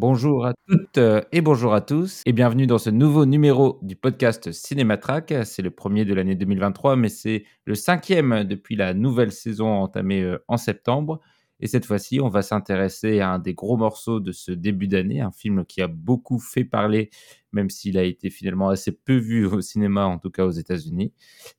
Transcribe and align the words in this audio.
Bonjour 0.00 0.46
à 0.46 0.54
toutes 0.66 0.96
euh, 0.96 1.20
et 1.30 1.42
bonjour 1.42 1.74
à 1.74 1.82
tous 1.82 2.22
et 2.24 2.32
bienvenue 2.32 2.66
dans 2.66 2.78
ce 2.78 2.88
nouveau 2.88 3.26
numéro 3.26 3.78
du 3.82 3.96
podcast 3.96 4.50
Cinématrack. 4.50 5.34
C'est 5.44 5.60
le 5.60 5.70
premier 5.70 6.06
de 6.06 6.14
l'année 6.14 6.36
2023 6.36 6.96
mais 6.96 7.10
c'est 7.10 7.44
le 7.66 7.74
cinquième 7.74 8.44
depuis 8.44 8.76
la 8.76 8.94
nouvelle 8.94 9.30
saison 9.30 9.68
entamée 9.68 10.22
euh, 10.22 10.42
en 10.48 10.56
septembre. 10.56 11.20
Et 11.62 11.66
cette 11.66 11.84
fois-ci, 11.84 12.18
on 12.18 12.30
va 12.30 12.40
s'intéresser 12.40 13.20
à 13.20 13.32
un 13.32 13.38
des 13.38 13.52
gros 13.52 13.76
morceaux 13.76 14.20
de 14.20 14.32
ce 14.32 14.52
début 14.52 14.88
d'année, 14.88 15.20
un 15.20 15.32
film 15.32 15.66
qui 15.66 15.82
a 15.82 15.86
beaucoup 15.86 16.38
fait 16.38 16.64
parler, 16.64 17.10
même 17.52 17.68
s'il 17.68 17.98
a 17.98 18.02
été 18.02 18.30
finalement 18.30 18.70
assez 18.70 18.92
peu 18.92 19.18
vu 19.18 19.44
au 19.44 19.60
cinéma, 19.60 20.06
en 20.06 20.18
tout 20.18 20.30
cas 20.30 20.46
aux 20.46 20.50
États-Unis. 20.50 21.12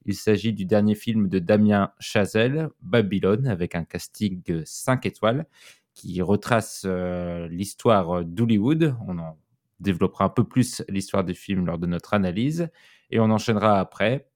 Il 0.07 0.15
s'agit 0.15 0.53
du 0.53 0.65
dernier 0.65 0.95
film 0.95 1.29
de 1.29 1.37
Damien 1.37 1.91
Chazelle, 1.99 2.69
Babylone, 2.81 3.45
avec 3.45 3.75
un 3.75 3.83
casting 3.83 4.41
5 4.65 5.05
étoiles, 5.05 5.45
qui 5.93 6.21
retrace 6.21 6.83
euh, 6.85 7.47
l'histoire 7.47 8.23
d'Hollywood. 8.23 8.95
On 9.07 9.17
en 9.19 9.37
développera 9.79 10.25
un 10.25 10.29
peu 10.29 10.43
plus 10.43 10.83
l'histoire 10.89 11.23
du 11.23 11.33
film 11.33 11.65
lors 11.65 11.77
de 11.77 11.87
notre 11.87 12.13
analyse. 12.13 12.69
Et 13.09 13.19
on 13.19 13.29
enchaînera 13.29 13.79
après 13.79 14.29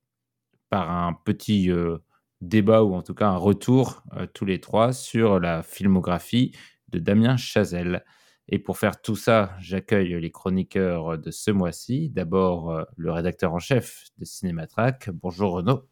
par 0.69 0.89
un 0.89 1.13
petit... 1.13 1.71
euh, 1.71 1.97
débat 2.41 2.83
ou 2.83 2.93
en 2.93 3.01
tout 3.01 3.15
cas 3.15 3.27
un 3.27 3.37
retour 3.37 4.03
euh, 4.17 4.27
tous 4.27 4.45
les 4.45 4.59
trois 4.59 4.93
sur 4.93 5.39
la 5.39 5.63
filmographie 5.63 6.51
de 6.89 6.99
Damien 6.99 7.37
Chazelle. 7.37 8.03
Et 8.49 8.59
pour 8.59 8.77
faire 8.77 9.01
tout 9.01 9.15
ça, 9.15 9.55
j'accueille 9.59 10.19
les 10.19 10.31
chroniqueurs 10.31 11.17
de 11.17 11.31
ce 11.31 11.49
mois-ci. 11.49 12.09
D'abord, 12.09 12.71
euh, 12.71 12.83
le 12.97 13.11
rédacteur 13.11 13.53
en 13.53 13.59
chef 13.59 14.03
de 14.19 14.25
Cinématrack. 14.25 15.09
Bonjour 15.11 15.53
Renaud. 15.53 15.87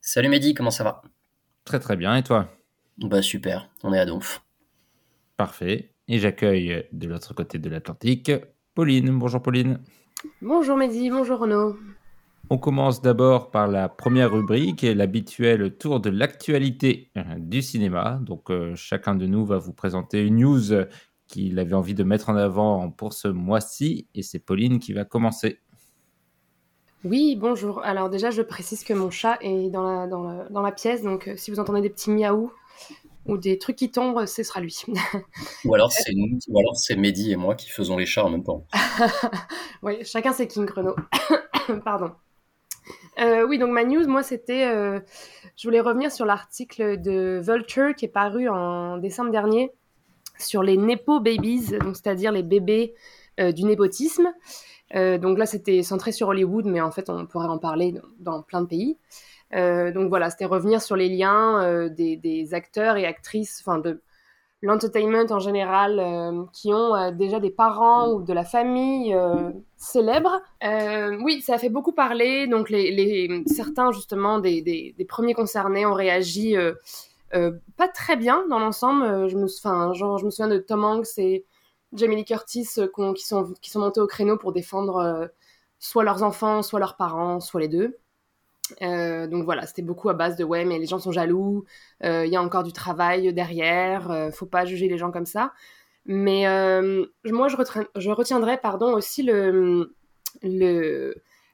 Salut 0.00 0.28
Mehdi, 0.28 0.54
comment 0.54 0.70
ça 0.70 0.84
va? 0.84 1.02
Très 1.64 1.80
très 1.80 1.96
bien. 1.96 2.16
Et 2.16 2.22
toi? 2.22 2.48
Bah 2.98 3.20
super, 3.20 3.68
on 3.82 3.92
est 3.92 3.98
à 3.98 4.06
Donf. 4.06 4.42
Parfait. 5.40 5.94
Et 6.06 6.18
j'accueille 6.18 6.84
de 6.92 7.08
l'autre 7.08 7.32
côté 7.32 7.56
de 7.58 7.70
l'Atlantique 7.70 8.30
Pauline. 8.74 9.18
Bonjour 9.18 9.40
Pauline. 9.40 9.80
Bonjour 10.42 10.76
Mehdi, 10.76 11.08
bonjour 11.08 11.38
Renaud. 11.38 11.78
On 12.50 12.58
commence 12.58 13.00
d'abord 13.00 13.50
par 13.50 13.66
la 13.66 13.88
première 13.88 14.32
rubrique 14.32 14.84
et 14.84 14.94
l'habituel 14.94 15.78
tour 15.78 15.98
de 15.98 16.10
l'actualité 16.10 17.10
euh, 17.16 17.22
du 17.38 17.62
cinéma. 17.62 18.20
Donc 18.20 18.50
euh, 18.50 18.74
chacun 18.76 19.14
de 19.14 19.24
nous 19.24 19.46
va 19.46 19.56
vous 19.56 19.72
présenter 19.72 20.26
une 20.26 20.40
news 20.40 20.84
qu'il 21.26 21.58
avait 21.58 21.72
envie 21.72 21.94
de 21.94 22.04
mettre 22.04 22.28
en 22.28 22.36
avant 22.36 22.90
pour 22.90 23.14
ce 23.14 23.28
mois-ci 23.28 24.08
et 24.14 24.20
c'est 24.20 24.40
Pauline 24.40 24.78
qui 24.78 24.92
va 24.92 25.06
commencer. 25.06 25.60
Oui, 27.02 27.34
bonjour. 27.40 27.82
Alors 27.82 28.10
déjà, 28.10 28.30
je 28.30 28.42
précise 28.42 28.84
que 28.84 28.92
mon 28.92 29.08
chat 29.08 29.38
est 29.40 29.70
dans 29.70 29.84
la, 29.84 30.06
dans 30.06 30.22
la, 30.22 30.50
dans 30.50 30.60
la 30.60 30.70
pièce, 30.70 31.02
donc 31.02 31.28
euh, 31.28 31.34
si 31.38 31.50
vous 31.50 31.60
entendez 31.60 31.80
des 31.80 31.88
petits 31.88 32.10
miaou 32.10 32.52
ou 33.26 33.36
des 33.36 33.58
trucs 33.58 33.76
qui 33.76 33.90
tombent, 33.90 34.26
ce 34.26 34.42
sera 34.42 34.60
lui. 34.60 34.82
Ou 35.64 35.74
alors 35.74 35.92
c'est 35.92 36.12
nous, 36.14 36.38
ou 36.48 36.58
alors 36.58 36.76
c'est 36.76 36.96
Mehdi 36.96 37.32
et 37.32 37.36
moi 37.36 37.54
qui 37.54 37.68
faisons 37.68 37.96
les 37.96 38.06
chats 38.06 38.24
en 38.24 38.30
même 38.30 38.42
temps. 38.42 38.66
oui, 39.82 40.04
chacun 40.04 40.32
ses 40.32 40.48
King 40.48 40.68
Renaud. 40.68 40.96
Pardon. 41.84 42.12
Euh, 43.20 43.46
oui, 43.46 43.58
donc 43.58 43.70
ma 43.70 43.84
news, 43.84 44.06
moi, 44.08 44.22
c'était. 44.22 44.66
euh, 44.66 45.00
je 45.56 45.68
voulais 45.68 45.80
revenir 45.80 46.10
sur 46.10 46.24
l'article 46.24 47.00
de 47.00 47.40
Vulture 47.42 47.94
qui 47.94 48.06
est 48.06 48.08
paru 48.08 48.48
en 48.48 48.96
décembre 48.96 49.30
dernier 49.30 49.70
sur 50.38 50.62
les 50.62 50.76
Nepo 50.76 51.20
Babies, 51.20 51.78
donc 51.80 51.96
c'est-à-dire 51.96 52.32
les 52.32 52.42
bébés 52.42 52.94
euh, 53.38 53.52
du 53.52 53.64
népotisme. 53.64 54.32
Euh, 54.94 55.18
donc 55.18 55.38
là, 55.38 55.46
c'était 55.46 55.82
centré 55.82 56.12
sur 56.12 56.28
Hollywood, 56.28 56.64
mais 56.66 56.80
en 56.80 56.90
fait, 56.90 57.10
on 57.10 57.26
pourrait 57.26 57.46
en 57.46 57.58
parler 57.58 57.92
dans, 57.92 58.02
dans 58.18 58.42
plein 58.42 58.62
de 58.62 58.66
pays. 58.66 58.96
Euh, 59.54 59.90
donc 59.92 60.08
voilà, 60.08 60.30
c'était 60.30 60.44
revenir 60.44 60.80
sur 60.80 60.96
les 60.96 61.08
liens 61.08 61.62
euh, 61.64 61.88
des, 61.88 62.54
acteurs 62.54 62.96
et 62.96 63.06
actrices, 63.06 63.60
enfin 63.60 63.78
de 63.78 64.00
l'entertainment 64.62 65.26
en 65.30 65.38
général, 65.38 65.98
euh, 65.98 66.44
qui 66.52 66.72
ont 66.72 67.10
déjà 67.12 67.40
des 67.40 67.50
parents 67.50 68.12
ou 68.12 68.22
de 68.22 68.32
la 68.32 68.44
famille 68.44 69.14
euh, 69.14 69.50
célèbres. 69.76 70.42
Oui, 71.22 71.40
ça 71.40 71.54
a 71.54 71.58
fait 71.58 71.70
beaucoup 71.70 71.92
parler. 71.92 72.46
Donc 72.46 72.70
les, 72.70 73.42
certains 73.46 73.90
justement 73.92 74.38
des, 74.38 74.94
premiers 75.08 75.34
concernés 75.34 75.86
ont 75.86 75.94
réagi 75.94 76.56
pas 77.32 77.88
très 77.88 78.16
bien 78.16 78.44
dans 78.48 78.58
l'ensemble. 78.58 79.28
Je 79.28 79.36
me, 79.36 79.46
genre, 79.94 80.18
je 80.18 80.24
me 80.24 80.30
souviens 80.30 80.48
de 80.48 80.58
Tom 80.58 80.84
Hanks 80.84 81.18
et 81.18 81.44
Jamie 81.92 82.16
Lee 82.16 82.24
Curtis 82.24 82.68
qui 83.16 83.26
sont 83.26 83.52
qui 83.60 83.70
sont 83.70 83.80
montés 83.80 84.00
au 84.00 84.06
créneau 84.06 84.36
pour 84.36 84.52
défendre 84.52 85.30
soit 85.80 86.04
leurs 86.04 86.22
enfants, 86.22 86.62
soit 86.62 86.78
leurs 86.78 86.96
parents, 86.96 87.40
soit 87.40 87.60
les 87.60 87.68
deux. 87.68 87.98
Euh, 88.82 89.26
donc 89.26 89.44
voilà, 89.44 89.66
c'était 89.66 89.82
beaucoup 89.82 90.08
à 90.08 90.14
base 90.14 90.36
de 90.36 90.44
ouais, 90.44 90.64
mais 90.64 90.78
les 90.78 90.86
gens 90.86 90.98
sont 90.98 91.12
jaloux, 91.12 91.64
euh, 92.04 92.26
il 92.26 92.32
y 92.32 92.36
a 92.36 92.42
encore 92.42 92.62
du 92.62 92.72
travail 92.72 93.32
derrière, 93.32 94.10
euh, 94.10 94.30
faut 94.30 94.46
pas 94.46 94.64
juger 94.64 94.88
les 94.88 94.98
gens 94.98 95.10
comme 95.10 95.26
ça. 95.26 95.52
Mais 96.06 96.46
euh, 96.48 97.04
moi, 97.24 97.48
je, 97.48 97.56
retiendrai 98.10 98.58
pardon, 98.58 98.94
aussi 98.94 99.22
le, 99.22 99.94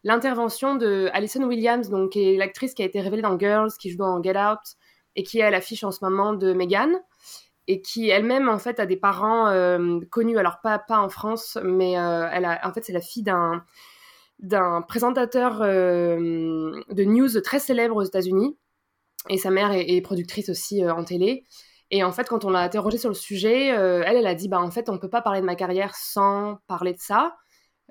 l'intervention 0.05 0.77
de 0.77 1.11
Alison 1.13 1.45
Williams, 1.45 1.91
donc, 1.91 2.13
qui 2.13 2.35
est 2.35 2.37
l'actrice 2.37 2.75
qui 2.75 2.83
a 2.83 2.87
été 2.87 3.01
révélée 3.01 3.23
dans 3.23 3.39
Girls, 3.39 3.73
qui 3.79 3.91
joue 3.91 3.99
dans 3.99 4.23
Get 4.23 4.39
Out 4.39 4.61
et 5.17 5.23
qui 5.23 5.41
est 5.41 5.43
à 5.43 5.51
l'affiche 5.51 5.85
en 5.85 5.91
ce 5.91 6.05
moment 6.05 6.33
de 6.33 6.53
Megan 6.53 7.01
et 7.69 7.81
qui 7.83 8.11
elle-même 8.11 8.49
en 8.49 8.59
fait 8.59 8.79
a 8.79 8.87
des 8.87 8.97
parents 8.97 9.51
connus, 10.11 10.39
alors 10.39 10.61
pas, 10.63 10.79
pas 10.79 11.01
en 11.01 11.09
France, 11.09 11.59
mais 11.65 11.93
elle 11.93 12.45
a, 12.45 12.61
en 12.63 12.73
fait 12.73 12.85
c'est 12.85 12.93
la 12.93 13.01
fille 13.01 13.25
d'un 13.25 13.65
d'un 14.39 14.83
présentateur 14.83 15.63
euh, 15.63 16.73
de 16.91 17.05
news 17.05 17.41
très 17.41 17.59
célèbre 17.59 17.97
aux 17.97 18.03
États-Unis. 18.03 18.57
Et 19.29 19.39
sa 19.39 19.51
mère 19.51 19.73
est, 19.73 20.01
productrice 20.03 20.49
aussi 20.49 20.85
euh, 20.85 20.95
en 20.95 21.05
télé. 21.05 21.45
Et 21.91 22.05
en 22.05 22.13
fait, 22.13 22.29
quand 22.29 22.45
on 22.45 22.51
l'a 22.51 22.61
interrogée 22.61 22.99
sur 22.99 23.09
le 23.09 23.15
sujet, 23.15 23.77
euh, 23.77 24.03
elle, 24.05 24.17
elle 24.17 24.27
a 24.27 24.35
dit, 24.35 24.49
bah 24.49 24.61
en 24.61 24.71
fait, 24.71 24.89
on 24.89 24.99
peut 24.99 25.11
pas 25.11 25.23
parler 25.23 25.41
de 25.41 25.47
ma 25.47 25.57
carrière 25.57 25.95
sans 25.95 26.59
parler 26.67 26.93
de 26.93 27.01
ça. 27.01 27.37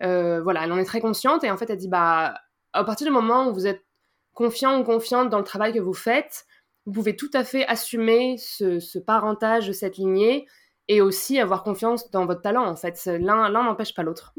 Voilà, 0.01 0.65
elle 0.65 0.71
en 0.71 0.77
est 0.77 0.85
très 0.85 1.01
consciente. 1.01 1.43
Et 1.43 1.51
en 1.51 1.57
fait, 1.57 1.69
elle 1.69 1.77
dit, 1.77 1.87
bah 1.87 2.35
à 2.73 2.83
partir 2.83 3.07
du 3.07 3.13
moment 3.13 3.47
où 3.47 3.53
vous 3.53 3.67
êtes 3.67 3.85
confiant 4.33 4.79
ou 4.79 4.83
confiante 4.83 5.29
dans 5.29 5.37
le 5.37 5.45
travail 5.45 5.73
que 5.73 5.79
vous 5.79 5.93
faites, 5.93 6.45
vous 6.85 6.91
pouvez 6.91 7.15
tout 7.15 7.29
à 7.33 7.43
fait 7.43 7.65
assumer 7.65 8.35
ce, 8.37 8.79
ce 8.79 8.99
parentage 8.99 9.71
cette 9.71 9.97
lignée 9.97 10.45
et 10.87 11.01
aussi 11.01 11.39
avoir 11.39 11.63
confiance 11.63 12.11
dans 12.11 12.25
votre 12.25 12.41
talent. 12.41 12.65
En 12.65 12.75
fait, 12.75 13.03
l'un 13.05 13.49
n'empêche 13.49 13.95
pas 13.95 14.03
l'autre. 14.03 14.33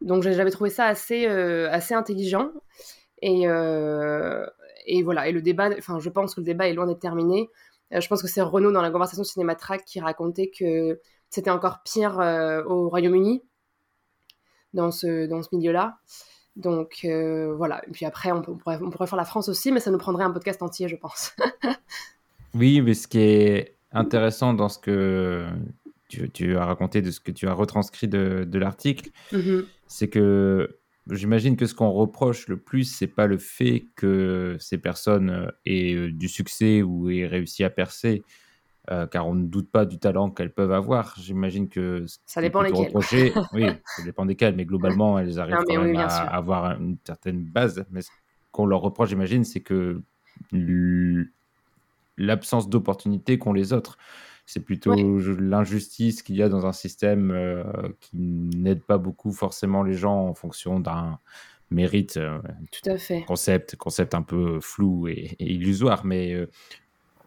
Donc 0.00 0.22
j'avais 0.22 0.50
trouvé 0.50 0.70
ça 0.70 0.86
assez, 0.86 1.26
euh, 1.26 1.68
assez 1.70 1.94
intelligent. 1.94 2.50
Et, 3.22 3.48
euh, 3.48 4.46
et 4.86 5.02
voilà, 5.02 5.28
et 5.28 5.32
le 5.32 5.42
débat, 5.42 5.70
enfin 5.76 5.98
je 5.98 6.08
pense 6.10 6.34
que 6.34 6.40
le 6.40 6.46
débat 6.46 6.68
est 6.68 6.72
loin 6.74 6.86
d'être 6.86 7.00
terminé. 7.00 7.50
Euh, 7.92 8.00
je 8.00 8.08
pense 8.08 8.22
que 8.22 8.28
c'est 8.28 8.42
Renaud 8.42 8.70
dans 8.72 8.82
la 8.82 8.90
conversation 8.90 9.24
Cinématrack 9.24 9.84
qui 9.84 9.98
racontait 10.00 10.50
que 10.56 11.00
c'était 11.30 11.50
encore 11.50 11.82
pire 11.84 12.18
au 12.66 12.88
Royaume-Uni, 12.88 13.42
dans 14.74 14.90
ce, 14.90 15.26
dans 15.26 15.42
ce 15.42 15.48
milieu-là. 15.52 15.98
Donc 16.56 17.00
euh, 17.04 17.54
voilà, 17.56 17.82
et 17.86 17.90
puis 17.90 18.04
après 18.04 18.32
on, 18.32 18.42
peut- 18.42 18.50
on 18.52 18.56
pourrait, 18.56 18.78
on 18.82 18.90
pourrait 18.90 19.06
faire 19.06 19.16
la 19.18 19.24
France 19.24 19.48
aussi, 19.48 19.70
mais 19.72 19.78
ça 19.80 19.90
nous 19.90 19.98
prendrait 19.98 20.24
un 20.24 20.30
podcast 20.32 20.62
entier, 20.62 20.88
je 20.88 20.96
pense. 20.96 21.32
Oui, 22.54 22.80
mais 22.80 22.94
ce 22.94 23.06
qui 23.06 23.20
est 23.20 23.76
intéressant 23.92 24.54
dans 24.54 24.70
ce 24.70 24.78
que 24.78 25.46
tu, 26.08 26.30
tu 26.30 26.56
as 26.56 26.64
raconté, 26.64 27.02
de 27.02 27.10
ce 27.10 27.20
que 27.20 27.30
tu 27.30 27.46
as 27.46 27.52
retranscrit 27.52 28.08
de, 28.08 28.44
de 28.48 28.58
l'article, 28.58 29.10
Mhm. 29.32 29.66
C'est 29.88 30.08
que 30.08 30.78
j'imagine 31.10 31.56
que 31.56 31.66
ce 31.66 31.74
qu'on 31.74 31.90
reproche 31.90 32.48
le 32.48 32.58
plus, 32.58 32.84
c'est 32.84 33.06
pas 33.06 33.26
le 33.26 33.38
fait 33.38 33.86
que 33.96 34.56
ces 34.60 34.78
personnes 34.78 35.30
euh, 35.30 35.50
aient 35.64 35.94
euh, 35.94 36.12
du 36.12 36.28
succès 36.28 36.82
ou 36.82 37.10
aient 37.10 37.26
réussi 37.26 37.64
à 37.64 37.70
percer, 37.70 38.22
euh, 38.90 39.06
car 39.06 39.26
on 39.26 39.34
ne 39.34 39.46
doute 39.46 39.70
pas 39.70 39.86
du 39.86 39.98
talent 39.98 40.30
qu'elles 40.30 40.52
peuvent 40.52 40.72
avoir. 40.72 41.14
J'imagine 41.18 41.68
que 41.68 42.04
ce 42.06 42.18
Ça 42.26 42.40
dépend 42.40 42.62
lesquelles. 42.62 42.92
oui, 43.52 43.66
ça 43.96 44.02
dépend 44.04 44.26
desquelles, 44.26 44.54
mais 44.54 44.66
globalement, 44.66 45.18
elles 45.18 45.40
arrivent 45.40 45.56
Non, 45.56 45.62
mais 45.66 45.74
quand 45.74 45.80
oui, 45.80 45.86
même 45.88 45.96
bien 45.96 46.06
à, 46.06 46.10
sûr. 46.10 46.34
avoir 46.34 46.78
une 46.80 46.98
certaine 47.04 47.42
base. 47.42 47.84
Mais 47.90 48.02
ce 48.02 48.10
qu'on 48.52 48.66
leur 48.66 48.80
reproche, 48.80 49.08
j'imagine, 49.08 49.44
c'est 49.44 49.60
que 49.60 50.02
l'absence 52.16 52.68
d'opportunités 52.68 53.38
qu'ont 53.38 53.52
les 53.52 53.72
autres. 53.72 53.98
C'est 54.50 54.60
plutôt 54.64 54.92
Ouais. 54.92 55.34
l'injustice 55.38 56.22
qu'il 56.22 56.36
y 56.36 56.42
a 56.42 56.48
dans 56.48 56.64
un 56.64 56.72
système 56.72 57.30
euh, 57.32 57.62
qui 58.00 58.16
n'aide 58.16 58.82
pas 58.82 58.96
beaucoup 58.96 59.30
forcément 59.30 59.82
les 59.82 59.92
gens 59.92 60.26
en 60.26 60.32
fonction 60.32 60.80
d'un 60.80 61.18
mérite, 61.70 62.16
euh, 62.16 62.40
Tout 62.72 62.88
à 62.90 62.96
fait. 62.96 63.24
concept, 63.26 63.76
concept 63.76 64.14
un 64.14 64.22
peu 64.22 64.58
flou 64.60 65.06
et, 65.06 65.36
et 65.38 65.52
illusoire, 65.52 66.06
mais 66.06 66.32
euh, 66.32 66.48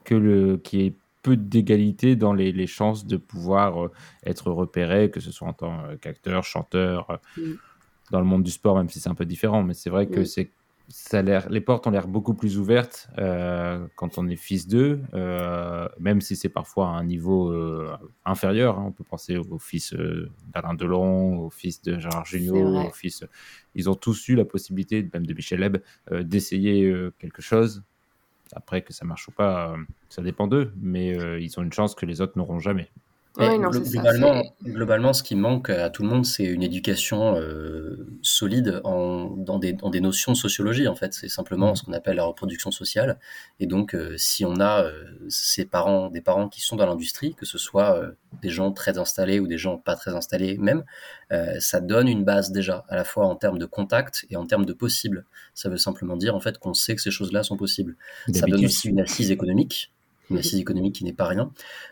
que 0.04 0.16
le, 0.16 0.58
qu'il 0.58 0.82
y 0.82 0.86
ait 0.88 0.96
peu 1.22 1.38
d'égalité 1.38 2.16
dans 2.16 2.34
les, 2.34 2.52
les 2.52 2.66
chances 2.66 3.06
de 3.06 3.18
pouvoir 3.18 3.90
être 4.26 4.50
repéré, 4.50 5.12
que 5.12 5.20
ce 5.20 5.32
soit 5.32 5.48
en 5.48 5.54
tant 5.54 5.78
qu'acteur, 6.02 6.44
chanteur, 6.44 7.20
Mm. 7.38 7.52
dans 8.10 8.20
le 8.20 8.26
monde 8.26 8.42
du 8.42 8.50
sport, 8.50 8.76
même 8.78 8.90
si 8.90 9.00
c'est 9.00 9.10
un 9.10 9.16
peu 9.16 9.26
différent. 9.28 9.62
Mais 9.62 9.76
c'est 9.76 9.92
vrai 9.92 10.08
que 10.08 10.24
c'est 10.24 10.50
ça 10.94 11.22
l'air, 11.22 11.50
les 11.50 11.62
portes 11.62 11.88
ont 11.88 11.90
l'air 11.92 12.08
beaucoup 12.08 12.34
plus 12.34 12.58
ouvertes 12.58 13.10
euh, 13.18 13.86
quand 13.96 14.18
on 14.18 14.28
est 14.28 14.36
fils 14.36 14.68
d'eux, 14.68 15.02
euh, 15.14 15.88
même 16.00 16.22
si 16.22 16.36
c'est 16.36 16.50
parfois 16.50 16.88
à 16.88 16.92
un 16.92 17.04
niveau 17.04 17.52
euh, 17.52 17.96
inférieur. 18.26 18.78
hein. 18.80 18.86
On 18.88 18.92
peut 18.92 19.04
penser 19.04 19.38
au 19.38 19.58
fils 19.60 19.94
d'Alain 20.54 20.74
Delon, 20.74 21.40
au 21.40 21.50
fils 21.50 21.82
de 21.82 22.00
Gérard 22.00 22.26
Jugnot, 22.26 22.88
au 22.88 22.92
fils. 22.92 23.24
Ils 23.76 23.90
ont 23.90 23.96
tous 23.96 24.28
eu 24.30 24.36
la 24.36 24.46
possibilité, 24.46 25.08
même 25.14 25.26
de 25.26 25.34
Michel 25.34 25.60
Leb, 25.60 25.78
euh, 26.12 26.24
d'essayer 26.24 26.94
quelque 27.20 27.42
chose. 27.42 27.84
Après, 28.54 28.82
que 28.82 28.92
ça 28.92 29.06
marche 29.06 29.28
ou 29.30 29.32
pas, 29.32 29.76
ça 30.10 30.22
dépend 30.22 30.48
d'eux, 30.48 30.74
mais 30.82 31.16
ils 31.42 31.58
ont 31.58 31.64
une 31.64 31.72
chance 31.72 31.96
que 31.96 32.06
les 32.06 32.20
autres 32.20 32.38
n'auront 32.38 32.60
jamais. 32.60 32.90
Mais 33.38 33.48
Ouais, 33.48 33.58
non, 33.58 33.70
glo- 33.70 33.80
c'est 33.84 33.86
ça, 33.86 34.02
globalement, 34.02 34.44
globalement, 34.62 35.14
ce 35.14 35.24
qui 35.24 35.36
manque 35.36 35.70
à 35.70 35.90
tout 35.90 36.04
le 36.04 36.10
monde, 36.10 36.26
c'est 36.26 36.44
une 36.44 36.64
éducation 36.64 37.38
euh, 37.38 38.06
solide 38.22 38.82
en, 38.84 39.28
dans, 39.38 39.58
des, 39.58 39.72
dans 39.72 39.90
des 39.90 40.02
notions 40.02 40.34
de 40.34 40.38
sociologie, 40.38 40.86
en 40.90 40.96
fait. 40.96 41.14
C'est 41.14 41.30
simplement 41.30 41.70
Mhm. 41.70 41.76
ce 41.78 41.84
qu'on 41.84 41.94
appelle 41.94 42.18
la 42.18 42.26
reproduction 42.26 42.72
sociale. 42.72 43.20
Et 43.62 43.68
donc, 43.68 43.96
euh, 43.96 44.16
si 44.18 44.44
on 44.44 44.60
a 44.60 44.84
euh, 44.84 45.06
ces 45.30 45.64
parents, 45.64 46.10
des 46.10 46.20
parents 46.20 46.50
qui 46.50 46.60
sont 46.60 46.76
dans 46.76 46.86
l'industrie, 46.86 47.34
que 47.34 47.46
ce 47.46 47.58
soit 47.58 47.98
euh, 47.98 48.12
des 48.42 48.50
gens 48.50 48.74
très 48.74 48.98
installés 48.98 49.40
ou 49.40 49.48
des 49.48 49.58
gens 49.58 49.78
pas 49.78 49.96
très 49.96 50.14
installés 50.14 50.58
même, 50.58 50.84
euh, 51.32 51.58
ça 51.62 51.80
donne 51.80 52.10
une 52.10 52.26
base 52.26 52.52
déjà, 52.52 52.84
à 52.90 52.98
la 52.98 53.06
fois 53.06 53.28
en 53.28 53.38
termes 53.38 53.60
de 53.60 53.66
contact 53.66 54.26
et 54.30 54.36
en 54.36 54.46
termes 54.46 54.66
de 54.66 54.74
possible. 54.74 55.26
Ça 55.54 55.70
veut 55.70 55.78
simplement 55.78 56.18
dire, 56.18 56.36
en 56.36 56.42
fait, 56.42 56.58
qu'on 56.58 56.74
sait 56.74 56.96
que 56.96 57.02
ces 57.02 57.12
choses-là 57.12 57.44
sont 57.44 57.56
possibles. 57.56 57.96
Ça 58.34 58.46
donne 58.46 58.66
aussi 58.66 58.90
une 58.90 59.00
assise 59.00 59.32
économique, 59.32 59.94
une 60.32 60.40
assise 60.40 60.60
économique 60.60 60.96
qui 60.96 61.04
n'est 61.04 61.14
pas 61.14 61.28
rien. 61.28 61.52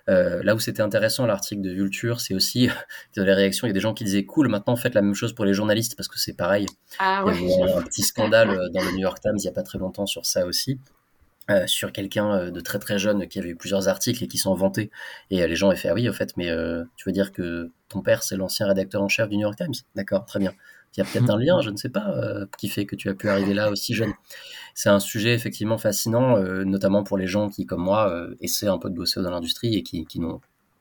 Euh, 0.10 0.42
là 0.44 0.56
où 0.56 0.60
c'était 0.60 0.82
intéressant 0.82 1.26
l'article 1.26 1.62
de 1.62 1.72
Vulture, 1.72 2.20
c'est 2.22 2.34
aussi 2.34 2.70
dans 3.18 3.24
les 3.24 3.34
réactions, 3.34 3.68
il 3.68 3.70
y 3.70 3.72
a 3.72 3.74
des 3.74 3.80
gens 3.80 3.94
qui 3.94 4.04
disaient 4.04 4.26
cool, 4.26 4.48
maintenant 4.50 4.76
faites 4.76 4.96
la 4.96 5.02
même 5.02 5.14
chose 5.16 5.34
pour 5.34 5.46
les 5.46 5.54
journalistes 5.54 5.96
parce 5.96 6.08
que 6.08 6.20
c'est 6.20 6.34
pareil. 6.36 6.66
Ah 7.00 7.24
Il 7.28 7.34
y 7.42 7.46
ouais. 7.46 7.64
avait 7.64 7.74
un 7.74 7.82
petit 7.84 8.02
scandale 8.04 8.50
euh, 8.50 8.70
dans 8.74 8.82
le 8.84 8.92
New 8.92 9.00
York 9.00 9.20
Times 9.22 9.36
il 9.38 9.44
y 9.46 9.48
a 9.50 9.52
pas 9.52 9.64
très 9.64 9.78
longtemps 9.80 10.06
sur 10.08 10.26
ça 10.26 10.46
aussi. 10.46 10.80
euh, 11.50 11.66
sur 11.68 11.92
quelqu'un 11.92 12.52
de 12.52 12.60
très 12.62 12.78
très 12.80 13.00
jeune 13.00 13.28
qui 13.28 13.40
avait 13.40 13.50
eu 13.50 13.56
plusieurs 13.56 13.88
articles 13.88 14.24
et 14.24 14.28
qui 14.28 14.38
s'en 14.38 14.54
vantait 14.54 14.92
et 15.32 15.42
euh, 15.42 15.48
les 15.48 15.56
gens 15.56 15.70
avaient 15.70 15.80
fait 15.80 15.90
ah 15.90 15.96
oui 15.96 16.08
en 16.08 16.14
fait 16.14 16.38
mais 16.38 16.50
euh, 16.52 16.84
tu 16.96 17.10
veux 17.10 17.12
dire 17.14 17.32
que 17.32 17.72
ton 17.88 18.02
père 18.04 18.22
c'est 18.22 18.38
l'ancien 18.38 18.68
rédacteur 18.68 19.02
en 19.02 19.08
chef 19.10 19.30
du 19.30 19.36
New 19.38 19.42
York 19.42 19.58
Times? 19.58 19.74
D'accord 19.96 20.26
très 20.26 20.38
bien 20.40 20.54
il 20.96 21.00
y 21.00 21.04
a 21.04 21.06
peut-être 21.06 21.30
un 21.30 21.38
lien 21.38 21.62
je 21.62 21.70
ne 21.70 21.78
sais 21.78 21.90
pas 21.90 22.10
euh, 22.12 22.46
qui 22.58 22.68
fait 22.70 22.86
que 22.86 22.96
tu 22.96 23.10
as 23.10 23.14
pu 23.14 23.30
arriver 23.30 23.54
là 23.54 23.70
aussi 23.72 23.94
jeune 23.94 24.14
c'est 24.74 24.90
un 24.90 25.00
sujet 25.00 25.34
effectivement 25.34 25.78
fascinant, 25.78 26.38
euh, 26.38 26.64
notamment 26.64 27.04
pour 27.04 27.18
les 27.18 27.28
gens 27.28 27.50
qui, 27.50 27.66
comme 27.66 27.82
moi, 27.82 28.10
euh, 28.10 28.36
essaient 28.40 28.68
un 28.70 28.78
peu 28.78 28.90
de 28.90 28.96
bosser 28.96 29.22
dans 29.22 29.30
l'industrie 29.32 29.76
et 29.76 29.84
qui, 29.84 30.06
qui 30.06 30.22
n'ont 30.22 30.40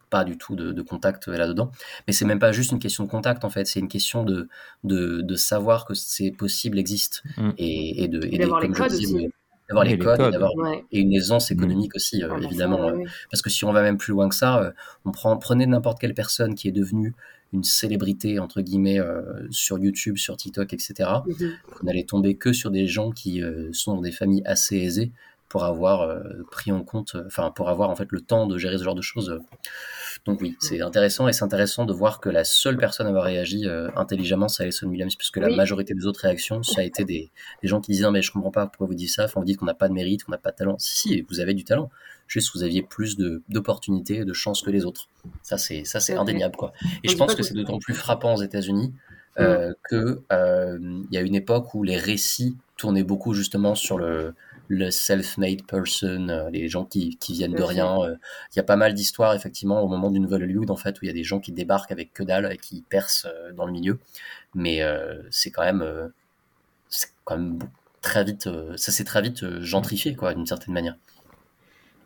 pas 0.08 0.22
du 0.22 0.38
tout 0.38 0.54
de, 0.54 0.70
de 0.70 0.82
contact 0.82 1.26
là-dedans. 1.26 1.72
Mais 2.06 2.12
c'est 2.12 2.24
même 2.24 2.38
pas 2.38 2.52
juste 2.52 2.70
une 2.70 2.78
question 2.78 3.02
de 3.02 3.08
contact, 3.10 3.44
en 3.44 3.50
fait, 3.50 3.66
c'est 3.66 3.80
une 3.80 3.88
question 3.88 4.22
de, 4.22 4.48
de, 4.84 5.20
de 5.22 5.34
savoir 5.34 5.84
que 5.84 5.94
c'est 5.94 6.30
possible, 6.30 6.78
existe. 6.78 7.24
Mm. 7.38 7.50
Et, 7.58 8.04
et 8.04 8.08
de, 8.08 8.24
et 8.24 8.30
de- 8.30 8.38
d'avoir 8.38 8.60
les 8.60 8.68
codes 8.68 8.90
disais, 8.92 9.14
aussi. 9.14 9.24
de- 9.26 9.32
d'avoir 9.68 9.84
Oui, 9.84 9.90
les 9.90 9.96
les 9.96 10.04
codes, 10.04 10.14
et 10.20 10.22
codes. 10.22 10.32
d'avoir 10.32 10.54
Ouais. 10.54 10.84
et 10.92 11.00
une 11.00 11.12
aisance 11.14 11.50
Mm. 11.50 11.54
économique 11.54 11.96
aussi, 11.96 12.22
euh, 12.22 12.28
Ah, 12.30 12.38
évidemment. 12.40 12.76
ça, 12.78 12.84
euh, 12.84 12.92
oui, 12.98 13.02
oui. 13.04 13.10
parce 13.32 13.42
que 13.42 13.50
si 13.50 13.64
on 13.64 13.72
va 13.72 13.82
même 13.82 13.98
plus 13.98 14.12
loin 14.12 14.28
que 14.28 14.36
ça, 14.36 14.60
euh, 14.62 14.70
on 15.06 15.10
prend, 15.10 15.36
prenez 15.38 15.66
n'importe 15.66 15.98
quelle 16.00 16.14
personne 16.14 16.54
qui 16.54 16.68
est 16.68 16.72
devenue 16.72 17.14
une 17.52 17.64
célébrité, 17.64 18.38
entre 18.38 18.60
guillemets, 18.60 19.00
euh, 19.00 19.22
sur 19.50 19.78
YouTube, 19.78 20.18
sur 20.18 20.36
TikTok, 20.36 20.72
etc 20.72 21.10
Mhm. 21.26 21.52
vous 21.80 21.86
n'allez 21.86 22.04
tomber 22.04 22.36
que 22.36 22.52
sur 22.52 22.70
des 22.70 22.86
gens 22.86 23.10
qui 23.10 23.42
euh, 23.42 23.70
sont 23.72 23.94
dans 23.96 24.02
des 24.02 24.12
familles 24.12 24.42
assez 24.44 24.76
aisées 24.76 25.12
pour 25.48 25.64
avoir 25.64 26.02
euh, 26.02 26.20
pris 26.50 26.72
en 26.72 26.82
compte, 26.84 27.16
enfin 27.26 27.50
pour 27.50 27.70
avoir 27.70 27.88
en 27.88 27.96
fait 27.96 28.08
le 28.10 28.20
temps 28.20 28.46
de 28.46 28.58
gérer 28.58 28.76
ce 28.76 28.84
genre 28.84 28.94
de 28.94 29.00
choses. 29.00 29.40
Donc 30.26 30.42
oui, 30.42 30.56
c'est 30.60 30.82
intéressant 30.82 31.26
et 31.26 31.32
c'est 31.32 31.44
intéressant 31.44 31.86
de 31.86 31.92
voir 31.94 32.20
que 32.20 32.28
la 32.28 32.44
seule 32.44 32.76
personne 32.76 33.06
à 33.06 33.10
avoir 33.10 33.24
réagi 33.24 33.66
intelligemment, 33.96 34.48
c'est 34.48 34.64
Alison 34.64 34.86
Williams, 34.88 35.14
puisque 35.16 35.38
la 35.38 35.46
Oui. 35.48 35.56
majorité 35.56 35.94
des 35.94 36.04
autres 36.06 36.20
réactions, 36.20 36.62
ça 36.62 36.82
a 36.82 36.84
été 36.84 37.04
des, 37.04 37.30
des 37.62 37.68
gens 37.68 37.80
qui 37.80 37.92
disaient 37.92 38.04
non 38.04 38.10
mais 38.10 38.20
je 38.20 38.30
comprends 38.30 38.50
pas 38.50 38.66
pourquoi 38.66 38.88
vous 38.88 38.94
dites 38.94 39.08
ça, 39.10 39.24
enfin 39.24 39.40
vous 39.40 39.46
dites 39.46 39.56
qu'on 39.58 39.64
n'a 39.66 39.74
pas 39.74 39.88
de 39.88 39.94
mérite, 39.94 40.24
qu'on 40.24 40.32
n'a 40.32 40.38
pas 40.38 40.50
de 40.50 40.56
talent. 40.56 40.76
Si 40.78 40.96
si, 40.96 41.20
vous 41.30 41.40
avez 41.40 41.54
du 41.54 41.64
talent, 41.64 41.88
juste 42.28 42.54
vous 42.54 42.62
aviez 42.62 42.82
plus 42.82 43.16
d'opportunités, 43.48 44.24
de 44.24 44.32
chances 44.32 44.62
que 44.62 44.70
les 44.70 44.84
autres. 44.84 45.08
Ça 45.42 45.58
c'est 45.58 45.84
ça 45.84 45.98
c'est 45.98 46.14
indéniable 46.14 46.56
quoi. 46.56 46.72
Et 47.02 47.08
je 47.08 47.16
pense 47.16 47.34
que 47.34 47.42
c'est 47.42 47.54
d'autant 47.54 47.78
plus 47.78 47.94
frappant 47.94 48.34
aux 48.34 48.42
États-Unis 48.42 48.94
euh, 49.38 49.72
que 49.90 50.22
euh, 50.32 50.78
y 51.10 51.16
a 51.16 51.20
une 51.20 51.34
époque 51.34 51.74
où 51.74 51.82
les 51.82 51.96
récits 51.96 52.56
tournaient 52.76 53.04
beaucoup 53.04 53.34
justement 53.34 53.74
sur 53.74 53.96
le, 53.98 54.34
le 54.68 54.90
self-made 54.90 55.64
person, 55.66 56.28
euh, 56.28 56.50
les 56.50 56.68
gens 56.68 56.84
qui, 56.84 57.16
qui 57.18 57.32
viennent 57.34 57.54
de 57.54 57.62
rien. 57.62 58.02
euh. 58.02 58.16
Il 58.52 58.56
y 58.56 58.60
a 58.60 58.64
pas 58.64 58.76
mal 58.76 58.94
d'histoires 58.94 59.34
effectivement 59.34 59.80
au 59.82 59.88
moment 59.88 60.10
du 60.10 60.18
Nouvel 60.20 60.42
Hollywood 60.42 60.70
en 60.70 60.76
fait 60.76 61.00
où 61.00 61.04
il 61.04 61.06
y 61.08 61.10
a 61.10 61.14
des 61.14 61.24
gens 61.24 61.40
qui 61.40 61.52
débarquent 61.52 61.92
avec 61.92 62.12
que 62.12 62.22
dalle 62.24 62.52
et 62.52 62.56
qui 62.58 62.82
percent 62.82 63.28
dans 63.56 63.64
le 63.66 63.72
milieu. 63.72 63.98
Mais 64.54 64.82
euh, 64.82 65.22
c'est 65.30 65.50
quand 65.50 65.62
même 65.62 65.82
euh, 65.82 66.08
c'est 66.88 67.08
quand 67.24 67.36
même 67.36 67.58
très 68.00 68.24
vite 68.24 68.46
euh, 68.46 68.76
ça 68.76 68.92
s'est 68.92 69.04
très 69.04 69.20
vite 69.22 69.60
gentrifié 69.60 70.14
quoi 70.16 70.34
d'une 70.34 70.46
certaine 70.46 70.74
manière. 70.74 70.96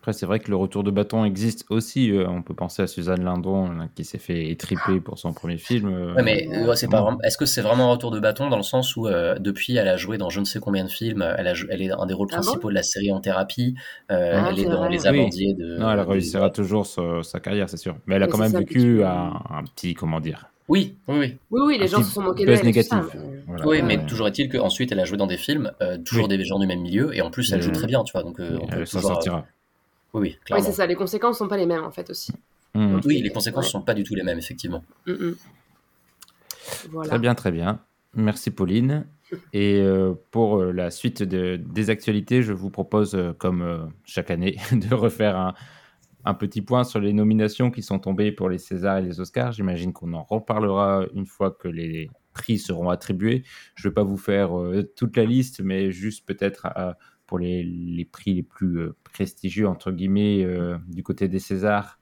Après, 0.02 0.12
c'est 0.14 0.26
vrai 0.26 0.40
que 0.40 0.50
le 0.50 0.56
retour 0.56 0.82
de 0.82 0.90
bâton 0.90 1.25
existe 1.25 1.64
aussi. 1.70 2.10
euh, 2.10 2.26
on 2.28 2.43
peut 2.43 2.54
penser 2.54 2.82
à 2.82 2.88
Suzanne 2.88 3.22
Lindon 3.22 3.66
euh, 3.70 3.84
qui 3.94 4.04
s'est 4.04 4.19
fait 4.19 4.49
étriper 4.50 4.99
pour 4.99 5.16
son 5.16 5.32
premier 5.32 5.58
film. 5.58 5.88
euh, 5.94 6.14
Ouais, 6.16 6.25
mais 6.25 6.49
euh, 6.52 6.75
c'est 6.75 6.88
pas. 6.90 7.16
Est-ce 7.22 7.38
que 7.38 7.46
c'est 7.46 7.60
vraiment 7.60 7.84
un 7.84 7.93
retour 7.93 8.10
de 8.10 8.19
bâton 8.19 8.49
dans 8.49 8.56
le 8.56 8.64
sens 8.64 8.96
où 8.96 9.06
euh, 9.06 9.38
depuis 9.38 9.76
elle 9.76 9.87
a 9.87 9.96
joué 9.96 10.19
dans 10.19 10.28
je 10.28 10.40
ne 10.40 10.44
sais 10.44 10.58
combien 10.58 10.82
de 10.82 10.90
films, 10.90 11.22
elle, 11.38 11.46
a, 11.46 11.52
elle 11.70 11.82
est 11.82 11.93
un 11.93 12.06
des 12.06 12.14
rôles 12.14 12.26
Ah 12.32 12.38
bon 12.38 12.43
principaux 12.43 12.69
de 12.70 12.75
la 12.75 12.82
série 12.82 13.12
en 13.12 13.20
thérapie, 13.20 13.76
euh, 14.10 14.32
Ah, 14.44 14.49
elle 14.50 14.58
est 14.58 14.64
dans 14.64 14.78
vrai. 14.81 14.88
Les 14.90 15.02
Oui. 15.02 15.06
Amandiers 15.06 15.54
de. 15.54 15.76
Non, 15.78 15.93
elle 15.93 15.99
de- 16.00 16.02
réussira 16.10 16.50
toujours 16.50 16.84
sa, 16.84 17.22
sa 17.22 17.38
carrière, 17.38 17.70
c'est 17.70 17.76
sûr. 17.76 17.94
Mais 18.06 18.16
elle 18.16 18.25
a 18.25 18.26
Mais 18.26 18.32
quand 18.32 18.38
même 18.38 18.50
vécu 18.56 19.05
un, 19.05 19.34
un 19.50 19.62
petit, 19.62 19.94
comment 19.94 20.19
dire, 20.19 20.46
Oui, 20.69 20.96
oui, 21.06 21.14
oui. 21.20 21.37
Oui, 21.52 21.60
oui, 21.64 21.78
les 21.78 21.84
un 21.94 21.98
gens 21.98 22.02
se 22.02 22.10
sont 22.10 22.22
moqués 22.22 22.44
d'elle. 22.44 22.58
ça, 22.58 22.64
négatif. 22.64 22.93
mais- 23.14 23.20
Voilà. 23.46 23.66
Oui, 23.69 23.82
mais 23.82 23.98
ouais. 23.98 24.06
toujours 24.06 24.26
est-il 24.26 24.48
qu'ensuite 24.48 24.90
elle 24.90 24.98
a 24.98 25.05
joué 25.05 25.16
dans 25.16 25.28
des 25.28 25.37
films, 25.37 25.70
euh, 25.81 25.96
toujours 25.98 26.26
Oui. 26.28 26.37
des 26.37 26.44
gens 26.44 26.58
du 26.58 26.66
même 26.66 26.81
milieu, 26.81 27.16
et 27.16 27.20
en 27.20 27.31
plus 27.31 27.52
elle 27.52 27.62
joue 27.62 27.70
très 27.70 27.87
bien, 27.87 28.02
tu 28.02 28.10
vois. 28.10 28.25
Donc 28.25 28.40
euh, 28.40 28.58
on 28.60 28.66
peut 28.66 28.78
elle 28.81 28.84
toujours, 28.84 29.05
euh, 29.10 29.14
sortira. 29.14 29.46
Oui, 30.14 30.37
oui, 30.50 30.62
c'est 30.62 30.73
ça, 30.73 30.87
les 30.87 30.94
conséquences 30.94 31.38
sont 31.38 31.49
pas 31.49 31.56
les 31.56 31.67
mêmes 31.67 31.85
en 31.85 31.91
fait 31.91 32.09
aussi. 32.11 32.32
Mm. 32.75 33.00
Oui, 33.05 33.23
les 33.23 33.31
conséquences 33.31 33.67
Ouais. 33.67 33.70
sont 33.70 33.82
pas 33.82 33.94
du 33.94 34.03
tout 34.03 34.14
les 34.14 34.23
mêmes, 34.23 34.38
effectivement. 34.38 34.85
Mm, 35.06 35.12
mm. 35.12 35.37
Voilà. 36.91 37.09
Très 37.11 37.19
bien, 37.19 37.35
très 37.35 37.50
bien. 37.50 37.81
Merci 38.14 38.50
Pauline. 38.50 39.06
Et 39.55 39.81
euh, 39.81 40.12
pour 40.31 40.59
euh, 40.61 40.73
la 40.73 40.91
suite 40.91 41.23
de- 41.23 41.56
des 41.56 41.88
actualités, 41.91 42.43
je 42.43 42.53
vous 42.53 42.69
propose, 42.70 43.15
euh, 43.15 43.32
comme 43.32 43.91
chaque 44.05 44.31
année, 44.31 44.56
de 44.72 44.94
refaire 44.94 45.36
un, 45.36 45.55
un 46.27 46.34
petit 46.34 46.60
point 46.60 46.84
sur 46.84 47.01
les 47.01 47.15
nominations 47.15 47.70
qui 47.70 47.82
sont 47.82 47.98
tombées 47.98 48.31
pour 48.32 48.51
les 48.51 48.58
Césars 48.58 48.98
et 48.98 49.03
les 49.03 49.20
Oscars. 49.20 49.53
J'imagine 49.53 49.93
qu'on 49.94 50.13
en 50.13 50.22
reparlera 50.22 51.06
une 51.15 51.27
fois 51.27 51.51
que 51.51 51.69
les 51.69 52.10
prix 52.34 52.58
seront 52.58 52.91
attribués. 52.91 53.44
Je 53.75 53.89
ne 53.89 53.91
vais 53.91 53.94
pas 53.94 54.03
vous 54.05 54.19
faire 54.19 54.51
toute 54.96 55.17
la 55.17 55.25
liste, 55.25 55.60
mais 55.63 55.91
juste 55.93 56.27
peut-être 56.27 56.69
euh, 56.77 56.93
pour 57.32 57.39
les, 57.39 58.06
prix 58.12 58.34
les 58.34 58.43
plus 58.43 58.79
euh, 58.79 58.94
prestigieux, 59.05 59.67
entre 59.67 59.91
guillemets, 59.91 60.44
euh, 60.44 60.77
du 60.89 61.03
côté 61.03 61.29
des 61.29 61.39
Césars. 61.39 61.98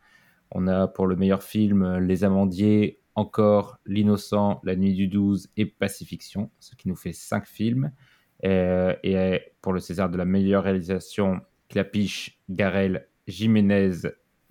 On 0.51 0.67
a 0.67 0.89
pour 0.89 1.07
le 1.07 1.15
meilleur 1.15 1.45
film 1.45 1.85
euh, 1.85 2.01
Les 2.01 2.25
Amandiers, 2.25 2.99
encore 3.15 3.79
L'Innocent, 3.87 4.61
La 4.65 4.75
Nuit 4.75 4.93
du 4.93 5.07
12 5.07 5.53
et 5.57 5.67
Pacifiction, 5.67 6.51
ce 6.59 6.75
qui 6.75 6.89
nous 6.89 6.97
fait 6.97 7.13
cinq 7.13 7.47
films. 7.47 7.93
Et 8.43 9.39
pour 9.63 9.73
le 9.73 9.79
César 9.79 10.11
de 10.11 10.17
la 10.17 10.25
meilleure 10.25 10.65
réalisation, 10.65 11.43
Clapiche, 11.69 12.41
Garel, 12.49 13.07
Jiménez, 13.29 14.09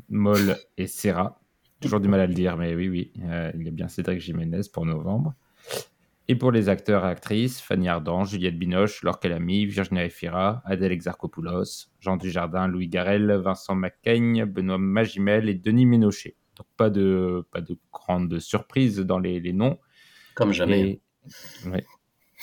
Moll 0.07 0.55
et 0.77 0.87
Serra. 0.87 1.41
Toujours 1.81 1.99
du 1.99 2.07
mal 2.07 2.21
à 2.21 2.27
le 2.27 2.33
dire, 2.33 2.55
mais 2.55 2.73
oui, 2.73 2.87
oui, 2.87 3.11
il 3.15 3.63
y 3.63 3.67
a 3.67 3.71
bien 3.71 3.89
Cédric 3.89 4.21
Jiménez 4.21 4.61
pour 4.71 4.85
novembre. 4.85 5.33
Et 6.31 6.35
pour 6.35 6.51
les 6.51 6.69
acteurs 6.69 7.05
et 7.05 7.09
actrices, 7.09 7.59
Fanny 7.59 7.89
Ardant, 7.89 8.23
Juliette 8.23 8.59
Binoche, 8.59 9.01
Laure 9.01 9.19
Calamy, 9.19 9.65
Virginia 9.65 10.05
Efira, 10.05 10.61
Adèle 10.63 10.91
Exarchopoulos, 10.91 11.87
Jean 11.99 12.17
Dujardin, 12.17 12.67
Louis 12.67 12.87
Garel, 12.87 13.31
Vincent 13.43 13.73
Macaigne, 13.73 14.45
Benoît 14.45 14.77
Magimel 14.77 15.49
et 15.49 15.55
Denis 15.55 15.87
Ménochet. 15.87 16.35
Donc 16.55 16.67
pas 16.77 16.91
de, 16.91 17.43
pas 17.51 17.61
de 17.61 17.79
grande 17.91 18.37
surprise 18.37 18.99
dans 18.99 19.17
les, 19.17 19.39
les 19.39 19.53
noms. 19.53 19.79
Comme 20.35 20.51
jamais. 20.51 21.01
Et, 21.65 21.69
ouais. 21.69 21.85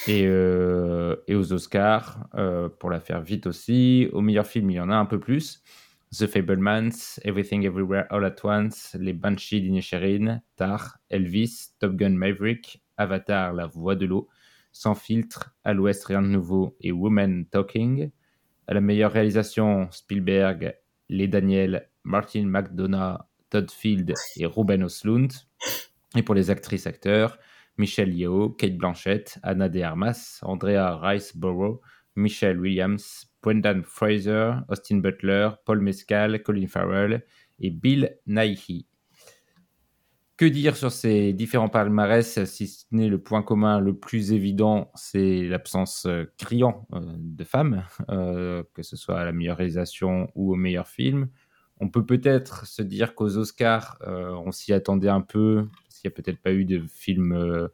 et, 0.09 0.27
euh, 0.27 1.15
et 1.29 1.37
aux 1.37 1.53
Oscars, 1.53 2.27
euh, 2.35 2.69
pour 2.69 2.91
la 2.91 2.99
faire 2.99 3.21
vite 3.21 3.47
aussi, 3.47 4.09
au 4.11 4.21
meilleur 4.21 4.49
film, 4.49 4.69
il 4.69 4.75
y 4.75 4.81
en 4.81 4.91
a 4.91 4.97
un 4.97 5.07
peu 5.07 5.21
plus. 5.21 5.63
The 6.11 6.27
Fablemans, 6.27 7.21
Everything 7.23 7.63
Everywhere 7.65 8.07
All 8.11 8.25
at 8.25 8.35
Once, 8.43 8.97
Les 8.99 9.13
Banshees 9.13 9.61
d'Inisherin, 9.61 10.41
Tar, 10.57 10.99
Elvis, 11.09 11.77
Top 11.79 11.95
Gun 11.95 12.11
Maverick, 12.11 12.83
Avatar, 12.97 13.53
La 13.53 13.67
Voix 13.67 13.95
de 13.97 14.07
l'eau, 14.07 14.29
Sans 14.73 14.95
filtre, 14.95 15.55
À 15.65 15.73
l'Ouest, 15.75 16.05
Rien 16.05 16.23
de 16.23 16.29
nouveau 16.29 16.77
et 16.81 16.93
Woman 16.93 17.47
Talking. 17.47 18.11
À 18.67 18.75
la 18.75 18.81
meilleure 18.81 19.13
réalisation, 19.13 19.89
Spielberg, 19.91 20.75
Les 21.09 21.29
Daniel, 21.29 21.89
Martin 22.05 22.47
McDonough, 22.47 23.19
Todd 23.51 23.71
Field 23.71 24.13
et 24.37 24.47
Ruben 24.47 24.83
Oslund. 24.83 25.33
Et 26.17 26.23
pour 26.23 26.35
les 26.35 26.51
actrices-acteurs, 26.51 27.39
Michelle 27.79 28.15
Yeoh, 28.15 28.51
Kate 28.51 28.77
Blanchett, 28.77 29.39
Anna 29.43 29.69
de 29.69 29.81
Armas, 29.83 30.41
Andrea 30.43 30.97
Riceborough, 30.97 31.81
Michelle 32.17 32.59
Williams, 32.59 33.27
Brendan 33.43 33.83
Fraser, 33.85 34.55
Austin 34.69 34.99
Butler, 34.99 35.51
Paul 35.65 35.81
Mescal, 35.81 36.43
Colin 36.43 36.67
Farrell 36.67 37.23
et 37.61 37.71
Bill 37.71 38.19
Nighy. 38.27 38.87
Que 40.37 40.45
dire 40.45 40.77
sur 40.77 40.93
ces 40.93 41.33
différents 41.33 41.71
palmarès, 41.71 42.45
si 42.45 42.67
ce 42.67 42.85
n'est 42.91 43.09
le 43.09 43.19
point 43.19 43.43
commun 43.43 43.81
le 43.81 43.95
plus 43.97 44.33
évident, 44.33 44.91
c'est 44.95 45.45
l'absence 45.45 46.05
euh, 46.05 46.31
criant 46.37 46.87
euh, 46.93 47.01
de 47.17 47.43
femmes, 47.43 47.85
euh, 48.11 48.63
que 48.75 48.83
ce 48.83 48.97
soit 48.97 49.19
à 49.19 49.25
la 49.25 49.33
meilleure 49.33 49.57
réalisation 49.57 50.31
ou 50.35 50.53
au 50.53 50.57
meilleur 50.57 50.89
film. 50.89 51.31
On 51.81 51.89
peut 51.89 52.05
peut-être 52.05 52.67
se 52.67 52.83
dire 52.83 53.15
qu'aux 53.15 53.37
Oscars, 53.37 53.99
on 54.07 54.51
s'y 54.51 54.73
attendait 54.73 55.11
un 55.11 55.21
peu, 55.21 55.69
parce 55.85 56.01
qu'il 56.01 56.09
n'y 56.09 56.15
a 56.15 56.17
peut-être 56.17 56.41
pas 56.41 56.53
eu 56.53 56.65
de 56.65 56.83
films 56.89 57.69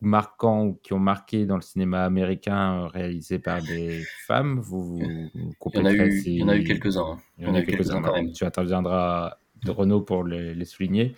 marquants 0.00 0.64
ou 0.64 0.80
qui 0.82 0.94
ont 0.94 0.98
marqué 0.98 1.44
dans 1.44 1.56
le 1.56 1.62
cinéma 1.62 2.06
américain 2.06 2.88
réalisés 2.88 3.38
par 3.38 3.60
des 3.60 4.02
femmes. 4.26 4.60
Vous, 4.60 4.98
il, 5.34 5.52
y 5.74 5.78
en 5.78 5.84
a 5.84 5.92
eu, 5.92 6.22
il 6.24 6.38
y 6.38 6.42
en 6.42 6.48
a 6.48 6.56
eu 6.56 6.64
quelques-uns. 6.64 7.18
Il 7.36 7.44
y 7.44 7.46
en 7.48 7.54
a 7.54 7.60
eu 7.60 7.66
quelques-uns 7.66 8.00
quand 8.00 8.14
même. 8.14 8.32
Tu 8.32 8.44
interviendras 8.44 9.36
de 9.64 9.70
Renault 9.70 10.00
pour 10.00 10.24
les, 10.24 10.54
les 10.54 10.64
souligner. 10.64 11.14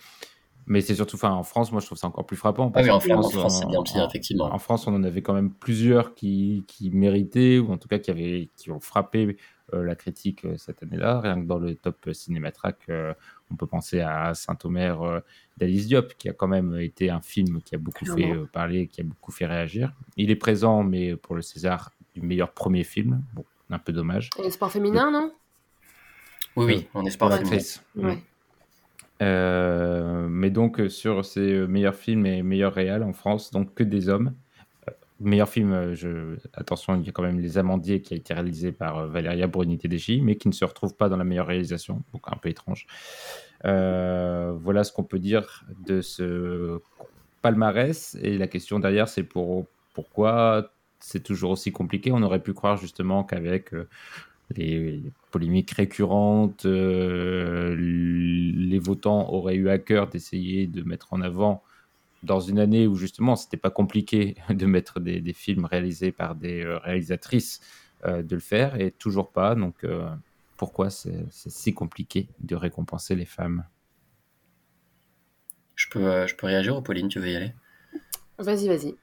Mais 0.65 0.79
c'est 0.79 0.95
surtout, 0.95 1.17
enfin, 1.17 1.31
en 1.31 1.43
France, 1.43 1.73
moi, 1.73 1.81
je 1.81 1.85
trouve 1.87 1.97
ça 1.97 2.07
encore 2.07 2.25
plus 2.25 2.37
frappant. 2.37 2.71
Parce 2.71 2.87
ah 2.87 2.97
oui, 3.03 3.11
en 3.13 3.21
France, 3.21 3.33
France 3.33 3.59
c'est 3.59 3.67
bien 3.67 3.83
pire, 3.83 4.05
effectivement. 4.07 4.45
En 4.45 4.59
France, 4.59 4.87
on 4.87 4.95
en 4.95 5.03
avait 5.03 5.21
quand 5.21 5.33
même 5.33 5.51
plusieurs 5.51 6.15
qui, 6.15 6.63
qui 6.67 6.89
méritaient, 6.89 7.59
ou 7.59 7.71
en 7.71 7.77
tout 7.77 7.89
cas 7.89 7.99
qui, 7.99 8.11
avaient, 8.11 8.49
qui 8.55 8.71
ont 8.71 8.79
frappé 8.79 9.35
euh, 9.73 9.83
la 9.83 9.95
critique 9.95 10.45
euh, 10.45 10.55
cette 10.57 10.81
année-là. 10.81 11.19
Rien 11.19 11.41
que 11.41 11.47
dans 11.47 11.57
le 11.57 11.75
top 11.75 12.09
Cinématrack, 12.13 12.77
euh, 12.87 13.13
on 13.51 13.55
peut 13.57 13.67
penser 13.67 13.99
à 13.99 14.33
Saint-Omer 14.35 15.21
d'Alice 15.57 15.87
Diop, 15.87 16.13
qui 16.17 16.29
a 16.29 16.33
quand 16.33 16.47
même 16.47 16.77
été 16.79 17.09
un 17.09 17.21
film 17.21 17.61
qui 17.61 17.75
a 17.75 17.77
beaucoup 17.77 18.05
fait 18.05 18.33
parler, 18.53 18.87
qui 18.87 19.01
a 19.01 19.03
beaucoup 19.03 19.33
fait 19.33 19.45
réagir. 19.45 19.91
Il 20.15 20.31
est 20.31 20.37
présent, 20.37 20.83
mais 20.83 21.17
pour 21.17 21.35
le 21.35 21.41
César 21.41 21.91
du 22.15 22.21
meilleur 22.21 22.51
premier 22.51 22.85
film. 22.85 23.21
Bon, 23.33 23.43
un 23.69 23.79
peu 23.79 23.91
dommage. 23.91 24.29
Et 24.41 24.49
sport 24.49 24.71
féminin, 24.71 25.11
non? 25.11 25.31
Oui, 26.55 26.65
oui, 26.65 26.87
on 26.93 27.05
est 27.05 27.09
sport 27.09 27.33
féminin. 27.33 27.57
Ouais. 27.95 28.23
Euh, 29.23 30.27
mais 30.29 30.49
donc 30.49 30.79
euh, 30.79 30.89
sur 30.89 31.23
ces 31.23 31.53
euh, 31.53 31.67
meilleurs 31.67 31.95
films 31.95 32.25
et 32.25 32.43
meilleurs 32.43 32.73
réals 32.73 33.03
en 33.03 33.13
France, 33.13 33.51
donc 33.51 33.73
que 33.73 33.83
des 33.83 34.09
hommes. 34.09 34.33
meilleur 35.19 35.47
film, 35.47 35.95
attention, 36.53 36.95
il 36.95 37.05
y 37.05 37.09
a 37.09 37.11
quand 37.13 37.23
même 37.23 37.39
Les 37.39 37.57
Amandiers 37.57 38.01
qui 38.01 38.13
a 38.13 38.17
été 38.17 38.33
réalisé 38.33 38.71
par 38.71 39.07
Valéria 39.07 39.47
Bruni 39.47 39.77
Tedeschi, 39.77 40.21
mais 40.21 40.35
qui 40.35 40.49
ne 40.49 40.53
se 40.53 40.65
retrouve 40.65 40.95
pas 40.95 41.07
dans 41.09 41.17
la 41.17 41.23
meilleure 41.23 41.47
réalisation, 41.47 42.03
donc 42.13 42.23
un 42.25 42.35
peu 42.35 42.49
étrange. 42.49 42.87
voilà 43.63 44.83
ce 44.83 44.91
qu'on 44.91 45.03
peut 45.03 45.19
dire 45.19 45.65
de 45.85 46.01
ce 46.01 46.79
palmarès. 47.41 48.17
Et 48.21 48.37
la 48.37 48.47
question 48.47 48.79
derrière, 48.79 49.07
c'est 49.07 49.23
pour 49.23 49.67
pourquoi 49.93 50.71
c'est 50.99 51.23
toujours 51.23 51.51
aussi 51.51 51.71
compliqué? 51.71 52.11
On 52.11 52.23
aurait 52.23 52.43
pu 52.43 52.53
croire 52.53 52.77
justement 52.77 53.23
qu'avec 53.23 53.71
les 54.51 55.03
polémiques 55.31 55.71
récurrentes, 55.71 56.65
euh, 56.65 57.75
les 57.75 58.79
votants 58.79 59.29
auraient 59.31 59.55
eu 59.55 59.69
à 59.69 59.77
cœur 59.77 60.07
d'essayer 60.07 60.67
de 60.67 60.83
mettre 60.83 61.13
en 61.13 61.21
avant, 61.21 61.63
dans 62.23 62.39
une 62.39 62.59
année 62.59 62.87
où 62.87 62.95
justement 62.95 63.35
c'était 63.35 63.57
pas 63.57 63.69
compliqué 63.69 64.35
de 64.49 64.65
mettre 64.65 64.99
des, 64.99 65.33
films 65.33 65.65
réalisés 65.65 66.11
par 66.11 66.35
des 66.35 66.63
euh, 66.63 66.77
réalisatrices, 66.77 67.61
euh, 68.05 68.21
de 68.21 68.35
le 68.35 68.41
faire, 68.41 68.79
et 68.79 68.91
toujours 68.91 69.31
pas. 69.31 69.55
Donc 69.55 69.85
pourquoi 70.57 70.89
c'est 70.89 71.25
si 71.29 71.73
compliqué 71.73 72.27
de 72.39 72.55
récompenser 72.55 73.15
les 73.15 73.25
femmes? 73.25 73.65
Je 75.75 75.87
peux, 75.89 76.27
je 76.27 76.35
peux 76.35 76.47
réagir, 76.47 76.81
Pauline, 76.83 77.07
tu 77.07 77.19
veux 77.19 77.29
y 77.29 77.35
aller? 77.35 77.53
Vas-y, 78.37 78.67
vas-y. 78.67 78.95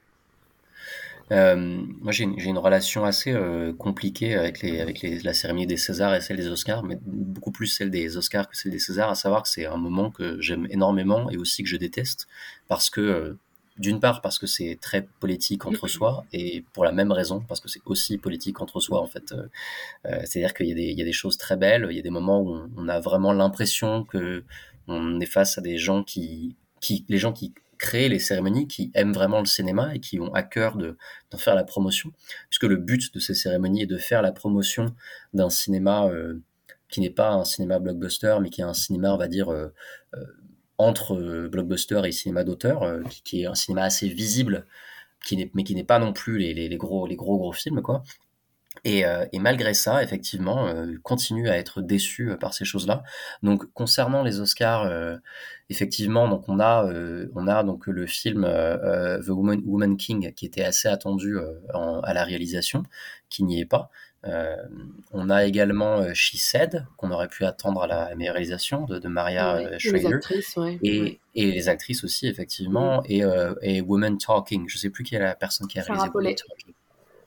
Euh, 1.31 1.55
moi, 1.55 2.11
j'ai 2.11 2.25
une, 2.25 2.57
relation 2.57 3.05
assez 3.05 3.31
euh, 3.31 3.73
compliquée 3.73 4.35
avec, 4.35 4.61
les, 4.61 4.81
avec 4.81 5.01
la 5.23 5.33
cérémonie 5.33 5.65
des 5.65 5.77
Césars 5.77 6.13
et 6.13 6.21
celle 6.21 6.37
des 6.37 6.49
Oscars, 6.49 6.83
mais 6.83 6.99
beaucoup 7.05 7.51
plus 7.51 7.67
celle 7.67 7.89
des 7.89 8.17
Oscars 8.17 8.49
que 8.49 8.57
celle 8.57 8.71
des 8.71 8.79
Césars, 8.79 9.09
à 9.09 9.15
savoir 9.15 9.43
que 9.43 9.49
c'est 9.49 9.65
un 9.65 9.77
moment 9.77 10.11
que 10.11 10.39
j'aime 10.41 10.67
énormément 10.69 11.29
et 11.29 11.37
aussi 11.37 11.63
que 11.63 11.69
je 11.69 11.77
déteste, 11.77 12.27
parce 12.67 12.89
que, 12.89 12.99
euh, 12.99 13.39
d'une 13.77 14.01
part, 14.01 14.21
parce 14.21 14.37
que 14.37 14.45
c'est 14.45 14.77
très 14.81 15.07
politique 15.21 15.65
entre 15.65 15.87
soi, 15.87 16.25
et 16.33 16.65
pour 16.73 16.83
la 16.83 16.91
même 16.91 17.11
raison, 17.11 17.43
parce 17.47 17.61
que 17.61 17.69
c'est 17.69 17.81
aussi 17.85 18.17
politique 18.17 18.59
entre 18.61 18.81
soi, 18.81 19.01
en 19.01 19.07
fait. 19.07 19.33
C'est-à-dire 20.03 20.53
qu'il 20.53 20.77
y, 20.77 20.93
y, 20.93 21.01
a 21.01 21.05
des 21.05 21.13
choses 21.13 21.37
très 21.37 21.55
belles, 21.55 21.87
il 21.89 21.95
y 21.95 21.99
a 21.99 22.03
des 22.03 22.11
moments 22.11 22.41
où 22.41 22.59
on, 22.75 22.89
a 22.89 22.99
vraiment 22.99 23.31
l'impression 23.31 24.03
que 24.03 24.43
on 24.87 25.19
est 25.21 25.25
face 25.25 25.57
à 25.57 25.61
des 25.61 25.77
gens 25.77 26.03
qui, 26.03 26.55
qui 26.81 27.05
les 27.07 27.17
gens 27.17 27.31
qui 27.31 27.53
créer 27.81 28.09
les 28.09 28.19
cérémonies 28.19 28.67
qui 28.67 28.91
aiment 28.93 29.11
vraiment 29.11 29.39
le 29.39 29.47
cinéma 29.47 29.95
et 29.95 29.99
qui 29.99 30.19
ont 30.19 30.31
à 30.35 30.43
cœur 30.43 30.77
de, 30.77 30.97
d'en 31.31 31.37
faire 31.39 31.55
la 31.55 31.63
promotion, 31.63 32.11
puisque 32.49 32.65
le 32.65 32.77
but 32.77 33.11
de 33.13 33.19
ces 33.19 33.33
cérémonies 33.33 33.81
est 33.81 33.87
de 33.87 33.97
faire 33.97 34.21
la 34.21 34.31
promotion 34.31 34.95
d'un 35.33 35.49
cinéma 35.49 36.05
euh, 36.07 36.39
qui 36.89 37.01
n'est 37.01 37.09
pas 37.09 37.31
un 37.31 37.43
cinéma 37.43 37.79
blockbuster, 37.79 38.37
mais 38.39 38.51
qui 38.51 38.61
est 38.61 38.65
un 38.65 38.75
cinéma, 38.75 39.11
on 39.11 39.17
va 39.17 39.27
dire, 39.27 39.49
euh, 39.49 39.73
euh, 40.13 40.23
entre 40.77 41.47
blockbuster 41.47 42.01
et 42.05 42.11
cinéma 42.11 42.43
d'auteur, 42.43 43.01
qui, 43.23 43.41
est 43.41 43.45
un 43.47 43.55
cinéma 43.55 43.83
assez 43.83 44.07
visible, 44.07 44.67
qui 45.25 45.35
n'est, 45.37 45.49
mais 45.55 45.63
qui 45.63 45.73
n'est 45.73 45.83
pas 45.83 45.99
non 45.99 46.13
plus 46.13 46.37
les, 46.37 46.53
les, 46.53 46.69
les, 46.69 46.77
gros, 46.77 47.07
les 47.07 47.15
gros 47.15 47.37
gros 47.37 47.51
films, 47.51 47.81
quoi. 47.81 48.03
Et, 48.83 49.05
euh, 49.05 49.25
et, 49.31 49.37
malgré 49.37 49.75
ça, 49.75 50.01
effectivement, 50.01 50.65
euh, 50.67 50.95
continue 51.03 51.49
à 51.49 51.57
être 51.57 51.81
déçu 51.81 52.31
euh, 52.31 52.37
par 52.37 52.55
ces 52.55 52.65
choses-là. 52.65 53.03
Donc, 53.43 53.71
concernant 53.73 54.23
les 54.23 54.39
Oscars, 54.39 54.85
euh, 54.85 55.17
effectivement, 55.69 56.27
donc 56.27 56.49
on 56.49 56.59
a, 56.59 56.91
on 57.35 57.47
a 57.47 57.63
donc 57.63 57.85
le 57.85 58.07
film 58.07 58.41
The 58.43 59.29
Woman, 59.29 59.61
Woman, 59.65 59.97
King 59.97 60.33
qui 60.33 60.45
était 60.45 60.63
assez 60.63 60.87
attendu 60.87 61.37
en, 61.73 62.01
à 62.01 62.13
la 62.13 62.23
réalisation, 62.23 62.83
qui 63.29 63.43
n'y 63.43 63.61
est 63.61 63.65
pas. 63.65 63.89
on 65.13 65.29
a 65.29 65.45
également 65.45 66.13
She 66.13 66.35
Said 66.35 66.85
qu'on 66.97 67.11
aurait 67.11 67.29
pu 67.29 67.45
attendre 67.45 67.83
à 67.83 67.87
la 67.87 68.15
meilleure 68.15 68.33
réalisation 68.33 68.85
de, 68.85 68.99
de 68.99 69.07
Maria 69.07 69.55
ouais, 69.55 69.79
Schrader. 69.79 69.99
Les 69.99 70.13
actrices, 70.13 70.57
ouais. 70.57 70.79
et, 70.83 71.19
et, 71.35 71.51
les 71.51 71.69
actrices 71.69 72.03
aussi, 72.03 72.27
effectivement, 72.27 73.01
et, 73.05 73.21
et 73.61 73.79
Woman 73.79 74.17
Talking. 74.17 74.67
Je 74.67 74.77
sais 74.77 74.89
plus 74.89 75.05
qui 75.05 75.15
est 75.15 75.19
la 75.19 75.35
personne 75.35 75.67
qui 75.67 75.79
a 75.79 75.83
réalisé 75.83 76.09
Woman 76.13 76.35
Talking. 76.35 76.73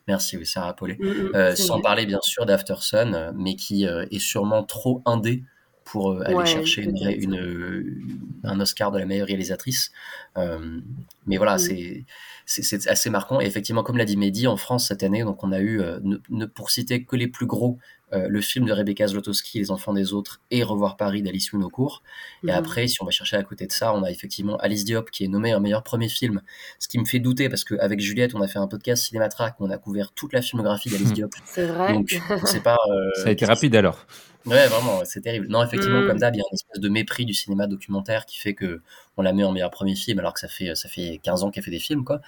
Merci, 0.07 0.37
oui, 0.37 0.47
Sarah 0.47 0.75
Paulet. 0.75 0.97
Mm, 1.01 1.07
mm, 1.07 1.31
euh, 1.35 1.57
sans 1.57 1.81
parler 1.81 2.07
bien 2.07 2.21
sûr 2.23 2.47
d'Aftersun, 2.47 3.15
euh, 3.15 3.33
mais 3.35 3.57
qui 3.57 3.87
euh, 3.87 4.05
est 4.11 4.19
sûrement 4.19 4.63
trop 4.63 5.03
indé 5.07 5.45
pour 5.85 6.19
aller 6.23 6.35
ouais, 6.35 6.47
chercher 6.47 6.83
une, 6.83 6.97
une, 6.97 8.41
un 8.43 8.59
Oscar 8.59 8.91
de 8.91 8.99
la 8.99 9.05
meilleure 9.05 9.27
réalisatrice. 9.27 9.93
Euh, 10.39 10.81
mais 11.27 11.37
voilà, 11.37 11.57
mm. 11.57 12.05
c'est 12.47 12.89
assez 12.89 13.11
marquant. 13.11 13.41
Et 13.41 13.45
effectivement, 13.45 13.83
comme 13.83 13.99
l'a 13.99 14.07
dit 14.07 14.17
Mehdi, 14.17 14.47
en 14.47 14.57
France 14.57 14.89
cette 14.89 15.03
année, 15.03 15.25
donc 15.25 15.45
on 15.45 15.53
a 15.53 15.61
eu, 15.61 15.79
ne, 16.03 16.17
ne, 16.31 16.47
pour 16.47 16.71
citer 16.71 17.05
que 17.05 17.17
les 17.17 17.29
plus 17.29 17.47
gros, 17.47 17.79
euh, 18.15 18.29
le 18.29 18.41
film 18.41 18.67
de 18.67 18.73
Rebecca 18.73 19.07
Zlotowski, 19.07 19.59
Les 19.59 19.71
Enfants 19.71 19.93
des 19.93 20.13
Autres, 20.13 20.41
et 20.51 20.63
Revoir 20.63 20.97
Paris 20.97 21.23
d'Alice 21.23 21.53
Winocourt. 21.53 22.03
Et 22.43 22.47
mmh. 22.47 22.51
après, 22.51 22.89
si 22.89 23.03
on 23.03 23.05
va 23.05 23.11
chercher 23.11 23.37
à 23.37 23.43
côté 23.43 23.67
de 23.67 23.73
ça, 23.73 23.95
on 23.95 24.03
a 24.03 24.11
effectivement 24.11 24.57
Alice 24.57 24.85
Diop 24.85 25.11
qui 25.11 25.25
est 25.25 25.29
nommée 25.29 25.53
un 25.53 25.61
meilleur 25.61 25.83
premier 25.83 26.09
film. 26.09 26.41
Ce 26.79 26.89
qui 26.89 26.99
me 26.99 27.05
fait 27.05 27.19
douter 27.19 27.49
parce 27.49 27.65
qu'avec 27.65 28.01
Juliette, 28.01 28.35
on 28.35 28.41
a 28.41 28.49
fait 28.49 28.59
un 28.59 28.67
podcast 28.67 29.05
Cinématrack 29.05 29.61
où 29.61 29.67
on 29.67 29.71
a 29.71 29.79
couvert 29.79 30.13
toute 30.13 30.33
la 30.33 30.43
filmographie 30.43 30.91
d'Alice 30.91 31.13
Diop. 31.15 31.35
C'est 31.45 31.67
vrai. 31.67 31.93
Donc, 31.93 32.21
c'est 32.45 32.63
pas. 32.63 32.79
Euh, 32.89 33.23
ça 33.23 33.29
a 33.29 33.33
été 33.33 33.45
rapide 33.45 33.75
alors. 33.77 34.07
Ouais, 34.47 34.67
vraiment, 34.67 35.01
c'est 35.05 35.23
terrible. 35.23 35.47
Non, 35.49 35.63
effectivement, 35.65 36.03
mmh. 36.03 36.07
comme 36.07 36.19
d'hab, 36.19 36.35
il 36.35 36.39
y 36.39 36.43
a 36.43 36.45
une 36.51 36.55
espèce 36.55 36.81
de 36.81 36.89
mépris 36.91 37.25
du 37.25 37.33
cinéma 37.33 37.67
documentaire 37.67 38.27
qui 38.27 38.39
fait 38.39 38.55
que 38.55 38.83
on 39.17 39.23
la 39.23 39.33
met 39.33 39.45
en 39.45 39.53
meilleur 39.53 39.71
premier 39.71 39.95
film 39.95 40.19
alors 40.19 40.35
que 40.35 40.41
ça 40.41 40.49
fait 40.49 40.75
ça 40.75 40.89
fait 40.89 41.21
15 41.23 41.45
ans 41.45 41.51
qu'elle 41.51 41.65
fait 41.65 41.71
des 41.71 41.79
films 41.79 42.05
quoi. 42.05 42.21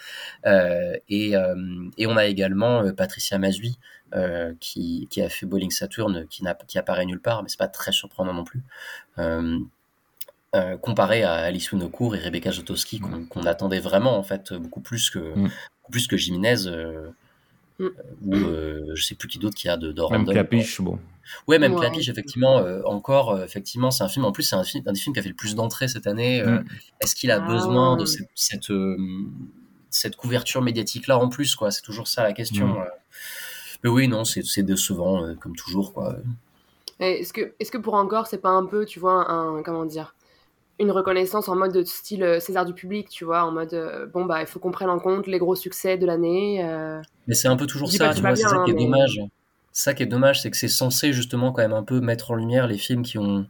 Euh, 0.47 0.97
et, 1.09 1.37
euh, 1.37 1.55
et 1.99 2.07
on 2.07 2.16
a 2.16 2.26
également 2.26 2.83
euh, 2.83 2.93
Patricia 2.93 3.38
Mazui 3.38 3.78
euh, 4.14 4.54
qui, 4.60 5.08
qui 5.10 5.20
a 5.22 5.28
fait 5.28 5.46
Bowling 5.46 5.70
Saturn 5.70 6.26
qui 6.28 6.44
n'a 6.44 6.54
qui 6.54 6.78
apparaît 6.78 7.06
nulle 7.06 7.20
part 7.20 7.42
mais 7.42 7.48
c'est 7.48 7.58
pas 7.58 7.68
très 7.68 7.92
surprenant 7.92 8.34
non 8.34 8.44
plus. 8.44 8.62
Euh, 9.18 9.58
euh, 10.54 10.76
comparé 10.76 11.22
à 11.22 11.34
Alice 11.34 11.72
Winocourt 11.72 12.14
et 12.16 12.20
Rebecca 12.20 12.50
Jotowski 12.50 13.00
qu'on 13.00 13.25
qu 13.26 13.46
attendait 13.46 13.80
vraiment 13.80 14.16
en 14.16 14.22
fait 14.22 14.52
beaucoup 14.52 14.80
plus 14.80 15.10
que 15.10 15.34
beaucoup 15.34 15.92
plus 15.92 16.06
que 16.06 16.16
Jiménez 16.16 16.66
Mm. 17.78 17.88
ou 18.25 18.34
euh, 18.34 18.92
je 18.94 19.04
sais 19.04 19.14
plus 19.14 19.28
qui 19.28 19.38
d'autre 19.38 19.54
qui 19.54 19.68
a 19.68 19.76
de, 19.76 19.92
de 19.92 20.02
Même 20.10 20.26
Clapiche, 20.26 20.80
bon. 20.80 20.98
Ouais, 21.46 21.58
même 21.58 21.75
ouais. 21.75 21.80
Clapiche, 21.80 22.08
effectivement, 22.08 22.58
euh, 22.58 22.82
encore, 22.84 23.32
euh, 23.32 23.44
effectivement, 23.44 23.90
c'est 23.90 24.04
un 24.04 24.08
film, 24.08 24.25
en 24.25 24.32
plus, 24.32 24.44
c'est 24.44 24.56
un, 24.56 24.64
film, 24.64 24.84
un 24.86 24.92
des 24.92 24.98
films 24.98 25.12
qui 25.12 25.20
a 25.20 25.22
fait 25.22 25.28
le 25.28 25.34
plus 25.34 25.54
d'entrées 25.54 25.88
cette 25.88 26.06
année. 26.06 26.42
Mm. 26.42 26.64
Est-ce 27.00 27.14
qu'il 27.14 27.30
a 27.30 27.36
ah, 27.36 27.46
besoin 27.46 27.96
de 27.96 28.04
cette, 28.06 28.30
cette, 28.34 28.72
cette 29.90 30.16
couverture 30.16 30.62
médiatique-là 30.62 31.18
en 31.18 31.28
plus, 31.28 31.54
quoi? 31.54 31.70
C'est 31.70 31.82
toujours 31.82 32.08
ça 32.08 32.22
la 32.22 32.32
question. 32.32 32.76
Mais 33.87 33.93
oui, 33.93 34.09
non, 34.09 34.25
c'est 34.25 34.64
décevant, 34.64 35.33
comme 35.40 35.55
toujours, 35.55 35.93
quoi. 35.93 36.16
Est-ce 36.99 37.33
que, 37.33 37.52
est 37.61 37.64
-ce 37.64 37.71
que 37.71 37.78
pour 37.78 37.95
encore, 37.95 38.26
c'est 38.26 38.43
pas 38.43 38.50
un 38.50 38.66
peu, 38.66 38.85
tu 38.85 38.99
vois, 38.99 39.31
un, 39.31 39.62
comment 39.62 39.85
dire, 39.85 40.16
une 40.81 40.90
reconnaissance 40.90 41.49
en 41.49 41.55
mode 41.55 41.73
de 41.73 41.85
style 41.85 42.25
euh, 42.25 42.40
César 42.40 42.64
du 42.64 42.73
public, 42.73 43.09
tu 43.09 43.25
vois, 43.25 43.45
en 43.45 43.52
mode 43.52 43.75
euh, 43.75 44.07
bon 44.07 44.25
bah 44.25 44.40
il 44.40 44.47
faut 44.49 44.59
qu'on 44.59 44.73
prenne 44.73 44.90
en 44.90 44.99
compte 44.99 45.28
les 45.28 45.38
gros 45.38 45.55
succès 45.55 45.97
de 45.97 46.05
l'année. 46.05 46.64
Euh... 46.64 47.00
Mais 47.28 47.35
c'est 47.35 47.47
un 47.47 47.57
peu 47.57 47.66
toujours 47.66 47.90
ça, 47.93 48.12
tu 48.12 48.21
vois, 48.21 48.35
c'est 48.35 48.43
ça 48.43 48.62
qui 48.64 48.73
est 48.73 48.75
mais... 48.75 48.85
dommage. 48.85 49.21
Ça 49.71 49.95
qui 49.95 50.02
est 50.02 50.07
dommage, 50.07 50.43
c'est 50.43 50.50
que 50.50 50.57
c'est 50.57 50.69
censé 50.69 51.12
justement 51.12 51.52
quand 51.52 51.62
même 51.62 51.73
un 51.73 51.85
peu 51.85 52.00
mettre 52.00 52.33
en 52.33 52.35
lumière 52.35 52.66
les 52.66 52.78
films 52.78 53.05
qui 53.05 53.19
ont 53.19 53.47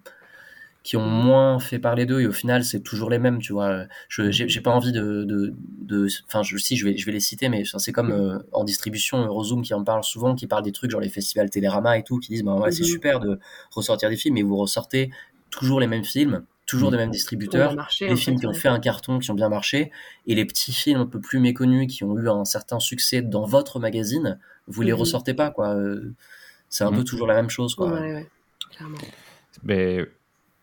qui 0.87 0.97
ont 0.97 1.05
moins 1.05 1.59
fait 1.59 1.81
parler 1.81 2.07
d'eux 2.07 2.21
et 2.21 2.29
au 2.29 2.33
final 2.33 2.63
c'est 2.65 2.79
toujours 2.79 3.11
les 3.11 3.19
mêmes 3.19 3.41
tu 3.41 3.53
vois 3.53 3.87
je 4.09 4.31
j'ai 4.31 4.61
pas 4.61 4.71
envie 4.71 4.93
de 4.93 5.25
de 5.25 5.53
de 5.81 6.07
enfin 6.29 6.45
je 6.45 6.57
si 6.59 6.77
je 6.77 6.85
vais 6.87 6.97
je 6.97 7.05
vais 7.05 7.11
les 7.11 7.19
citer 7.19 7.49
mais 7.49 7.65
c'est 7.65 7.91
comme 7.91 8.13
euh, 8.13 8.39
en 8.53 8.63
distribution 8.63 9.19
Eurozoom 9.27 9.63
qui 9.63 9.75
en 9.75 9.83
parle 9.83 10.05
souvent 10.05 10.37
qui 10.37 10.47
parle 10.47 10.63
des 10.63 10.71
trucs 10.71 10.93
genre 10.93 11.01
les 11.01 11.09
festivals 11.09 11.51
Télérama 11.51 11.99
et 11.99 12.05
tout 12.05 12.21
qui 12.21 12.31
disent 12.31 12.45
bah 12.45 12.55
ouais, 12.55 12.71
c'est 12.71 12.85
Mhm. 12.85 12.89
super 12.89 13.19
de 13.19 13.41
ressortir 13.73 14.09
des 14.11 14.17
films 14.17 14.37
mais 14.37 14.43
vous 14.43 14.57
ressortez 14.57 15.11
toujours 15.51 15.81
les 15.81 15.89
mêmes 15.89 16.05
films 16.05 16.45
toujours 16.67 16.93
des 16.93 16.99
mêmes 16.99 17.11
distributeurs 17.11 17.75
marché, 17.75 18.07
des 18.07 18.13
en 18.13 18.17
films 18.17 18.37
fait, 18.37 18.41
qui 18.43 18.47
ont 18.47 18.53
fait 18.55 18.69
un 18.69 18.79
carton 18.79 19.19
qui 19.19 19.29
ont 19.33 19.35
bien 19.35 19.49
marché 19.49 19.91
et 20.29 20.37
les 20.37 20.45
petits 20.45 20.73
films 20.73 21.01
un 21.01 21.07
peu 21.07 21.19
plus 21.19 21.41
méconnus 21.41 21.93
qui 21.93 22.05
ont 22.05 22.17
eu 22.17 22.29
un 22.29 22.45
certain 22.45 22.79
succès 22.79 23.23
dans 23.23 23.45
votre 23.45 23.81
magazine 23.81 24.39
vous 24.69 24.83
les 24.83 24.93
Mhm. 24.93 24.99
ressortez 25.01 25.35
pas 25.35 25.51
quoi 25.51 25.75
Euh, 25.75 26.15
c'est 26.69 26.85
un 26.85 26.93
Mhm. 26.93 26.99
peu 26.99 27.03
toujours 27.03 27.27
la 27.27 27.35
même 27.35 27.51
chose 27.51 27.75
quoi 27.75 27.91
Ouais, 27.93 28.15
ouais, 28.15 28.27
clairement. 28.71 28.99
Ben, 29.65 30.07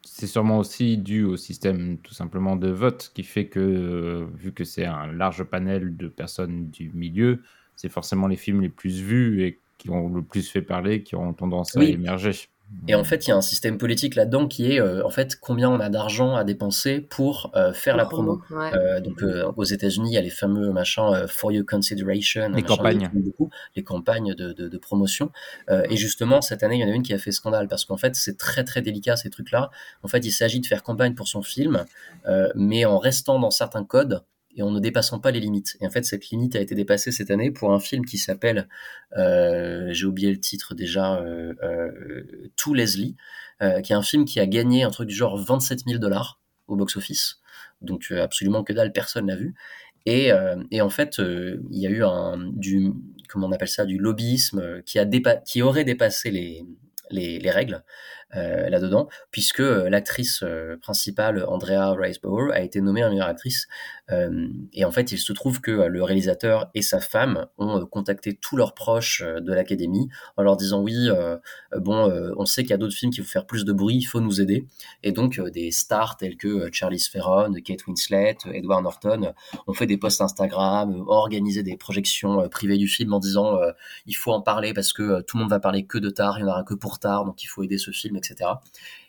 c'est 0.03 0.27
sûrement 0.27 0.60
aussi 0.60 0.98
dû 0.98 1.24
au 1.24 1.38
système 1.38 1.98
tout 2.00 2.13
simplement 2.13 2.55
de 2.55 2.69
vote 2.69 3.12
qui 3.13 3.24
fait 3.24 3.48
que, 3.48 3.60
euh, 3.60 4.25
vu 4.36 4.53
que 4.53 4.63
c'est 4.65 4.86
un 4.86 5.12
large 5.12 5.43
panel 5.45 5.95
de 5.98 6.07
personnes 6.07 6.69
du 6.69 6.91
milieu, 6.93 7.41
c'est 7.75 7.89
forcément 7.89 8.27
les 8.27 8.36
films 8.36 8.62
les 8.62 8.69
plus 8.69 9.01
vus 9.01 9.43
et 9.43 9.62
qui 9.77 9.89
ont 9.89 10.10
le 10.10 10.22
plus 10.24 10.50
fait 10.50 10.62
parler 10.62 11.03
qui 11.03 11.15
auront 11.15 11.33
tendance 11.33 11.75
à 11.77 11.83
émerger. 11.83 12.33
Et 12.88 12.96
en 12.96 13.03
fait, 13.03 13.25
il 13.25 13.30
y 13.30 13.34
a 13.34 13.36
un 13.38 13.42
système 13.42 13.77
politique 13.77 14.15
là-dedans 14.15 14.48
qui 14.48 14.72
est 14.72 14.80
euh, 14.82 15.06
en 15.06 15.10
fait 15.10 15.38
combien 15.39 15.70
on 15.70 15.80
a 15.80 15.89
d'argent 15.89 16.36
à 16.36 16.44
dépenser 16.44 17.00
pour 17.00 17.51
euh, 17.56 17.72
faire 17.74 17.96
la 17.96 18.06
promo. 18.06 18.42
Ouais. 18.50 18.72
Euh, 18.75 19.00
donc 19.00 19.24
euh, 19.24 19.51
aux 19.56 19.63
États-Unis, 19.63 20.10
il 20.12 20.13
y 20.13 20.18
a 20.18 20.22
les 20.22 20.30
fameux 20.30 20.72
machins 20.72 21.13
euh, 21.13 21.27
for 21.27 21.51
your 21.51 21.65
consideration, 21.65 22.42
Les 22.50 22.62
machin, 22.62 22.65
campagnes. 22.65 23.10
beaucoup, 23.13 23.50
les 23.75 23.84
campagnes 23.84 24.34
de, 24.36 24.51
de, 24.53 24.68
de 24.68 24.77
promotion. 24.77 25.32
Euh, 25.70 25.84
et 25.89 25.96
justement, 25.98 26.42
cette 26.42 26.62
année, 26.63 26.75
il 26.75 26.82
y 26.82 26.84
en 26.84 26.89
a 26.89 26.96
une 26.96 27.03
qui 27.03 27.13
a 27.13 27.18
fait 27.18 27.32
scandale 27.32 27.68
parce 27.68 27.86
qu'en 27.86 27.98
fait, 27.98 28.15
c'est 28.15 28.38
très 28.38 28.63
très 28.63 28.82
délicat 28.82 29.15
ces 29.15 29.30
trucs-là. 29.30 29.70
En 30.03 30.08
fait, 30.08 30.25
il 30.25 30.32
s'agit 30.32 30.60
de 30.60 30.65
faire 30.65 30.84
campagne 30.84 31.13
pour 31.15 31.27
son 31.27 31.42
film, 31.42 31.86
euh, 32.27 32.50
mais 32.56 32.86
en 32.86 32.98
restant 32.98 33.39
dans 33.39 33.51
certains 33.51 33.86
codes 33.86 34.24
et 34.55 34.62
en 34.63 34.72
ne 34.72 34.79
dépassant 34.79 35.19
pas 35.19 35.31
les 35.31 35.39
limites. 35.39 35.77
Et 35.81 35.88
en 35.88 35.89
fait, 35.89 36.05
cette 36.05 36.29
limite 36.29 36.55
a 36.55 36.62
été 36.62 36.75
dépassée 36.75 37.12
cette 37.12 37.31
année 37.31 37.51
pour 37.51 37.74
un 37.74 37.79
film 37.79 38.05
qui 38.05 38.17
s'appelle, 38.17 38.67
euh, 39.17 39.89
j'ai 39.91 40.05
oublié 40.05 40.31
le 40.31 40.39
titre 40.39 40.75
déjà, 40.75 41.15
euh, 41.17 41.53
euh, 41.63 42.74
Leslie, 42.74 43.15
euh, 43.62 43.81
qui 43.81 43.93
est 43.93 43.95
un 43.95 44.03
film 44.03 44.25
qui 44.25 44.39
a 44.39 44.48
gagné 44.48 44.83
un 44.83 44.91
truc 44.91 45.07
du 45.10 45.15
genre 45.15 45.38
27 45.38 45.81
000 45.88 46.00
dollars 46.00 46.41
au 46.67 46.75
box-office. 46.75 47.39
Donc 47.81 48.12
absolument 48.12 48.63
que 48.63 48.74
dalle, 48.74 48.93
personne 48.93 49.27
l'a 49.27 49.36
vu. 49.36 49.55
Et, 50.05 50.31
et 50.72 50.81
en 50.81 50.89
fait, 50.89 51.17
il 51.19 51.79
y 51.79 51.88
a 51.88 51.89
eu 51.89 52.03
du 52.53 52.91
comment 53.29 53.48
on 53.48 53.51
appelle 53.51 53.69
ça 53.69 53.86
du 53.86 53.98
lobbyisme 53.98 54.81
qui 54.83 55.00
a 55.00 55.05
dépa 55.05 55.38
qui 55.38 55.62
aurait 55.62 55.86
dépassé 55.86 56.29
les, 56.31 56.65
les 57.10 57.51
règles 57.51 57.83
euh, 58.35 58.67
là-dedans, 58.69 59.09
puisque 59.29 59.59
euh, 59.59 59.89
l'actrice 59.89 60.41
euh, 60.41 60.75
principale, 60.77 61.45
Andrea 61.47 61.93
Riseborough, 61.93 62.51
a 62.51 62.61
été 62.61 62.81
nommée 62.81 63.03
meilleure 63.03 63.27
actrice. 63.27 63.67
Et 64.73 64.85
en 64.85 64.91
fait, 64.91 65.11
il 65.11 65.17
se 65.17 65.33
trouve 65.33 65.61
que 65.61 65.71
le 65.71 66.03
réalisateur 66.03 66.69
et 66.75 66.81
sa 66.81 66.99
femme 66.99 67.47
ont 67.57 67.85
contacté 67.85 68.35
tous 68.35 68.57
leurs 68.57 68.73
proches 68.73 69.23
de 69.23 69.53
l'académie 69.53 70.09
en 70.37 70.43
leur 70.43 70.57
disant 70.57 70.81
oui, 70.81 71.09
bon, 71.77 72.11
on 72.37 72.45
sait 72.45 72.63
qu'il 72.63 72.71
y 72.71 72.73
a 72.73 72.77
d'autres 72.77 72.95
films 72.95 73.11
qui 73.11 73.21
vont 73.21 73.27
faire 73.27 73.47
plus 73.47 73.65
de 73.65 73.71
bruit, 73.71 73.95
il 73.95 74.03
faut 74.03 74.19
nous 74.19 74.41
aider. 74.41 74.67
Et 75.03 75.13
donc, 75.13 75.41
des 75.51 75.71
stars 75.71 76.17
telles 76.17 76.35
que 76.35 76.69
Charlize 76.71 77.09
Theron, 77.09 77.53
Kate 77.65 77.87
Winslet, 77.87 78.37
Edward 78.53 78.83
Norton 78.83 79.33
ont 79.67 79.73
fait 79.73 79.87
des 79.87 79.97
posts 79.97 80.21
Instagram, 80.21 81.03
organisé 81.07 81.63
des 81.63 81.77
projections 81.77 82.47
privées 82.49 82.77
du 82.77 82.87
film 82.87 83.13
en 83.13 83.19
disant 83.19 83.57
il 84.05 84.15
faut 84.15 84.33
en 84.33 84.41
parler 84.41 84.73
parce 84.73 84.93
que 84.93 85.21
tout 85.21 85.37
le 85.37 85.43
monde 85.43 85.49
va 85.49 85.61
parler 85.61 85.85
que 85.85 85.97
de 85.97 86.09
tard, 86.09 86.37
il 86.37 86.43
n'y 86.43 86.49
en 86.49 86.53
aura 86.53 86.63
que 86.63 86.75
pour 86.75 86.99
tard, 86.99 87.25
donc 87.25 87.41
il 87.43 87.47
faut 87.47 87.63
aider 87.63 87.77
ce 87.77 87.91
film, 87.91 88.17
etc. 88.24 88.50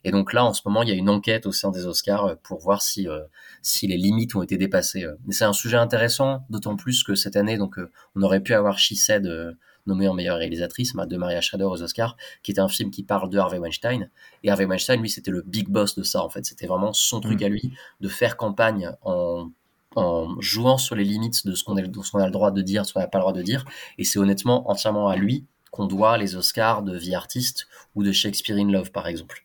Et 0.04 0.10
donc 0.10 0.32
là, 0.32 0.44
en 0.44 0.52
ce 0.52 0.62
moment, 0.66 0.82
il 0.82 0.88
y 0.88 0.92
a 0.92 0.94
une 0.94 1.08
enquête 1.08 1.46
au 1.46 1.52
sein 1.52 1.70
des 1.70 1.86
Oscars 1.86 2.24
euh, 2.26 2.34
pour 2.42 2.58
voir 2.60 2.82
si, 2.82 3.08
euh, 3.08 3.20
si 3.62 3.86
les 3.86 3.96
limites 3.96 4.34
ont 4.36 4.42
été 4.42 4.56
dépassées. 4.58 5.04
euh. 5.04 5.14
Mais 5.26 5.32
c'est 5.32 5.44
un 5.44 5.52
sujet 5.52 5.76
intéressant, 5.76 6.44
d'autant 6.50 6.76
plus 6.76 7.02
que 7.04 7.14
cette 7.14 7.36
année, 7.36 7.56
donc, 7.58 7.78
euh, 7.78 7.90
on 8.16 8.22
aurait 8.22 8.40
pu 8.40 8.54
avoir 8.54 8.78
She 8.78 8.94
Said 8.94 9.26
euh, 9.26 9.52
nommée 9.86 10.08
en 10.08 10.14
meilleure 10.14 10.38
réalisatrice 10.38 10.94
de 10.94 11.16
Maria 11.16 11.40
Schrader 11.40 11.64
aux 11.64 11.82
Oscars, 11.82 12.16
qui 12.42 12.50
était 12.50 12.60
un 12.60 12.68
film 12.68 12.90
qui 12.90 13.02
parle 13.02 13.28
de 13.30 13.38
Harvey 13.38 13.58
Weinstein. 13.58 14.10
Et 14.42 14.50
Harvey 14.50 14.64
Weinstein, 14.64 15.00
lui, 15.00 15.10
c'était 15.10 15.30
le 15.30 15.42
big 15.42 15.68
boss 15.68 15.94
de 15.94 16.02
ça, 16.02 16.22
en 16.22 16.28
fait. 16.30 16.44
C'était 16.46 16.66
vraiment 16.66 16.92
son 16.92 17.20
truc 17.20 17.40
Mm. 17.40 17.44
à 17.44 17.48
lui, 17.48 17.72
de 18.00 18.08
faire 18.08 18.36
campagne 18.36 18.90
en 19.02 19.50
en 19.96 20.40
jouant 20.40 20.76
sur 20.76 20.96
les 20.96 21.04
limites 21.04 21.46
de 21.46 21.54
ce 21.54 21.62
qu'on 21.62 21.76
a, 21.76 21.82
de 21.82 22.02
ce 22.02 22.10
qu'on 22.10 22.18
a 22.18 22.26
le 22.26 22.32
droit 22.32 22.50
de 22.50 22.62
dire, 22.62 22.84
ce 22.84 22.92
qu'on 22.92 22.98
n'a 22.98 23.06
pas 23.06 23.18
le 23.18 23.22
droit 23.22 23.32
de 23.32 23.42
dire. 23.42 23.64
Et 23.96 24.02
c'est 24.02 24.18
honnêtement 24.18 24.68
entièrement 24.68 25.08
à 25.08 25.14
lui 25.14 25.46
qu'on 25.74 25.86
doit 25.86 26.16
les 26.18 26.36
Oscars 26.36 26.84
de 26.84 26.96
vie 26.96 27.16
artiste 27.16 27.66
ou 27.96 28.04
de 28.04 28.12
Shakespeare 28.12 28.56
in 28.56 28.70
Love, 28.70 28.92
par 28.92 29.08
exemple. 29.08 29.44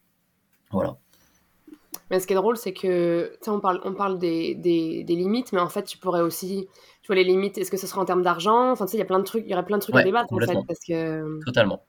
Voilà. 0.71 0.97
Mais 2.11 2.19
ce 2.19 2.27
qui 2.27 2.33
est 2.33 2.35
drôle, 2.35 2.55
c'est 2.55 2.71
que, 2.71 3.31
tu 3.33 3.45
sais, 3.45 3.49
on 3.49 3.59
parle, 3.59 3.81
on 3.83 3.95
parle 3.95 4.19
des, 4.19 4.53
des, 4.53 5.03
des 5.03 5.15
limites, 5.15 5.51
mais 5.53 5.59
en 5.59 5.69
fait, 5.69 5.85
tu 5.85 5.97
pourrais 5.97 6.21
aussi, 6.21 6.67
tu 7.01 7.07
vois, 7.07 7.15
les 7.15 7.23
limites, 7.23 7.57
est-ce 7.57 7.71
que 7.71 7.77
ce 7.77 7.87
sera 7.87 8.01
en 8.01 8.05
termes 8.05 8.21
d'argent? 8.21 8.71
Enfin, 8.71 8.85
tu 8.85 8.91
sais, 8.91 8.97
il 8.97 8.99
y 8.99 9.03
a 9.03 9.07
plein 9.07 9.17
de 9.17 9.23
trucs, 9.23 9.43
il 9.43 9.49
y 9.49 9.53
aurait 9.55 9.65
plein 9.65 9.77
de 9.77 9.81
trucs 9.81 9.95
à 9.95 10.03
débattre, 10.03 10.31
en 10.31 10.37
fait, 10.37 10.45
complètement. 10.45 10.65
parce 10.65 10.81
que... 10.87 11.39
Totalement. 11.45 11.83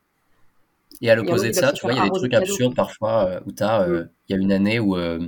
Et 1.03 1.11
à 1.11 1.15
l'opposé 1.17 1.49
de 1.49 1.55
ça, 1.55 1.73
tu 1.73 1.83
vois, 1.83 1.93
il 1.93 1.99
y 1.99 2.01
a 2.01 2.05
des 2.05 2.11
trucs 2.11 2.35
absurdes 2.35 2.75
parfois 2.75 3.27
euh, 3.27 3.41
où 3.47 3.53
t'as, 3.53 3.87
euh, 3.87 4.07
il 4.29 4.37
y 4.37 4.39
a 4.39 4.43
une 4.43 4.53
année 4.53 4.81
où, 4.81 4.97
euh, 4.97 5.19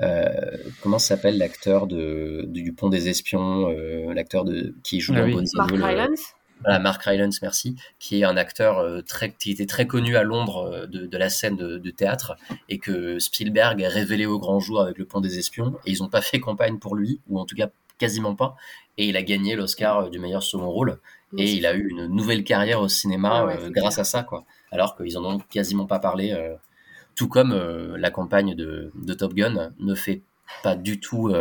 euh, 0.00 0.24
comment 0.82 0.98
s'appelle 0.98 1.38
l'acteur 1.38 1.86
de, 1.86 2.44
du 2.46 2.74
Pont 2.74 2.90
des 2.90 3.08
Espions, 3.08 3.70
euh, 3.70 4.12
l'acteur 4.12 4.44
de 4.44 4.74
qui 4.82 5.00
joue 5.00 5.14
Ah 5.16 5.20
dans 5.20 5.26
oui. 5.26 5.34
Bones 5.34 5.46
Mark 5.54 5.70
Rylance? 5.72 6.34
Voilà, 6.62 6.78
Mark 6.78 7.02
Rylance, 7.02 7.40
merci, 7.42 7.76
qui 7.98 8.20
est 8.20 8.24
un 8.24 8.36
acteur 8.36 8.78
euh, 8.78 9.00
très, 9.02 9.32
qui 9.32 9.50
était 9.52 9.66
très 9.66 9.86
connu 9.86 10.16
à 10.16 10.22
Londres 10.22 10.70
euh, 10.70 10.86
de, 10.86 11.06
de 11.06 11.18
la 11.18 11.30
scène 11.30 11.56
de, 11.56 11.78
de 11.78 11.90
théâtre 11.90 12.36
et 12.68 12.78
que 12.78 13.18
Spielberg 13.18 13.82
a 13.82 13.88
révélé 13.88 14.26
au 14.26 14.38
grand 14.38 14.60
jour 14.60 14.80
avec 14.80 14.98
Le 14.98 15.04
Pont 15.04 15.20
des 15.20 15.38
Espions 15.38 15.74
et 15.86 15.92
ils 15.92 16.02
n'ont 16.02 16.08
pas 16.08 16.20
fait 16.22 16.40
campagne 16.40 16.78
pour 16.78 16.96
lui 16.96 17.20
ou 17.28 17.40
en 17.40 17.44
tout 17.44 17.56
cas 17.56 17.70
quasiment 17.98 18.34
pas 18.34 18.56
et 19.00 19.08
il 19.08 19.16
a 19.16 19.22
gagné 19.22 19.56
l'Oscar 19.56 19.98
euh, 19.98 20.10
du 20.10 20.18
meilleur 20.18 20.42
second 20.42 20.70
rôle 20.70 20.98
et 21.36 21.52
il 21.52 21.66
a 21.66 21.74
eu 21.74 21.88
une 21.88 22.06
nouvelle 22.06 22.44
carrière 22.44 22.80
au 22.80 22.88
cinéma 22.88 23.44
ouais, 23.44 23.56
euh, 23.58 23.70
grâce 23.70 23.98
à 23.98 24.04
ça 24.04 24.22
quoi. 24.22 24.44
Alors 24.70 24.96
qu'ils 24.96 25.16
en 25.16 25.24
ont 25.24 25.38
quasiment 25.38 25.86
pas 25.86 25.98
parlé, 25.98 26.32
euh, 26.32 26.54
tout 27.14 27.28
comme 27.28 27.52
euh, 27.52 27.96
la 27.96 28.10
campagne 28.10 28.54
de, 28.54 28.90
de 28.94 29.14
Top 29.14 29.34
Gun 29.34 29.72
ne 29.78 29.94
fait 29.94 30.22
pas 30.62 30.74
du 30.74 30.98
tout 30.98 31.32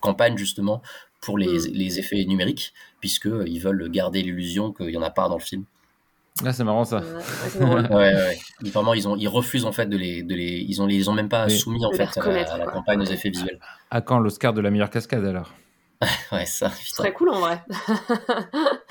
campagne 0.00 0.36
justement 0.36 0.82
pour 1.20 1.38
les, 1.38 1.46
Mm. 1.46 1.72
les 1.72 1.98
effets 1.98 2.24
numériques, 2.24 2.74
puisqu'ils 3.04 3.58
veulent 3.58 3.90
garder 3.90 4.22
l'illusion 4.22 4.72
qu'il 4.72 4.86
n'y 4.86 4.96
en 4.96 5.02
a 5.02 5.10
pas 5.10 5.28
dans 5.28 5.36
le 5.36 5.42
film. 5.42 5.64
Ah, 6.42 6.54
c'est 6.54 6.64
marrant 6.64 6.84
ça. 6.86 7.02
Ouais, 7.60 7.94
ouais. 7.94 8.38
Ils- 8.62 8.70
Vraiment, 8.72 8.94
ils, 8.94 9.06
ont, 9.06 9.14
ils 9.14 9.28
refusent 9.28 9.66
en 9.66 9.72
fait 9.72 9.84
de 9.84 9.98
les. 9.98 10.22
De 10.22 10.34
les 10.34 10.56
ils, 10.66 10.80
ont, 10.80 10.88
ils 10.88 11.10
ont 11.10 11.12
même 11.12 11.28
pas 11.28 11.44
Oui. 11.44 11.58
soumis 11.58 11.84
en 11.84 11.90
De 11.90 11.98
les 11.98 12.06
fait 12.06 12.18
à 12.18 12.56
la, 12.56 12.64
à 12.64 12.66
campagne 12.72 13.02
aux 13.02 13.04
effets 13.04 13.28
visuels. 13.28 13.60
À 13.90 14.00
quand 14.00 14.18
l'Oscar 14.18 14.54
de 14.54 14.62
la 14.62 14.70
meilleure 14.70 14.88
cascade 14.88 15.22
alors? 15.26 15.52
Ouais, 16.32 16.46
ça, 16.46 16.70
C'est 16.70 16.82
putain. 16.84 17.02
très 17.02 17.12
cool, 17.12 17.28
en 17.28 17.40
vrai. 17.40 17.60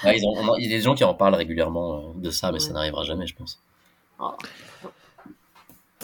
Ouais, 0.03 0.17
ils 0.19 0.23
ont- 0.25 0.35
on 0.37 0.47
en- 0.49 0.55
il 0.57 0.69
y 0.69 0.73
a 0.73 0.77
des 0.77 0.81
gens 0.83 0.93
qui 0.93 1.03
en 1.03 1.15
parlent 1.15 1.33
régulièrement 1.35 1.95
euh, 1.95 2.21
de 2.21 2.29
ça, 2.29 2.51
mais 2.51 2.59
ça 2.59 2.71
n'arrivera 2.71 3.03
jamais, 3.03 3.25
je 3.25 3.35
pense. 3.35 3.59
Oh. 4.19 4.31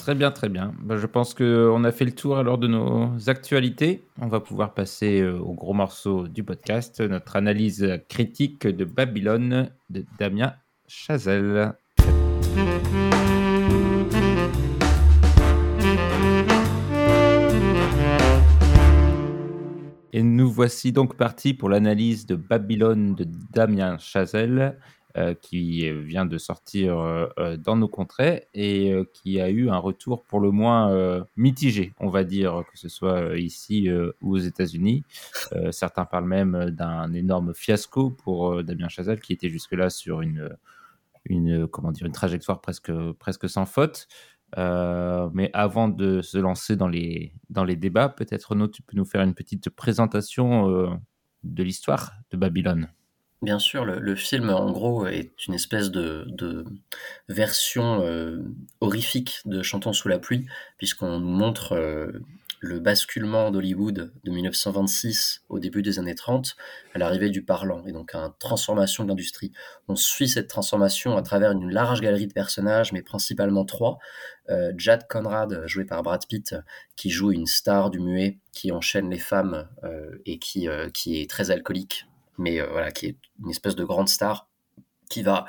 Très 0.00 0.14
bien, 0.14 0.30
très 0.30 0.48
bien. 0.48 0.72
Bah, 0.82 0.96
je 0.96 1.04
pense 1.04 1.34
qu'on 1.34 1.84
a 1.84 1.92
fait 1.92 2.06
le 2.06 2.12
tour 2.12 2.38
alors 2.38 2.56
de 2.56 2.66
nos 2.66 3.28
actualités. 3.28 4.02
On 4.18 4.28
va 4.28 4.40
pouvoir 4.40 4.72
passer 4.72 5.20
euh, 5.20 5.38
au 5.38 5.52
gros 5.52 5.74
morceau 5.74 6.26
du 6.26 6.42
podcast, 6.42 7.02
notre 7.02 7.36
analyse 7.36 7.86
critique 8.08 8.66
de 8.66 8.86
Babylone 8.86 9.68
de 9.90 10.06
Damien 10.18 10.54
Chazelle. 10.88 11.74
Et 20.14 20.22
nous 20.22 20.50
voici 20.50 20.92
donc 20.92 21.16
partis 21.18 21.52
pour 21.52 21.68
l'analyse 21.68 22.24
de 22.24 22.36
Babylone 22.36 23.14
de 23.14 23.26
Damien 23.52 23.98
Chazelle, 23.98 24.78
euh, 25.16 25.34
qui 25.34 25.90
vient 25.90 26.24
de 26.24 26.38
sortir 26.38 26.96
euh, 27.00 27.26
euh, 27.36 27.56
dans 27.56 27.74
nos 27.74 27.88
contrées 27.88 28.46
et 28.54 28.94
qui 29.12 29.40
a 29.40 29.50
eu 29.50 29.68
un 29.68 29.78
retour 29.78 30.22
pour 30.22 30.38
le 30.38 30.52
moins 30.52 31.24
mitigé, 31.36 31.92
on 31.98 32.10
va 32.10 32.22
dire, 32.22 32.62
que 32.70 32.78
ce 32.78 32.88
soit 32.88 33.36
ici 33.36 33.90
ou 34.20 34.34
aux 34.34 34.38
États-Unis. 34.38 35.02
Certains 35.72 36.04
parlent 36.04 36.28
même 36.28 36.70
d'un 36.70 37.12
énorme 37.12 37.54
fiasco 37.54 38.10
pour 38.10 38.62
Damien 38.62 38.88
Chazelle, 38.88 39.20
qui 39.20 39.32
était 39.32 39.48
jusque-là 39.48 39.90
sur 39.90 40.20
une, 40.20 40.56
une, 41.24 41.66
comment 41.66 41.90
dire, 41.90 42.06
une 42.06 42.12
trajectoire 42.12 42.60
presque, 42.60 42.92
presque 43.18 43.48
sans 43.48 43.66
faute. 43.66 44.06
Mais 44.56 45.50
avant 45.52 45.88
de 45.88 46.22
se 46.22 46.38
lancer 46.38 46.76
dans 46.76 46.88
les, 46.88 47.32
dans 47.48 47.64
les 47.64 47.76
débats, 47.76 48.08
peut-être 48.08 48.50
Renaud, 48.50 48.68
tu 48.68 48.82
peux 48.82 48.96
nous 48.96 49.04
faire 49.04 49.22
une 49.22 49.34
petite 49.34 49.70
présentation 49.70 51.00
de 51.42 51.62
l'histoire 51.62 52.12
de 52.30 52.36
Babylone. 52.36 52.88
Bien 53.42 53.58
sûr, 53.58 53.86
le, 53.86 54.14
film, 54.16 54.50
en 54.50 54.70
gros, 54.70 55.06
est 55.06 55.32
une 55.46 55.54
espèce 55.54 55.90
de, 55.90 56.64
version 57.30 58.02
euh, 58.02 58.44
horrifique 58.82 59.40
de 59.46 59.62
Chantons 59.62 59.94
sous 59.94 60.08
la 60.08 60.18
pluie, 60.18 60.46
puisqu'on 60.76 61.18
nous 61.18 61.30
montre 61.30 61.72
euh, 61.72 62.12
le 62.60 62.80
basculement 62.80 63.50
d'Hollywood 63.50 64.12
de 64.24 64.30
1926 64.30 65.44
au 65.48 65.58
début 65.58 65.80
des 65.80 65.98
années 65.98 66.14
30 66.14 66.54
à 66.94 66.98
l'arrivée 66.98 67.30
du 67.30 67.42
parlant 67.42 67.82
et 67.86 67.92
donc 67.92 68.14
à 68.14 68.18
une 68.18 68.32
transformation 68.38 69.04
de 69.04 69.08
l'industrie. 69.08 69.52
On 69.88 69.96
suit 69.96 70.28
cette 70.28 70.48
transformation 70.48 71.16
à 71.16 71.22
travers 71.22 71.52
une 71.52 71.70
large 71.70 72.02
galerie 72.02 72.26
de 72.26 72.34
personnages, 72.34 72.92
mais 72.92 73.00
principalement 73.00 73.64
trois. 73.64 73.98
Euh, 74.50 74.74
Jad 74.76 75.06
Conrad, 75.08 75.62
joué 75.64 75.86
par 75.86 76.02
Brad 76.02 76.26
Pitt, 76.28 76.56
qui 76.94 77.08
joue 77.08 77.32
une 77.32 77.46
star 77.46 77.88
du 77.88 78.00
muet, 78.00 78.38
qui 78.52 78.70
enchaîne 78.70 79.08
les 79.08 79.18
femmes 79.18 79.66
et 80.26 80.38
qui, 80.38 80.68
qui 80.92 81.22
est 81.22 81.30
très 81.30 81.50
alcoolique, 81.50 82.04
mais 82.40 82.60
voilà, 82.60 82.90
qui 82.90 83.06
est 83.06 83.16
une 83.44 83.50
espèce 83.50 83.76
de 83.76 83.84
grande 83.84 84.08
star, 84.08 84.48
qui 85.08 85.22
va 85.22 85.44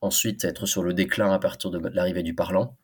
ensuite 0.00 0.44
être 0.44 0.66
sur 0.66 0.82
le 0.82 0.94
déclin 0.94 1.30
à 1.32 1.38
partir 1.38 1.70
de 1.70 1.78
l'arrivée 1.88 2.22
du 2.22 2.34
parlant. 2.34 2.76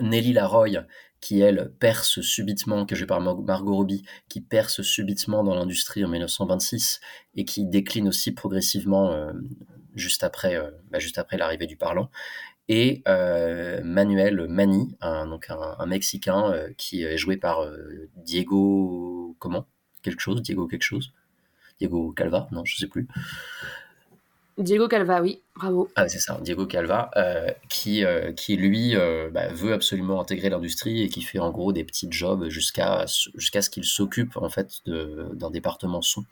Nelly 0.00 0.32
Laroy, 0.32 0.86
qui 1.20 1.40
elle 1.40 1.72
perce 1.78 2.20
subitement, 2.22 2.86
que 2.86 2.96
je 2.96 3.04
par 3.04 3.20
Margot 3.20 3.76
Robbie, 3.76 4.02
qui 4.28 4.40
perce 4.40 4.82
subitement 4.82 5.44
dans 5.44 5.54
l'industrie 5.54 6.04
en 6.04 6.08
1926 6.08 7.00
et 7.34 7.44
qui 7.44 7.66
décline 7.66 8.08
aussi 8.08 8.32
progressivement 8.32 9.12
euh, 9.12 9.32
juste 9.94 10.24
après, 10.24 10.56
euh, 10.56 10.70
bah, 10.90 10.98
après 11.16 11.36
l'arrivée 11.36 11.66
du 11.66 11.76
parlant. 11.76 12.10
Et 12.68 13.02
euh, 13.08 13.80
Manuel 13.82 14.46
Mani, 14.48 14.96
un, 15.00 15.26
donc 15.26 15.50
un, 15.50 15.86
Mexicain 15.86 16.54
qui 16.78 17.02
est 17.02 17.18
joué 17.18 17.36
par 17.36 17.68
Diego 18.16 19.36
comment? 19.38 19.66
Quelque 20.02 20.20
chose, 20.20 20.40
Diego 20.40 20.68
quelque 20.68 20.84
chose, 20.84 21.12
Diego 21.80 22.12
Calva, 22.12 22.48
non 22.52 22.64
je 22.64 22.76
sais 22.76 22.86
plus. 22.86 23.08
Diego 24.60 24.88
Calva, 24.88 25.22
oui, 25.22 25.40
bravo. 25.56 25.88
Ah, 25.96 26.06
c'est 26.08 26.18
ça, 26.18 26.38
Diego 26.42 26.66
Calva, 26.66 27.10
euh, 27.16 27.50
qui, 27.70 28.04
euh, 28.04 28.32
qui 28.32 28.56
lui 28.56 28.94
euh, 28.94 29.30
bah, 29.32 29.48
veut 29.48 29.72
absolument 29.72 30.20
intégrer 30.20 30.50
l'industrie 30.50 31.02
et 31.02 31.08
qui 31.08 31.22
fait 31.22 31.38
en 31.38 31.50
gros 31.50 31.72
des 31.72 31.82
petits 31.82 32.08
jobs 32.10 32.48
jusqu'à 32.48 33.06
jusqu'à 33.34 33.62
ce 33.62 33.70
qu'il 33.70 33.84
s'occupe 33.84 34.36
en 34.36 34.50
fait 34.50 34.82
d'un 34.86 35.50
département 35.50 36.02
son. 36.02 36.24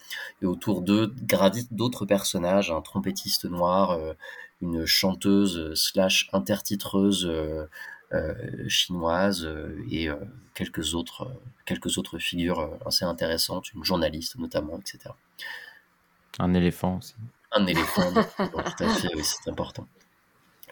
Et 0.42 0.46
autour 0.46 0.82
d'eux 0.82 1.14
gravitent 1.22 1.72
d'autres 1.72 2.04
personnages, 2.04 2.70
un 2.70 2.82
trompettiste 2.82 3.46
noir, 3.46 3.98
une 4.60 4.84
chanteuse 4.84 5.72
slash 5.74 6.28
intertitreuse 6.32 7.32
chinoise 8.68 9.48
et 9.90 10.08
quelques 10.54 10.94
autres 10.94 11.30
quelques 11.64 11.96
autres 11.98 12.18
figures 12.18 12.70
assez 12.84 13.04
intéressantes, 13.04 13.72
une 13.72 13.84
journaliste 13.84 14.36
notamment, 14.38 14.78
etc. 14.78 15.14
Un 16.38 16.54
éléphant 16.54 16.98
aussi. 16.98 17.14
Un 17.52 17.66
éléphant, 17.66 18.12
tout 18.36 18.84
à 18.84 18.88
fait, 18.88 19.08
oui, 19.14 19.22
c'est 19.24 19.50
important. 19.50 19.86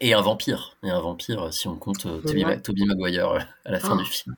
Et 0.00 0.12
un 0.12 0.20
vampire, 0.20 0.76
et 0.83 0.90
un 0.90 1.00
vampire 1.00 1.52
si 1.52 1.68
on 1.68 1.76
compte 1.76 2.07
euh, 2.07 2.20
Toby, 2.20 2.85
Maguire 2.85 3.29
euh, 3.31 3.38
à 3.64 3.70
la 3.70 3.81
fin 3.81 3.96
ah. 3.98 4.02
du 4.02 4.05
film. 4.05 4.37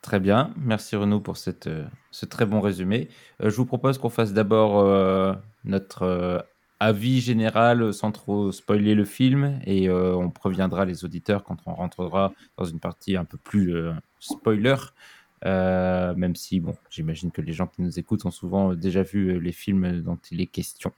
Très 0.00 0.20
bien, 0.20 0.52
merci 0.56 0.96
Renaud 0.96 1.20
pour 1.20 1.36
cette, 1.36 1.66
euh, 1.66 1.84
ce 2.10 2.26
très 2.26 2.46
bon 2.46 2.60
résumé. 2.60 3.08
je 3.40 3.54
vous 3.54 3.66
propose 3.66 3.98
qu'on 3.98 4.08
fasse 4.08 4.32
d'abord 4.32 5.36
notre 5.64 6.46
avis 6.78 7.20
général 7.20 7.92
sans 7.92 8.12
trop 8.12 8.52
spoiler 8.52 8.94
le 8.94 9.04
film 9.04 9.58
et 9.66 9.90
on 9.90 10.30
préviendra 10.30 10.84
les 10.84 11.04
auditeurs 11.04 11.42
quand 11.42 11.56
on 11.66 11.74
rentrera 11.74 12.32
dans 12.56 12.64
une 12.64 12.78
partie 12.78 13.16
un 13.16 13.24
peu 13.24 13.36
plus 13.36 13.74
spoiler 14.20 14.76
euh, 15.44 16.14
même 16.14 16.34
si, 16.34 16.60
bon, 16.60 16.74
j'imagine 16.90 17.30
que 17.30 17.42
les 17.42 17.52
gens 17.52 17.66
qui 17.66 17.82
nous 17.82 17.98
écoutent 17.98 18.24
ont 18.24 18.30
souvent 18.30 18.74
déjà 18.74 19.02
vu 19.02 19.28
euh, 19.28 19.38
les 19.38 19.52
films 19.52 20.00
dont 20.02 20.18
il 20.30 20.40
est 20.40 20.46
question. 20.46 20.92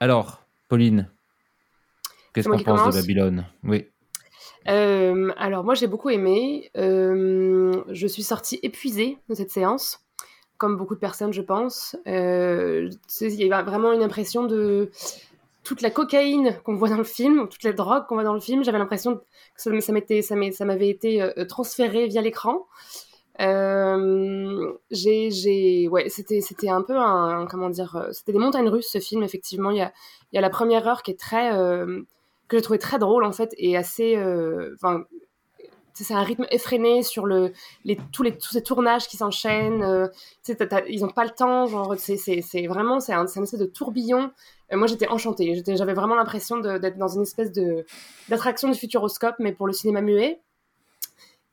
Alors, 0.00 0.42
Pauline, 0.68 1.08
qu'est-ce 2.32 2.48
qu'on 2.48 2.58
pense 2.58 2.94
de 2.94 3.00
Babylone? 3.00 3.46
Oui. 3.64 3.86
Euh, 4.68 5.32
alors, 5.36 5.64
moi, 5.64 5.74
j'ai 5.74 5.86
beaucoup 5.86 6.10
aimé. 6.10 6.70
je 6.74 8.06
suis 8.06 8.22
sortie 8.22 8.58
épuisée 8.62 9.18
de 9.28 9.34
cette 9.34 9.50
séance, 9.50 10.00
comme 10.56 10.76
beaucoup 10.76 10.94
de 10.94 11.00
personnes, 11.00 11.32
je 11.32 11.42
pense. 11.42 11.96
il 12.04 12.90
y 13.20 13.52
a 13.52 13.62
vraiment 13.62 13.92
une 13.92 14.02
impression 14.02 14.44
de 14.44 14.90
toute 15.68 15.82
la 15.82 15.90
cocaïne 15.90 16.58
qu'on 16.64 16.76
voit 16.76 16.88
dans 16.88 16.96
le 16.96 17.04
film, 17.04 17.46
toute 17.46 17.62
la 17.62 17.74
drogue 17.74 18.06
qu'on 18.06 18.14
voit 18.14 18.24
dans 18.24 18.32
le 18.32 18.40
film, 18.40 18.64
j'avais 18.64 18.78
l'impression 18.78 19.16
que 19.16 19.22
ça, 19.56 19.70
ça 19.82 20.64
m'avait 20.64 20.88
été 20.88 21.20
euh, 21.20 21.44
transféré 21.44 22.06
via 22.06 22.22
l'écran. 22.22 22.66
Euh, 23.42 24.72
j'ai, 24.90 25.86
ouais, 25.88 26.08
c'était, 26.08 26.40
c'était 26.40 26.70
un 26.70 26.80
peu 26.80 26.96
un, 26.96 27.46
comment 27.46 27.68
dire, 27.68 27.96
euh, 27.96 28.08
c'était 28.12 28.32
des 28.32 28.38
montagnes 28.38 28.70
russes 28.70 28.88
ce 28.90 28.98
film. 28.98 29.22
Effectivement, 29.22 29.70
il 29.70 29.76
y 29.76 29.82
a, 29.82 29.92
y 30.32 30.38
a 30.38 30.40
la 30.40 30.48
première 30.48 30.88
heure 30.88 31.02
qui 31.02 31.10
est 31.10 31.20
très, 31.20 31.50
que 31.50 32.56
j'ai 32.56 32.62
trouvé 32.62 32.78
très 32.78 32.98
drôle 32.98 33.24
en 33.24 33.32
fait 33.32 33.50
et 33.58 33.76
assez, 33.76 34.16
enfin, 34.74 35.04
c'est 36.04 36.14
un 36.14 36.22
rythme 36.22 36.46
effréné 36.50 37.02
sur 37.02 37.26
le, 37.26 37.52
tous, 38.12 38.22
les, 38.22 38.36
tous 38.36 38.50
ces 38.50 38.62
tournages 38.62 39.08
qui 39.08 39.16
s'enchaînent. 39.16 40.10
ils 40.88 41.00
n'ont 41.00 41.08
pas 41.08 41.24
le 41.24 41.30
temps. 41.30 41.66
Genre, 41.66 41.94
c'est, 41.98 42.66
vraiment 42.66 43.00
c'est 43.00 43.12
un, 43.12 43.20
un 43.20 43.42
espèce 43.42 43.58
de 43.60 43.66
tourbillon 43.66 44.30
moi, 44.76 44.86
j'étais 44.86 45.08
enchantée. 45.08 45.62
J'avais 45.66 45.94
vraiment 45.94 46.14
l'impression 46.14 46.58
d'être 46.58 46.98
dans 46.98 47.08
une 47.08 47.22
espèce 47.22 47.52
d'attraction 48.28 48.68
du 48.68 48.78
futuroscope, 48.78 49.36
mais 49.38 49.52
pour 49.52 49.66
le 49.66 49.72
cinéma 49.72 50.02
muet. 50.02 50.40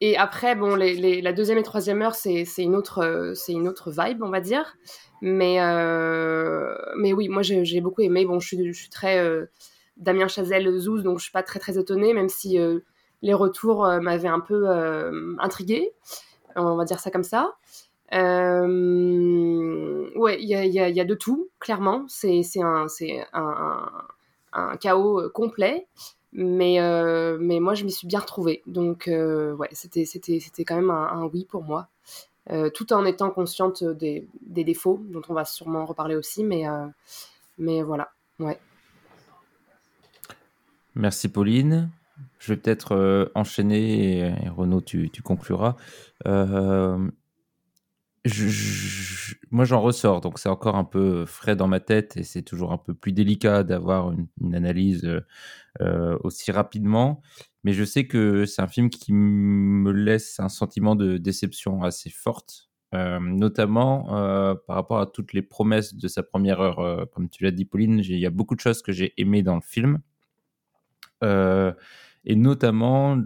Et 0.02 0.18
après, 0.18 0.56
bon, 0.56 0.76
la 0.76 1.34
deuxième 1.34 1.58
et 1.58 1.64
troisième 1.64 2.02
heure, 2.02 2.16
c'est 2.16 2.46
une 2.58 2.76
autre, 2.76 3.34
c'est 3.36 3.54
une 3.54 3.68
autre 3.68 3.92
vibe, 3.92 4.22
on 4.24 4.30
va 4.30 4.42
dire. 4.42 4.76
Mais, 5.22 5.62
euh, 5.62 6.76
mais 6.98 7.14
oui, 7.14 7.30
moi, 7.30 7.42
j'ai 7.42 7.82
beaucoup 7.82 8.02
aimé. 8.02 8.26
Bon, 8.26 8.40
je 8.40 8.48
suis, 8.48 8.74
je 8.74 8.78
suis 8.78 8.90
très 8.90 9.20
euh, 9.20 9.46
Damien 9.96 10.28
Chazelle 10.28 10.78
Zouz, 10.78 11.04
donc 11.04 11.20
je 11.20 11.24
suis 11.24 11.32
pas 11.32 11.44
très 11.44 11.60
très 11.60 11.80
étonnée, 11.80 12.14
même 12.14 12.28
si 12.28 12.60
euh, 12.60 12.80
les 13.26 13.34
retours 13.34 13.86
m'avaient 14.02 14.30
un 14.30 14.40
peu 14.40 14.68
intriguée. 15.40 15.92
On 16.56 16.76
va 16.76 16.86
dire 16.86 17.00
ça 17.00 17.12
comme 17.12 17.24
ça. 17.24 17.56
Euh, 18.14 20.10
ouais, 20.16 20.38
il 20.42 20.48
y 20.48 21.00
a, 21.00 21.06
de 21.06 21.16
tout, 21.16 21.50
clairement. 21.60 22.06
C'est 22.08 22.42
un, 22.62 22.88
un, 23.34 23.92
un, 24.54 24.78
chaos 24.78 25.20
euh, 25.22 25.30
complet. 25.30 25.88
Mais, 26.38 26.82
euh, 26.82 27.38
mais 27.40 27.60
moi, 27.60 27.76
je 27.76 27.86
m'y 27.86 27.92
suis 27.92 28.08
bien 28.08 28.20
retrouvée. 28.20 28.62
Donc, 28.68 29.06
ouais, 29.08 29.70
c'était 29.72 30.66
quand 30.66 30.76
même 30.76 30.92
un, 30.92 31.26
oui 31.34 31.46
pour 31.46 31.64
moi. 31.64 31.88
tout 32.74 32.94
en 32.94 33.06
étant 33.06 33.32
consciente 33.32 33.84
des, 33.84 34.28
des, 34.42 34.64
défauts, 34.64 35.00
dont 35.06 35.22
on 35.30 35.34
va 35.34 35.46
sûrement 35.46 35.86
reparler 35.86 36.16
aussi. 36.16 36.44
Mais, 36.44 36.66
mais 37.58 37.82
voilà, 37.82 38.12
ouais. 38.40 38.60
Merci 40.94 41.28
Pauline. 41.28 41.90
Je 42.40 42.54
vais 42.54 42.58
peut-être 42.58 43.32
enchaîner 43.36 44.20
et, 44.20 44.50
Renaud, 44.50 44.82
tu, 44.82 45.10
concluras 45.24 45.76
moi, 49.52 49.66
j'en 49.66 49.82
ressors, 49.82 50.22
donc 50.22 50.40
c'est 50.40 50.50
encore 50.50 50.76
un 50.76 50.84
peu 50.84 51.26
frais 51.26 51.56
dans 51.56 51.68
ma 51.68 51.80
tête 51.80 52.18
et 52.18 52.24
c'est 52.24 52.42
toujours 52.42 52.72
un 52.72 52.78
peu 52.78 52.94
plus 52.94 53.12
délicat 53.12 53.64
d'avoir 53.64 54.12
une, 54.12 54.56
analyse 54.56 55.22
euh, 55.82 56.18
aussi 56.24 56.52
rapidement. 56.52 57.22
Mais 57.64 57.74
je 57.74 57.84
sais 57.84 58.08
que 58.08 58.46
c'est 58.46 58.62
un 58.62 58.68
film 58.68 58.90
qui 58.90 59.14
me 59.14 59.92
laisse 59.92 60.40
un 60.40 60.50
sentiment 60.50 60.96
de 60.96 61.18
déception 61.18 61.84
assez 61.84 62.10
forte, 62.10 62.70
euh, 62.94 63.20
notamment 63.20 64.16
euh, 64.16 64.56
par 64.68 64.76
rapport 64.76 65.00
à 65.00 65.06
toutes 65.06 65.34
les 65.34 65.42
promesses 65.42 65.96
de 65.96 66.08
sa 66.08 66.24
première 66.24 66.60
heure. 66.60 67.10
comme 67.12 67.30
tu 67.30 67.44
l'as 67.44 67.52
dit, 67.52 67.66
Pauline, 67.66 68.00
il 68.00 68.20
y 68.20 68.26
a 68.26 68.32
beaucoup 68.32 68.56
de 68.56 68.62
choses 68.62 68.82
que 68.82 68.92
j'ai 68.92 69.14
aimées 69.18 69.44
dans 69.44 69.56
le 69.56 69.62
film, 69.62 70.00
et 71.22 72.36
notamment 72.36 73.22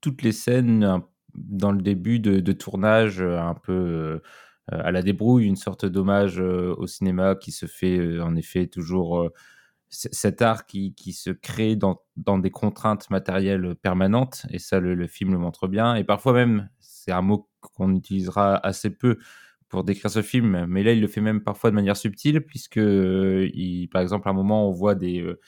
toutes 0.00 0.22
les 0.22 0.32
scènes 0.32 1.02
dans 1.34 1.72
le 1.72 1.82
début 1.82 2.20
de, 2.20 2.52
tournage 2.52 3.20
euh, 3.20 3.38
un 3.38 3.54
peu 3.54 3.72
euh, 3.72 4.20
à 4.68 4.90
la 4.90 5.02
débrouille, 5.02 5.46
une 5.46 5.56
sorte 5.56 5.86
d'hommage 5.86 6.40
euh, 6.40 6.74
au 6.76 6.86
cinéma 6.86 7.34
qui 7.34 7.52
se 7.52 7.66
fait 7.66 8.20
en 8.20 8.36
effet 8.36 8.66
toujours 8.66 9.30
cet 9.88 10.40
art 10.40 10.66
qui, 10.66 10.94
qui, 10.94 11.12
se 11.12 11.30
crée 11.30 11.74
dans, 11.74 12.00
dans, 12.16 12.38
des 12.38 12.52
contraintes 12.52 13.10
matérielles 13.10 13.74
permanentes, 13.74 14.46
et 14.50 14.60
ça 14.60 14.78
le, 14.78 15.06
film 15.08 15.32
le 15.32 15.38
montre 15.38 15.66
bien, 15.66 15.96
et 15.96 16.04
parfois 16.04 16.32
même, 16.32 16.68
c'est 16.78 17.10
un 17.10 17.22
mot 17.22 17.48
qu'on 17.60 17.96
utilisera 17.96 18.54
assez 18.64 18.90
peu 18.90 19.18
pour 19.68 19.82
décrire 19.82 20.10
ce 20.10 20.22
film, 20.22 20.64
mais 20.66 20.84
là 20.84 20.92
il 20.92 21.00
le 21.00 21.08
fait 21.08 21.20
même 21.20 21.42
parfois 21.42 21.70
de 21.70 21.74
manière 21.74 21.96
subtile, 21.96 22.40
puisque 22.40 22.76
il, 22.76 23.88
par 23.90 24.00
exemple 24.00 24.28
à 24.28 24.30
un 24.30 24.34
moment 24.34 24.68
on 24.68 24.70
voit 24.70 24.94
des, 24.94 25.20
euh, 25.20 25.40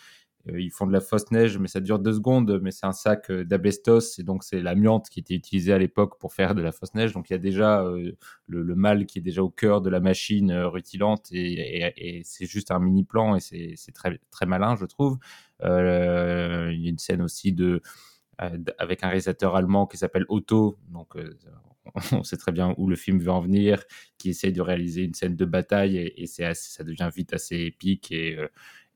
ils 0.48 0.70
font 0.70 0.86
de 0.86 0.92
la 0.92 1.00
fausse 1.00 1.30
neige, 1.30 1.58
mais 1.58 1.68
ça 1.68 1.80
dure 1.80 1.98
deux 1.98 2.14
secondes. 2.14 2.60
Mais 2.62 2.70
c'est 2.70 2.86
un 2.86 2.92
sac 2.92 3.30
euh, 3.30 3.44
d'abestos, 3.44 4.18
et 4.18 4.22
donc 4.24 4.44
c'est 4.44 4.60
l'amiante 4.60 5.08
qui 5.08 5.20
était 5.20 5.34
utilisée 5.34 5.72
à 5.72 5.78
l'époque 5.78 6.18
pour 6.18 6.32
faire 6.32 6.54
de 6.54 6.62
la 6.62 6.72
fausse 6.72 6.94
neige. 6.94 7.12
Donc 7.12 7.30
il 7.30 7.34
y 7.34 7.36
a 7.36 7.38
déjà 7.38 7.82
euh, 7.82 8.12
le, 8.46 8.74
mal 8.74 9.06
qui 9.06 9.18
est 9.18 9.22
déjà 9.22 9.42
au 9.42 9.50
cœur 9.50 9.80
de 9.82 9.90
la 9.90 10.00
machine 10.00 10.52
rutilante, 10.52 11.28
et, 11.32 12.22
c'est 12.24 12.46
juste 12.46 12.70
un 12.70 12.80
mini 12.80 13.04
plan, 13.04 13.36
et 13.36 13.40
c'est 13.40 13.92
très 13.94 14.18
très 14.30 14.46
malin, 14.46 14.76
je 14.76 14.86
trouve. 14.86 15.18
il 15.62 15.66
y 15.66 16.86
a 16.86 16.90
une 16.90 16.98
scène 16.98 17.22
aussi 17.22 17.52
de 17.52 17.80
avec 18.38 19.04
un 19.04 19.08
réalisateur 19.08 19.54
allemand 19.54 19.86
qui 19.86 19.98
s'appelle 19.98 20.24
Otto, 20.28 20.78
donc 20.88 21.14
on 22.12 22.22
sait 22.24 22.36
très 22.36 22.52
bien 22.52 22.74
où 22.76 22.88
le 22.88 22.96
film 22.96 23.20
veut 23.20 23.30
en 23.30 23.40
venir, 23.40 23.84
qui 24.18 24.30
essaye 24.30 24.52
de 24.52 24.60
réaliser 24.60 25.02
une 25.02 25.14
scène 25.14 25.36
de 25.36 25.44
bataille 25.44 25.96
et, 25.98 26.26
c'est 26.26 26.52
ça 26.54 26.82
devient 26.82 27.10
vite 27.14 27.32
assez 27.32 27.58
épique 27.60 28.10
et, 28.10 28.36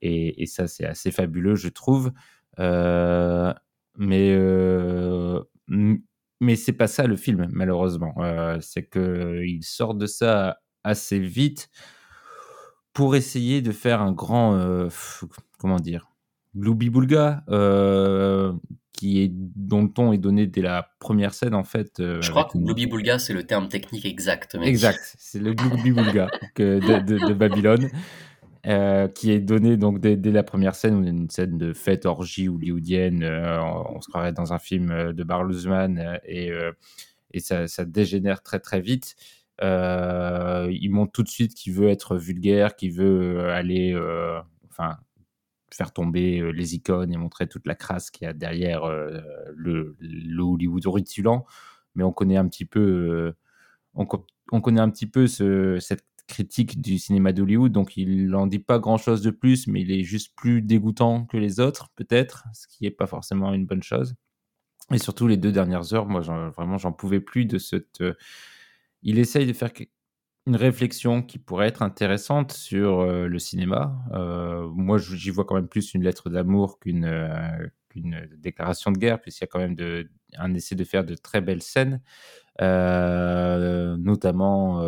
et, 0.02 0.46
ça, 0.46 0.66
c'est 0.66 0.85
assez 0.87 1.11
fabuleux, 1.11 1.54
je 1.56 1.68
trouve. 1.68 2.12
Euh, 2.59 3.52
mais 3.98 4.30
euh, 4.35 5.42
mais 5.68 6.56
c'est 6.56 6.72
pas 6.72 6.87
ça 6.87 7.06
le 7.06 7.16
film, 7.16 7.48
malheureusement. 7.50 8.14
Euh, 8.18 8.59
c'est 8.61 8.88
qu'il 8.88 9.62
sort 9.64 9.94
de 9.94 10.06
ça 10.06 10.59
assez 10.85 11.18
vite 11.18 11.68
pour 12.92 13.16
essayer 13.16 13.62
de 13.62 13.72
faire 13.72 14.00
un 14.00 14.12
grand, 14.12 14.54
euh, 14.54 14.88
comment 15.59 15.80
dire, 15.80 16.09
Glooby 16.56 16.88
Boulga, 16.90 17.44
qui 18.92 19.20
est, 19.22 19.30
dont 19.30 19.82
le 19.82 19.88
ton 19.90 20.12
est 20.14 20.18
donné 20.18 20.46
dès 20.46 20.62
la 20.62 20.88
première 21.00 21.35
scène, 21.35 21.54
en 21.54 21.64
fait. 21.64 22.00
euh, 22.00 22.22
Je 22.22 22.30
crois 22.30 22.44
que 22.44 22.56
une- 22.56 22.88
Boulga, 22.88 23.18
c'est 23.18 23.35
le 23.35 23.42
terme 23.44 23.68
technique 23.68 24.06
exact. 24.06 24.54
mec. 24.54 24.66
Exact, 24.68 25.14
c'est 25.18 25.38
le 25.38 25.52
Glooby 25.52 25.90
Boulga 25.92 26.30
que- 26.54 26.80
de, 26.80 27.00
de- 27.18 27.28
de 27.28 27.35
Babylone, 27.35 27.90
euh, 28.66 29.09
qui 29.09 29.31
est 29.31 29.40
donné 29.40 29.76
donc 29.76 30.00
dès, 30.00 30.16
la 30.16 30.42
première 30.42 30.74
scène, 30.74 31.05
y 31.05 31.09
a 31.09 31.11
une 31.11 31.31
scène 31.31 31.57
de 31.59 31.72
fête 31.72 32.07
orgie 32.07 32.48
hollywoodienne, 32.48 33.22
euh, 33.22 33.62
on, 33.62 33.96
on 33.96 34.00
se 34.00 34.09
croirait 34.09 34.33
dans 34.33 34.52
un 34.52 34.59
film 34.59 34.90
euh, 34.90 35.12
de 35.12 35.22
Barluzman, 35.24 36.18
et, 36.24 36.50
ça, 37.40 37.66
dégénère 37.85 38.42
très 38.42 38.61
très 38.61 38.81
vite. 38.81 39.14
Il 39.62 40.88
montre 40.90 41.12
tout 41.12 41.22
de 41.22 41.29
suite 41.29 41.55
qu'il 41.55 41.74
veut 41.74 41.88
être 41.88 42.16
vulgaire, 42.16 42.76
qu'il 42.76 42.92
veut 42.92 43.50
aller, 43.50 43.94
enfin, 44.70 44.98
faire 45.70 45.92
tomber 45.92 46.52
les 46.52 46.74
icônes 46.74 47.12
et 47.12 47.16
montrer 47.16 47.46
toute 47.46 47.66
la 47.66 47.74
crasse 47.74 48.11
qu'il 48.11 48.26
y 48.26 48.29
a 48.29 48.33
derrière 48.33 48.87
le, 49.55 49.96
le 50.00 50.42
Hollywood 50.42 50.87
rutilant. 50.87 51.44
Mais 51.94 52.05
on 52.05 52.12
connaît 52.12 52.37
un 52.37 52.48
petit 52.48 52.64
peu, 52.64 53.35
on, 53.94 54.07
co- 54.07 54.26
on 54.52 54.61
connaît 54.61 54.81
un 54.81 54.90
petit 54.90 55.07
peu 55.07 55.26
ce- 55.26 55.79
cette 55.81 56.05
critique 56.27 56.81
du 56.81 56.99
cinéma 56.99 57.33
d'Hollywood, 57.33 57.73
donc 57.73 57.97
il 57.97 58.29
n'en 58.29 58.47
dit 58.47 58.59
pas 58.59 58.79
grand-chose 58.79 59.23
de 59.23 59.31
plus, 59.31 59.67
mais 59.67 59.81
il 59.83 59.93
est 59.93 60.03
juste 60.03 60.35
plus 60.37 60.62
dégoûtant 60.62 61.25
que 61.25 61.37
les 61.37 61.61
autres, 61.61 61.91
peut-être, 61.95 62.45
ce 62.53 62.67
qui 62.67 62.85
n'est 62.85 62.91
pas 62.91 63.07
forcément 63.07 63.53
une 63.55 63.67
bonne 63.67 63.83
chose. 63.83 64.15
Et 64.93 64.99
surtout 64.99 65.27
les 65.27 65.37
deux 65.37 65.53
dernières 65.53 65.95
heures, 65.95 66.07
moi, 66.07 66.21
vraiment, 66.21 66.79
j'en 66.79 66.93
pouvais 66.93 67.21
plus 67.21 67.45
de 67.45 67.59
cette. 67.59 68.01
euh, 68.01 68.15
il 69.03 69.19
essaye 69.19 69.47
de 69.47 69.53
faire 69.53 69.71
une 70.47 70.57
réflexion 70.57 71.23
qui 71.23 71.39
pourrait 71.39 71.69
être 71.69 71.83
intéressante 71.83 72.53
sur 72.53 73.01
euh, 73.01 73.27
le 73.27 73.39
cinéma. 73.39 73.97
Euh, 74.12 74.69
moi, 74.69 74.99
j'y 74.99 75.31
vois 75.31 75.45
quand 75.45 75.57
même 75.57 75.69
plus 75.69 75.95
une 75.95 76.05
lettre 76.05 76.31
d'amour 76.31 76.79
qu'une 76.79 77.41
déclaration 78.37 78.93
de 78.93 78.99
guerre, 78.99 79.21
puisqu'il 79.21 79.45
y 79.45 79.47
a 79.47 79.49
quand 79.49 79.59
même 79.59 79.77
un 80.37 80.55
essai 80.55 80.75
de 80.75 80.85
faire 80.85 81.05
de 81.05 81.15
très 81.15 81.41
belles 81.41 81.62
scènes, 81.62 82.01
notamment 83.99 84.83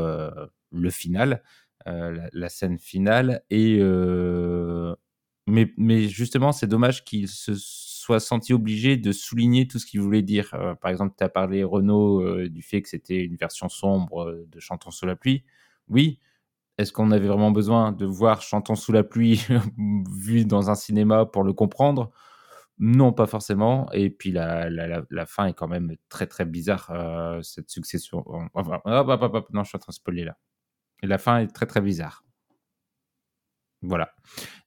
le 0.70 0.90
final, 0.90 1.42
euh, 1.86 2.28
la, 2.32 2.48
scène 2.48 2.78
finale. 2.78 3.42
Et, 3.50 3.78
euh, 3.80 4.94
mais, 5.46 6.08
justement, 6.08 6.52
c'est 6.52 6.66
dommage 6.66 7.04
qu'il 7.04 7.28
se 7.28 7.54
soit 7.54 8.20
senti 8.20 8.52
obligé 8.52 8.96
de 8.96 9.12
souligner 9.12 9.68
tout 9.68 9.78
ce 9.78 9.86
qu'il 9.86 10.00
voulait 10.00 10.22
dire. 10.22 10.52
Euh, 10.54 10.74
par 10.74 10.90
exemple, 10.90 11.14
tu 11.16 11.24
as 11.24 11.28
parlé, 11.28 11.64
Renaud, 11.64 12.48
du 12.48 12.62
fait 12.62 12.82
que 12.82 12.88
c'était 12.88 13.24
une 13.24 13.36
version 13.36 13.68
sombre 13.68 14.44
de 14.48 14.60
Chantons 14.60 14.90
sous 14.90 15.06
la 15.06 15.16
pluie. 15.16 15.44
Oui. 15.88 16.20
Est-ce 16.78 16.92
qu'on 16.92 17.10
avait 17.10 17.26
vraiment 17.28 17.50
besoin 17.50 17.92
de 17.92 18.06
voir 18.06 18.42
Chantons 18.42 18.76
sous 18.76 18.92
la 18.92 19.04
pluie 19.04 19.44
vu 20.12 20.44
dans 20.44 20.70
un 20.70 20.74
cinéma 20.74 21.26
pour 21.26 21.44
le 21.44 21.52
comprendre? 21.52 22.10
Non, 22.78 23.12
pas 23.12 23.26
forcément. 23.26 23.90
Et 23.92 24.10
puis 24.10 24.32
la, 24.32 24.68
fin 25.26 25.46
est 25.46 25.54
quand 25.54 25.68
même 25.68 25.96
très 26.08 26.26
très 26.26 26.44
bizarre, 26.44 26.92
cette 27.42 27.70
succession. 27.70 28.24
Enfin, 28.54 28.80
hop, 28.84 29.08
hop, 29.08 29.34
hop, 29.34 29.48
non, 29.52 29.64
je 29.64 29.70
suis 29.70 29.76
en 29.76 29.80
train 29.80 29.90
de 29.90 29.94
spoiler 29.94 30.24
là. 30.24 30.36
Et 31.02 31.06
la 31.06 31.18
fin 31.18 31.38
est 31.38 31.48
très 31.48 31.66
très 31.66 31.80
bizarre. 31.80 32.24
Voilà. 33.82 34.10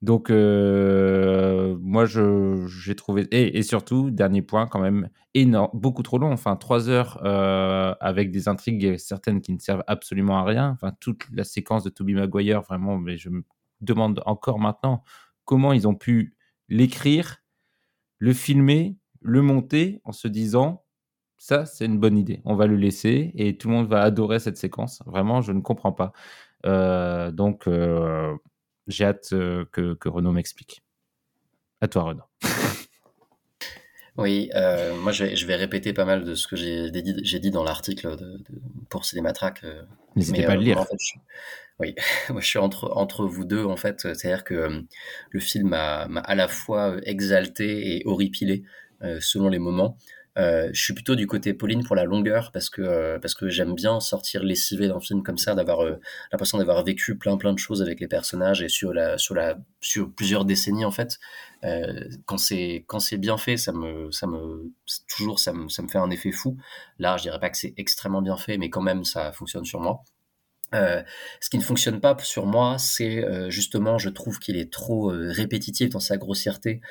Donc, 0.02 0.30
euh, 0.30 1.76
moi, 1.82 2.06
j'ai 2.06 2.96
trouvé. 2.96 3.24
Et, 3.32 3.58
et 3.58 3.64
surtout, 3.64 4.10
dernier 4.10 4.42
point, 4.42 4.68
quand 4.68 4.80
même, 4.80 5.10
énorme, 5.34 5.70
beaucoup 5.74 6.02
trop 6.02 6.18
long. 6.18 6.32
Enfin, 6.32 6.56
trois 6.56 6.90
heures 6.90 7.20
euh, 7.26 7.94
avec 8.00 8.32
des 8.32 8.48
intrigues 8.48 8.98
certaines 8.98 9.42
qui 9.42 9.52
ne 9.52 9.60
servent 9.60 9.84
absolument 9.88 10.38
à 10.40 10.44
rien. 10.44 10.70
Enfin, 10.70 10.94
toute 11.02 11.26
la 11.34 11.44
séquence 11.44 11.84
de 11.84 11.90
Tobey 11.90 12.14
Maguire, 12.14 12.62
vraiment, 12.62 12.98
mais 12.98 13.18
je 13.18 13.30
me 13.30 13.44
demande 13.82 14.22
encore 14.26 14.60
maintenant 14.60 15.04
comment 15.44 15.74
ils 15.74 15.88
ont 15.88 15.96
pu 15.96 16.38
l'écrire, 16.70 17.44
le 18.20 18.34
filmer, 18.34 18.98
le 19.20 19.42
monter 19.42 20.00
en 20.06 20.14
se 20.14 20.30
disant 20.30 20.81
ça, 21.42 21.66
c'est 21.66 21.86
une 21.86 21.98
bonne 21.98 22.20
idée. 22.20 22.40
On 22.46 22.54
va 22.54 22.68
le 22.68 22.76
laisser 22.76 23.32
et 23.34 23.58
tout 23.58 23.68
le 23.68 23.74
monde 23.74 23.88
va 23.88 24.04
adorer 24.04 24.38
cette 24.38 24.58
séquence. 24.58 25.02
Vraiment, 25.08 25.42
je 25.42 25.52
ne 25.54 25.60
comprends 25.60 25.92
pas. 25.92 26.14
Euh, 26.68 27.32
donc, 27.32 27.68
euh, 27.68 28.38
j'ai 28.86 29.06
hâte 29.06 29.30
euh, 29.34 29.66
que, 29.72 29.96
que 29.96 30.08
Renaud 30.08 30.34
m'explique. 30.34 30.84
À 31.82 31.88
toi, 31.88 32.04
Renaud. 32.04 32.22
Oui, 34.18 34.52
moi 35.02 35.12
je 35.12 35.24
vais, 35.24 35.36
je 35.36 35.48
vais 35.48 35.56
répéter 35.56 35.94
pas 35.94 36.06
mal 36.06 36.26
de 36.26 36.36
ce 36.36 36.48
que 36.48 36.56
j'ai 36.56 36.92
dit, 36.92 37.50
dans 37.50 37.64
l'article 37.64 38.18
de, 38.18 38.38
de- 38.38 38.62
pour 38.90 39.04
Cinématrack. 39.06 39.66
N'hésitez 40.16 40.44
pas 40.44 40.52
à 40.52 40.56
le 40.58 40.62
lire. 40.62 40.78
en 40.78 40.86
fait, 40.86 40.98
je, 41.00 41.18
oui, 41.80 41.96
moi 42.30 42.42
je 42.42 42.46
suis 42.46 42.60
entre, 42.60 42.92
entre 42.96 43.26
vous 43.26 43.46
deux 43.46 43.66
en 43.66 43.78
fait. 43.78 44.02
C'est-à-dire 44.02 44.44
que 44.44 44.84
le 45.32 45.40
film 45.40 45.70
m'a 45.70 46.02
à 46.04 46.36
la 46.36 46.48
fois 46.48 46.98
exalté 47.02 47.96
et 47.96 48.04
horripilé 48.06 48.64
selon 49.20 49.50
les 49.50 49.58
moments. 49.58 49.98
Euh, 50.38 50.70
je 50.72 50.82
suis 50.82 50.94
plutôt 50.94 51.16
du 51.16 51.28
côté 51.28 51.54
Pauline 51.54 51.84
pour 51.84 51.96
la 51.96 52.06
longueur 52.06 52.52
parce 52.54 52.70
que 52.70 52.82
euh, 52.82 53.20
parce 53.20 53.34
que 53.34 53.50
j'aime 53.50 53.76
bien 53.76 54.00
sortir 54.00 54.44
lessivé 54.44 54.88
d'un 54.88 55.02
film 55.02 55.24
comme 55.24 55.38
ça, 55.38 55.56
d'avoir 55.56 55.84
euh, 55.84 56.00
l'impression 56.32 56.58
d'avoir 56.58 56.84
vécu 56.86 57.18
plein 57.18 57.36
plein 57.38 57.52
de 57.52 57.60
choses 57.60 57.82
avec 57.82 58.00
les 58.00 58.08
personnages 58.08 58.62
et 58.62 58.70
sur 58.70 58.94
la 58.94 59.18
sur 59.18 59.36
la 59.36 59.58
sur 59.82 60.14
plusieurs 60.14 60.46
décennies 60.46 60.86
en 60.86 60.92
fait. 60.92 61.20
Quand 62.26 62.38
c'est 62.38 62.86
quand 62.88 63.00
c'est 63.00 63.18
bien 63.18 63.38
fait, 63.38 63.58
ça 63.58 63.72
me 63.74 64.10
ça 64.12 64.26
me 64.26 64.72
toujours 65.10 65.40
ça 65.40 65.54
me 65.54 65.68
ça 65.68 65.82
me 65.82 65.90
fait 65.90 65.98
un 65.98 66.10
effet 66.10 66.32
fou. 66.32 66.58
Là, 66.98 67.18
je 67.18 67.24
dirais 67.24 67.40
pas 67.40 67.50
que 67.50 67.58
c'est 67.58 67.74
extrêmement 67.78 68.22
bien 68.22 68.38
fait, 68.38 68.58
mais 68.58 68.70
quand 68.70 68.82
même 68.82 69.04
ça 69.04 69.32
fonctionne 69.34 69.66
sur 69.66 69.82
moi. 69.82 70.02
Ce 70.74 71.50
qui 71.50 71.58
ne 71.58 71.64
fonctionne 71.64 72.00
pas 72.00 72.18
sur 72.20 72.46
moi, 72.46 72.78
c'est 72.80 73.26
justement, 73.52 73.98
je 73.98 74.10
trouve 74.10 74.40
qu'il 74.40 74.58
est 74.58 74.72
trop 74.72 75.12
répétitif 75.14 75.90
dans 75.90 76.00
sa 76.00 76.18
grossièreté, 76.18 76.82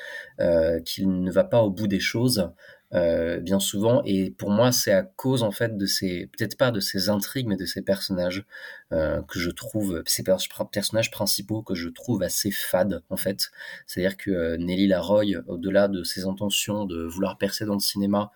qu'il 0.85 1.21
ne 1.21 1.31
va 1.31 1.43
pas 1.43 1.61
au 1.63 1.71
bout 1.71 1.87
des 1.87 1.99
choses 1.99 2.51
euh, 2.93 3.39
bien 3.39 3.59
souvent. 3.59 4.01
Et 4.05 4.31
pour 4.31 4.49
moi, 4.49 4.71
c'est 4.71 4.91
à 4.91 5.03
cause 5.03 5.43
en 5.43 5.51
fait 5.51 5.77
de 5.77 5.85
ces, 5.85 6.27
peut-être 6.27 6.57
pas 6.57 6.71
de 6.71 6.79
ces 6.79 7.09
intrigues, 7.09 7.47
mais 7.47 7.55
de 7.55 7.65
ces 7.65 7.81
personnages 7.81 8.45
euh, 8.91 9.21
que 9.23 9.39
je 9.39 9.49
trouve, 9.49 10.03
ces 10.05 10.23
per- 10.23 10.35
personnages 10.71 11.11
principaux 11.11 11.61
que 11.63 11.75
je 11.75 11.89
trouve 11.89 12.23
assez 12.23 12.51
fades 12.51 13.01
en 13.09 13.17
fait. 13.17 13.51
C'est-à-dire 13.87 14.17
que 14.17 14.31
euh, 14.31 14.57
Nelly 14.57 14.87
Laroy, 14.87 15.37
au-delà 15.47 15.87
de 15.87 16.03
ses 16.03 16.25
intentions 16.25 16.85
de 16.85 17.03
vouloir 17.03 17.37
percer 17.37 17.65
dans 17.65 17.75
le 17.75 17.79
cinéma, 17.79 18.31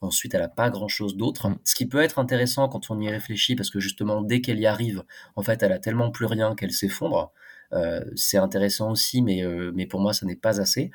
Ensuite, 0.00 0.34
elle 0.34 0.42
n'a 0.42 0.48
pas 0.48 0.70
grand-chose 0.70 1.16
d'autre. 1.16 1.48
Ce 1.64 1.74
qui 1.74 1.86
peut 1.86 2.00
être 2.00 2.18
intéressant 2.20 2.68
quand 2.68 2.90
on 2.90 3.00
y 3.00 3.08
réfléchit, 3.08 3.56
parce 3.56 3.70
que 3.70 3.80
justement, 3.80 4.22
dès 4.22 4.40
qu'elle 4.40 4.60
y 4.60 4.66
arrive, 4.66 5.02
en 5.34 5.42
fait, 5.42 5.62
elle 5.62 5.72
a 5.72 5.78
tellement 5.80 6.10
plus 6.12 6.26
rien 6.26 6.54
qu'elle 6.54 6.70
s'effondre. 6.72 7.32
Euh, 7.74 8.00
c'est 8.16 8.38
intéressant 8.38 8.90
aussi, 8.90 9.22
mais, 9.22 9.44
euh, 9.44 9.72
mais 9.74 9.86
pour 9.86 10.00
moi, 10.00 10.14
ça 10.14 10.24
n'est 10.26 10.36
pas 10.36 10.60
assez. 10.60 10.90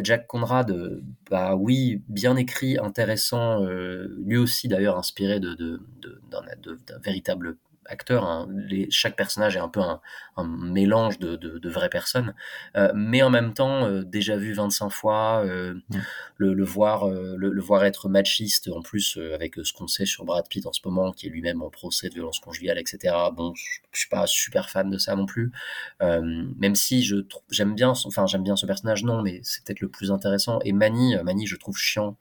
Jack 0.00 0.26
Conrad, 0.26 0.70
euh, 0.70 1.02
bah 1.30 1.56
oui, 1.56 2.02
bien 2.08 2.36
écrit, 2.36 2.78
intéressant, 2.78 3.62
euh, 3.64 4.08
lui 4.24 4.36
aussi 4.36 4.68
d'ailleurs 4.68 4.98
inspiré 4.98 5.40
de, 5.40 5.54
de, 5.54 5.80
de, 6.00 6.20
d'un, 6.30 6.42
de, 6.62 6.78
d'un 6.86 6.98
véritable 7.00 7.56
acteur. 7.86 8.24
Hein. 8.24 8.48
Les, 8.50 8.90
chaque 8.90 9.16
personnage 9.16 9.56
est 9.56 9.60
un 9.60 9.68
peu 9.68 9.80
un, 9.80 10.00
un 10.36 10.44
mélange 10.44 11.18
de, 11.18 11.36
de, 11.36 11.58
de, 11.58 11.70
vraies 11.70 11.88
personnes, 11.88 12.34
euh, 12.76 12.90
mais 12.94 13.22
en 13.22 13.30
même 13.30 13.54
temps, 13.54 13.86
euh, 13.86 14.02
déjà 14.02 14.36
vu 14.36 14.52
25 14.52 14.90
fois, 14.90 15.42
euh, 15.44 15.74
mmh. 15.74 15.98
le, 16.36 16.54
le, 16.54 16.64
voir, 16.64 17.08
le, 17.08 17.36
le, 17.36 17.60
voir 17.60 17.84
être 17.84 18.08
machiste, 18.08 18.68
en 18.68 18.82
plus 18.82 19.18
avec 19.34 19.56
ce 19.62 19.72
qu'on 19.72 19.86
sait 19.86 20.06
sur 20.06 20.24
Brad 20.24 20.48
Pitt 20.48 20.66
en 20.66 20.72
ce 20.72 20.80
moment, 20.84 21.12
qui 21.12 21.26
est 21.26 21.30
lui-même 21.30 21.62
en 21.62 21.70
procès 21.70 22.08
de 22.08 22.14
violence 22.14 22.40
conjugale, 22.40 22.78
etc. 22.78 23.14
Bon, 23.34 23.54
je, 23.54 23.62
suis 23.92 24.08
pas 24.08 24.26
super 24.26 24.70
fan 24.70 24.88
de 24.88 24.98
ça 24.98 25.14
non 25.16 25.26
plus, 25.26 25.52
même 26.00 26.74
si 26.74 27.02
je 27.02 27.16
j'aime 27.50 27.74
bien, 27.74 27.92
enfin 28.06 28.26
j'aime 28.26 28.42
bien 28.42 28.56
ce 28.56 28.66
personnage, 28.66 29.04
non, 29.04 29.22
mais 29.22 29.40
c'est 29.42 29.64
peut-être 29.64 29.80
le 29.80 29.88
plus 29.88 30.10
intéressant. 30.10 30.60
Et 30.64 30.72
Manny, 30.72 31.14
Manny, 31.24 31.46
je 31.46 31.56
trouve 31.56 31.76
chiant, 31.76 32.16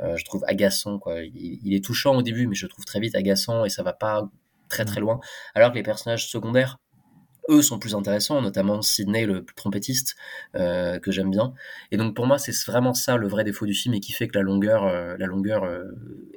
je 0.00 0.24
trouve 0.24 0.44
agaçant, 0.46 0.98
quoi. 0.98 1.22
Il, 1.22 1.60
il 1.64 1.74
est 1.74 1.84
touchant 1.84 2.14
au 2.16 2.22
début, 2.22 2.46
mais 2.46 2.54
je 2.54 2.66
trouve 2.66 2.84
très 2.84 3.00
vite 3.00 3.14
agaçant 3.16 3.64
et 3.64 3.70
ça 3.70 3.82
va 3.82 3.92
pas 3.92 4.30
très 4.68 4.84
très 4.84 5.00
loin, 5.00 5.20
alors 5.54 5.70
que 5.70 5.76
les 5.76 5.82
personnages 5.82 6.28
secondaires, 6.28 6.78
eux, 7.48 7.62
sont 7.62 7.78
plus 7.78 7.94
intéressants, 7.94 8.40
notamment 8.40 8.82
Sidney, 8.82 9.26
le 9.26 9.44
trompettiste, 9.56 10.16
euh, 10.54 10.98
que 10.98 11.10
j'aime 11.10 11.30
bien. 11.30 11.54
Et 11.90 11.96
donc 11.96 12.14
pour 12.14 12.26
moi, 12.26 12.38
c'est 12.38 12.52
vraiment 12.66 12.94
ça 12.94 13.16
le 13.16 13.28
vrai 13.28 13.44
défaut 13.44 13.66
du 13.66 13.74
film 13.74 13.94
et 13.94 14.00
qui 14.00 14.12
fait 14.12 14.28
que 14.28 14.36
la 14.36 14.42
longueur, 14.42 14.84
euh, 14.84 15.16
la 15.18 15.26
longueur 15.26 15.64
euh, 15.64 15.84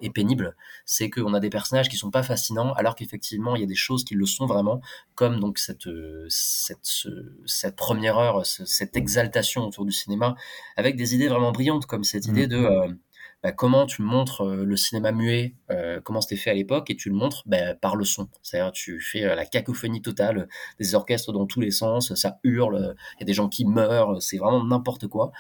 est 0.02 0.12
pénible, 0.12 0.56
c'est 0.86 1.10
qu'on 1.10 1.34
a 1.34 1.40
des 1.40 1.50
personnages 1.50 1.90
qui 1.90 1.98
sont 1.98 2.12
pas 2.12 2.24
fascinants, 2.24 2.74
alors 2.74 2.96
qu'effectivement, 2.96 3.56
il 3.56 3.62
y 3.62 3.64
a 3.64 3.68
des 3.68 3.76
choses 3.76 4.04
qui 4.04 4.16
le 4.16 4.26
sont 4.26 4.46
vraiment, 4.46 4.82
comme 5.16 5.40
donc 5.40 5.58
cette 5.58 5.90
cette, 6.28 6.80
ce, 6.84 7.10
cette 7.46 7.76
première 7.76 8.18
heure, 8.18 8.46
ce, 8.46 8.66
cette 8.66 8.96
exaltation 8.96 9.66
autour 9.66 9.86
du 9.86 9.92
cinéma, 9.92 10.36
avec 10.76 10.96
des 10.96 11.16
idées 11.16 11.28
vraiment 11.28 11.52
brillantes, 11.52 11.86
comme 11.86 12.04
cette 12.04 12.28
idée 12.28 12.48
de 12.48 12.68
bah, 13.44 13.52
comment 13.52 13.86
tu 13.86 14.02
montres 14.02 14.42
euh, 14.42 14.66
le 14.66 14.76
cinéma 14.76 15.12
muet, 15.12 15.56
euh, 15.72 16.02
comment 16.04 16.20
c'était 16.22 16.36
fait 16.36 16.50
à 16.50 16.54
l'époque, 16.54 16.90
et 16.90 16.96
tu 16.96 17.10
le 17.10 17.16
montres 17.16 17.44
bah, 17.46 17.74
par 17.76 17.96
le 17.96 18.04
son. 18.04 18.28
C'est-à-dire 18.44 18.72
tu 18.72 19.00
fais 19.00 19.24
euh, 19.24 19.36
la 19.36 19.46
cacophonie 19.46 20.02
totale, 20.02 20.50
des 20.80 20.96
orchestres 20.96 21.32
dans 21.32 21.46
tous 21.46 21.62
les 21.62 21.72
sens, 21.72 22.14
ça 22.16 22.40
hurle, 22.44 22.96
il 23.16 23.22
y 23.22 23.24
a 23.24 23.26
des 23.26 23.34
gens 23.34 23.48
qui 23.48 23.66
meurent, 23.66 24.22
c'est 24.22 24.38
vraiment 24.38 24.64
n'importe 24.64 25.08
quoi. 25.08 25.32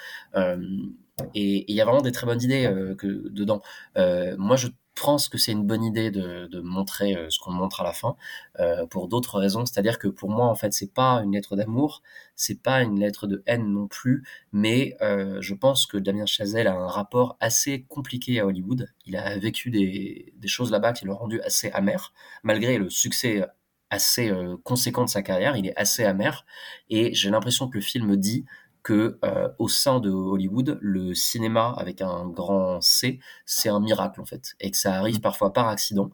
Et 1.36 1.66
il 1.68 1.76
y 1.76 1.82
a 1.82 1.86
vraiment 1.86 2.02
des 2.02 2.14
très 2.14 2.26
bonnes 2.26 2.42
idées 2.42 2.72
que, 2.98 3.30
dedans. 3.30 3.62
Moi, 3.96 4.56
je 4.56 4.68
pense 5.00 5.30
que 5.30 5.38
c'est 5.38 5.52
une 5.52 5.66
bonne 5.66 5.84
idée 5.84 6.12
de, 6.12 6.60
montrer 6.62 7.16
euh, 7.16 7.30
ce 7.30 7.40
qu'on 7.40 7.52
montre 7.52 7.82
à 7.82 7.84
la 7.84 7.94
fin 7.94 8.16
euh, 8.60 8.86
pour 8.86 9.08
d'autres 9.08 9.40
raisons. 9.40 9.66
C'est-à-dire 9.66 9.98
que 9.98 10.08
pour 10.08 10.30
moi, 10.30 10.48
en 10.48 10.56
fait, 10.56 10.74
c'est 10.74 10.94
pas 10.94 11.22
une 11.24 11.34
lettre 11.34 11.56
d'amour, 11.56 12.04
c'est 12.36 12.62
pas 12.62 12.82
une 12.84 13.00
lettre 13.00 13.28
de 13.28 13.44
haine 13.46 13.72
non 13.72 13.88
plus, 13.88 14.24
mais 14.52 14.96
euh, 15.02 15.38
je 15.42 15.54
pense 15.54 15.86
que 15.86 15.98
Damien 15.98 16.26
Chazelle 16.26 16.68
a 16.68 16.76
un 16.76 16.88
rapport 16.88 17.38
assez 17.40 17.84
compliqué 17.84 18.40
à 18.40 18.46
Hollywood. 18.46 18.88
Il 19.06 19.16
a 19.16 19.38
vécu 19.38 19.72
des, 19.72 20.34
choses 20.46 20.72
là-bas 20.72 20.94
qui 20.94 21.06
l'ont 21.06 21.16
rendu 21.16 21.42
assez 21.42 21.72
amer, 21.72 22.14
malgré 22.44 22.78
le 22.78 22.90
succès 22.90 23.46
assez 23.92 24.32
conséquent 24.64 25.04
de 25.04 25.10
sa 25.10 25.22
carrière. 25.22 25.56
Il 25.58 25.68
est 25.68 25.78
assez 25.78 26.04
amer, 26.04 26.46
et 26.90 27.14
j'ai 27.14 27.30
l'impression 27.30 27.70
que 27.70 27.78
le 27.78 27.82
film 27.82 28.16
dit 28.18 28.46
que 28.90 29.20
euh, 29.24 29.50
au 29.60 29.68
sein 29.68 30.00
de 30.00 30.10
Hollywood, 30.10 30.80
le 30.82 31.14
cinéma 31.14 31.76
avec 31.78 32.02
un 32.02 32.28
grand 32.28 32.82
C, 32.82 33.20
c'est 33.46 33.70
un 33.70 33.80
miracle 33.80 34.20
en 34.20 34.26
fait, 34.26 34.56
et 34.60 34.72
que 34.72 34.78
ça 34.78 34.96
arrive 34.96 35.18
Mm. 35.18 35.22
parfois 35.22 35.54
par 35.54 35.68
accident, 35.68 36.10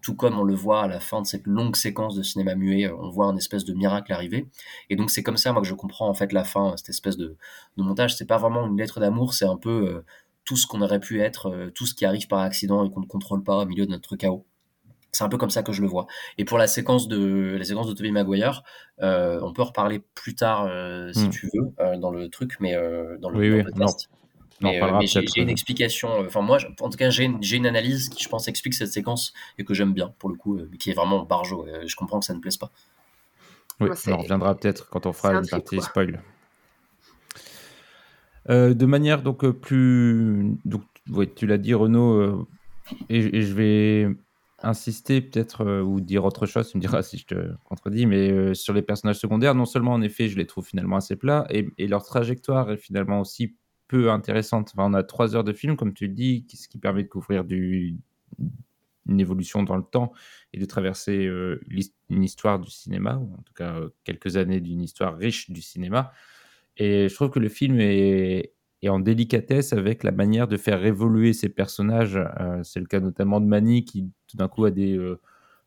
tout 0.00 0.14
comme 0.14 0.38
on 0.38 0.44
le 0.44 0.54
voit 0.54 0.82
à 0.84 0.88
la 0.88 1.00
fin 1.00 1.20
de 1.22 1.26
cette 1.26 1.46
longue 1.46 1.74
séquence 1.76 2.14
de 2.14 2.22
cinéma 2.22 2.54
muet, 2.54 2.86
euh, 2.86 2.96
on 3.00 3.10
voit 3.10 3.26
un 3.26 3.36
espèce 3.36 3.64
de 3.64 3.74
miracle 3.74 4.12
arriver, 4.12 4.48
et 4.90 4.96
donc 4.96 5.10
c'est 5.10 5.24
comme 5.24 5.36
ça 5.36 5.52
moi 5.52 5.60
que 5.62 5.66
je 5.68 5.74
comprends 5.74 6.08
en 6.08 6.14
fait 6.14 6.32
la 6.32 6.44
fin, 6.44 6.76
cette 6.76 6.90
espèce 6.90 7.16
de, 7.16 7.36
de 7.76 7.82
montage. 7.82 8.16
C'est 8.16 8.26
pas 8.26 8.38
vraiment 8.38 8.64
une 8.66 8.78
lettre 8.78 9.00
d'amour, 9.00 9.34
c'est 9.34 9.46
un 9.46 9.56
peu 9.56 9.70
euh, 9.70 10.04
tout 10.44 10.56
ce 10.56 10.66
qu'on 10.68 10.82
aurait 10.82 11.00
pu 11.00 11.20
être, 11.20 11.46
euh, 11.50 11.70
tout 11.70 11.86
ce 11.86 11.94
qui 11.94 12.04
arrive 12.04 12.28
par 12.28 12.40
accident 12.40 12.84
et 12.84 12.90
qu'on 12.90 13.00
ne 13.00 13.06
contrôle 13.06 13.42
pas 13.42 13.58
au 13.58 13.66
milieu 13.66 13.86
de 13.86 13.90
notre 13.90 14.14
chaos. 14.16 14.46
C'est 15.12 15.24
un 15.24 15.28
peu 15.28 15.38
comme 15.38 15.50
ça 15.50 15.62
que 15.62 15.72
je 15.72 15.82
le 15.82 15.88
vois. 15.88 16.06
Et 16.38 16.44
pour 16.44 16.58
la 16.58 16.66
séquence 16.66 17.08
de 17.08 17.56
la 17.58 17.64
séquence 17.64 17.88
de 17.88 17.92
Tobey 17.94 18.10
Maguire, 18.12 18.62
euh, 19.02 19.40
on 19.42 19.52
peut 19.52 19.62
en 19.62 19.66
reparler 19.66 20.00
plus 20.14 20.34
tard 20.34 20.66
euh, 20.68 21.12
si 21.12 21.26
Mm. 21.26 21.30
tu 21.30 21.50
veux 21.52 21.72
euh, 21.80 21.96
dans 21.96 22.10
le 22.10 22.28
truc, 22.28 22.56
mais 22.60 22.74
euh, 22.76 23.16
dans 23.18 23.30
le, 23.30 23.38
Oui, 23.38 23.50
dans 23.50 23.56
oui, 23.56 23.62
le 23.64 23.72
Mais, 24.62 24.80
euh, 24.82 25.00
j'ai 25.08 25.40
une 25.42 25.48
explication. 25.48 26.08
euh, 26.22 26.26
Enfin 26.26 26.42
moi, 26.42 26.58
en 26.80 26.90
tout 26.90 26.98
cas, 26.98 27.10
j'ai 27.10 27.24
une, 27.24 27.42
j'ai 27.42 27.56
une 27.56 27.66
analyse 27.66 28.08
qui, 28.10 28.22
je 28.22 28.28
pense, 28.28 28.46
explique 28.46 28.74
cette 28.74 28.92
séquence 28.92 29.32
et 29.58 29.64
que 29.64 29.74
j'aime 29.74 29.92
bien 29.94 30.14
pour 30.18 30.28
le 30.28 30.36
coup, 30.36 30.56
euh, 30.58 30.68
mais 30.70 30.76
qui 30.76 30.90
est 30.90 30.94
vraiment 30.94 31.24
barjo. 31.24 31.66
euh, 31.66 31.84
je 31.86 31.96
comprends 31.96 32.20
que 32.20 32.26
ça 32.26 32.34
ne 32.34 32.40
plaise 32.40 32.56
pas. 32.58 32.70
Oui, 33.80 33.88
Moi, 33.88 33.96
on 34.06 34.12
en 34.12 34.18
reviendra 34.18 34.54
peut-être 34.54 34.88
quand 34.90 35.06
on 35.06 35.12
fera 35.12 35.30
un 35.30 35.42
une 35.42 35.48
partie 35.48 35.76
quoi. 35.76 35.84
spoil. 35.86 36.22
Euh, 38.48 38.74
de 38.74 38.86
manière 38.86 39.22
donc 39.22 39.48
plus, 39.50 40.56
donc 40.64 40.82
ouais, 41.10 41.26
tu 41.32 41.46
l'as 41.46 41.58
dit 41.58 41.74
Renaud, 41.74 42.14
euh, 42.14 42.46
et, 43.08 43.18
et 43.38 43.42
je 43.42 43.54
vais 43.54 44.08
insister 44.62 45.20
peut-être 45.20 45.62
euh, 45.62 45.82
ou 45.82 46.00
dire 46.00 46.24
autre 46.24 46.46
chose, 46.46 46.70
tu 46.70 46.76
me 46.76 46.80
diras 46.80 47.02
si 47.02 47.18
je 47.18 47.26
te 47.26 47.52
contredis, 47.64 48.06
mais 48.06 48.30
euh, 48.30 48.54
sur 48.54 48.72
les 48.72 48.82
personnages 48.82 49.18
secondaires, 49.18 49.54
non 49.54 49.64
seulement 49.64 49.92
en 49.92 50.02
effet 50.02 50.28
je 50.28 50.36
les 50.36 50.46
trouve 50.46 50.66
finalement 50.66 50.96
assez 50.96 51.16
plats, 51.16 51.46
et, 51.50 51.86
leur 51.86 52.04
trajectoire 52.04 52.70
est 52.70 52.76
finalement 52.76 53.20
aussi 53.20 53.56
peu 53.88 54.10
intéressante. 54.10 54.70
Enfin, 54.74 54.88
on 54.90 54.94
a 54.94 55.02
trois 55.02 55.34
heures 55.34 55.44
de 55.44 55.52
film, 55.52 55.76
comme 55.76 55.92
tu 55.94 56.06
le 56.06 56.14
dis, 56.14 56.46
ce 56.54 56.68
qui 56.68 56.78
permet 56.78 57.02
de 57.02 57.08
couvrir 57.08 57.44
une 57.48 59.20
évolution 59.20 59.64
dans 59.64 59.76
le 59.76 59.82
temps 59.82 60.12
et 60.52 60.58
de 60.58 60.64
traverser 60.64 61.26
euh, 61.26 61.60
une 62.08 62.22
histoire 62.22 62.60
du 62.60 62.70
cinéma, 62.70 63.16
ou 63.16 63.34
en 63.34 63.42
tout 63.42 63.54
cas 63.54 63.80
quelques 64.04 64.36
années 64.36 64.60
d'une 64.60 64.82
histoire 64.82 65.16
riche 65.16 65.50
du 65.50 65.62
cinéma. 65.62 66.12
Et 66.76 67.08
je 67.08 67.14
trouve 67.14 67.30
que 67.30 67.40
le 67.40 67.48
film 67.48 67.80
est, 67.80 68.52
est 68.82 68.88
en 68.88 69.00
délicatesse 69.00 69.72
avec 69.72 70.04
la 70.04 70.12
manière 70.12 70.48
de 70.48 70.56
faire 70.56 70.84
évoluer 70.84 71.32
ces 71.32 71.48
personnages. 71.48 72.16
Euh, 72.16 72.62
c'est 72.62 72.80
le 72.80 72.86
cas 72.86 73.00
notamment 73.00 73.40
de 73.40 73.46
Manny 73.46 73.84
qui 73.84 74.10
tout 74.26 74.36
d'un 74.36 74.48
coup 74.48 74.64
euh, 74.64 75.16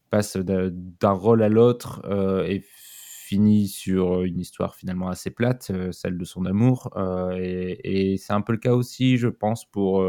passe 0.10 0.38
d'un 0.38 1.12
rôle 1.12 1.44
à 1.44 1.50
l'autre 1.50 2.02
euh, 2.06 2.44
et 2.46 2.64
finit 2.66 3.68
sur 3.68 4.24
une 4.24 4.40
histoire 4.40 4.76
finalement 4.76 5.10
assez 5.10 5.32
plate, 5.32 5.72
celle 5.92 6.18
de 6.18 6.26
son 6.26 6.46
amour. 6.46 6.90
Et 7.36 8.14
et 8.14 8.18
c'est 8.18 8.34
un 8.34 8.42
peu 8.42 8.54
le 8.54 8.60
cas 8.60 8.74
aussi, 8.74 9.18
je 9.18 9.28
pense, 9.28 9.66
pour 9.66 10.06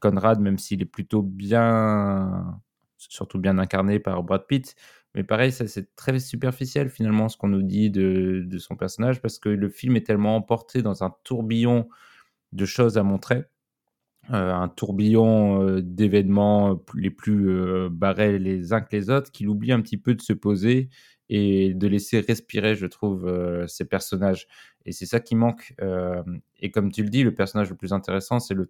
Conrad, 0.00 0.40
même 0.40 0.58
s'il 0.58 0.82
est 0.82 0.84
plutôt 0.86 1.22
bien, 1.22 2.60
surtout 2.98 3.38
bien 3.38 3.56
incarné 3.58 3.98
par 3.98 4.22
Brad 4.24 4.46
Pitt. 4.46 4.74
Mais 5.14 5.22
pareil, 5.22 5.52
c'est 5.52 5.94
très 5.94 6.18
superficiel 6.18 6.90
finalement 6.90 7.28
ce 7.28 7.36
qu'on 7.38 7.48
nous 7.48 7.62
dit 7.62 7.88
de 7.90 8.58
son 8.58 8.76
personnage 8.76 9.22
parce 9.22 9.38
que 9.38 9.48
le 9.48 9.68
film 9.70 9.96
est 9.96 10.06
tellement 10.06 10.36
emporté 10.36 10.82
dans 10.82 11.04
un 11.04 11.14
tourbillon 11.22 11.88
de 12.54 12.64
choses 12.64 12.96
à 12.98 13.02
montrer, 13.02 13.44
euh, 14.30 14.54
un 14.54 14.68
tourbillon 14.68 15.62
euh, 15.62 15.82
d'événements 15.82 16.82
les 16.94 17.10
plus 17.10 17.50
euh, 17.50 17.88
barrés 17.90 18.38
les 18.38 18.72
uns 18.72 18.80
que 18.80 18.96
les 18.96 19.10
autres, 19.10 19.30
qu'il 19.30 19.48
oublie 19.48 19.72
un 19.72 19.80
petit 19.82 19.98
peu 19.98 20.14
de 20.14 20.22
se 20.22 20.32
poser 20.32 20.88
et 21.28 21.74
de 21.74 21.86
laisser 21.88 22.20
respirer, 22.20 22.74
je 22.74 22.86
trouve, 22.86 23.26
euh, 23.26 23.66
ces 23.66 23.84
personnages. 23.86 24.46
Et 24.86 24.92
c'est 24.92 25.06
ça 25.06 25.20
qui 25.20 25.34
manque. 25.36 25.74
Euh, 25.82 26.22
et 26.60 26.70
comme 26.70 26.92
tu 26.92 27.02
le 27.02 27.08
dis, 27.08 27.22
le 27.22 27.34
personnage 27.34 27.70
le 27.70 27.76
plus 27.76 27.92
intéressant, 27.94 28.38
c'est 28.40 28.54
le 28.54 28.66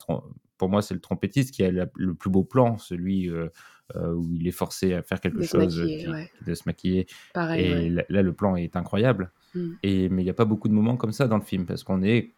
pour 0.58 0.68
moi, 0.68 0.80
c'est 0.82 0.94
le 0.94 1.00
trompettiste 1.00 1.52
qui 1.52 1.64
a 1.64 1.70
la- 1.72 1.88
le 1.96 2.14
plus 2.14 2.30
beau 2.30 2.44
plan, 2.44 2.78
celui 2.78 3.28
euh, 3.28 3.48
euh, 3.96 4.12
où 4.14 4.32
il 4.32 4.46
est 4.46 4.52
forcé 4.52 4.94
à 4.94 5.02
faire 5.02 5.20
quelque 5.20 5.38
De 5.38 5.42
chose, 5.42 5.78
maquiller, 5.78 6.04
qui- 6.04 6.10
ouais. 6.10 6.30
de 6.46 6.54
se 6.54 6.62
maquiller. 6.66 7.06
Pareil, 7.34 7.64
et 7.66 7.72
ouais. 7.74 7.88
là, 7.90 8.04
là, 8.08 8.22
le 8.22 8.32
plan 8.32 8.54
est 8.56 8.76
incroyable. 8.76 9.32
Mm. 9.54 9.70
Et, 9.82 10.08
mais 10.08 10.22
il 10.22 10.24
n'y 10.24 10.30
a 10.30 10.34
pas 10.34 10.44
beaucoup 10.46 10.68
de 10.68 10.74
moments 10.74 10.96
comme 10.96 11.12
ça 11.12 11.26
dans 11.28 11.36
le 11.38 11.42
film 11.44 11.66
parce 11.66 11.82
qu'on 11.84 12.02
est 12.04 12.32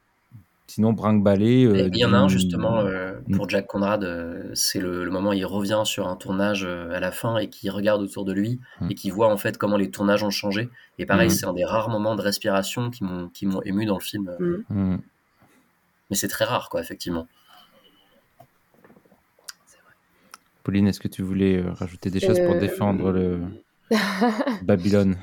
sinon 0.66 0.92
brinque-ballé. 0.92 1.64
euh, 1.64 1.88
Il 1.92 1.96
y 1.98 2.04
en 2.04 2.12
a 2.12 2.18
un 2.18 2.28
justement 2.28 2.78
euh, 2.80 3.12
Mm. 3.28 3.36
pour 3.36 3.48
Jack 3.48 3.66
Conrad, 3.66 4.04
euh, 4.04 4.50
c'est 4.54 4.78
le, 4.80 5.04
le 5.04 5.10
moment 5.10 5.30
où 5.30 5.32
il 5.32 5.44
revient 5.46 5.82
sur 5.84 6.06
un 6.08 6.16
tournage 6.16 6.64
euh, 6.64 6.90
à 6.94 7.00
la 7.00 7.10
fin 7.12 7.38
et 7.38 7.48
qui 7.48 7.70
regarde 7.70 8.00
autour 8.02 8.24
de 8.24 8.32
lui 8.32 8.60
Mm. 8.80 8.90
et 8.90 8.94
qui 8.94 9.10
voit 9.10 9.32
en 9.32 9.36
fait 9.36 9.58
comment 9.58 9.76
les 9.76 9.90
tournages 9.90 10.22
ont 10.22 10.30
changé. 10.30 10.68
Et 10.98 11.06
pareil, 11.06 11.28
Mm. 11.28 11.30
c'est 11.30 11.46
un 11.46 11.52
des 11.52 11.64
rares 11.64 11.88
moments 11.88 12.14
de 12.16 12.22
respiration 12.22 12.90
qui 12.90 13.04
m'ont 13.04 13.28
qui 13.28 13.46
m'ont 13.46 13.62
ému 13.62 13.86
dans 13.86 13.94
le 13.98 14.00
film. 14.04 14.30
Mm. 14.68 14.96
Mais 16.10 16.16
c'est 16.16 16.28
très 16.28 16.44
rare, 16.44 16.68
quoi, 16.68 16.80
effectivement. 16.80 17.26
Pauline, 20.62 20.88
est-ce 20.88 21.00
que 21.00 21.08
tu 21.08 21.22
voulais 21.22 21.62
rajouter 21.62 22.10
des 22.10 22.20
choses 22.20 22.40
pour 22.40 22.58
défendre 22.58 23.12
le 23.12 23.40
Babylone? 24.62 25.16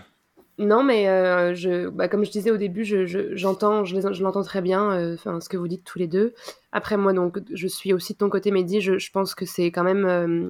Non, 0.60 0.84
mais 0.84 1.10
euh, 1.10 1.90
bah, 1.92 2.08
comme 2.08 2.24
je 2.24 2.30
disais 2.32 2.52
au 2.52 2.58
début, 2.58 2.86
je, 2.86 3.06
je- 3.06 3.36
j'entends, 3.36 3.86
je, 3.86 3.96
l'entends 4.22 4.44
très 4.44 4.62
bien, 4.62 4.92
euh, 4.92 5.18
ce 5.18 5.50
que 5.50 5.58
vous 5.58 5.68
dites 5.68 5.84
tous 5.84 5.98
les 5.98 6.08
deux. 6.08 6.34
Après, 6.72 6.96
moi, 6.96 7.12
donc, 7.14 7.40
je 7.52 7.68
suis 7.68 7.92
aussi 7.92 8.14
de 8.14 8.20
ton 8.20 8.30
côté, 8.30 8.52
Mehdi. 8.52 8.80
Je, 8.80 9.12
pense 9.12 9.34
que 9.34 9.46
c'est 9.46 9.72
quand 9.72 9.84
même, 9.84 10.06
euh, 10.06 10.50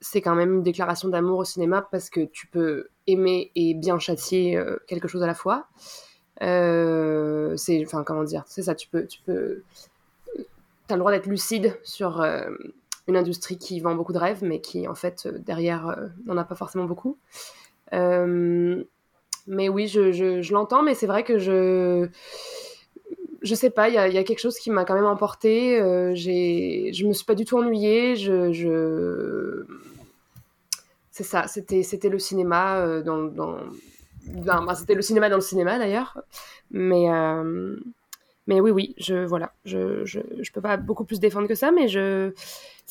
c'est 0.00 0.20
quand 0.20 0.34
même 0.34 0.54
une 0.54 0.62
déclaration 0.64 1.08
d'amour 1.08 1.38
au 1.38 1.44
cinéma 1.44 1.86
parce 1.92 2.10
que 2.10 2.22
tu 2.24 2.48
peux 2.48 2.88
aimer 3.06 3.52
et 3.54 3.74
bien 3.74 3.98
châtier 4.00 4.60
quelque 4.88 5.06
chose 5.08 5.22
à 5.22 5.26
la 5.26 5.34
fois. 5.34 5.68
C'est, 6.40 7.84
enfin, 7.86 8.02
comment 8.04 8.24
dire, 8.24 8.44
c'est 8.46 8.62
ça. 8.62 8.74
Tu 8.74 8.88
peux, 8.88 9.06
tu 9.06 9.20
peux, 9.24 9.62
t'as 10.88 10.96
le 10.96 11.00
droit 11.00 11.12
d'être 11.12 11.26
lucide 11.26 11.78
sur 11.84 12.20
une 13.06 13.16
industrie 13.16 13.58
qui 13.58 13.78
vend 13.80 13.94
beaucoup 13.94 14.12
de 14.12 14.18
rêves, 14.18 14.42
mais 14.42 14.60
qui, 14.60 14.88
en 14.88 14.94
fait, 14.94 15.28
derrière, 15.28 15.96
n'en 16.26 16.36
a 16.36 16.44
pas 16.44 16.56
forcément 16.56 16.84
beaucoup. 16.84 17.16
Mais 19.46 19.68
oui, 19.68 19.88
je, 19.88 20.12
je, 20.12 20.52
l'entends, 20.52 20.82
mais 20.82 20.94
c'est 20.94 21.06
vrai 21.06 21.24
que 21.24 21.38
je. 21.38 22.08
Je 23.42 23.54
sais 23.54 23.70
pas, 23.70 23.88
il 23.88 23.94
y 23.94 23.98
a, 23.98 24.06
y 24.08 24.18
a 24.18 24.24
quelque 24.24 24.38
chose 24.40 24.58
qui 24.58 24.70
m'a 24.70 24.84
quand 24.84 24.94
même 24.94 25.06
emporté. 25.06 25.80
Euh, 25.80 26.12
j'ai, 26.14 26.90
je 26.92 27.06
me 27.06 27.12
suis 27.14 27.24
pas 27.24 27.34
du 27.34 27.46
tout 27.46 27.56
ennuyée. 27.56 28.14
Je, 28.16 28.52
je... 28.52 29.64
C'est 31.10 31.24
ça, 31.24 31.46
c'était, 31.46 32.08
le 32.08 32.18
cinéma 32.18 32.78
euh, 32.78 33.02
dans. 33.02 33.22
dans... 33.24 33.56
dans- 34.26 34.64
bah, 34.64 34.74
c'était 34.74 34.94
le 34.94 35.02
cinéma 35.02 35.30
dans 35.30 35.36
le 35.36 35.42
cinéma 35.42 35.78
d'ailleurs. 35.78 36.18
Mais, 36.70 37.10
euh, 37.10 37.76
mais 38.46 38.60
oui, 38.60 38.70
oui, 38.70 38.94
je, 38.98 39.24
voilà. 39.24 39.52
Je, 39.64 40.04
je, 40.04 40.20
je 40.40 40.52
peux 40.52 40.60
pas 40.60 40.76
beaucoup 40.76 41.04
plus 41.04 41.18
défendre 41.18 41.48
que 41.48 41.54
ça, 41.54 41.70
mais 41.72 41.88
je. 41.88 42.32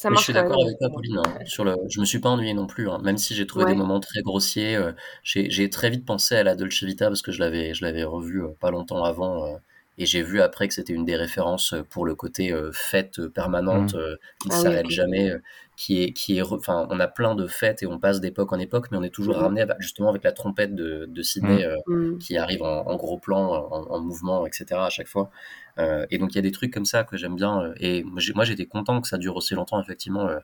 Ça 0.01 0.09
je 0.09 0.15
suis 0.15 0.33
d'accord 0.33 0.57
même. 0.57 0.65
avec 0.65 0.77
toi, 0.79 0.89
Pauline. 0.89 1.17
hein, 1.17 1.39
sur 1.45 1.63
le... 1.63 1.75
Je 1.89 1.99
me 1.99 2.05
suis 2.05 2.19
pas 2.19 2.29
ennuyé 2.29 2.53
non 2.53 2.67
plus, 2.67 2.89
hein, 2.89 2.99
même 3.03 3.17
si 3.17 3.35
j'ai 3.35 3.45
trouvé 3.45 3.65
Ouais. 3.65 3.73
des 3.73 3.75
moments 3.75 3.99
très 3.99 4.21
grossiers. 4.21 4.75
euh, 4.75 4.93
j'ai 5.23 5.69
très 5.69 5.89
vite 5.89 6.05
pensé 6.05 6.35
à 6.35 6.43
la 6.43 6.55
Dolce 6.55 6.83
Vita 6.83 7.07
parce 7.07 7.21
que 7.21 7.31
je 7.31 7.39
l'avais 7.39 7.73
je 7.73 7.83
l'avais 7.85 8.03
revu 8.03 8.43
euh, 8.43 8.49
pas 8.59 8.71
longtemps 8.71 9.03
avant. 9.03 9.45
euh, 9.45 9.57
et 10.01 10.05
j'ai 10.05 10.21
vu 10.23 10.41
après 10.41 10.67
que 10.69 10.73
c'était 10.73 10.93
une 10.93 11.03
des 11.05 11.17
références 11.17 11.73
euh, 11.73 11.83
pour 11.83 12.05
le 12.05 12.15
côté 12.15 12.53
euh, 12.53 12.71
fête 12.73 13.19
euh, 13.19 13.29
permanente 13.29 13.95
euh, 13.95 14.15
qui 14.39 14.47
ne 14.49 14.53
Ah 14.53 14.61
s'arrête 14.61 14.89
jamais, 14.89 15.29
euh, 15.31 15.39
qui 15.79 16.03
est 16.03 16.11
qui 16.11 16.37
est, 16.37 16.41
enfin, 16.41 16.85
on 16.89 16.99
a 16.99 17.07
plein 17.07 17.35
de 17.35 17.47
fêtes 17.47 17.83
et 17.83 17.87
on 17.87 17.99
passe 17.99 18.19
d'époque 18.19 18.51
en 18.51 18.59
époque, 18.59 18.87
mais 18.91 18.97
on 18.97 19.03
est 19.03 19.09
toujours 19.09 19.35
Mhm. 19.37 19.41
ramené 19.43 19.61
avec- 19.61 19.77
justement 19.79 20.09
avec 20.09 20.23
la 20.25 20.33
trompette 20.33 20.75
de, 20.75 21.05
de 21.07 21.21
Sydney 21.21 21.63
euh, 21.63 21.77
Mm. 21.87 22.17
qui 22.17 22.37
arrive 22.37 22.63
en, 22.63 22.85
en 22.85 22.95
gros 22.97 23.17
plan, 23.17 23.43
en, 23.71 23.83
en 23.89 23.99
mouvement, 24.01 24.45
etc. 24.45 24.85
à 24.87 24.89
chaque 24.89 25.07
fois. 25.07 25.29
Euh, 25.77 26.05
et 26.11 26.17
donc 26.17 26.33
il 26.33 26.35
y 26.35 26.39
a 26.39 26.41
des 26.41 26.51
trucs 26.51 26.73
comme 26.73 26.83
ça 26.83 27.05
que 27.05 27.15
j'aime 27.15 27.35
bien. 27.37 27.61
euh, 27.63 27.73
et 27.79 28.03
moi, 28.03 28.43
j'étais 28.43 28.65
content 28.65 28.99
que 28.99 29.07
ça 29.07 29.17
dure 29.17 29.37
aussi 29.37 29.55
longtemps, 29.55 29.79
effectivement. 29.81 30.27
euh, 30.27 30.39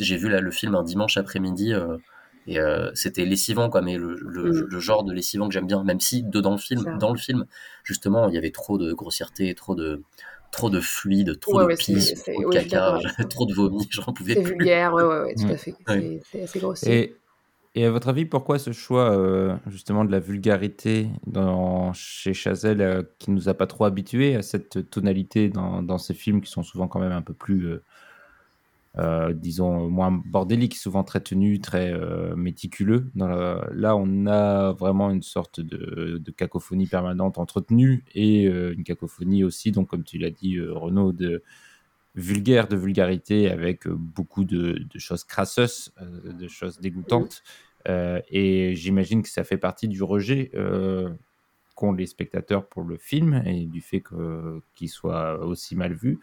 j'ai 0.00 0.16
vu 0.16 0.30
là, 0.30 0.40
le 0.40 0.50
film 0.50 0.74
un 0.74 0.82
dimanche 0.82 1.18
après-midi. 1.18 1.74
euh, 1.74 1.98
et 2.46 2.58
euh, 2.58 2.90
c'était 2.94 3.26
lessivant, 3.26 3.68
quoi, 3.68 3.82
mais 3.82 3.98
le, 3.98 4.14
le, 4.22 4.66
le 4.70 4.80
genre 4.80 5.04
de 5.04 5.12
lessivant 5.12 5.48
que 5.48 5.52
j'aime 5.52 5.66
bien, 5.66 5.84
même 5.84 6.00
si 6.00 6.22
dedans 6.22 6.52
le 6.52 6.56
film, 6.58 6.98
dans 6.98 7.12
le 7.12 7.18
film, 7.18 7.44
justement, 7.84 8.26
il 8.30 8.34
y 8.34 8.38
avait 8.38 8.52
trop 8.52 8.78
de 8.78 8.94
grossièreté, 8.94 9.54
trop 9.54 9.74
de, 9.74 10.02
trop 10.50 10.70
de 10.70 10.80
fluide, 10.80 11.38
trop 11.40 11.58
Ouais, 11.58 11.62
de 11.64 11.66
ouais, 11.68 11.76
c'est- 11.76 11.94
pisse, 11.94 12.14
c'est- 12.24 12.32
trop 12.32 12.42
de 12.42 12.54
caca, 12.54 12.98
trop 13.30 13.46
de 13.46 13.54
vomi, 13.54 13.86
j'en 13.90 14.12
pouvais 14.12 14.34
C'est 14.34 14.42
plus. 14.42 14.54
vulgaire, 14.54 14.92
ouais, 14.94 15.02
ouais, 15.04 15.20
ouais, 15.20 15.34
tout 15.34 15.44
Mm. 15.44 15.50
à 15.50 15.56
fait. 15.56 15.74
C'est, 15.86 16.20
c'est 16.32 16.42
assez 16.42 16.58
grossier. 16.58 16.94
Et, 17.74 17.80
et 17.80 17.84
à 17.84 17.90
votre 17.90 18.08
avis, 18.08 18.24
pourquoi 18.24 18.58
ce 18.58 18.72
choix 18.72 19.10
euh, 19.16 19.56
justement 19.68 20.04
de 20.04 20.10
la 20.10 20.20
vulgarité 20.20 21.08
dans, 21.26 21.92
chez 21.92 22.34
Chazelle 22.34 22.80
euh, 22.80 23.02
qui 23.18 23.30
nous 23.30 23.48
a 23.48 23.54
pas 23.54 23.66
trop 23.66 23.84
habitués 23.84 24.34
à 24.36 24.42
cette 24.42 24.90
tonalité 24.90 25.48
dans, 25.48 25.82
dans 25.82 25.98
ces 25.98 26.14
films 26.14 26.40
qui 26.40 26.50
sont 26.50 26.62
souvent 26.62 26.88
quand 26.88 26.98
même 26.98 27.12
un 27.12 27.22
peu 27.22 27.34
plus 27.34 27.68
euh, 28.96 29.32
disons, 29.32 29.88
moins 29.88 30.10
bordélique, 30.10 30.74
souvent 30.74 31.04
très 31.04 31.20
tenu, 31.20 31.60
très 31.60 31.92
euh, 31.92 32.34
méticuleux. 32.34 33.10
Là, 33.14 33.94
on 33.96 34.26
a 34.26 34.72
vraiment 34.72 35.10
une 35.10 35.22
sorte 35.22 35.60
de, 35.60 36.22
cacophonie 36.36 36.86
permanente 36.86 37.38
entretenue 37.38 38.04
et 38.14 38.46
euh, 38.46 38.74
une 38.74 38.84
cacophonie 38.84 39.44
aussi, 39.44 39.72
donc 39.72 39.88
comme 39.88 40.04
tu 40.04 40.18
l'as 40.18 40.30
dit, 40.30 40.58
Renaud, 40.60 41.12
de 41.12 41.42
vulgaire, 42.14 42.66
de 42.66 42.76
vulgarité, 42.76 43.50
avec 43.50 43.86
beaucoup 43.86 44.44
de, 44.44 44.84
choses 44.96 45.24
crasseuses, 45.24 45.92
de 46.00 46.48
choses 46.48 46.80
dégoûtantes. 46.80 47.42
Et 47.86 48.74
j'imagine 48.74 49.22
que 49.22 49.28
ça 49.28 49.44
fait 49.44 49.58
partie 49.58 49.88
du 49.88 50.02
rejet 50.02 50.50
qu'ont 51.76 51.92
les 51.92 52.06
spectateurs 52.06 52.66
pour 52.66 52.82
le 52.82 52.96
film 52.96 53.42
et 53.46 53.66
du 53.66 53.80
fait 53.80 54.02
qu'il 54.74 54.88
soit 54.88 55.38
aussi 55.38 55.76
mal 55.76 55.92
vu. 55.94 56.18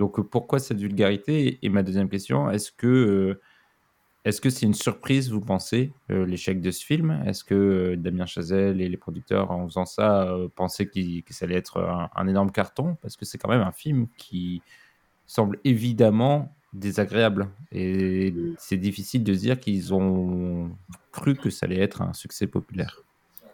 Donc 0.00 0.18
euh, 0.18 0.22
pourquoi 0.24 0.58
cette 0.58 0.80
vulgarité? 0.80 1.58
Et 1.62 1.68
ma 1.68 1.82
deuxième 1.82 2.08
question, 2.08 2.50
est-ce 2.50 2.72
que 2.72 2.86
euh, 2.88 3.40
est-ce 4.24 4.40
que 4.40 4.50
c'est 4.50 4.66
une 4.66 4.74
surprise, 4.74 5.30
vous 5.30 5.40
pensez, 5.40 5.92
euh, 6.10 6.26
l'échec 6.26 6.60
de 6.60 6.70
ce 6.70 6.84
film? 6.84 7.22
Est-ce 7.26 7.42
que 7.44 7.94
Damien 7.96 8.26
Chazelle 8.26 8.80
et 8.80 8.88
les 8.88 8.96
producteurs, 8.96 9.50
en 9.50 9.66
faisant 9.68 9.86
ça, 9.86 10.36
pensaient 10.56 10.88
qu'il- 10.88 11.22
que 11.22 11.32
ça 11.32 11.46
allait 11.46 11.56
être 11.56 11.78
un, 11.80 12.10
un 12.14 12.26
énorme 12.28 12.50
carton? 12.50 12.96
Parce 13.02 13.16
que 13.16 13.24
c'est 13.24 13.38
quand 13.38 13.48
même 13.48 13.62
un 13.62 13.72
film 13.72 14.08
qui 14.18 14.62
semble 15.26 15.58
évidemment 15.64 16.54
désagréable. 16.72 17.48
Et 17.72 18.34
c'est 18.58 18.76
difficile 18.76 19.22
de 19.24 19.32
se 19.34 19.40
dire 19.40 19.58
qu'ils 19.58 19.94
ont 19.94 20.70
cru 21.12 21.34
que 21.34 21.50
ça 21.50 21.66
allait 21.66 21.80
être 21.80 22.02
un 22.02 22.12
succès 22.12 22.46
populaire. 22.46 23.02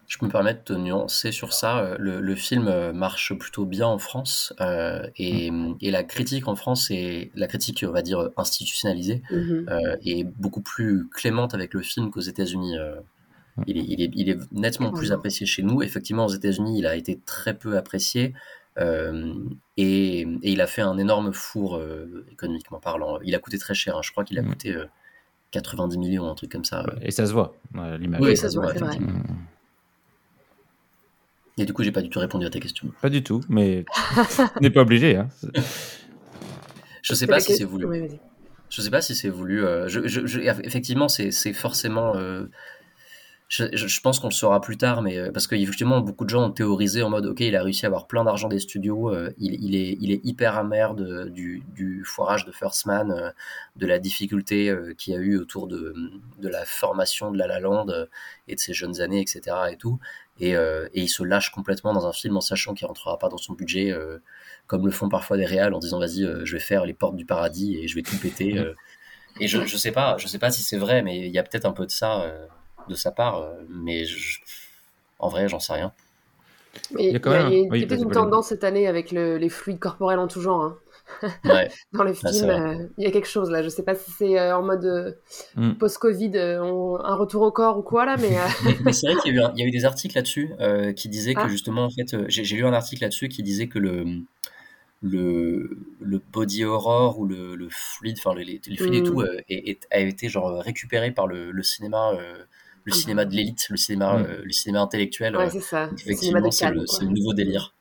Je 0.09 0.19
peux 0.19 0.27
me 0.27 0.31
permettre 0.31 0.73
de 0.73 0.79
nuancer 0.79 1.33
sur 1.33 1.53
ça. 1.53 1.79
Euh, 1.79 1.97
Le, 1.99 2.21
le 2.21 2.35
film 2.37 2.69
euh, 2.69 2.93
marche 2.93 3.35
plutôt 3.37 3.65
bien 3.65 3.87
en 3.87 3.99
France 3.99 4.55
euh, 4.61 5.07
et, 5.17 5.51
et 5.81 5.91
la 5.91 6.05
critique 6.05 6.47
en 6.49 6.55
France 6.57 6.91
est 6.91 7.31
la 7.35 7.47
critique, 7.49 7.85
on 7.89 7.93
va 7.93 8.03
dire 8.03 8.31
institutionnalisée, 8.37 9.23
euh, 9.69 9.97
est 10.05 10.25
beaucoup 10.25 10.61
plus 10.63 11.09
clémente 11.09 11.55
avec 11.55 11.75
le 11.75 11.83
film 11.83 12.11
qu'aux 12.11 12.21
États-Unis. 12.21 12.79
euh. 12.79 12.97
il, 13.67 13.79
est, 13.79 13.85
il, 13.89 14.03
est, 14.03 14.11
il 14.15 14.29
est 14.31 14.39
nettement 14.53 14.93
plus 14.93 15.13
apprécié 15.13 15.47
chez 15.47 15.63
nous. 15.63 15.83
Effectivement, 15.83 16.27
aux 16.27 16.35
États-Unis, 16.35 16.79
il 16.79 16.87
a 16.87 16.95
été 16.95 17.19
très 17.27 17.55
peu 17.59 17.77
apprécié 17.77 18.35
euh, 18.79 19.35
et, 19.79 20.21
et 20.21 20.51
il 20.53 20.61
a 20.61 20.67
fait 20.67 20.83
un 20.83 20.99
énorme 20.99 21.33
four 21.33 21.77
euh, 21.77 22.27
économiquement 22.31 22.79
parlant. 22.79 23.19
Il 23.25 23.35
a 23.35 23.39
coûté 23.39 23.59
très 23.59 23.75
cher. 23.75 23.97
hein. 23.97 24.03
Je 24.05 24.11
crois 24.13 24.25
qu'il 24.25 24.39
a 24.39 24.43
Mm. 24.43 24.49
coûté 24.49 24.75
euh, 24.75 24.85
90 25.53 25.97
millions, 25.99 26.29
un 26.31 26.35
truc 26.35 26.53
comme 26.53 26.65
ça. 26.67 26.85
Et 27.03 27.11
ça 27.11 27.25
se 27.27 27.33
voit, 27.33 27.55
l'image. 27.99 28.21
Oui, 28.21 28.37
ça 28.37 28.51
se 28.51 28.59
voit, 28.59 28.73
c'est 28.75 28.81
vrai. 28.81 28.99
Et 31.59 31.65
du 31.65 31.73
coup, 31.73 31.83
j'ai 31.83 31.93
pas 31.93 32.03
du 32.03 32.11
tout 32.11 32.19
répondu 32.19 32.45
à 32.47 32.51
ta 32.51 32.61
question. 32.61 32.89
Pas 33.01 33.09
du 33.09 33.23
tout, 33.23 33.41
mais 33.49 33.85
on 34.57 34.61
n'est 34.61 34.71
pas 34.71 34.83
obligé. 34.83 35.17
Hein. 35.17 35.29
Je 37.03 37.15
sais 37.15 37.27
pas 37.27 37.41
si 37.41 37.55
c'est 37.57 37.65
voulu. 37.65 37.87
oui, 37.87 38.01
vas-y. 38.01 38.21
Je 38.69 38.83
sais 38.83 38.91
pas 38.91 39.01
si 39.01 39.15
c'est 39.15 39.29
voulu. 39.29 39.65
euh, 39.65 39.89
je, 39.89 40.07
je- 40.09 40.27
je- 40.27 40.41
effectivement, 40.41 41.09
c'est 41.09 41.31
c'est 41.31 41.53
forcément. 41.53 42.17
euh, 42.17 42.47
je, 43.49 44.01
pense 44.01 44.19
qu'on 44.19 44.27
le 44.27 44.33
saura 44.33 44.61
plus 44.61 44.77
tard, 44.77 45.03
mais 45.03 45.19
euh, 45.19 45.31
parce 45.31 45.47
que 45.47 45.57
justement, 45.57 46.01
beaucoup 46.01 46.25
de 46.25 46.31
gens 46.31 46.47
ont 46.47 46.51
théorisé 46.51 47.03
en 47.05 47.11
mode, 47.11 47.27
ok, 47.27 47.41
il 47.41 47.55
a 47.55 47.63
réussi 47.63 47.87
à 47.87 47.89
avoir 47.89 48.09
plein 48.09 48.25
d'argent 48.25 48.49
des 48.49 48.59
studios, 48.59 49.15
euh, 49.15 49.33
il, 49.39 49.55
il 49.63 49.77
est, 49.77 49.97
il 50.01 50.11
est 50.11 50.21
hyper 50.25 50.57
amer 50.59 50.95
de- 50.95 51.29
du, 51.29 51.63
du 51.75 52.03
foirage 52.05 52.45
de 52.45 52.51
First 52.51 52.87
Man, 52.87 53.13
euh, 53.13 53.31
de 53.77 53.87
la 53.87 54.01
difficulté 54.01 54.69
euh, 54.69 54.95
qu'il 54.95 55.15
y 55.15 55.17
a 55.17 55.21
eu 55.21 55.39
autour 55.39 55.69
de, 55.69 55.95
de 56.41 56.49
la 56.49 56.65
formation 56.65 57.31
de 57.31 57.39
La 57.39 57.47
La 57.47 57.61
Land 57.61 57.87
et 58.49 58.57
de 58.57 58.61
ses 58.61 58.73
jeunes 58.73 59.01
années, 59.01 59.21
etc. 59.21 59.57
et 59.71 59.77
tout. 59.77 60.01
Et, 60.41 60.51
et 60.51 60.91
il 60.93 61.09
se 61.09 61.23
lâche 61.23 61.51
complètement 61.51 61.95
dans 61.95 62.07
un 62.07 62.13
film 62.13 62.37
en 62.37 62.43
sachant 62.43 62.75
qu'il 62.75 62.87
rentrera 62.87 63.19
pas 63.19 63.31
dans 63.31 63.39
son 63.39 63.55
budget, 63.55 63.95
comme 64.67 64.85
le 64.85 64.91
font 64.93 65.09
parfois 65.09 65.39
des 65.39 65.47
réals 65.47 65.73
en 65.73 65.79
disant, 65.79 65.99
vas-y, 65.99 66.29
je 66.45 66.53
vais 66.53 66.61
faire 66.61 66.85
les 66.85 66.93
portes 66.93 67.17
du 67.17 67.25
paradis 67.25 67.79
et 67.79 67.89
je 67.89 67.95
vais 67.95 68.03
tout 68.03 68.19
péter. 68.19 68.63
Et 69.39 69.49
je, 69.49 69.67
je 69.67 69.77
sais 69.77 69.93
pas, 69.93 70.17
je 70.19 70.29
sais 70.29 70.39
pas 70.39 70.51
si 70.51 70.63
c'est 70.63 70.79
vrai, 70.79 71.03
mais 71.03 71.19
il 71.19 71.31
y 71.31 71.39
a 71.39 71.43
peut-être 71.43 71.67
un 71.67 71.73
peu 71.73 71.85
de 71.85 71.91
ça 71.91 72.25
de 72.89 72.95
sa 72.95 73.11
part, 73.13 73.39
euh, 73.39 73.55
mais 73.69 74.05
je- 74.05 74.41
en 75.19 75.29
vrai, 75.29 75.49
j'en 75.49 75.61
sais 75.61 75.75
rien. 75.75 75.93
Mais 76.91 77.11
Il 77.11 77.15
y 77.15 77.17
a 77.17 77.19
quand 77.21 77.31
il 77.31 77.33
y 77.33 77.37
a, 77.37 77.45
même 77.45 77.47
un- 77.47 77.57
il 77.75 77.81
y 77.81 77.85
a 77.85 77.87
oui, 77.87 77.87
peut-être 77.87 77.91
vas-y, 77.91 78.03
une 78.03 78.11
tendance 78.13 78.49
cette 78.49 78.65
année 78.65 78.87
avec 78.87 79.11
le- 79.13 79.39
les 79.39 79.49
fluides 79.49 79.79
corporels 79.79 80.19
en 80.19 80.29
tout 80.29 80.41
genre. 80.41 80.63
hein. 80.63 80.79
Ouais. 81.45 81.71
Dans 81.93 82.05
le 82.05 82.15
Ah, 82.25 82.33
c'est 82.33 82.41
film, 82.41 82.47
vrai. 82.47 82.61
euh, 82.61 82.89
il 82.99 83.05
y 83.05 83.07
a 83.07 83.11
quelque 83.11 83.29
chose 83.29 83.51
là. 83.51 83.63
Je 83.63 83.69
sais 83.69 83.83
pas 83.85 83.95
si 83.95 84.11
c'est 84.11 84.39
euh, 84.39 84.57
en 84.57 84.63
mode 84.63 84.85
euh, 84.85 85.13
Mm. 85.57 85.73
post-Covid, 85.79 86.33
euh, 86.37 86.63
on- 86.63 86.99
un 87.05 87.17
retour 87.17 87.43
au 87.43 87.53
corps 87.53 87.79
ou 87.79 87.83
quoi 87.83 88.07
là, 88.07 88.17
mais 88.19 88.39
euh, 88.41 88.47
Mais, 88.61 88.79
mais 88.83 88.93
c'est 88.93 89.07
vrai 89.07 89.17
qu'il 89.17 89.35
y, 89.35 89.39
a 89.39 89.43
eu 89.43 89.45
un- 89.45 89.53
il 89.55 89.61
y 89.61 89.65
a 89.65 89.67
eu 89.67 89.71
des 89.71 89.85
articles 89.85 90.15
là-dessus 90.17 90.51
euh, 90.61 90.93
qui 90.93 91.09
disaient 91.09 91.37
que 91.37 91.49
Ah. 91.49 91.49
justement, 91.49 91.85
en 91.85 91.91
fait, 91.91 92.15
euh, 92.15 92.25
j'ai 92.29 92.45
j'ai 92.45 92.57
lu 92.57 92.65
un 92.67 92.73
article 92.73 93.03
là-dessus 93.03 93.29
qui 93.29 93.43
disait 93.43 93.69
que 93.69 93.79
le 93.79 94.05
le, 95.03 95.79
le 96.01 96.23
body 96.33 96.65
horror 96.65 97.19
ou 97.21 97.27
le, 97.27 97.57
le 97.57 97.69
fluide, 97.71 98.17
enfin 98.19 98.35
les, 98.35 98.45
les 98.67 98.77
fluides 98.79 98.97
et 98.97 99.03
Mm. 99.03 99.05
tout, 99.05 99.21
euh, 99.23 99.39
est- 99.49 99.71
est- 99.71 99.89
a 99.93 100.01
été 100.01 100.29
genre 100.29 100.61
récupéré 100.63 101.11
par 101.13 101.27
le, 101.27 101.51
le 101.53 101.63
cinéma, 101.63 102.13
euh, 102.15 102.45
le 102.87 102.93
cinéma 102.93 103.25
de 103.27 103.35
l'élite, 103.35 103.67
le 103.69 103.77
cinéma, 103.77 104.15
Mm. 104.19 104.25
euh, 104.27 104.41
le 104.45 104.53
cinéma 104.53 104.81
intellectuel. 104.81 105.37
ouais, 105.37 105.51
c'est 105.51 105.61
ça. 105.61 105.91
effectivement, 105.99 106.51
c'est 106.51 106.71
le, 106.71 107.09
nouveau 107.09 107.35
délire. 107.35 107.75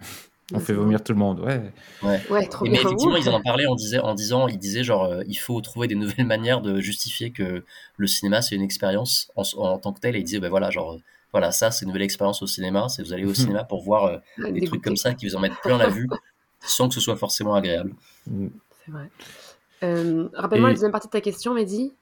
On 0.54 0.60
fait 0.60 0.72
vomir 0.72 1.02
tout 1.04 1.12
le 1.12 1.18
monde, 1.18 1.40
ouais. 1.40 1.72
Ouais. 2.02 2.20
Ouais, 2.30 2.46
trop 2.48 2.64
Et 2.64 2.70
mais 2.70 2.78
bien. 2.78 2.86
effectivement, 2.86 3.16
ils 3.16 3.28
en 3.28 3.34
ont 3.38 3.42
parlé 3.44 3.66
en, 3.66 3.74
disait, 3.74 3.98
en 3.98 4.14
disant, 4.14 4.48
ils 4.48 4.58
disaient 4.58 4.82
genre, 4.84 5.04
euh, 5.04 5.22
il 5.26 5.34
faut 5.38 5.60
trouver 5.60 5.88
des 5.88 5.94
nouvelles 5.94 6.26
manières 6.26 6.60
de 6.62 6.80
justifier 6.80 7.30
que 7.30 7.64
le 7.98 8.06
cinéma 8.06 8.40
c'est 8.42 8.54
une 8.54 8.62
expérience 8.62 9.30
en, 9.36 9.42
en 9.58 9.78
tant 9.78 9.92
que 9.92 10.00
telle. 10.00 10.16
Et 10.16 10.20
ils 10.20 10.24
disaient, 10.24 10.40
ben 10.40 10.48
voilà, 10.48 10.70
genre, 10.70 10.94
euh, 10.94 10.98
voilà, 11.32 11.52
ça 11.52 11.70
c'est 11.70 11.84
une 11.84 11.88
nouvelle 11.88 12.02
expérience 12.02 12.40
au 12.42 12.46
cinéma. 12.46 12.88
C'est 12.88 13.02
vous 13.02 13.12
allez 13.12 13.26
au 13.26 13.34
cinéma 13.34 13.64
pour 13.64 13.82
voir 13.82 14.04
euh, 14.06 14.16
des 14.38 14.44
dégoûté. 14.52 14.66
trucs 14.68 14.82
comme 14.84 14.96
ça 14.96 15.12
qui 15.14 15.26
vous 15.26 15.36
en 15.36 15.40
mettent 15.40 15.60
plein 15.62 15.76
la 15.76 15.88
vue, 15.90 16.08
sans 16.62 16.88
que 16.88 16.94
ce 16.94 17.00
soit 17.00 17.16
forcément 17.16 17.54
agréable. 17.54 17.92
C'est 18.26 18.90
vrai. 18.90 19.10
Euh, 19.82 20.28
Rappelle-moi 20.32 20.70
Et- 20.70 20.72
la 20.72 20.74
deuxième 20.76 20.92
partie 20.92 21.08
de 21.08 21.12
ta 21.12 21.20
question, 21.20 21.52
Mehdi. 21.54 21.92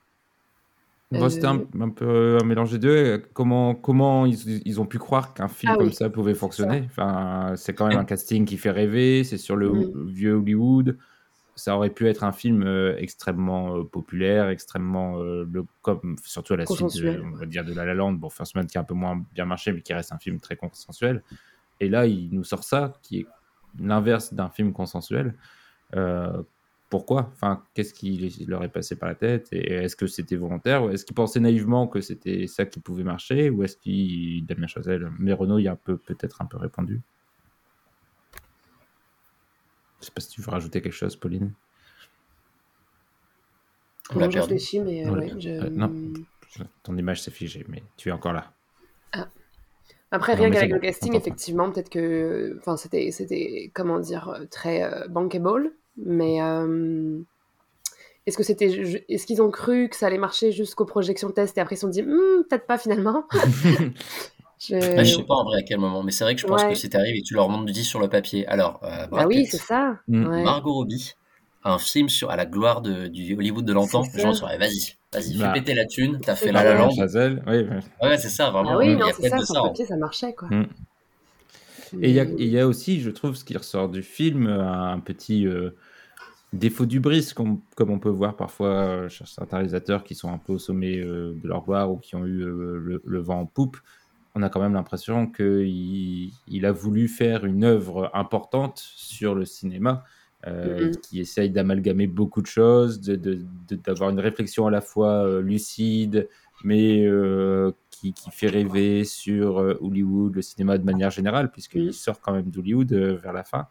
Bon, 1.12 1.28
C'était 1.28 1.46
un, 1.46 1.62
un 1.80 1.90
peu 1.90 2.36
un 2.40 2.44
mélange 2.44 2.72
des 2.72 2.78
deux. 2.80 3.22
Comment, 3.32 3.74
comment 3.76 4.26
ils, 4.26 4.61
ils 4.66 4.80
ont 4.80 4.86
pu 4.86 4.98
croire 4.98 5.34
qu'un 5.34 5.46
film 5.46 5.72
Ah 5.72 5.76
comme 5.76 5.86
oui, 5.86 5.94
ça 5.94 6.11
pouvait 6.11 6.34
fonctionner? 6.34 6.82
Enfin, 6.86 7.52
C'est 7.57 7.74
quand 7.74 7.86
même 7.86 7.98
un 7.98 8.04
casting 8.04 8.44
qui 8.44 8.57
fait 8.57 8.72
rêver, 8.72 9.22
c'est 9.22 9.38
sur 9.38 9.54
le 9.54 9.70
Mm. 9.70 10.09
vieux 10.09 10.34
Hollywood. 10.34 10.98
Ça 11.54 11.76
aurait 11.76 11.90
pu 11.90 12.07
être 12.09 12.22
un 12.24 12.32
film 12.32 12.64
euh, 12.64 12.96
extrêmement 12.98 13.76
euh, 13.78 13.84
populaire, 13.84 14.48
extrêmement, 14.48 15.20
euh, 15.20 15.46
le, 15.50 15.64
comme, 15.80 16.16
surtout 16.24 16.52
à 16.54 16.57
la 16.59 16.66
suite 16.66 17.00
de, 17.00 17.22
on 17.24 17.30
va 17.36 17.46
dire, 17.46 17.64
de 17.64 17.72
La 17.72 17.84
La 17.86 17.94
Land. 17.94 18.12
Bon, 18.14 18.28
First 18.28 18.57
Man 18.57 18.66
qui 18.66 18.76
a 18.76 18.80
un 18.80 18.84
peu 18.84 18.92
moins 18.94 19.22
bien 19.32 19.44
marché, 19.46 19.72
mais 19.72 19.80
qui 19.82 19.94
reste 19.94 20.12
un 20.12 20.18
film 20.18 20.38
très 20.40 20.57
consensuel. 20.57 21.22
Et 21.80 21.88
là, 21.88 22.07
il 22.07 22.28
nous 22.32 22.44
sort 22.44 22.64
ça, 22.64 22.92
qui 23.02 23.20
est 23.20 23.26
l'inverse 23.78 24.34
d'un 24.34 24.50
film 24.50 24.72
consensuel. 24.72 25.34
Pourquoi? 26.89 27.28
Enfin, 27.32 27.64
qu'est-ce 27.74 27.93
qui 27.93 28.45
leur 28.47 28.62
est 28.62 28.68
passé 28.68 28.97
par 28.97 29.09
la 29.09 29.16
tête? 29.16 29.49
Et 29.53 29.72
est-ce 29.72 29.97
que 29.97 30.07
c'était 30.07 30.37
volontaire? 30.37 30.84
Ou 30.84 30.91
est-ce 30.91 31.05
qu'ils 31.05 31.16
pensaient 31.16 31.41
naïvement 31.41 31.89
que 31.89 32.01
c'était 32.01 32.47
ça 32.47 32.64
qui 32.64 32.78
pouvait 32.78 33.03
marcher? 33.03 33.51
Ou 33.51 33.64
est-ce 33.64 33.76
qu'il 33.76 34.47
Damien 34.47 34.68
Chazelle 34.68 35.11
Mais 35.18 35.32
Renaud 35.32 35.59
y 35.59 35.66
a 35.66 35.72
un 35.72 35.76
peu 35.76 35.97
peut-être 35.97 36.43
un 36.43 36.47
peu 36.47 36.59
répondu? 36.59 37.01
Je 40.01 40.07
sais 40.07 40.12
pas 40.12 40.20
si 40.20 40.28
tu 40.28 40.41
veux 40.43 40.51
rajouter 40.51 40.80
quelque 40.80 40.93
chose, 40.93 41.16
Pauline. 41.16 41.53
On 44.14 44.20
Non, 44.20 44.30
je 44.30 44.39
réfléchis, 44.39 44.78
mais 44.78 45.05
euh, 45.07 45.11
Ouais. 45.11 45.32
ouais, 45.32 45.41
je- 45.41 45.49
Euh, 45.49 45.70
non. 45.74 45.93
Ton 46.84 46.97
image 46.97 47.22
s'est 47.22 47.32
figée, 47.32 47.64
mais 47.68 47.82
tu 47.97 48.09
es 48.11 48.12
encore 48.12 48.32
là. 48.32 48.53
Après, 50.12 50.34
Non, 50.37 50.43
rien 50.43 50.51
qu'avec 50.53 50.70
le 50.70 50.78
casting, 50.78 51.14
effectivement, 51.16 51.70
peut-être 51.72 51.91
que, 51.91 52.57
enfin, 52.61 52.76
c'était, 52.76 53.11
c'était, 53.11 53.72
comment 53.74 53.99
dire, 53.99 54.28
euh, 54.28 54.45
très 54.47 54.84
euh, 54.84 55.09
bankable. 55.09 55.72
Mais 55.97 56.42
euh, 56.42 57.18
est-ce 58.26 58.36
que 58.36 58.42
c'était, 58.42 58.66
est-ce 59.09 59.26
qu'ils 59.26 59.40
ont 59.42 59.51
cru 59.51 59.88
que 59.88 59.97
ça 59.97 60.07
allait 60.09 60.18
marcher 60.18 60.53
jusqu'aux 60.53 60.84
projections 60.84 61.30
test 61.30 61.57
et 61.59 61.61
après 61.61 61.74
ils 61.74 61.78
se 61.78 61.82
sont 61.82 61.88
dit, 61.88 62.03
Hmm, 62.03 62.42
peut-être 62.49 62.66
pas 62.66 62.78
finalement? 62.78 63.24
Je- 64.59 64.97
Bah, 64.97 65.05
je 65.05 65.14
sais 65.16 65.22
pas 65.22 65.34
en 65.34 65.44
vrai 65.44 65.59
à 65.59 65.62
quel 65.62 65.78
moment, 65.78 66.03
mais 66.03 66.11
c'est 66.12 66.24
vrai 66.24 66.34
que 66.34 66.40
je 66.40 66.47
pense 66.47 66.62
Ouais. 66.62 66.70
que 66.70 66.74
si 66.76 66.88
t'arrives 66.88 67.14
et 67.16 67.20
tu 67.22 67.34
leur 67.34 67.49
montres 67.51 67.66
du 67.66 67.72
10 67.72 67.84
sur 67.84 68.01
le 68.01 68.09
papier. 68.09 68.47
Alors, 68.47 68.80
euh, 68.84 68.88
Ah 69.03 69.07
Brad 69.09 69.26
oui, 69.26 69.44
c'est 69.44 69.59
ça. 69.59 69.99
Mm. 70.09 70.26
Ouais. 70.26 70.42
Margot 70.44 70.72
Robbie, 70.72 71.12
un 71.62 71.78
film 71.78 72.09
sur 72.09 72.30
à 72.30 72.36
la 72.36 72.47
gloire 72.47 72.80
de, 72.80 73.07
du 73.09 73.36
Hollywood 73.36 73.66
de 73.66 73.72
l'antan. 73.74 74.03
Les 74.14 74.22
gens 74.22 74.32
ça. 74.32 74.40
seraient, 74.40 74.57
vas-y, 74.57 74.94
vas-y, 75.12 75.36
Bah. 75.36 75.53
fais 75.53 75.61
péter 75.61 75.74
la 75.74 75.84
thune, 75.84 76.20
t'as 76.22 76.36
fait 76.36 76.53
la 76.53 76.62
ça. 76.62 76.74
la. 76.74 76.88
Chazelle, 76.90 77.42
oui. 77.47 77.66
Ouais, 78.03 78.16
c'est 78.16 78.30
ça, 78.30 78.49
vraiment. 78.51 78.70
Ah 78.72 78.78
oui, 78.78 78.86
il 78.86 78.92
y 78.92 78.97
non, 78.97 79.07
a 79.09 79.12
c'est 79.12 79.28
ça, 79.28 79.36
de 79.36 79.44
sur 79.44 79.55
ça. 79.55 79.61
le 79.61 79.66
hein. 79.66 79.68
papier, 79.68 79.84
ça 79.84 79.97
marchait, 79.97 80.32
quoi. 80.34 80.49
Mm. 80.49 80.66
Et 82.03 82.11
il 82.11 82.14
y, 82.14 82.20
a- 82.20 82.24
y 82.24 82.62
aussi, 82.62 83.01
je 83.01 83.11
trouve, 83.11 83.34
ce 83.36 83.44
qui 83.44 83.57
ressort 83.57 83.88
du 83.88 84.03
film, 84.03 84.47
euh, 84.47 84.62
un 84.68 85.01
petit 85.01 85.47
euh, 85.47 85.70
défaut 86.53 86.86
du 86.86 87.01
bris, 87.01 87.32
comme, 87.34 87.61
comme 87.76 87.90
on 87.90 87.99
peut 87.99 88.09
voir 88.11 88.36
parfois 88.36 88.68
euh, 88.68 89.09
chez 89.09 89.24
certains 89.26 89.57
réalisateurs 89.59 90.05
qui 90.05 90.14
sont 90.14 90.30
un 90.32 90.38
peu 90.38 90.55
au 90.55 90.59
sommet 90.59 90.99
euh, 90.99 91.34
de 91.42 91.49
leur 91.49 91.64
gloire 91.64 91.90
ou 91.90 91.97
qui 91.99 92.16
ont 92.16 92.24
eu 92.26 92.42
euh, 92.42 92.78
le, 92.78 93.03
le 93.05 93.18
vent 93.20 93.40
en 93.40 93.47
poupe. 93.47 93.78
On 94.34 94.42
a 94.42 94.51
quand 94.51 94.61
même 94.61 94.74
l'impression 94.74 95.26
qu'il 95.26 96.30
il 96.47 96.66
a 96.66 96.72
voulu 96.72 97.09
faire 97.09 97.44
une 97.47 97.64
œuvre 97.64 98.11
importante 98.14 98.78
sur 98.78 99.34
le 99.34 99.44
cinéma, 99.47 100.05
euh, 100.47 100.90
qui 101.03 101.20
essaye 101.20 101.51
d'amalgamer 101.51 102.07
beaucoup 102.07 102.42
de 102.42 102.47
choses, 102.47 103.01
de- 103.01 103.16
de- 103.16 103.40
de- 103.68 103.76
d'avoir 103.76 104.11
une 104.11 104.20
réflexion 104.20 104.66
à 104.66 104.70
la 104.70 104.82
fois 104.82 105.26
euh, 105.26 105.40
lucide, 105.40 106.28
mais 106.64 107.04
euh, 107.04 107.72
qui, 107.90 108.12
qui 108.12 108.30
fait 108.30 108.48
rêver 108.48 109.04
sur 109.04 109.59
euh, 109.61 109.78
Hollywood, 109.80 110.34
le 110.34 110.42
cinéma 110.42 110.78
de 110.78 110.84
manière 110.84 111.11
générale, 111.11 111.50
puisqu'il 111.50 111.92
sort 111.94 112.20
quand 112.20 112.32
même 112.32 112.50
d'Hollywood 112.50 112.92
euh, 112.92 113.16
vers 113.16 113.32
la 113.32 113.44
fin. 113.44 113.66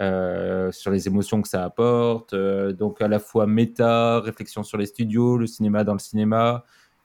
euh, 0.00 0.72
sur 0.72 0.90
les 0.90 1.06
émotions 1.08 1.40
que 1.42 1.48
ça 1.48 1.64
apporte. 1.64 2.34
donc 2.34 3.00
à 3.02 3.08
la 3.08 3.18
fois 3.20 3.46
méta, 3.46 4.20
réflexion 4.20 4.62
sur 4.64 4.78
les 4.78 4.86
studios, 4.86 5.36
le 5.38 5.46
cinéma 5.46 5.84
dans 5.84 5.92
le 5.94 5.98
cinéma, 6.00 6.64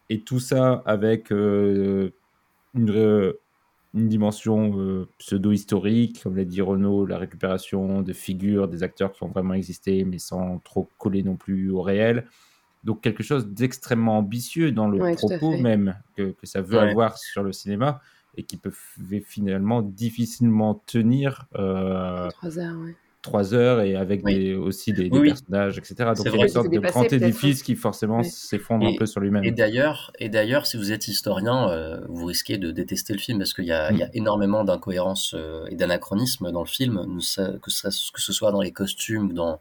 et 0.10 0.22
tout 0.22 0.40
ça 0.40 0.82
avec 0.86 1.30
une, 1.32 2.12
une 2.74 4.08
dimension 4.08 5.06
pseudo-historique, 5.18 6.24
comme 6.24 6.36
l'a 6.36 6.46
dit 6.46 6.62
Renaud, 6.62 7.06
la 7.06 7.18
récupération 7.18 8.02
de 8.02 8.14
figures, 8.14 8.68
des 8.68 8.84
acteurs 8.84 9.12
qui 9.12 9.24
ont 9.24 9.28
vraiment 9.30 9.54
existé, 9.54 10.04
mais 10.04 10.20
sans 10.20 10.60
trop 10.60 10.90
coller 10.98 11.24
non 11.24 11.36
plus 11.36 11.72
au 11.72 11.82
réel. 11.82 12.28
Donc 12.84 13.02
quelque 13.02 13.24
chose 13.24 13.48
d'extrêmement 13.48 14.18
ambitieux 14.20 14.72
dans 14.72 14.88
le 14.88 15.00
Ouais, 15.02 15.16
propos 15.16 15.58
même 15.58 15.96
que, 16.16 16.32
que 16.32 16.46
ça 16.46 16.62
veut 16.62 16.78
Ouais. 16.78 16.90
avoir 16.90 17.18
sur 17.18 17.44
le 17.44 17.52
cinéma 17.52 18.00
et 18.38 18.44
qui 18.44 18.58
peut 18.58 18.72
finalement 19.26 19.82
difficilement 19.82 20.76
tenir 20.86 21.46
euh, 21.58 22.30
Trois 22.30 22.58
heures, 22.60 22.78
ouais. 22.80 22.96
trois 23.22 23.54
heures 23.54 23.82
et 23.82 23.96
avec 23.96 24.24
Oui. 24.24 24.34
des, 24.36 24.54
aussi 24.54 24.94
des, 24.94 25.10
des 25.10 25.10
Oui, 25.10 25.20
oui. 25.24 25.30
personnages, 25.30 25.78
etc. 25.78 25.96
Donc 25.98 26.18
C'est 26.18 26.30
il 26.30 26.36
y 26.38 26.40
a 26.40 26.44
une 26.44 26.48
sorte 26.50 26.70
de 26.72 26.80
grand 26.80 27.02
peut-être, 27.04 27.22
édifice 27.22 27.64
qui 27.64 27.76
forcément 27.76 28.20
Ouais. 28.20 28.24
s'effondre 28.24 28.88
un 28.88 28.96
peu 28.96 29.06
sur 29.06 29.20
lui-même. 29.20 29.44
Et 29.44 29.52
d'ailleurs, 29.52 30.14
et 30.20 30.30
d'ailleurs, 30.30 30.66
si 30.68 30.78
vous 30.78 30.94
êtes 30.94 31.08
historien, 31.10 31.70
euh, 31.70 32.00
vous 32.08 32.26
risquez 32.26 32.58
de 32.58 32.72
détester 32.72 33.12
le 33.12 33.20
film 33.20 33.40
parce 33.40 33.54
qu'il 33.54 33.66
y 33.66 33.74
a, 33.74 33.92
Mm. 33.92 33.96
il 33.96 34.00
y 34.00 34.04
a 34.04 34.10
énormément 34.14 34.64
d'incohérences 34.64 35.34
euh, 35.38 35.66
et 35.70 35.76
d'anachronismes 35.76 36.52
dans 36.52 36.62
le 36.62 36.68
film, 36.68 37.20
ça- 37.20 37.54
que, 37.62 37.70
ce, 37.72 37.88
que 38.12 38.22
ce 38.22 38.32
soit 38.32 38.52
dans 38.54 38.62
les 38.62 38.72
costumes 38.72 39.32
ou 39.32 39.34
dans, 39.34 39.60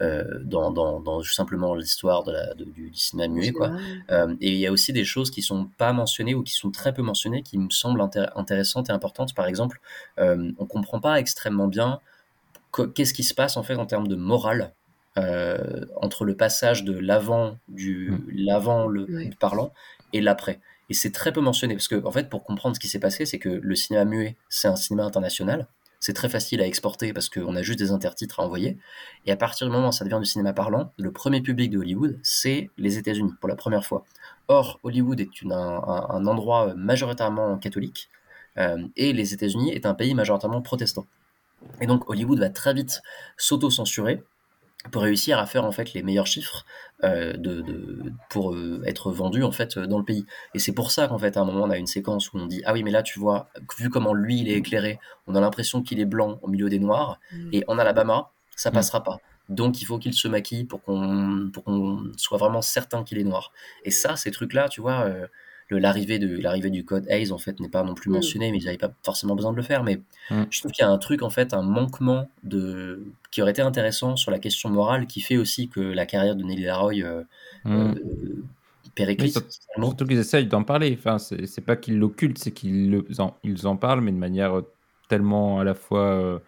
euh, 0.00 0.38
dans, 0.44 0.70
dans, 0.70 1.00
dans 1.00 1.22
simplement 1.22 1.74
l'histoire 1.74 2.22
de 2.24 2.32
la, 2.32 2.54
de- 2.54 2.64
du, 2.64 2.90
du 2.90 2.98
cinéma 2.98 3.28
muet, 3.32 3.52
quoi. 3.52 3.72
Euh, 4.10 4.34
et 4.40 4.50
il 4.52 4.58
y 4.58 4.66
a 4.66 4.72
aussi 4.72 4.92
des 4.92 5.04
choses 5.04 5.30
qui 5.30 5.42
sont 5.42 5.68
pas 5.76 5.92
mentionnées 5.92 6.34
ou 6.34 6.42
qui 6.42 6.52
sont 6.54 6.70
très 6.70 6.92
peu 6.94 7.02
mentionnées, 7.02 7.42
qui 7.42 7.58
me 7.58 7.70
semblent 7.70 8.00
intér- 8.00 8.30
intéressantes 8.36 8.88
et 8.90 8.92
importantes. 8.92 9.34
Par 9.34 9.46
exemple, 9.46 9.80
euh, 10.18 10.52
on 10.58 10.66
comprend 10.66 11.00
pas 11.00 11.18
extrêmement 11.18 11.66
bien 11.66 12.00
qu'est-ce 12.94 13.14
qui 13.14 13.24
se 13.24 13.34
passe 13.34 13.56
en 13.56 13.62
fait 13.62 13.74
en 13.76 13.86
termes 13.86 14.08
de 14.08 14.16
morale 14.16 14.72
euh, 15.16 15.84
entre 15.96 16.24
le 16.24 16.36
passage 16.36 16.84
de 16.84 16.92
l'avant 16.96 17.56
du 17.66 18.10
Mm. 18.12 18.24
l'avant 18.46 18.86
le 18.86 19.06
parlant 19.40 19.72
et 20.12 20.20
l'après. 20.20 20.60
Et 20.90 20.94
c'est 20.94 21.10
très 21.12 21.32
peu 21.32 21.40
mentionné 21.40 21.74
parce 21.74 21.88
que 21.88 22.02
en 22.04 22.10
fait, 22.12 22.28
pour 22.30 22.44
comprendre 22.44 22.76
ce 22.76 22.80
qui 22.80 22.88
s'est 22.88 23.00
passé, 23.00 23.26
c'est 23.26 23.38
que 23.38 23.48
le 23.48 23.74
cinéma 23.74 24.04
muet, 24.04 24.36
c'est 24.48 24.68
un 24.68 24.76
cinéma 24.76 25.04
international. 25.04 25.66
C'est 26.08 26.14
très 26.14 26.30
facile 26.30 26.62
à 26.62 26.66
exporter 26.66 27.12
parce 27.12 27.28
qu'on 27.28 27.54
a 27.54 27.60
juste 27.60 27.78
des 27.78 27.90
intertitres 27.90 28.40
à 28.40 28.42
envoyer. 28.42 28.78
Et 29.26 29.30
à 29.30 29.36
partir 29.36 29.66
du 29.66 29.72
moment 29.74 29.90
où 29.90 29.92
ça 29.92 30.06
devient 30.06 30.18
du 30.18 30.24
cinéma 30.24 30.54
parlant, 30.54 30.90
le 30.96 31.12
premier 31.12 31.42
public 31.42 31.70
de 31.70 31.76
Hollywood, 31.76 32.18
c'est 32.22 32.70
les 32.78 32.96
États-Unis 32.96 33.34
pour 33.40 33.46
la 33.46 33.56
première 33.56 33.84
fois. 33.84 34.06
Or, 34.48 34.80
Hollywood 34.84 35.20
est 35.20 35.28
un 35.50 36.26
endroit 36.26 36.72
majoritairement 36.76 37.58
catholique 37.58 38.08
euh, 38.56 38.88
et 38.96 39.12
les 39.12 39.34
États-Unis 39.34 39.70
est 39.72 39.84
un 39.84 39.92
pays 39.92 40.14
majoritairement 40.14 40.62
protestant. 40.62 41.06
Et 41.82 41.86
donc 41.86 42.08
Hollywood 42.08 42.38
va 42.38 42.48
très 42.48 42.72
vite 42.72 43.02
s'auto-censurer 43.36 44.22
pour 44.92 45.02
réussir 45.02 45.38
à 45.38 45.46
faire 45.46 45.64
en 45.64 45.72
fait 45.72 45.92
les 45.92 46.02
meilleurs 46.02 46.26
chiffres 46.26 46.64
euh, 47.04 47.32
de, 47.34 47.60
de- 47.62 48.12
pour 48.30 48.54
euh, 48.54 48.80
être 48.86 49.10
vendu 49.12 49.42
en 49.42 49.50
fait 49.52 49.76
euh, 49.76 49.86
dans 49.86 49.98
le 49.98 50.04
pays. 50.04 50.24
Et 50.54 50.58
c'est 50.58 50.72
pour 50.72 50.90
ça 50.92 51.08
qu'en 51.08 51.18
fait 51.18 51.36
à 51.36 51.40
un 51.40 51.44
moment 51.44 51.64
on 51.64 51.70
a 51.70 51.76
une 51.78 51.86
séquence 51.86 52.32
où 52.32 52.38
on 52.38 52.46
dit 52.46 52.62
ah 52.64 52.72
oui 52.72 52.82
mais 52.82 52.90
là 52.92 53.02
tu 53.02 53.18
vois 53.18 53.48
vu 53.78 53.90
comment 53.90 54.14
lui 54.14 54.40
il 54.40 54.48
est 54.48 54.54
éclairé, 54.54 54.98
on 55.26 55.34
a 55.34 55.40
l'impression 55.40 55.82
qu'il 55.82 56.00
est 56.00 56.04
blanc 56.06 56.38
au 56.42 56.48
milieu 56.48 56.68
des 56.68 56.78
noirs 56.78 57.18
Mm. 57.32 57.50
et 57.52 57.64
en 57.68 57.78
Alabama 57.78 58.30
ça 58.56 58.70
Mm. 58.70 58.74
passera 58.74 59.02
pas. 59.02 59.18
Donc 59.48 59.80
il 59.82 59.84
faut 59.84 59.98
qu'il 59.98 60.14
se 60.14 60.28
maquille 60.28 60.64
pour 60.64 60.82
qu'on 60.82 61.50
pour 61.52 61.64
qu'on 61.64 62.12
soit 62.16 62.38
vraiment 62.38 62.62
certain 62.62 63.02
qu'il 63.02 63.18
est 63.18 63.24
noir. 63.24 63.50
Et 63.84 63.90
ça 63.90 64.14
ces 64.16 64.30
trucs 64.30 64.52
là 64.54 64.68
tu 64.68 64.80
vois 64.80 65.00
euh, 65.06 65.26
l'arrivée 65.76 66.18
de 66.18 66.38
l'arrivée 66.40 66.70
du 66.70 66.84
code 66.84 67.04
Hayes 67.08 67.30
en 67.32 67.38
fait 67.38 67.60
n'est 67.60 67.68
pas 67.68 67.82
non 67.82 67.94
plus 67.94 68.10
Mm. 68.10 68.14
mentionné 68.14 68.50
mais 68.52 68.58
ils 68.58 68.64
n'avaient 68.64 68.78
pas 68.78 68.92
forcément 69.04 69.34
besoin 69.36 69.52
de 69.52 69.56
le 69.56 69.62
faire 69.62 69.82
mais 69.84 70.00
Mm. 70.30 70.42
je 70.50 70.60
trouve 70.60 70.72
qu'il 70.72 70.82
y 70.84 70.86
a 70.86 70.90
un 70.90 70.98
truc 70.98 71.22
en 71.22 71.30
fait 71.30 71.54
un 71.54 71.62
manquement 71.62 72.28
de 72.44 73.02
qui 73.30 73.42
aurait 73.42 73.50
été 73.52 73.62
intéressant 73.62 74.16
sur 74.16 74.30
la 74.30 74.38
question 74.38 74.70
morale 74.70 75.06
qui 75.06 75.20
fait 75.20 75.36
aussi 75.36 75.68
que 75.68 75.80
la 75.80 76.06
carrière 76.06 76.36
de 76.36 76.42
Nelly 76.44 76.64
Laroy 76.64 77.02
euh, 77.02 77.22
Mm. 77.64 77.70
euh, 77.76 77.94
périclite. 78.94 79.38
Surtout 79.78 80.06
qu'ils 80.06 80.18
essayent 80.18 80.46
d'en 80.46 80.64
parler. 80.64 80.96
Enfin, 80.98 81.18
c'est 81.18 81.46
c'est 81.46 81.60
pas 81.60 81.76
qu'ils 81.76 81.98
l'occultent, 81.98 82.38
c'est 82.38 82.50
qu'ils 82.52 82.90
le- 82.90 83.06
en, 83.18 83.34
ils 83.44 83.66
en 83.66 83.76
parlent, 83.76 84.00
mais 84.00 84.10
de 84.12 84.16
manière 84.16 84.58
euh, 84.58 84.68
tellement 85.08 85.60
à 85.60 85.64
la 85.64 85.74
fois 85.74 86.00
euh, 86.00 86.38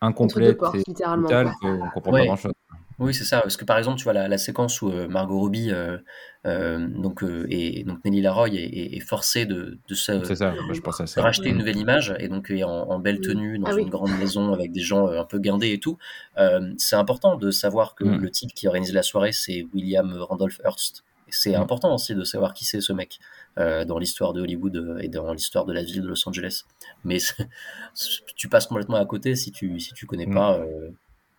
incomplète 0.00 0.56
et 0.74 0.82
brutale 0.92 1.52
qu'on 1.60 1.78
comprend 1.94 2.12
Ouais. 2.12 2.20
pas 2.22 2.26
grand-chose. 2.26 2.52
Oui, 2.98 3.14
c'est 3.14 3.24
ça. 3.24 3.40
Parce 3.42 3.56
que 3.56 3.64
par 3.64 3.78
exemple, 3.78 3.98
tu 3.98 4.04
vois 4.04 4.12
la, 4.12 4.26
la 4.28 4.38
séquence 4.38 4.82
où 4.82 4.90
euh, 4.90 5.06
Margot 5.08 5.38
Robbie 5.38 5.70
euh, 5.70 5.98
euh, 6.46 6.86
donc, 6.88 7.22
euh, 7.22 7.46
et 7.48 7.84
donc 7.84 8.04
Nelly 8.04 8.20
Laroy 8.22 8.48
est, 8.48 8.54
est- 8.54 8.96
est 8.96 9.00
forcée 9.00 9.46
de, 9.46 9.78
de 9.88 9.94
se 9.94 10.24
C'est 10.24 10.34
ça, 10.34 10.52
moi, 10.64 10.74
je 10.74 10.80
pense 10.80 11.00
à 11.00 11.04
de 11.04 11.08
ça. 11.08 11.22
racheter 11.22 11.48
une 11.50 11.56
Mm. 11.56 11.58
nouvelle 11.58 11.76
image 11.76 12.14
et 12.18 12.28
donc 12.28 12.50
est 12.50 12.64
en, 12.64 12.70
en 12.70 12.98
belle 12.98 13.18
Mm. 13.18 13.22
tenue 13.22 13.58
dans 13.58 13.68
Ah 13.68 13.74
oui. 13.74 13.82
une 13.82 13.90
grande 13.90 14.16
maison 14.18 14.52
avec 14.52 14.72
des 14.72 14.80
gens 14.80 15.06
un 15.08 15.24
peu 15.24 15.38
guindés 15.38 15.72
et 15.72 15.78
tout. 15.80 15.96
Euh, 16.38 16.72
c'est 16.78 16.96
important 16.96 17.36
de 17.36 17.50
savoir 17.50 17.94
que 17.94 18.04
Mm. 18.04 18.16
le 18.20 18.30
type 18.30 18.52
qui 18.54 18.66
organise 18.66 18.92
la 18.92 19.02
soirée, 19.04 19.32
c'est 19.32 19.66
William 19.74 20.16
Randolph 20.20 20.60
Hearst. 20.64 21.04
C'est 21.30 21.54
important 21.54 21.94
aussi 21.94 22.14
de 22.14 22.24
savoir 22.24 22.54
qui 22.54 22.64
c'est 22.64 22.80
ce 22.80 22.92
mec 22.94 23.18
euh, 23.58 23.84
dans 23.84 23.98
l'histoire 23.98 24.32
de 24.32 24.40
Hollywood 24.40 24.96
et 25.02 25.08
dans 25.08 25.32
l'histoire 25.34 25.66
de 25.66 25.74
la 25.74 25.82
ville 25.82 26.00
de 26.00 26.08
Los 26.08 26.26
Angeles. 26.26 26.62
Mais 27.04 27.18
tu 28.34 28.48
passes 28.48 28.66
complètement 28.66 28.96
à 28.96 29.04
côté 29.06 29.36
si 29.36 29.52
tu 29.52 29.78
si 29.78 29.92
tu 29.92 30.06
connais 30.06 30.26
pas. 30.26 30.58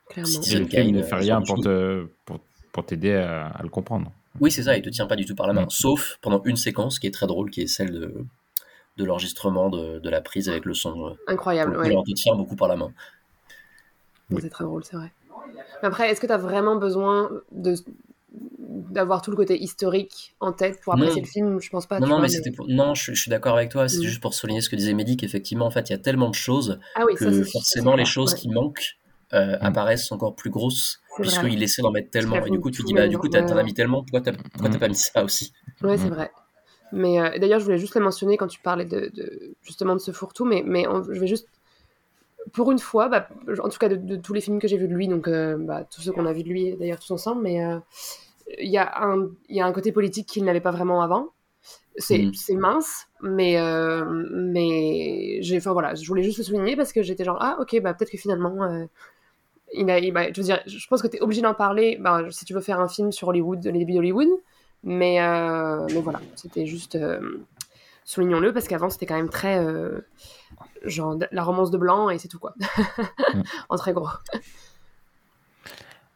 Clairement. 0.09 0.27
Et 0.29 0.33
Citizen 0.33 0.63
le 0.63 0.69
film 0.69 0.91
ne 0.95 1.03
fait 1.03 1.15
rien 1.15 1.41
pour 1.41 1.59
te 1.61 2.07
pour, 2.25 2.39
pour 2.71 2.85
t'aider 2.85 3.13
à, 3.13 3.47
à 3.47 3.63
le 3.63 3.69
comprendre. 3.69 4.11
Oui, 4.39 4.51
c'est 4.51 4.63
ça, 4.63 4.75
il 4.77 4.81
te 4.81 4.89
tient 4.89 5.07
pas 5.07 5.15
du 5.15 5.25
tout 5.25 5.35
par 5.35 5.47
la 5.47 5.53
main, 5.53 5.63
Mm. 5.63 5.69
sauf 5.69 6.17
pendant 6.21 6.41
une 6.43 6.55
séquence 6.55 6.99
qui 6.99 7.07
est 7.07 7.11
très 7.13 7.27
drôle, 7.27 7.49
qui 7.49 7.61
est 7.61 7.67
celle 7.67 7.91
de, 7.91 8.13
de 8.97 9.03
l'enregistrement 9.05 9.69
de, 9.69 9.99
de 9.99 10.09
la 10.09 10.21
prise 10.21 10.49
avec 10.49 10.65
le 10.65 10.73
son. 10.73 11.07
euh, 11.07 11.13
Incroyable, 11.27 11.77
ouais. 11.77 11.95
on 11.95 12.03
te 12.03 12.11
tient 12.13 12.35
beaucoup 12.35 12.55
par 12.55 12.67
la 12.67 12.75
main. 12.75 12.91
Oui. 14.31 14.39
C'est 14.41 14.49
très 14.49 14.63
drôle, 14.63 14.83
c'est 14.83 14.95
vrai. 14.95 15.11
Mais 15.81 15.87
après, 15.87 16.09
est-ce 16.11 16.21
que 16.21 16.27
tu 16.27 16.33
as 16.33 16.37
vraiment 16.37 16.75
besoin 16.75 17.29
de 17.51 17.75
d'avoir 18.91 19.21
tout 19.23 19.31
le 19.31 19.37
côté 19.37 19.61
historique 19.61 20.35
en 20.39 20.51
tête 20.51 20.79
pour 20.81 20.93
apprécier 20.93 21.15
Non. 21.21 21.25
le 21.25 21.27
film 21.31 21.59
Je 21.61 21.69
pense 21.69 21.87
pas. 21.87 21.99
non, 21.99 22.05
tu 22.05 22.09
non, 22.09 22.15
vois, 22.17 22.21
mais 22.23 22.29
c'était 22.29 22.51
pour- 22.51 22.67
non, 22.67 22.93
je, 22.93 23.13
je 23.13 23.19
suis 23.19 23.29
d'accord 23.31 23.55
avec 23.55 23.69
toi. 23.69 23.87
C'est 23.89 23.99
Mm. 23.99 24.03
juste 24.03 24.21
pour 24.21 24.33
souligner 24.35 24.61
ce 24.61 24.69
que 24.69 24.75
disait 24.75 24.93
Mehdi, 24.93 25.17
qu'effectivement, 25.17 25.65
en 25.65 25.71
fait, 25.71 25.89
il 25.89 25.93
y 25.93 25.95
a 25.95 25.99
tellement 25.99 26.29
de 26.29 26.35
choses 26.35 26.79
Ah 26.95 27.03
oui, 27.07 27.15
que 27.15 27.43
ça, 27.43 27.51
forcément 27.51 27.95
les 27.95 28.05
choses 28.05 28.33
ouais. 28.33 28.39
qui 28.39 28.49
manquent 28.49 28.97
euh, 29.33 29.57
Mm. 29.61 29.65
apparaissent 29.65 30.11
encore 30.11 30.35
plus 30.35 30.49
grosses 30.49 30.99
C'est 31.17 31.23
vrai. 31.23 31.23
puisqu'il 31.23 31.63
essaie 31.63 31.81
d'en 31.81 31.91
mettre 31.91 32.09
tellement. 32.11 32.45
Et 32.45 32.49
du 32.49 32.59
coup, 32.59 32.71
tu 32.71 32.83
dis, 32.83 32.93
bah, 32.93 33.07
du 33.07 33.17
coup, 33.17 33.27
t'en 33.29 33.39
as 33.57 33.63
mis 33.63 33.73
tellement, 33.73 34.01
pourquoi 34.03 34.21
t'as 34.21 34.31
pourquoi 34.33 34.69
t'as 34.69 34.77
Mm. 34.77 34.79
pas 34.79 34.87
mis 34.87 34.95
ça 34.95 35.23
aussi? 35.23 35.53
Ouais, 35.83 35.97
c'est 35.97 36.07
Mm. 36.07 36.13
vrai. 36.13 36.31
Mais 36.91 37.19
euh, 37.21 37.37
d'ailleurs, 37.39 37.59
je 37.59 37.65
voulais 37.65 37.77
juste 37.77 37.95
le 37.95 38.01
mentionner 38.01 38.37
quand 38.37 38.47
tu 38.47 38.59
parlais 38.61 38.85
de, 38.85 39.11
de- 39.13 39.55
justement 39.63 39.93
de 39.95 39.99
ce 39.99 40.11
fourre-tout, 40.11 40.45
mais, 40.45 40.63
mais 40.65 40.87
on- 40.87 41.03
je 41.03 41.19
vais 41.19 41.27
juste, 41.27 41.47
pour 42.53 42.71
une 42.71 42.79
fois, 42.79 43.09
bah, 43.09 43.27
en 43.63 43.69
tout 43.69 43.77
cas 43.77 43.89
de, 43.89 43.95
de 43.95 44.15
tous 44.15 44.33
les 44.33 44.41
films 44.41 44.59
que 44.59 44.67
j'ai 44.67 44.77
vus 44.77 44.87
de 44.87 44.93
lui, 44.93 45.07
donc 45.07 45.27
euh, 45.27 45.57
bah, 45.57 45.83
tous 45.83 46.01
ceux 46.01 46.11
qu'on 46.11 46.25
a 46.25 46.33
vus 46.33 46.43
de 46.43 46.49
lui 46.49 46.75
d'ailleurs 46.77 46.99
tous 46.99 47.11
ensemble, 47.11 47.41
mais 47.43 47.63
euh, 47.63 47.77
il 48.59 48.69
y, 48.69 48.77
a 48.77 49.03
un- 49.03 49.29
il 49.49 49.55
y 49.57 49.61
a 49.61 49.65
un 49.65 49.73
côté 49.73 49.91
politique 49.91 50.27
qu'il 50.27 50.43
n'avait 50.45 50.61
pas 50.61 50.71
vraiment 50.71 51.01
avant. 51.01 51.29
C'est 51.97 52.29
Mm. 52.29 52.31
c'est 52.33 52.55
mince, 52.55 53.07
mais, 53.21 53.59
euh, 53.59 54.05
mais 54.33 55.39
j'ai, 55.41 55.57
enfin 55.57 55.73
voilà, 55.73 55.95
je 55.95 56.07
voulais 56.07 56.23
juste 56.23 56.39
le 56.39 56.43
souligner 56.45 56.75
parce 56.77 56.93
que 56.93 57.03
j'étais 57.03 57.25
genre, 57.25 57.37
ah 57.41 57.57
ok, 57.61 57.81
bah 57.81 57.93
peut-être 57.93 58.11
que 58.11 58.17
finalement, 58.17 58.63
euh, 58.63 58.85
il 59.73 59.89
a, 59.89 59.99
il- 59.99 60.11
bah, 60.11 60.31
je 60.33 60.39
veux 60.41 60.45
dire, 60.45 60.59
je 60.65 60.87
pense 60.87 61.01
que 61.01 61.07
tu 61.07 61.17
es 61.17 61.21
obligé 61.21 61.41
d'en 61.41 61.53
parler 61.53 61.97
bah, 61.99 62.23
si 62.31 62.45
tu 62.45 62.53
veux 62.53 62.61
faire 62.61 62.79
un 62.79 62.87
film 62.87 63.11
sur 63.11 63.27
Hollywood, 63.29 63.63
les 63.65 63.71
débuts 63.79 63.93
d'Hollywood, 63.93 64.27
mais, 64.83 65.21
euh, 65.21 65.87
mais 65.93 66.01
voilà, 66.01 66.21
c'était 66.35 66.65
juste. 66.65 66.95
euh, 66.95 67.19
soulignons-le, 68.05 68.53
parce 68.53 68.67
qu'avant, 68.67 68.89
c'était 68.89 69.05
quand 69.05 69.17
même 69.17 69.29
très. 69.29 69.63
euh, 69.63 70.01
genre, 70.85 71.17
la 71.31 71.43
romance 71.43 71.71
de 71.71 71.77
blanc, 71.77 72.09
et 72.09 72.17
c'est 72.17 72.27
tout, 72.27 72.39
quoi. 72.39 72.53
en 73.69 73.75
très 73.75 73.93
gros. 73.93 74.07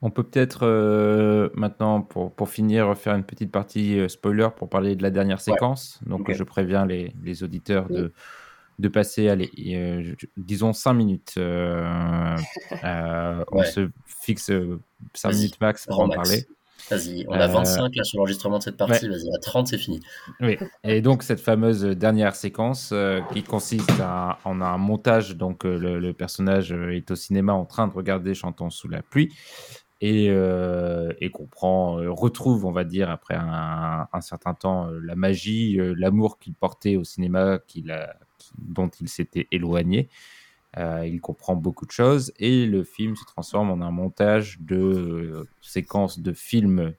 On 0.02 0.10
peut 0.10 0.24
peut-être 0.24 0.62
euh, 0.64 1.50
maintenant, 1.54 2.02
pour, 2.02 2.32
pour 2.32 2.50
finir, 2.50 2.98
faire 2.98 3.16
une 3.16 3.24
petite 3.24 3.52
partie 3.52 4.10
spoiler 4.10 4.50
pour 4.56 4.70
parler 4.70 4.96
de 4.98 5.04
la 5.04 5.12
dernière 5.12 5.40
séquence. 5.40 6.00
Donc, 6.06 6.30
je 6.32 6.44
préviens 6.44 6.86
les, 6.86 7.14
les 7.24 7.44
auditeurs 7.44 7.86
Oui. 7.90 7.98
de, 7.98 8.14
de 8.80 8.88
passer, 8.88 9.30
allez, 9.30 9.50
euh, 9.76 10.14
disons 10.38 10.74
5 10.74 10.94
minutes. 10.94 11.34
Euh, 11.38 12.36
euh, 12.84 13.44
On 13.52 13.60
Ouais. 13.60 13.66
se 13.66 13.90
fixe 14.06 14.52
5 15.14 15.30
Vas-y, 15.30 15.38
minutes 15.38 15.62
max 15.62 15.86
pour 15.86 16.00
en 16.00 16.08
max. 16.08 16.16
parler. 16.18 16.48
Vas-y, 16.92 17.26
on 17.30 17.34
a 17.34 17.46
Euh, 17.46 17.48
25 17.48 17.96
là 17.96 18.04
sur 18.04 18.18
l'enregistrement 18.18 18.58
de 18.58 18.64
cette 18.64 18.76
partie, 18.76 19.08
vas-y, 19.08 19.30
à 19.34 19.40
30 19.40 19.68
c'est 19.68 19.78
fini. 19.78 20.02
Oui. 20.42 20.58
Et 20.84 21.02
donc 21.02 21.24
cette 21.24 21.40
fameuse 21.40 21.82
dernière 21.84 22.36
séquence 22.36 22.94
qui 23.32 23.44
consiste 23.44 23.90
à, 24.02 24.38
en 24.44 24.60
un 24.60 24.78
montage, 24.78 25.38
donc 25.38 25.64
le, 25.64 26.00
le 26.00 26.14
personnage 26.14 26.74
est 26.74 27.10
au 27.10 27.16
cinéma 27.16 27.54
en 27.54 27.64
train 27.66 27.88
de 27.88 27.94
regarder 27.94 28.34
Chantons 28.34 28.70
sous 28.70 28.90
la 28.90 29.02
pluie 29.02 29.34
et, 30.02 30.26
et 30.26 31.30
comprend, 31.32 32.00
euh, 32.00 32.12
retrouve, 32.12 32.66
on 32.66 32.74
va 32.74 32.84
dire, 32.84 33.10
après 33.10 33.36
un, 33.36 34.08
un 34.12 34.22
certain 34.22 34.54
temps, 34.54 34.88
la 35.02 35.16
magie, 35.16 35.78
l'amour 35.96 36.38
qu'il 36.38 36.54
portait 36.54 36.98
au 36.98 37.06
cinéma, 37.06 37.60
qu'il 37.66 37.92
a, 37.92 38.14
dont 38.58 38.90
il 38.90 39.10
s'était 39.10 39.48
éloigné. 39.52 40.10
Euh, 40.78 41.06
il 41.06 41.22
comprend 41.22 41.56
beaucoup 41.56 41.86
de 41.86 41.92
choses 41.92 42.34
et 42.40 42.66
le 42.66 42.84
film 42.84 43.16
se 43.16 43.26
transforme 43.26 43.70
en 43.70 43.86
un 43.86 43.92
montage 43.92 44.60
de 44.60 44.76
euh, 44.76 45.48
séquences 45.62 46.20
de 46.20 46.34
films 46.34 46.94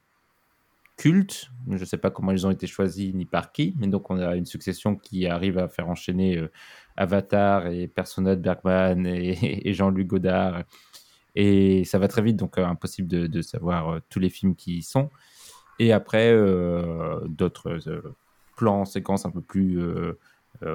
cultes. 0.96 1.50
Je 1.68 1.78
ne 1.78 1.84
sais 1.84 1.96
pas 1.96 2.10
comment 2.10 2.30
ils 2.30 2.46
ont 2.46 2.52
été 2.52 2.68
choisis 2.68 3.12
ni 3.12 3.24
par 3.24 3.50
qui, 3.50 3.74
mais 3.78 3.88
donc 3.88 4.10
on 4.10 4.20
a 4.20 4.36
une 4.36 4.46
succession 4.46 4.94
qui 4.94 5.26
arrive 5.26 5.58
à 5.58 5.66
faire 5.66 5.88
enchaîner 5.88 6.36
euh, 6.36 6.52
Avatar 6.96 7.66
et 7.66 7.88
Persona 7.88 8.36
de 8.36 8.42
Bergman 8.42 9.06
et, 9.06 9.72
Jean-Luc 9.72 10.06
Godard. 10.06 10.62
Et 11.34 11.82
ça 11.84 11.98
va 11.98 12.06
très 12.06 12.22
vite, 12.22 12.36
donc 12.36 12.58
impossible 12.58 13.08
de, 13.08 13.42
savoir 13.42 14.00
tous 14.08 14.20
les 14.20 14.30
films 14.30 14.54
qui 14.54 14.76
y 14.76 14.82
sont. 14.82 15.10
Et 15.80 15.92
après, 15.92 16.32
d'autres 17.26 17.80
plans, 18.56 18.84
séquences 18.84 19.26
un 19.26 19.32
peu 19.32 19.40
plus 19.40 19.80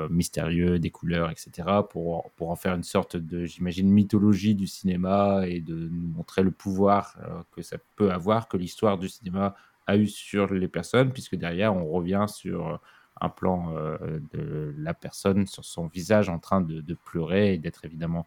mystérieux, 0.10 0.80
des 0.80 0.90
couleurs, 0.90 1.30
etc., 1.32 1.68
pour, 1.90 2.30
pour 2.36 2.52
en 2.52 2.56
faire 2.56 2.76
une 2.76 2.84
sorte 2.84 3.18
de, 3.18 3.46
j'imagine, 3.46 3.90
mythologie 3.90 4.56
du 4.56 4.68
cinéma 4.68 5.44
et 5.48 5.62
de 5.62 5.76
nous 5.76 6.08
montrer 6.08 6.44
le 6.44 6.52
pouvoir 6.52 7.16
euh, 7.24 7.42
que 7.52 7.62
ça 7.62 7.78
peut 7.96 8.12
avoir, 8.12 8.48
que 8.48 8.58
l'histoire 8.58 8.98
du 8.98 9.10
cinéma 9.10 9.56
a 9.88 9.98
eu 9.98 10.08
sur 10.08 10.54
les 10.54 10.68
personnes, 10.68 11.12
puisque 11.12 11.36
derrière, 11.36 11.76
on 11.76 11.90
revient 11.90 12.26
sur 12.28 12.80
un 13.22 13.30
plan 13.30 13.74
euh, 13.76 13.98
de 14.34 14.74
la 14.78 14.94
personne, 14.94 15.48
sur 15.48 15.66
son 15.66 15.88
visage 15.88 16.30
en 16.30 16.40
train 16.40 16.62
de, 16.62 16.98
pleurer 17.06 17.54
et 17.54 17.58
d'être 17.58 17.86
évidemment 17.86 18.26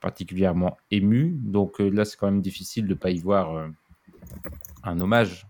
particulièrement 0.00 0.76
ému. 0.90 1.30
Donc 1.38 1.78
là, 1.78 2.04
c'est 2.04 2.16
quand 2.16 2.30
même 2.30 2.42
difficile 2.42 2.84
de 2.84 2.94
ne 2.94 2.98
pas 2.98 3.10
y 3.10 3.18
voir 3.18 3.68
un 4.82 5.00
hommage 5.00 5.46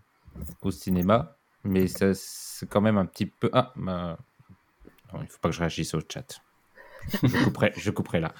au 0.61 0.71
cinéma, 0.71 1.35
mais 1.63 1.87
c'est 1.87 2.69
quand 2.69 2.81
même 2.81 2.97
un 2.97 3.05
petit 3.05 3.25
peu... 3.25 3.49
Ah, 3.53 3.73
il 5.13 5.21
ne 5.21 5.27
faut 5.27 5.39
pas 5.41 5.49
que 5.49 5.55
je 5.55 5.59
réagisse 5.59 5.93
au 5.93 5.99
chat. 6.01 6.41
je, 7.77 7.91
couperai, 7.91 8.19
là. 8.19 8.33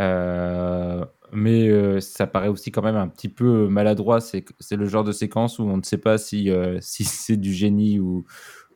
Euh, 0.00 1.04
mais 1.32 1.68
euh, 1.68 2.00
ça 2.00 2.26
paraît 2.26 2.48
aussi 2.48 2.72
quand 2.72 2.82
même 2.82 2.96
un 2.96 3.08
petit 3.08 3.28
peu 3.28 3.68
maladroit. 3.68 4.20
C'est 4.20 4.44
le 4.72 4.86
genre 4.86 5.04
de 5.04 5.12
séquence 5.12 5.58
où 5.58 5.64
on 5.64 5.76
ne 5.76 5.82
sait 5.82 5.98
pas 5.98 6.18
si, 6.18 6.50
euh, 6.50 6.78
si 6.80 7.04
c'est 7.04 7.36
du 7.36 7.52
génie 7.52 7.98
ou, 7.98 8.24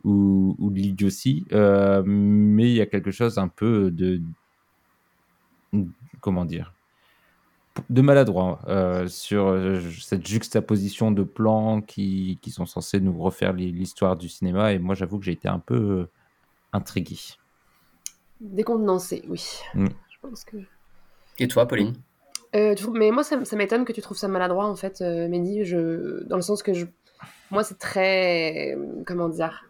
ou, 0.04 0.56
ou 0.58 0.70
de 0.70 0.78
l'idiotie. 0.78 1.46
mais 1.52 2.70
il 2.70 2.76
y 2.76 2.80
a 2.80 2.86
quelque 2.86 3.10
chose 3.10 3.38
un 3.38 3.48
peu 3.48 3.90
de. 3.90 4.20
Comment 6.20 6.44
dire 6.44 6.72
de 7.90 8.02
maladroit 8.02 8.58
sur 9.06 9.56
cette 10.00 10.26
juxtaposition 10.26 11.12
de 11.12 11.22
plans 11.22 11.80
qui, 11.80 12.40
qui, 12.42 12.50
sont 12.50 12.66
censés 12.66 12.98
nous 12.98 13.16
refaire 13.16 13.52
l'histoire 13.52 14.16
du 14.16 14.28
cinéma. 14.28 14.72
Et 14.72 14.80
moi, 14.80 14.96
j'avoue 14.96 15.20
que 15.20 15.24
j'ai 15.24 15.30
été 15.30 15.46
un 15.46 15.60
peu 15.60 16.08
intrigué. 16.72 17.18
Décontenancé, 18.40 19.24
oui. 19.28 19.60
Mm. 19.74 19.86
Je 20.10 20.16
pense 20.20 20.44
que... 20.44 20.56
Et 21.38 21.48
toi, 21.48 21.66
Pauline 21.66 21.94
euh, 22.54 22.74
Mais 22.92 23.10
moi, 23.10 23.24
ça, 23.24 23.36
m'étonne 23.56 23.84
que 23.84 23.92
tu 23.92 24.00
trouves 24.00 24.16
ça 24.16 24.28
maladroit, 24.28 24.66
en 24.66 24.76
fait, 24.76 25.00
euh, 25.00 25.28
Mehdi. 25.28 25.64
Je... 25.64 26.24
Dans 26.24 26.36
le 26.36 26.42
sens 26.42 26.62
que 26.62 26.72
je... 26.72 26.86
moi, 27.50 27.64
c'est 27.64 27.78
très. 27.78 28.76
Comment 29.06 29.28
dire 29.28 29.64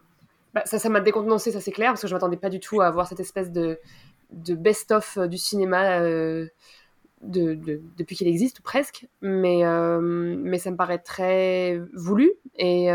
bah, 0.53 0.63
Ça 0.65 0.79
ça 0.79 0.89
m'a 0.89 0.99
décontenancé, 0.99 1.51
ça 1.51 1.61
c'est 1.61 1.71
clair, 1.71 1.91
parce 1.91 2.01
que 2.01 2.07
je 2.07 2.13
m'attendais 2.13 2.37
pas 2.37 2.49
du 2.49 2.59
tout 2.59 2.81
à 2.81 2.87
avoir 2.87 3.07
cette 3.07 3.19
espèce 3.19 3.51
de, 3.51 3.79
de 4.31 4.55
best-of 4.55 5.17
du 5.19 5.37
cinéma. 5.37 5.99
Euh, 5.99 6.47
de, 7.21 7.53
de, 7.53 7.81
depuis 7.97 8.15
qu'il 8.15 8.29
existe, 8.29 8.59
ou 8.59 8.61
presque, 8.61 9.09
mais, 9.21 9.63
mais 9.99 10.57
ça 10.57 10.71
me 10.71 10.77
paraît 10.77 10.99
très 10.99 11.77
voulu 11.93 12.31
et, 12.57 12.87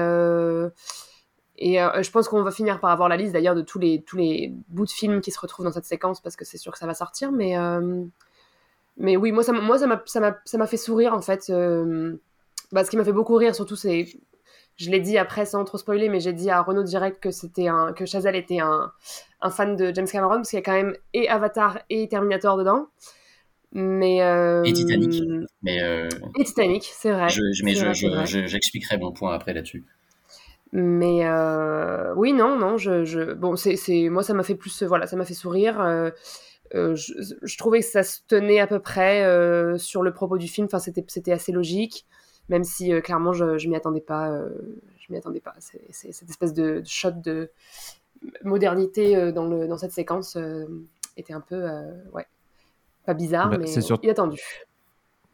et 1.57 1.81
euh, 1.81 2.03
je 2.03 2.11
pense 2.11 2.29
qu'on 2.29 2.43
va 2.43 2.51
finir 2.51 2.81
par 2.81 2.91
avoir 2.91 3.09
la 3.09 3.17
liste 3.17 3.33
d'ailleurs 3.33 3.55
de 3.55 3.63
tous 3.63 3.79
les, 3.79 4.03
tous 4.03 4.17
les 4.17 4.53
bouts 4.69 4.87
de 4.87 4.91
films 4.91 5.21
qui 5.21 5.31
se 5.31 5.39
retrouvent 5.39 5.65
dans 5.65 5.73
cette 5.73 5.85
séquence 5.85 6.21
parce 6.21 6.35
que 6.35 6.45
c'est 6.45 6.59
sûr 6.59 6.73
que 6.73 6.79
ça 6.79 6.87
va 6.87 6.95
sortir. 6.95 7.31
Mais, 7.31 7.57
euh, 7.57 8.05
mais 8.97 9.17
oui, 9.17 9.31
moi, 9.31 9.45
ça, 9.45 9.53
moi 9.53 9.79
ça, 9.79 9.87
m'a, 9.87 10.03
ça, 10.05 10.59
m'a, 10.59 10.67
fait 10.67 10.77
sourire 10.77 11.15
en 11.15 11.21
fait. 11.21 11.51
Euh, 11.51 12.17
bah, 12.73 12.85
ce 12.85 12.91
qui 12.91 12.97
m'a 12.97 13.05
fait 13.05 13.13
beaucoup 13.13 13.37
rire 13.37 13.55
surtout, 13.55 13.77
c'est. 13.77 14.07
Je 14.77 14.91
l'ai 14.91 14.99
dit 14.99 15.17
après 15.19 15.47
sans 15.47 15.65
trop 15.65 15.79
spoiler, 15.79 16.09
mais 16.09 16.19
j'ai 16.19 16.33
dit 16.33 16.51
à 16.51 16.61
Renaud 16.61 16.83
direct 16.83 17.23
que, 17.23 17.31
c'était 17.31 17.69
un, 17.69 17.93
que 17.93 18.07
Chazelle 18.07 18.35
était 18.35 18.59
un, 18.59 18.91
un 19.41 19.51
fan 19.51 19.77
de 19.77 19.95
James 19.95 20.09
Cameron 20.09 20.35
parce 20.35 20.51
qu'il 20.51 20.57
y 20.57 20.63
a 20.63 20.65
quand 20.65 20.73
même 20.73 20.97
et 21.13 21.29
Avatar 21.29 21.79
et 21.91 22.09
Terminator 22.09 22.57
dedans. 22.57 22.89
Mais 23.71 24.17
Et 24.67 24.73
Titanic. 24.73 25.23
Mais 25.63 25.79
Et 26.37 26.45
Titanic, 26.45 26.91
c'est 26.93 27.13
vrai. 27.13 27.29
Je, 27.29 27.65
mais 27.65 27.75
je, 27.77 28.47
j'expliquerai 28.47 28.99
mon 28.99 29.13
point 29.13 29.33
après 29.33 29.55
là-dessus. 29.55 29.85
Mais 30.77 31.25
euh, 31.25 32.13
oui, 32.17 32.33
non, 32.33 32.59
non, 32.59 32.77
je, 32.79 33.05
je 33.05 33.33
bon, 33.33 33.55
c'est, 33.55 33.79
moi, 34.09 34.25
ça 34.25 34.35
m'a 34.35 34.43
fait 34.43 34.57
plus, 34.57 34.83
voilà, 34.83 35.07
ça 35.07 35.15
m'a 35.15 35.25
fait 35.25 35.33
sourire. 35.33 35.81
Euh, 35.81 36.11
euh, 36.75 36.97
je, 36.97 37.57
trouvais 37.57 37.79
que 37.79 37.87
ça 37.87 38.03
se 38.03 38.19
tenait 38.27 38.59
à 38.59 38.67
peu 38.67 38.81
près 38.81 39.23
sur 39.79 40.03
le 40.03 40.13
propos 40.13 40.37
du 40.37 40.49
film. 40.49 40.65
Enfin, 40.67 40.81
c'était, 40.81 41.05
c'était 41.07 41.31
assez 41.31 41.53
logique, 41.53 42.07
même 42.49 42.65
si 42.65 42.91
clairement, 43.03 43.33
je, 43.33 43.57
je 43.57 43.69
m'y 43.69 43.77
attendais 43.77 44.01
pas. 44.01 44.37
je 44.99 45.13
m'y 45.13 45.17
attendais 45.17 45.39
pas. 45.39 45.55
C'est, 45.61 46.11
cette 46.11 46.29
espèce 46.29 46.53
de, 46.53 46.83
shot 46.85 47.13
de 47.13 47.53
modernité 48.43 49.31
dans, 49.31 49.47
le, 49.47 49.69
dans 49.69 49.79
cette 49.79 49.93
séquence 49.93 50.37
était 51.17 51.35
un 51.35 51.41
peu, 51.41 51.63
ouais, 52.13 52.27
pas 53.07 53.15
bizarre, 53.15 53.51
bah, 53.51 53.59
mais 53.59 53.71
inattendu 54.03 54.43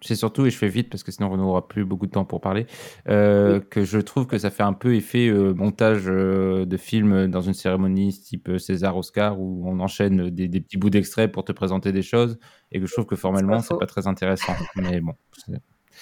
c'est 0.02 0.14
surtout, 0.14 0.46
et 0.46 0.50
je 0.50 0.56
fais 0.56 0.68
vite 0.68 0.88
parce 0.90 1.02
que 1.02 1.12
sinon 1.12 1.30
on 1.32 1.36
n'aura 1.36 1.68
plus 1.68 1.84
beaucoup 1.84 2.06
de 2.06 2.12
temps 2.12 2.24
pour 2.24 2.40
parler, 2.40 2.66
euh, 3.08 3.60
que 3.60 3.84
je 3.84 3.98
trouve 3.98 4.26
que 4.26 4.38
ça 4.38 4.50
fait 4.50 4.62
un 4.62 4.72
peu 4.72 4.94
effet 4.94 5.28
euh, 5.28 5.52
montage 5.52 6.04
euh, 6.06 6.64
de 6.64 6.76
film 6.76 7.26
dans 7.26 7.42
une 7.42 7.54
cérémonie 7.54 8.12
type 8.12 8.50
César, 8.58 8.96
Oscar, 8.96 9.38
où 9.38 9.68
on 9.68 9.78
enchaîne 9.80 10.30
des, 10.30 10.48
petits 10.48 10.78
bouts 10.78 10.90
d'extrait 10.90 11.28
pour 11.28 11.44
te 11.44 11.52
présenter 11.52 11.92
des 11.92 12.02
choses, 12.02 12.38
et 12.72 12.80
que 12.80 12.86
je 12.86 12.92
trouve 12.92 13.06
que 13.06 13.16
formellement, 13.16 13.60
c'est 13.60 13.68
pas, 13.70 13.80
pas, 13.80 13.86
très 13.86 14.06
intéressant. 14.06 14.54
Mais 14.76 15.00
bon. 15.00 15.12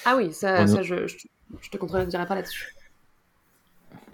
Ah 0.04 0.16
oui, 0.16 0.32
ça, 0.32 0.66
ça 0.66 0.82
je, 0.82 1.06
je, 1.06 1.16
je, 1.60 1.70
te 1.70 1.76
contredirai 1.76 2.26
pas 2.26 2.36
là-dessus. 2.36 2.74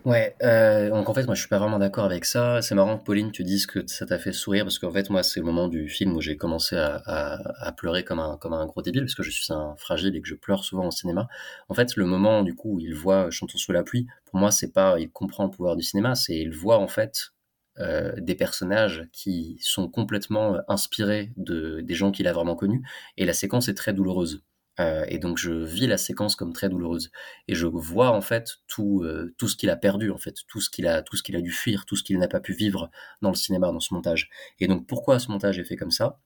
Ouais, 0.05 0.37
euh, 0.43 0.91
donc 0.91 1.09
en 1.09 1.15
fait, 1.15 1.25
moi 1.25 1.35
je 1.35 1.41
suis 1.41 1.49
pas 1.49 1.59
vraiment 1.59 1.79
d'accord 1.79 2.05
avec 2.05 2.27
ça. 2.27 2.61
C'est 2.61 2.75
marrant 2.75 2.99
que 2.99 3.05
Pauline, 3.05 3.33
tu 3.33 3.43
dises 3.43 3.65
que 3.65 3.87
ça 3.87 4.05
t'a 4.05 4.19
fait 4.19 4.33
sourire 4.33 4.65
parce 4.65 4.79
qu'en 4.79 4.93
fait, 4.93 5.09
moi, 5.09 5.23
c'est 5.23 5.41
le 5.41 5.47
moment 5.47 5.67
du 5.67 5.89
film 5.89 6.15
où 6.15 6.21
j'ai 6.21 6.37
commencé 6.37 6.77
à, 6.77 7.73
pleurer 7.79 8.05
comme 8.05 8.19
un, 8.19 8.67
gros 8.67 8.83
débile 8.83 9.05
parce 9.05 9.15
que 9.15 9.23
je 9.23 9.31
suis 9.31 9.51
un 9.51 9.75
fragile 9.77 10.15
et 10.15 10.21
que 10.21 10.29
je 10.29 10.35
pleure 10.35 10.63
souvent 10.63 10.87
au 10.89 10.91
cinéma. 10.91 11.27
En 11.71 11.75
fait, 11.75 11.97
le 11.97 12.05
moment 12.05 12.43
du 12.43 12.55
coup 12.55 12.75
où 12.75 12.81
il 12.81 12.95
voit 12.95 13.31
Chantons 13.31 13.57
sous 13.57 13.73
la 13.73 13.83
pluie, 13.83 14.07
pour 14.27 14.39
moi, 14.39 14.51
c'est 14.51 14.73
pas 14.73 14.99
il 14.99 15.11
comprend 15.11 15.45
le 15.45 15.51
pouvoir 15.51 15.75
du 15.75 15.83
cinéma, 15.83 16.15
c'est 16.15 16.37
il 16.37 16.53
voit 16.53 16.79
en 16.79 16.89
fait 16.89 17.31
euh, 17.79 18.13
des 18.19 18.35
personnages 18.35 19.09
qui 19.13 19.59
sont 19.63 19.89
complètement 19.89 20.59
inspirés 20.69 21.33
de, 21.39 21.81
des 21.81 21.95
gens 21.95 22.13
qu'il 22.13 22.29
a 22.29 22.33
vraiment 22.35 22.57
connus 22.57 22.83
et 23.17 23.25
la 23.25 23.33
séquence 23.33 23.69
est 23.69 23.75
très 23.75 23.95
douloureuse. 23.95 24.43
Euh, 24.81 25.05
et 25.09 25.19
donc 25.19 25.39
je 25.39 25.53
vis 25.53 25.87
la 25.87 25.99
séquence 25.99 26.37
comme 26.37 26.53
très 26.53 26.69
douloureuse. 26.69 27.11
Et 27.49 27.55
je 27.55 27.67
vois 27.67 28.11
en 28.11 28.21
fait 28.21 28.57
tout 28.67 29.03
euh, 29.05 29.35
tout 29.39 29.49
ce 29.49 29.57
qu'il 29.57 29.71
a 29.71 29.77
perdu 29.77 30.11
en 30.11 30.19
fait. 30.19 30.37
Tout 30.49 30.61
ce 30.61 30.71
qu'il 30.71 30.87
a 30.87 31.03
tout 31.03 31.17
ce 31.17 31.23
qu'il 31.23 31.37
a 31.37 31.41
dû 31.41 31.53
fuir 31.53 31.85
tout 31.87 31.97
ce 31.97 32.03
qu'il 32.03 32.19
n'a 32.19 32.29
pas 32.29 32.41
pu 32.41 32.55
vivre 32.55 32.91
dans 33.23 33.31
le 33.31 33.37
cinéma 33.37 33.69
dans 33.73 33.81
ce 33.81 33.95
montage. 33.95 34.31
Et 34.61 34.67
donc 34.67 34.87
pourquoi 34.87 35.19
ce 35.19 35.31
montage 35.31 35.59
est 35.59 35.65
fait 35.65 35.77
comme 35.77 35.91
ça? 35.91 36.21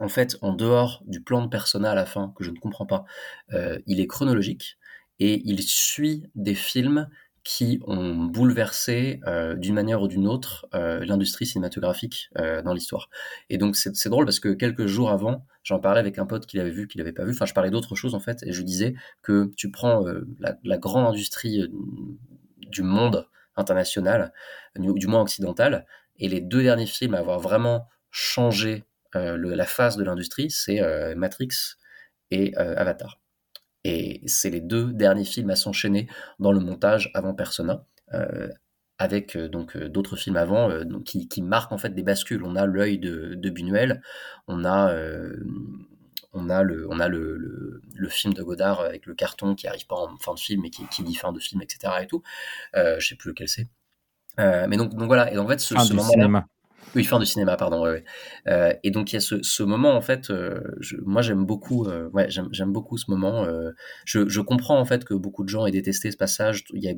En 0.00 0.08
fait 0.08 0.36
en 0.42 0.52
dehors 0.52 1.02
du 1.06 1.22
plan 1.22 1.42
de 1.42 1.48
persona 1.48 1.92
à 1.92 1.94
la 1.94 2.06
fin 2.06 2.32
que 2.36 2.44
je 2.44 2.50
ne 2.50 2.58
comprends 2.58 2.86
pas 2.86 3.04
euh, 3.52 3.78
il 3.86 4.00
est 4.00 4.06
chronologique 4.08 4.78
et 5.20 5.42
il 5.44 5.62
suit 5.62 6.24
des 6.34 6.54
films 6.54 7.08
qui 7.44 7.78
ont 7.86 8.14
bouleversé 8.14 9.20
euh, 9.26 9.54
d'une 9.54 9.74
manière 9.74 10.00
ou 10.00 10.08
d'une 10.08 10.26
autre 10.26 10.66
euh, 10.74 11.04
l'industrie 11.04 11.44
cinématographique 11.44 12.30
euh, 12.38 12.62
dans 12.62 12.72
l'histoire. 12.72 13.10
Et 13.50 13.58
donc 13.58 13.76
c'est 13.76 14.08
drôle 14.08 14.24
parce 14.24 14.40
que 14.40 14.48
quelques 14.48 14.86
jours 14.86 15.10
avant, 15.10 15.46
j'en 15.62 15.78
parlais 15.78 16.00
avec 16.00 16.18
un 16.18 16.24
pote 16.24 16.46
qui 16.46 16.56
l'avait 16.56 16.70
vu, 16.70 16.88
qui 16.88 16.96
l'avait 16.96 17.12
pas 17.12 17.24
vu. 17.24 17.32
Enfin, 17.32 17.44
je 17.44 17.52
parlais 17.52 17.70
d'autres 17.70 17.94
choses 17.94 18.14
en 18.14 18.20
fait, 18.20 18.42
et 18.44 18.52
je 18.52 18.62
disais 18.62 18.94
que 19.22 19.52
tu 19.56 19.70
prends 19.70 20.04
la, 20.40 20.56
la, 20.64 20.78
grande 20.78 21.06
industrie 21.06 21.68
du 22.60 22.82
monde 22.82 23.28
international, 23.56 24.32
du 24.76 25.06
moins 25.06 25.20
occidental, 25.20 25.86
et 26.18 26.28
les 26.28 26.40
deux 26.40 26.62
derniers 26.62 26.86
films 26.86 27.14
à 27.14 27.18
avoir 27.18 27.40
vraiment 27.40 27.88
changé 28.10 28.84
le, 29.14 29.36
la 29.36 29.66
phase 29.66 29.96
de 29.96 30.04
l'industrie, 30.04 30.50
c'est 30.50 30.80
Matrix 31.14 31.76
et 32.30 32.56
Avatar. 32.56 33.20
Et 33.84 34.22
c'est 34.26 34.50
les 34.50 34.60
deux 34.60 34.92
derniers 34.92 35.24
films 35.24 35.50
à 35.50 35.56
s'enchaîner 35.56 36.08
dans 36.38 36.52
le 36.52 36.60
montage 36.60 37.10
avant 37.14 37.34
Persona. 37.34 37.84
Euh, 38.12 38.48
avec 38.96 39.34
euh, 39.34 39.48
donc 39.48 39.76
euh, 39.76 39.88
d'autres 39.88 40.14
films 40.14 40.36
avant 40.36 40.70
qui, 41.04 41.26
qui, 41.26 41.42
marquent 41.42 41.72
en 41.72 41.78
fait 41.78 41.94
des 41.94 42.04
bascules. 42.04 42.44
On 42.44 42.54
a 42.54 42.64
l'œil 42.64 42.98
de, 42.98 43.34
de, 43.34 43.50
Buñuel, 43.50 44.02
on 44.46 44.64
a 44.64 44.94
on 46.32 46.48
a 46.48 46.62
le 46.62 46.86
on 46.88 47.00
a 47.00 47.08
le, 47.08 47.80
le, 47.92 48.08
film 48.08 48.34
de 48.34 48.42
Godard 48.42 48.80
avec 48.80 49.06
le 49.06 49.14
carton 49.14 49.56
qui 49.56 49.66
arrive 49.66 49.86
pas 49.86 49.96
en 49.96 50.16
fin 50.18 50.34
de 50.34 50.38
film 50.38 50.64
et 50.64 50.70
qui, 50.70 50.86
qui 50.86 51.02
dit 51.02 51.14
fin 51.14 51.32
de 51.32 51.40
film, 51.40 51.60
etc. 51.62 51.92
et 52.02 52.06
tout. 52.06 52.22
je 52.74 53.04
sais 53.04 53.16
plus 53.16 53.30
lequel 53.30 53.48
c'est. 53.48 53.66
mais 54.38 54.76
donc, 54.76 54.94
donc 54.94 55.06
voilà. 55.06 55.32
Et 55.32 55.38
en 55.38 55.48
fait, 55.48 55.58
ce, 55.58 55.76
ce 55.76 55.92
moment-là. 55.92 56.46
Oui, 56.94 57.04
fin 57.04 57.18
du 57.18 57.26
cinéma, 57.26 57.56
pardon. 57.56 57.84
Euh, 58.46 58.72
et 58.82 58.90
donc 58.90 59.12
il 59.12 59.16
y 59.16 59.18
a 59.18 59.20
ce, 59.20 59.62
moment 59.62 59.94
en 59.94 60.00
fait. 60.00 60.30
Euh, 60.30 60.60
moi 61.04 61.22
j'aime 61.22 61.44
beaucoup. 61.44 61.86
Euh, 61.86 62.08
j'aime 62.28 62.72
beaucoup 62.72 62.98
ce 62.98 63.10
moment. 63.10 63.46
Je, 64.04 64.40
comprends 64.40 64.78
en 64.78 64.84
fait 64.84 65.04
que 65.04 65.14
beaucoup 65.14 65.44
de 65.44 65.48
gens 65.48 65.66
aient 65.66 65.72
détesté 65.72 66.10
ce 66.10 66.16
passage. 66.16 66.64
Il 66.72 66.82
y 66.82 66.88
a 66.88 66.94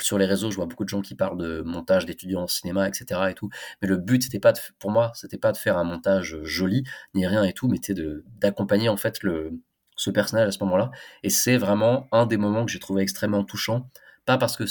sur 0.00 0.16
les 0.16 0.26
réseaux, 0.26 0.50
je 0.50 0.56
vois 0.56 0.66
beaucoup 0.66 0.84
de 0.84 0.88
gens 0.88 1.00
qui 1.00 1.16
parlent 1.16 1.38
de 1.38 1.60
montage 1.62 2.06
d'étudiants 2.06 2.42
en 2.42 2.46
cinéma, 2.46 2.86
etc. 2.86 3.20
et 3.30 3.34
tout. 3.34 3.48
Mais 3.82 3.88
le 3.88 3.96
but, 3.96 4.22
c'était 4.22 4.38
pas 4.38 4.52
pour 4.78 4.92
moi, 4.92 5.10
c'était 5.14 5.38
pas 5.38 5.50
de 5.50 5.56
faire 5.56 5.76
un 5.76 5.84
montage 5.84 6.38
joli 6.44 6.84
ni 7.14 7.26
rien 7.26 7.42
et 7.42 7.52
tout, 7.52 7.68
mais 7.68 7.78
c'était 7.82 8.00
d'accompagner 8.40 8.88
en 8.88 8.96
fait 8.96 9.22
le 9.22 9.52
ce 9.96 10.10
personnage 10.10 10.48
à 10.48 10.52
ce 10.52 10.62
moment-là. 10.64 10.90
Et 11.22 11.30
c'est 11.30 11.56
vraiment 11.56 12.06
un 12.12 12.26
des 12.26 12.36
moments 12.36 12.64
que 12.64 12.70
j'ai 12.70 12.78
trouvé 12.78 13.02
extrêmement 13.02 13.44
touchant. 13.44 13.90
Pas 14.26 14.38
parce 14.38 14.56
que 14.56 14.64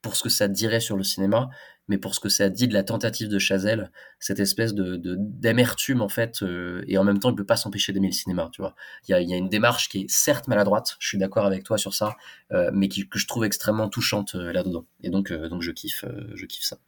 pour 0.00 0.16
ce 0.16 0.24
que 0.24 0.28
ça 0.28 0.48
dirait 0.48 0.80
sur 0.80 0.96
le 0.96 1.04
cinéma, 1.04 1.50
mais 1.92 1.98
pour 1.98 2.14
ce 2.14 2.20
que 2.20 2.30
ça 2.30 2.48
dit 2.48 2.68
de 2.68 2.72
la 2.72 2.84
tentative 2.84 3.28
de 3.28 3.38
Chazelle, 3.38 3.90
cette 4.18 4.40
espèce 4.40 4.72
de 4.72 4.96
d'amertume 5.18 6.00
en 6.00 6.08
fait, 6.08 6.42
euh, 6.42 6.82
et 6.88 6.96
en 6.96 7.04
même 7.04 7.18
temps 7.18 7.28
il 7.28 7.36
peut 7.36 7.44
pas 7.44 7.56
s'empêcher 7.56 7.92
d'aimer 7.92 8.06
le 8.06 8.14
cinéma, 8.14 8.48
tu 8.50 8.62
vois. 8.62 8.74
Il 9.06 9.10
y 9.10 9.34
a, 9.34 9.36
une 9.36 9.50
démarche 9.50 9.90
qui 9.90 10.00
est 10.00 10.10
certes 10.10 10.48
maladroite, 10.48 10.96
je 11.00 11.06
suis 11.06 11.18
d'accord 11.18 11.44
avec 11.44 11.64
toi 11.64 11.76
sur 11.76 11.92
ça, 11.92 12.16
euh, 12.52 12.70
mais 12.72 12.88
qui, 12.88 13.06
que 13.06 13.18
je 13.18 13.26
trouve 13.26 13.44
extrêmement 13.44 13.90
touchante 13.90 14.36
euh, 14.36 14.54
là-dedans. 14.54 14.86
Et 15.02 15.10
donc 15.10 15.30
donc 15.30 15.60
je 15.60 15.70
kiffe 15.70 16.06
je 16.34 16.46
kiffe 16.46 16.64
ça. 16.64 16.78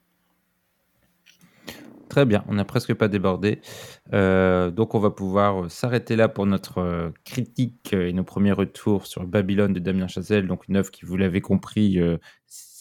Très 2.08 2.24
bien, 2.24 2.42
on 2.48 2.54
n'a 2.54 2.64
presque 2.64 2.94
pas 2.94 3.08
débordé. 3.08 3.60
Euh, 4.14 4.70
donc 4.70 4.94
on 4.94 5.00
va 5.00 5.10
pouvoir 5.10 5.70
s'arrêter 5.70 6.16
là 6.16 6.30
pour 6.30 6.46
notre 6.46 7.12
critique 7.26 7.92
et 7.92 8.14
nos 8.14 8.24
premiers 8.24 8.52
retours 8.52 9.06
sur 9.06 9.26
Babylone 9.26 9.74
de 9.74 9.80
Damien 9.80 10.08
Chazelle. 10.08 10.46
Donc 10.46 10.66
une 10.66 10.78
œuvre 10.78 10.90
qui, 10.90 11.04
vous 11.04 11.18
l'avez 11.18 11.42
compris, 11.42 12.00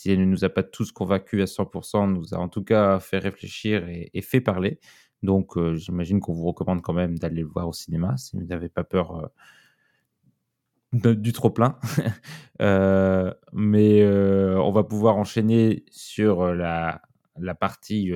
si 0.04 0.12
elle 0.12 0.20
ne 0.20 0.26
nous 0.26 0.44
a 0.44 0.50
pas 0.50 0.64
tous 0.64 0.92
convaincus 0.92 1.42
à 1.42 1.46
100%, 1.46 2.12
nous 2.12 2.34
a 2.34 2.38
en 2.38 2.50
tout 2.50 2.62
cas 2.62 3.00
fait 3.00 3.20
réfléchir 3.20 3.88
et, 3.88 4.22
fait 4.22 4.42
parler. 4.42 4.78
Donc 5.22 5.56
euh, 5.56 5.76
j'imagine 5.76 6.20
qu'on 6.20 6.34
vous 6.34 6.46
recommande 6.46 6.82
quand 6.82 6.92
même 6.92 7.18
d'aller 7.18 7.42
le 7.42 7.48
voir 7.48 7.70
au 7.70 7.72
cinéma 7.72 8.18
si 8.18 8.36
vous 8.36 8.44
n'avez 8.44 8.68
pas 8.68 8.84
peur 8.84 9.32
euh, 10.94 11.16
du 11.16 11.32
trop 11.32 11.50
plein. 11.50 11.78
Euh, 12.62 13.34
mais 13.52 14.06
on 14.06 14.72
va 14.72 14.84
pouvoir 14.84 15.18
enchaîner 15.18 15.84
sur 15.90 16.54
la, 16.54 17.02
la 17.38 17.56
partie 17.56 18.12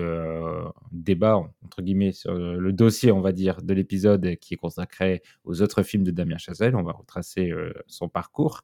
débat, 0.92 1.38
entre 1.66 1.82
guillemets, 1.82 2.12
sur 2.12 2.34
le 2.34 2.72
dossier, 2.72 3.12
on 3.12 3.20
va 3.20 3.32
dire, 3.32 3.64
de 3.64 3.74
l'épisode 3.74 4.36
qui 4.38 4.54
est 4.54 4.58
consacré 4.58 5.24
aux 5.44 5.64
autres 5.64 5.82
films 5.82 6.04
de 6.04 6.12
Damien 6.12 6.38
Chazelle. 6.38 6.76
On 6.76 6.84
va 6.84 6.94
retracer 6.94 7.52
son 7.88 8.08
parcours. 8.10 8.62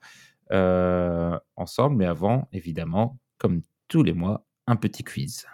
Euh, 0.53 1.39
ensemble. 1.55 1.95
Mais 1.97 2.05
avant, 2.05 2.47
évidemment, 2.51 3.19
comme 3.37 3.61
tous 3.87 4.03
les 4.03 4.13
mois, 4.13 4.45
un 4.67 4.75
petit 4.75 5.03
quiz. 5.03 5.45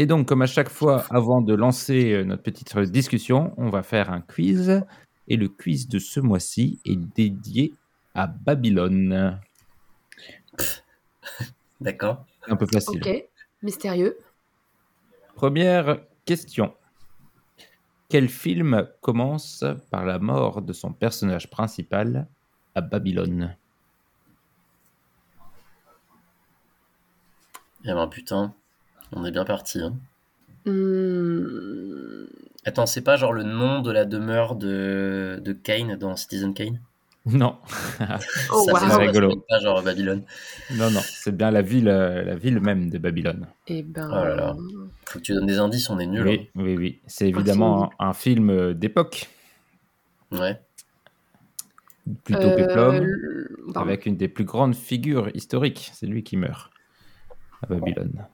Et 0.00 0.06
donc, 0.06 0.28
comme 0.28 0.42
à 0.42 0.46
chaque 0.46 0.68
fois, 0.68 1.04
avant 1.10 1.42
de 1.42 1.52
lancer 1.52 2.12
euh, 2.12 2.24
notre 2.24 2.44
petite 2.44 2.78
discussion, 2.78 3.52
on 3.56 3.68
va 3.68 3.82
faire 3.82 4.12
un 4.12 4.20
quiz. 4.20 4.84
Et 5.26 5.36
le 5.36 5.48
quiz 5.48 5.88
de 5.88 5.98
ce 5.98 6.20
mois-ci 6.20 6.80
est 6.84 6.94
dédié 7.16 7.74
à 8.14 8.28
Babylone. 8.28 9.40
D'accord. 11.80 12.24
Un 12.46 12.54
peu 12.54 12.66
facile. 12.72 13.02
Ok, 13.04 13.24
mystérieux. 13.60 14.16
Première 15.34 15.98
question. 16.24 16.72
Quel 18.08 18.28
film 18.28 18.88
commence 19.00 19.64
par 19.90 20.06
la 20.06 20.20
mort 20.20 20.62
de 20.62 20.72
son 20.72 20.92
personnage 20.92 21.50
principal 21.50 22.28
à 22.76 22.82
Babylone? 22.82 23.56
Eh 27.84 27.92
ben 27.92 28.06
putain. 28.06 28.54
On 29.12 29.24
est 29.24 29.30
bien 29.30 29.44
parti. 29.44 29.80
Hein. 29.80 29.94
Hmm. 30.66 32.26
Attends, 32.64 32.86
c'est 32.86 33.02
pas 33.02 33.16
genre 33.16 33.32
le 33.32 33.44
nom 33.44 33.80
de 33.80 33.90
la 33.90 34.04
demeure 34.04 34.54
de, 34.54 35.40
de 35.42 35.52
Kane 35.52 35.96
dans 35.96 36.16
Citizen 36.16 36.52
Kane? 36.52 36.80
Non. 37.26 37.56
oh, 38.52 38.64
ça 38.66 38.88
wow. 38.88 38.98
rigolo. 38.98 39.44
pas 39.48 39.58
genre 39.58 39.82
Babylone. 39.82 40.22
Non, 40.74 40.90
non, 40.90 41.00
c'est 41.02 41.36
bien 41.36 41.50
la 41.50 41.62
ville, 41.62 41.88
euh, 41.88 42.22
la 42.22 42.36
ville 42.36 42.60
même 42.60 42.90
de 42.90 42.98
Babylone. 42.98 43.46
Et 43.66 43.78
eh 43.78 43.82
ben. 43.82 44.08
Oh 44.10 44.14
là 44.14 44.34
là. 44.34 44.56
Faut 45.04 45.18
que 45.18 45.24
tu 45.24 45.34
donnes 45.34 45.46
des 45.46 45.58
indices, 45.58 45.90
on 45.90 45.98
est 45.98 46.06
nul. 46.06 46.26
Oui, 46.26 46.40
hein. 46.42 46.60
oui, 46.62 46.76
oui. 46.76 47.00
C'est 47.06 47.28
évidemment 47.28 47.90
un, 47.98 48.08
un, 48.08 48.12
film 48.12 48.50
euh, 48.50 48.74
d'époque. 48.74 49.28
Ouais. 50.32 50.60
Plutôt 52.24 52.40
euh, 52.40 52.56
péplum, 52.56 53.06
avec 53.74 54.06
une 54.06 54.16
des 54.16 54.28
plus 54.28 54.44
grandes 54.44 54.74
figures 54.74 55.28
historiques. 55.34 55.90
C'est 55.92 56.06
lui 56.06 56.22
qui 56.22 56.36
meurt 56.36 56.70
à 57.62 57.66
Babylone 57.66 58.24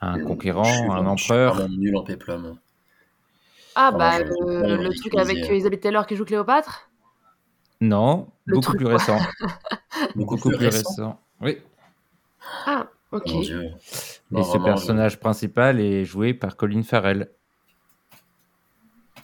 un 0.00 0.20
conquérant, 0.20 0.92
un 0.92 1.06
empereur. 1.06 1.60
Je 1.60 1.66
suis 1.66 1.78
nul 1.78 1.96
en 1.96 2.02
péplum. 2.04 2.58
Ah, 3.74 3.92
bah, 3.92 4.20
le, 4.20 4.82
le 4.82 4.94
truc 4.94 5.14
avec 5.16 5.38
Elisabeth 5.50 5.80
Taylor 5.80 6.06
qui 6.06 6.16
joue 6.16 6.24
Cléopâtre? 6.24 6.90
Non, 7.80 8.28
le 8.46 8.54
beaucoup 8.54 8.68
truc, 8.68 8.78
plus 8.78 8.86
récent. 8.86 9.18
beaucoup, 10.14 10.36
beaucoup 10.36 10.48
plus 10.48 10.56
plus 10.56 10.66
récent. 10.66 10.88
récent. 10.88 11.20
Oui. 11.42 11.58
Ah, 12.64 12.88
ok. 13.12 13.26
Et 13.34 13.60
Non, 14.30 14.42
ce 14.42 14.48
vraiment, 14.50 14.64
personnage 14.64 15.20
principal 15.20 15.78
est 15.80 16.04
joué 16.04 16.32
par 16.32 16.56
Colin 16.56 16.82
Farrell. 16.82 17.30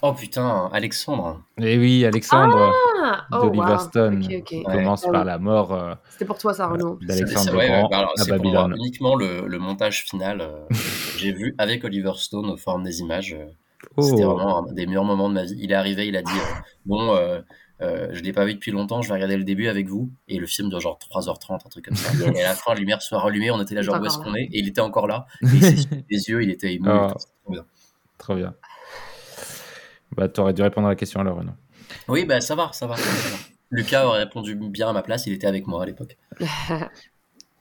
Oh 0.04 0.12
putain, 0.12 0.68
Alexandre. 0.72 1.42
Et 1.60 1.78
oui, 1.78 2.04
Alexandre 2.04 2.72
Ah 3.04 3.24
oh, 3.32 3.46
d'Oliver 3.46 3.72
wow. 3.74 3.78
Stone 3.78 4.24
Ok, 4.24 4.42
ok. 4.52 4.62
commence 4.72 5.02
par 5.06 5.24
la 5.24 5.38
mort 5.38 5.72
euh, 5.72 5.94
C'était 6.10 6.24
pour 6.24 6.38
toi, 6.38 6.52
ça, 6.52 6.66
Renaud. 6.66 6.98
d'Alexandre 7.02 7.44
C'est- 7.44 7.50
le 7.52 7.56
ouais, 7.58 7.68
Grand 7.68 7.88
bah 7.88 7.98
alors, 7.98 8.12
à 8.18 8.24
Babylone. 8.24 8.74
uniquement 8.78 9.14
le, 9.14 9.46
le 9.46 9.58
montage 9.60 10.02
final. 10.04 10.40
euh, 10.40 10.66
J'ai 11.18 11.32
vu 11.32 11.54
avec 11.58 11.84
Oliver 11.84 12.12
Stone 12.16 12.50
au 12.50 12.56
forme 12.56 12.82
des 12.82 13.00
images. 13.00 13.34
euh, 13.38 13.46
Oh. 13.96 14.02
C'était 14.02 14.22
vraiment 14.22 14.58
un 14.68 14.72
des 14.74 14.86
meilleurs 14.86 15.02
moments 15.04 15.28
de 15.28 15.34
ma 15.34 15.42
vie. 15.42 15.56
Il 15.58 15.72
est 15.72 15.74
arrivé, 15.74 16.06
il 16.06 16.16
a 16.16 16.22
dit 16.22 16.30
euh, 16.32 16.60
Bon, 16.86 17.14
euh, 17.16 17.40
euh, 17.80 18.08
je 18.12 18.22
l'ai 18.22 18.32
pas 18.32 18.44
vu 18.44 18.54
depuis 18.54 18.70
longtemps, 18.70 19.02
je 19.02 19.08
vais 19.08 19.14
regarder 19.14 19.36
le 19.36 19.42
début 19.42 19.66
avec 19.66 19.88
vous. 19.88 20.08
Et 20.28 20.38
le 20.38 20.46
film 20.46 20.68
dure 20.68 20.78
genre 20.78 20.98
3h30, 21.00 21.54
un 21.66 21.68
truc 21.68 21.86
comme 21.86 21.96
ça. 21.96 22.12
Et 22.32 22.42
à 22.44 22.50
la 22.50 22.54
fin, 22.54 22.74
la 22.74 22.78
lumière 22.80 23.02
soit 23.02 23.18
rallumée, 23.18 23.50
on 23.50 23.60
était 23.60 23.74
là, 23.74 23.82
genre 23.82 24.00
où 24.00 24.04
est-ce 24.06 24.18
qu'on 24.18 24.34
est? 24.36 24.42
Et 24.52 24.58
il 24.60 24.68
était 24.68 24.80
encore 24.80 25.08
là. 25.08 25.26
Et 25.42 25.46
il 25.52 25.62
s'est 25.64 25.76
suivi 25.76 26.04
les 26.10 26.28
yeux, 26.28 26.42
il 26.44 26.50
était 26.50 26.74
ému. 26.74 26.88
Oh. 26.88 27.08
c'était 27.18 27.32
trop 27.44 27.52
bien. 27.52 27.64
Trop 28.18 28.34
bien. 28.36 28.54
Bah, 30.16 30.28
t'aurais 30.28 30.52
dû 30.52 30.62
répondre 30.62 30.86
à 30.86 30.90
la 30.90 30.96
question 30.96 31.20
alors, 31.20 31.38
Renaud. 31.38 31.52
Oui, 32.08 32.24
bah 32.24 32.40
ça 32.40 32.54
va, 32.54 32.70
ça 32.72 32.86
va. 32.86 32.96
ça 32.96 33.02
va. 33.30 33.36
Lucas 33.70 34.04
aurait 34.06 34.20
répondu 34.20 34.54
bien 34.54 34.88
à 34.88 34.92
ma 34.92 35.02
place, 35.02 35.26
il 35.26 35.32
était 35.32 35.46
avec 35.46 35.66
moi 35.66 35.82
à 35.82 35.86
l'époque. 35.86 36.16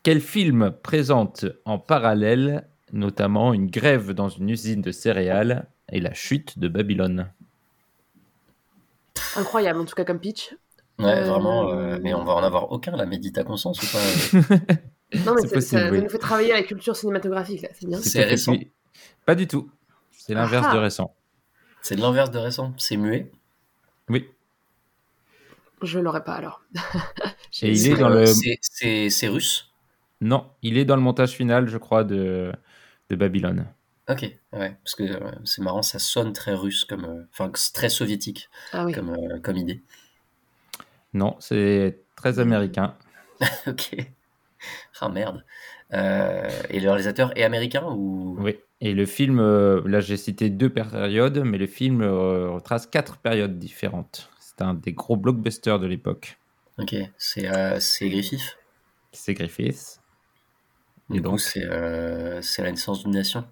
Quel 0.04 0.20
film 0.22 0.72
présente 0.84 1.46
en 1.66 1.78
parallèle 1.80 2.68
notamment 2.92 3.54
une 3.54 3.68
grève 3.70 4.12
dans 4.12 4.28
une 4.30 4.50
usine 4.50 4.82
de 4.82 4.92
céréales 4.92 5.68
et 5.92 6.02
la 6.02 6.14
chute 6.14 6.60
de 6.60 6.68
Babylone? 6.68 7.30
Incroyable, 9.38 9.80
en 9.80 9.86
tout 9.86 9.96
cas, 9.96 10.04
comme 10.04 10.20
pitch. 10.20 10.56
Ouais, 11.00 11.06
Euh, 11.06 11.24
vraiment. 11.24 11.72
euh, 11.72 12.00
mais 12.02 12.14
on 12.14 12.24
va 12.26 12.34
en 12.34 12.44
avoir 12.44 12.72
aucun, 12.72 12.96
là, 12.96 13.06
médite 13.06 13.38
à 13.38 13.44
conscience 13.44 13.82
ou 13.82 13.86
pas 13.92 14.38
Non, 15.26 15.34
mais 15.36 15.42
C'est 15.42 15.48
c'est- 15.48 15.54
possible, 15.56 15.62
ça, 15.82 15.86
ça 15.88 15.92
oui. 15.92 16.02
nous 16.02 16.10
fait 16.10 16.18
travailler 16.18 16.54
la 16.54 16.64
culture 16.64 16.96
cinématographique, 16.96 17.62
là. 17.62 17.70
C'est 17.74 17.88
bien. 17.88 18.00
C'est 18.00 18.24
récent. 18.24 18.56
Pas 19.26 19.36
du 19.36 19.48
tout. 19.48 19.70
C'est 20.12 20.34
l'inverse 20.34 20.68
Ah. 20.70 20.74
de 20.74 20.80
récent. 20.80 21.14
C'est 21.82 21.96
de 21.96 22.02
l'inverse 22.02 22.32
de 22.32 22.38
récent. 22.40 22.74
C'est 22.78 22.98
muet. 22.98 23.32
Oui. 24.10 24.28
Je 25.82 26.00
l'aurais 26.00 26.24
pas, 26.24 26.36
alors. 26.36 26.62
Et 27.64 27.72
il 27.72 27.88
est 27.88 27.98
dans 27.98 28.10
le. 28.10 28.26
c'est- 28.26 29.28
russe? 29.28 29.72
Non, 30.22 30.52
il 30.62 30.78
est 30.78 30.86
dans 30.86 30.96
le 30.96 31.02
montage 31.02 31.32
final, 31.32 31.68
je 31.68 31.78
crois, 31.78 32.04
de, 32.04 32.52
de 33.10 33.16
Babylone. 33.16 33.66
Ok, 34.10 34.22
ouais, 34.54 34.76
parce 34.84 34.96
que 34.96 35.04
euh, 35.04 35.32
c'est 35.46 35.62
marrant, 35.62 35.82
ça 35.82 36.00
sonne 36.00 36.34
très 36.34 36.54
russe, 36.54 36.86
comme, 36.86 37.06
euh, 37.06 37.24
enfin 37.32 37.52
très 37.74 37.90
soviétique 37.90 38.50
Ah 38.74 38.86
oui. 38.86 38.94
comme, 38.94 39.12
euh, 39.12 39.40
comme 39.40 39.58
idée. 39.58 39.84
Non, 41.14 41.36
c'est 41.40 42.00
très 42.16 42.40
américain. 42.40 42.96
ok. 43.68 43.96
Ah 45.00 45.10
merde. 45.10 45.44
Euh, 45.94 46.50
et 46.70 46.80
le 46.80 46.90
réalisateur 46.90 47.36
est 47.38 47.44
américain 47.44 47.84
ou? 47.90 48.38
Oui. 48.40 48.58
Et 48.84 48.94
le 48.94 49.06
film, 49.06 49.40
euh, 49.40 49.82
là 49.86 50.00
j'ai 50.00 50.18
cité 50.18 50.50
deux 50.50 50.70
périodes, 50.70 51.40
mais 51.46 51.58
le 51.60 51.68
film 51.68 52.02
euh, 52.02 52.50
retrace 52.50 52.88
quatre 52.88 53.18
périodes 53.18 53.60
différentes. 53.60 54.30
C'est 54.40 54.62
un 54.64 54.74
des 54.74 54.94
gros 54.94 55.16
blockbusters 55.16 55.80
de 55.80 55.88
l'époque. 55.88 56.38
Ok, 56.80 56.96
c'est 57.18 57.48
euh, 57.48 57.80
c'est 57.80 58.10
Griffith. 58.10 58.58
C'est 59.12 59.34
Griffiths. 59.36 60.00
Du 61.10 61.18
Et 61.18 61.22
donc, 61.22 61.40
c'est 61.40 61.64
euh, 61.66 62.42
c'est 62.42 62.64
la 62.64 62.72
naissance 62.72 63.04
d'une 63.04 63.12
nation. 63.12 63.46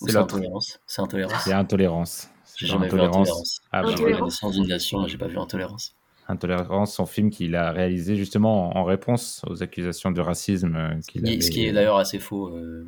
Ou 0.00 0.08
C'est 0.08 0.16
intolérance. 0.16 0.80
C'est 0.86 1.00
intolérance. 1.02 1.44
c'est 1.44 1.52
Intolérance. 1.52 2.28
J'ai 2.56 2.66
C'est 2.66 2.72
jamais 2.72 2.88
vu 2.88 3.00
Intolérance. 3.00 3.60
Ah, 3.70 3.82
J'ai 3.82 3.88
vu 3.88 3.90
la 3.90 3.94
Intolérance. 3.94 4.32
naissance 4.32 4.52
d'une 4.54 4.66
nation, 4.66 5.06
j'ai 5.06 5.18
pas 5.18 5.28
vu 5.28 5.38
Intolérance. 5.38 5.94
Intolérance, 6.28 6.94
son 6.94 7.06
film 7.06 7.30
qu'il 7.30 7.54
a 7.54 7.70
réalisé 7.72 8.16
justement 8.16 8.76
en, 8.76 8.84
réponse 8.84 9.42
aux 9.46 9.62
accusations 9.62 10.10
de 10.10 10.20
racisme 10.20 11.00
qu'il 11.08 11.42
Ce 11.42 11.50
qui 11.50 11.66
est 11.66 11.72
d'ailleurs 11.72 11.96
assez 11.98 12.18
faux. 12.18 12.48
euh, 12.48 12.86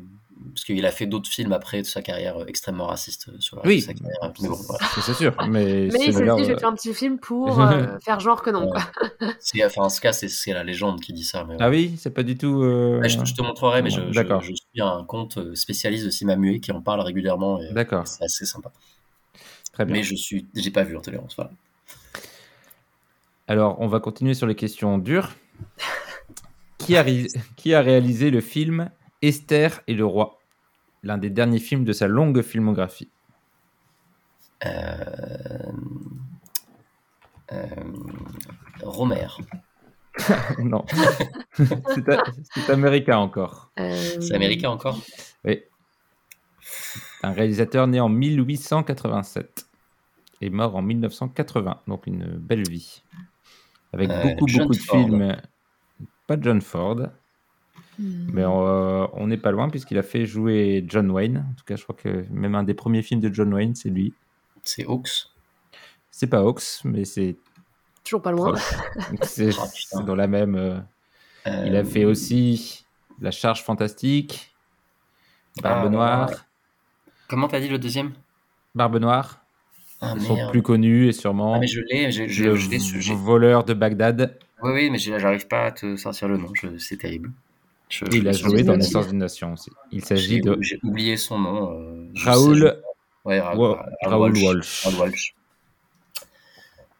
parce 0.52 0.64
qu'il 0.64 0.84
a 0.84 0.90
fait 0.92 1.06
d'autres 1.06 1.28
films 1.30 1.52
après 1.52 1.80
de 1.82 1.86
sa 1.86 2.02
carrière 2.02 2.36
euh, 2.38 2.46
extrêmement 2.46 2.86
raciste 2.86 3.28
euh, 3.28 3.36
sur 3.40 3.56
la, 3.56 3.62
Oui. 3.66 3.80
sa 3.80 3.94
carrière. 3.94 4.18
Mais 4.42 4.48
bon, 4.48 4.54
voilà. 4.68 4.86
C'est 5.00 5.14
sûr, 5.14 5.34
mais, 5.48 5.86
il 5.86 5.92
s'est 5.92 5.98
dit, 5.98 6.04
je 6.12 6.18
vais 6.18 6.30
euh, 6.54 6.58
faire 6.58 6.68
un 6.68 6.74
petit 6.74 6.92
film 6.94 7.18
pour 7.18 7.60
euh, 7.60 7.98
faire 8.04 8.20
genre 8.20 8.42
que 8.42 8.50
non. 8.50 8.70
Ouais. 8.70 9.64
enfin, 9.66 9.82
en 9.82 9.88
ce 9.88 10.00
cas, 10.00 10.12
c'est 10.12 10.52
la 10.52 10.64
légende 10.64 11.00
qui 11.00 11.12
dit 11.12 11.24
ça. 11.24 11.44
Mais, 11.44 11.56
Ah 11.60 11.70
oui, 11.70 11.94
c'est 11.98 12.10
pas 12.10 12.22
du 12.22 12.36
tout. 12.36 12.62
euh, 12.62 13.00
Ouais, 13.00 13.08
je, 13.08 13.18
te- 13.18 13.24
je 13.24 13.34
te 13.34 13.42
montrerai, 13.42 13.82
mais 13.82 13.90
je, 13.90 14.00
je, 14.08 14.14
D'accord. 14.14 14.42
je 14.42 14.52
suis 14.54 14.80
un 14.82 15.04
compte 15.04 15.54
spécialiste 15.54 16.04
de 16.04 16.10
cinéma 16.10 16.36
muet 16.36 16.60
qui 16.60 16.72
en 16.72 16.80
parle 16.82 17.00
régulièrement. 17.00 17.58
D'accord, 17.72 18.06
C'est 18.06 18.24
assez 18.24 18.44
sympa. 18.46 18.70
très 19.72 19.84
bien. 19.84 19.94
Mais 19.94 20.02
je 20.02 20.14
suis, 20.14 20.46
j'ai 20.54 20.70
pas 20.70 20.82
vu 20.84 20.96
en 20.96 21.00
tolérance. 21.00 21.34
Voilà. 21.36 21.50
Alors, 23.46 23.76
on 23.80 23.88
va 23.88 24.00
continuer 24.00 24.34
sur 24.34 24.46
les 24.46 24.54
questions 24.54 24.98
dures. 24.98 25.30
Qui 26.78 26.96
a, 26.96 27.02
ré- 27.02 27.28
qui 27.56 27.72
a 27.72 27.80
réalisé 27.80 28.30
le 28.30 28.40
film 28.42 28.90
Esther 29.28 29.80
et 29.86 29.94
le 29.94 30.04
roi 30.06 30.38
L'un 31.02 31.18
des 31.18 31.30
derniers 31.30 31.58
films 31.58 31.84
de 31.84 31.92
sa 31.92 32.06
longue 32.08 32.40
filmographie. 32.42 33.10
Euh, 34.64 35.72
euh, 37.52 37.66
Romer. 38.82 39.26
non. 40.58 40.84
c'est 41.54 42.08
a- 42.08 42.24
c'est 42.54 42.70
américain 42.70 43.18
encore. 43.18 43.70
Euh, 43.78 44.20
C'est 44.20 44.34
américain 44.34 44.70
encore? 44.70 44.98
Oui. 45.44 45.62
Un 47.22 47.32
réalisateur 47.32 47.86
né 47.86 48.00
en 48.00 48.08
1887 48.08 49.66
et 50.40 50.48
mort 50.50 50.76
en 50.76 50.82
1980. 50.82 51.82
Donc 51.86 52.06
une 52.06 52.24
belle 52.38 52.66
vie. 52.68 53.02
Avec 53.92 54.08
Euh, 54.10 54.22
beaucoup, 54.22 54.48
John 54.48 54.62
beaucoup 54.62 54.74
de 54.74 54.78
Ford. 54.80 54.98
films. 55.04 55.36
Pas 56.26 56.36
John 56.40 56.60
Ford, 56.62 57.08
hmm. 57.98 58.30
mais 58.32 58.42
euh, 58.42 59.06
on 59.12 59.26
n'est 59.26 59.36
pas 59.36 59.50
loin 59.52 59.68
puisqu'il 59.70 59.98
a 59.98 60.02
fait 60.02 60.26
jouer 60.26 60.84
John 60.88 61.10
Wayne. 61.10 61.44
En 61.50 61.54
tout 61.54 61.64
cas, 61.64 61.76
je 61.76 61.82
crois 61.82 61.96
que 61.96 62.24
même 62.30 62.54
un 62.54 62.62
des 62.64 62.74
premiers 62.74 63.02
films 63.02 63.20
de 63.20 63.32
John 63.32 63.52
Wayne, 63.54 63.74
c'est 63.74 63.90
lui. 63.90 64.12
C'est 64.62 64.84
Hawks. 64.86 65.26
C'est 66.10 66.26
pas 66.28 66.38
Hawks, 66.40 66.62
mais 66.84 67.04
c'est 67.04 67.36
Toujours 68.04 68.22
pas 68.22 68.32
loin. 68.32 68.52
proche. 68.52 68.74
c'est 69.22 69.50
Ah, 69.94 70.02
dans 70.02 70.14
la 70.14 70.26
même. 70.26 70.54
euh, 70.56 70.78
Il 71.66 71.74
a 71.76 71.80
Euh, 71.80 71.84
fait 71.84 72.04
aussi 72.04 72.84
La 73.20 73.30
Charge 73.30 73.62
Fantastique, 73.62 74.54
Barbe 75.62 75.86
Ah, 75.86 75.90
Noire, 75.90 76.30
Comment 77.28 77.48
t'as 77.48 77.60
dit 77.60 77.68
le 77.68 77.78
deuxième? 77.78 78.12
Barbe 78.74 78.98
Noire, 78.98 79.40
Ah 80.00 80.14
son 80.18 80.34
merde. 80.34 80.50
plus 80.50 80.62
connu 80.62 81.06
et 81.08 81.12
sûrement 81.12 81.54
Ah, 81.54 81.58
mais 81.58 81.66
je 81.66 81.80
l'ai, 81.80 82.10
je, 82.12 82.26
je, 82.28 82.44
le 82.44 82.56
je 82.56 83.12
voleur 83.14 83.64
de 83.64 83.72
Bagdad. 83.74 84.38
Oui, 84.62 84.72
oui, 84.72 84.90
mais 84.90 84.98
j'arrive 84.98 85.46
pas 85.46 85.66
à 85.66 85.72
te 85.72 85.96
sortir 85.96 86.28
le 86.28 86.36
nom. 86.36 86.50
C'est 86.78 86.96
terrible. 86.98 87.30
Je- 87.94 88.06
Et 88.06 88.10
je 88.10 88.16
il 88.16 88.28
a 88.28 88.32
joué 88.32 88.62
dans. 88.64 88.76
Naissance 88.76 89.06
d'une 89.08 89.18
Nation 89.18 89.52
aussi. 89.52 89.70
Il 89.92 90.04
s'agit 90.04 90.40
de 90.40 90.56
j'ai 90.60 90.80
oublié 90.82 91.16
son 91.16 91.38
nom. 91.38 91.72
euh, 91.80 92.08
Raoul, 92.16 92.58
je- 92.58 93.28
Ouais, 93.28 93.40
Ra- 93.40 93.56
Wa- 93.56 93.76
Ra- 94.02 94.10
Raoul 94.10 94.36
Walsh. 94.36 95.34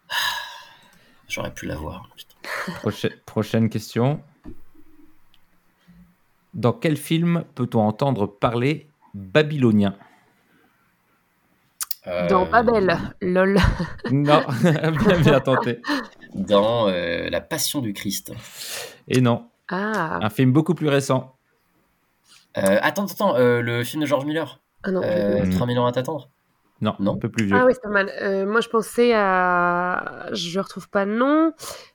J'aurais 1.29 1.53
pu 1.53 1.67
l'avoir. 1.67 2.09
Prochaine, 3.27 3.69
question. 3.69 4.23
Dans 6.55 6.73
quel 6.73 6.97
film 6.97 7.45
peut-on 7.57 7.81
entendre 7.81 8.27
parler 8.27 8.89
babylonien? 9.15 9.97
Dans 12.07 12.47
Euh, 12.47 12.51
Babel, 12.51 12.99
lol. 13.23 13.59
Non, 14.11 14.45
bien, 15.09 15.21
bien 15.21 15.41
tenté. 15.41 15.81
Dans 16.35 16.89
euh, 16.89 17.29
La 17.31 17.41
Passion 17.41 17.81
du 17.81 17.93
Christ. 17.95 18.33
Et 19.09 19.21
non, 19.23 19.49
Ah, 19.71 20.19
un 20.23 20.31
film 20.31 20.53
beaucoup 20.53 20.75
plus 20.75 20.89
récent. 20.89 21.37
Euh, 22.59 22.79
attends, 22.83 23.07
attends, 23.07 23.37
euh, 23.37 23.63
le 23.63 23.83
film 23.85 24.03
de 24.03 24.07
George 24.07 24.25
Miller. 24.27 24.61
ah 24.85 24.91
non. 24.91 25.01
Euh, 25.03 25.45
Mhm. 25.45 25.51
3000 25.51 25.79
ans 25.79 25.87
à 25.87 25.93
t'attendre. 25.93 26.29
Non, 26.81 26.95
Non. 26.99 27.15
un 27.15 27.19
peu 27.19 27.31
plus 27.31 27.47
vieux. 27.47 27.57
Ah 27.59 27.65
oui, 27.65 27.73
c'est 27.73 27.81
pas 27.83 27.89
mal. 27.89 28.11
Euh, 28.21 28.45
moi, 28.47 28.61
je 28.61 28.69
pensais 28.69 29.13
à. 29.15 30.27
Je 30.33 30.61
retrouve 30.61 30.89
pas 30.91 31.05
le 31.07 31.17
nom. 31.17 31.53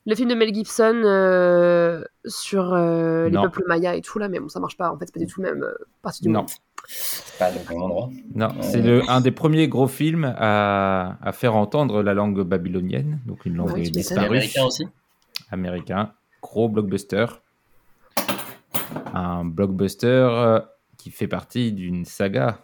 Le 0.08 0.16
film 0.16 0.30
de 0.30 0.36
Mel 0.36 0.54
Gibson 0.54 1.02
euh, 1.06 2.04
sur 2.26 2.74
euh, 2.74 3.26
les 3.26 3.32
Non. 3.32 3.44
peuples 3.44 3.64
mayas 3.68 3.94
et 3.96 4.02
tout, 4.02 4.18
là, 4.20 4.28
mais 4.30 4.40
bon, 4.40 4.48
ça 4.50 4.60
marche 4.60 4.78
pas. 4.78 4.90
En 4.92 4.98
fait, 4.98 5.06
c'est 5.06 5.14
pas 5.14 5.20
du 5.20 5.28
tout 5.28 5.42
le 5.42 5.54
même 5.54 5.64
euh, 5.64 5.74
partie 6.02 6.24
du 6.24 6.30
Non. 6.30 6.40
monde. 6.42 6.50
C'est 6.88 7.38
pas 7.38 7.52
le 7.52 7.58
même 7.70 7.84
endroit. 7.84 8.10
Non, 8.34 8.50
c'est 8.62 9.08
un 9.10 9.22
des 9.22 9.32
premiers 9.32 9.68
gros 9.68 9.88
films 9.88 10.34
à, 10.38 11.18
à 11.22 11.32
faire 11.34 11.56
entendre 11.56 12.02
la 12.02 12.14
langue 12.16 12.42
babylonienne, 12.42 13.20
donc 13.28 13.46
une 13.46 13.58
langue 13.58 13.74
Ouais, 13.74 13.82
disparue. 13.82 14.26
américain 14.26 14.64
aussi 14.64 14.88
Américain, 15.52 16.14
gros 16.42 16.68
blockbuster. 16.70 17.26
Un 19.14 19.46
blockbuster 19.46 20.08
euh, 20.08 20.60
qui 20.98 21.12
fait 21.12 21.28
partie 21.28 21.72
d'une 21.72 22.06
saga 22.06 22.60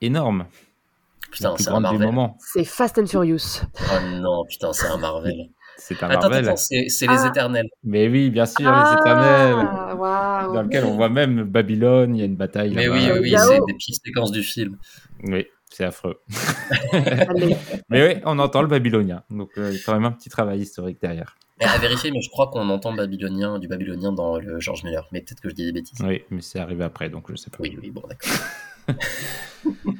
énorme, 0.00 0.46
la 0.46 1.30
Putain, 1.30 1.54
plus 1.54 1.64
c'est 1.64 1.68
un 1.68 1.72
grande 1.72 1.84
du 1.84 1.90
Marvel. 1.98 2.06
moment. 2.06 2.36
C'est 2.40 2.64
Fast 2.64 2.98
and 2.98 3.06
Furious. 3.06 3.62
Oh 3.78 4.06
non, 4.20 4.44
putain, 4.48 4.72
c'est 4.72 4.86
un 4.86 4.96
Marvel. 4.96 5.50
C'est 5.78 6.02
un 6.02 6.08
Attends, 6.08 6.28
Marvel. 6.30 6.46
attends, 6.48 6.56
c'est 6.56 6.88
c'est 6.88 7.06
les 7.06 7.18
Ah. 7.18 7.28
éternels. 7.28 7.68
Mais 7.84 8.08
oui, 8.08 8.30
bien 8.30 8.46
sûr, 8.46 8.70
les 8.70 8.92
éternels. 9.00 9.56
Ah, 9.70 9.94
waouh. 9.94 10.54
Dans 10.54 10.62
lequel 10.62 10.84
on 10.84 10.96
voit 10.96 11.10
même 11.10 11.44
Babylone, 11.44 12.16
il 12.16 12.20
y 12.20 12.22
a 12.22 12.24
une 12.26 12.36
bataille. 12.36 12.72
Mais 12.74 12.88
oui, 12.88 13.08
oui, 13.12 13.18
oui, 13.22 13.34
c'est 13.36 13.58
des 13.66 13.74
petites 13.74 14.00
séquences 14.04 14.32
du 14.32 14.42
film. 14.42 14.78
Oui, 15.24 15.46
c'est 15.70 15.84
affreux. 15.84 16.20
Mais 17.88 18.06
oui, 18.06 18.20
on 18.24 18.38
entend 18.38 18.62
le 18.62 18.68
babylonien. 18.68 19.22
Donc 19.30 19.50
euh, 19.58 19.70
il 19.70 19.76
y 19.76 19.80
a 19.80 19.82
quand 19.84 19.94
même 19.94 20.04
un 20.04 20.12
petit 20.12 20.28
travail 20.28 20.60
historique 20.60 21.00
derrière. 21.00 21.36
Mais 21.58 21.66
à 21.66 21.78
vérifier, 21.78 22.10
mais 22.10 22.20
je 22.20 22.28
crois 22.28 22.48
qu'on 22.48 22.68
entend 22.68 22.92
babylonien, 22.92 23.58
du 23.58 23.66
babylonien 23.66 24.12
dans 24.12 24.38
le 24.38 24.60
George 24.60 24.84
Miller. 24.84 25.08
Mais 25.10 25.22
peut-être 25.22 25.40
que 25.40 25.48
je 25.48 25.54
dis 25.54 25.64
des 25.64 25.72
bêtises. 25.72 25.98
Oui, 26.02 26.22
mais 26.30 26.42
c'est 26.42 26.58
arrivé 26.58 26.84
après, 26.84 27.08
donc 27.08 27.30
je 27.30 27.36
sais 27.36 27.48
pas. 27.48 27.56
Oui, 27.60 27.78
oui, 27.80 27.90
bon, 27.90 28.02
d'accord. 28.06 28.46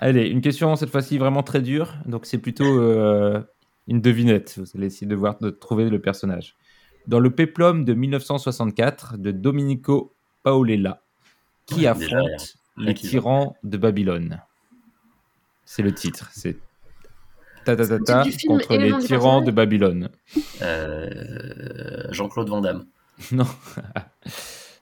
Allez, 0.00 0.26
une 0.28 0.40
question 0.40 0.74
cette 0.74 0.88
fois-ci 0.88 1.18
vraiment 1.18 1.42
très 1.42 1.60
dure. 1.60 1.94
Donc 2.06 2.24
c'est 2.24 2.38
plutôt 2.38 2.80
euh, 2.80 3.42
une 3.88 4.00
devinette. 4.00 4.58
Vous 4.58 4.66
allez 4.74 4.86
essayer 4.86 5.06
de 5.06 5.14
voir 5.14 5.38
de 5.38 5.50
trouver 5.50 5.90
le 5.90 6.00
personnage. 6.00 6.56
Dans 7.06 7.20
le 7.20 7.30
péplum 7.30 7.84
de 7.84 7.92
1964 7.92 9.18
de 9.18 9.32
Domenico 9.32 10.14
Paolella, 10.44 11.02
qui 11.66 11.86
affronte 11.86 12.56
les 12.78 12.94
tyrans 12.94 13.56
de 13.64 13.76
Babylone? 13.76 14.40
C'est 15.74 15.82
le 15.82 15.94
titre. 15.94 16.28
C'est 16.34 16.58
ta 17.64 17.74
ta 17.76 17.86
ta 17.86 17.98
ta 17.98 18.24
contre 18.46 18.76
les 18.76 18.92
tyrans 18.98 19.40
de 19.40 19.50
Babylone. 19.50 20.10
Euh, 20.60 22.08
Jean-Claude 22.10 22.48
Van 22.50 22.60
Damme. 22.60 22.84
Non. 23.32 23.46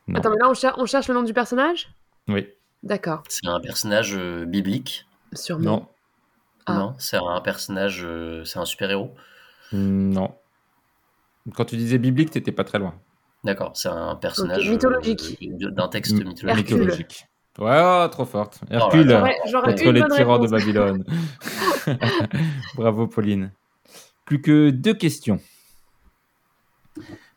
Non. 0.09 0.19
Attends, 0.19 0.31
mais 0.31 0.37
là, 0.41 0.49
on, 0.51 0.55
cher- 0.55 0.75
on 0.79 0.87
cherche 0.87 1.07
le 1.07 1.15
nom 1.15 1.23
du 1.23 1.33
personnage? 1.33 1.95
Oui. 2.27 2.49
D'accord. 2.83 3.23
C'est 3.29 3.47
un 3.47 3.61
personnage 3.61 4.17
euh, 4.17 4.45
biblique. 4.47 5.07
Sûrement. 5.33 5.63
Non. 5.65 5.87
Ah. 6.67 6.75
Non, 6.75 6.95
c'est 6.99 7.19
un 7.19 7.41
personnage, 7.41 8.03
euh, 8.05 8.43
c'est 8.45 8.59
un 8.59 8.65
super-héros. 8.65 9.15
Non. 9.73 10.35
Quand 11.55 11.65
tu 11.67 11.77
disais 11.77 11.99
biblique, 11.99 12.31
t'étais 12.31 12.51
pas 12.53 12.65
très 12.65 12.79
loin. 12.81 12.95
D'accord, 13.45 13.77
c'est 13.77 13.89
un 13.89 14.17
personnage 14.17 14.69
mythologique. 14.69 15.39
euh, 15.43 15.71
d'un 15.71 15.89
texte 15.89 16.13
mythologique. 16.15 16.49
Hercule. 16.71 16.79
Mythologique. 16.79 17.27
Ouais, 17.59 17.81
oh, 17.83 18.09
trop 18.09 18.25
forte. 18.25 18.61
là 18.71 18.77
Hercule 18.79 19.09
j'aurais 19.51 19.71
contre 19.75 19.83
une 19.85 19.93
les 19.93 20.01
bonne 20.01 20.11
tyrans 20.17 20.39
de 20.39 20.47
réponse. 20.47 20.61
Babylone. 20.65 21.05
Bravo, 22.75 23.07
Pauline. 23.07 23.53
Plus 24.25 24.41
que 24.41 24.71
deux 24.71 24.95
questions. 24.95 25.41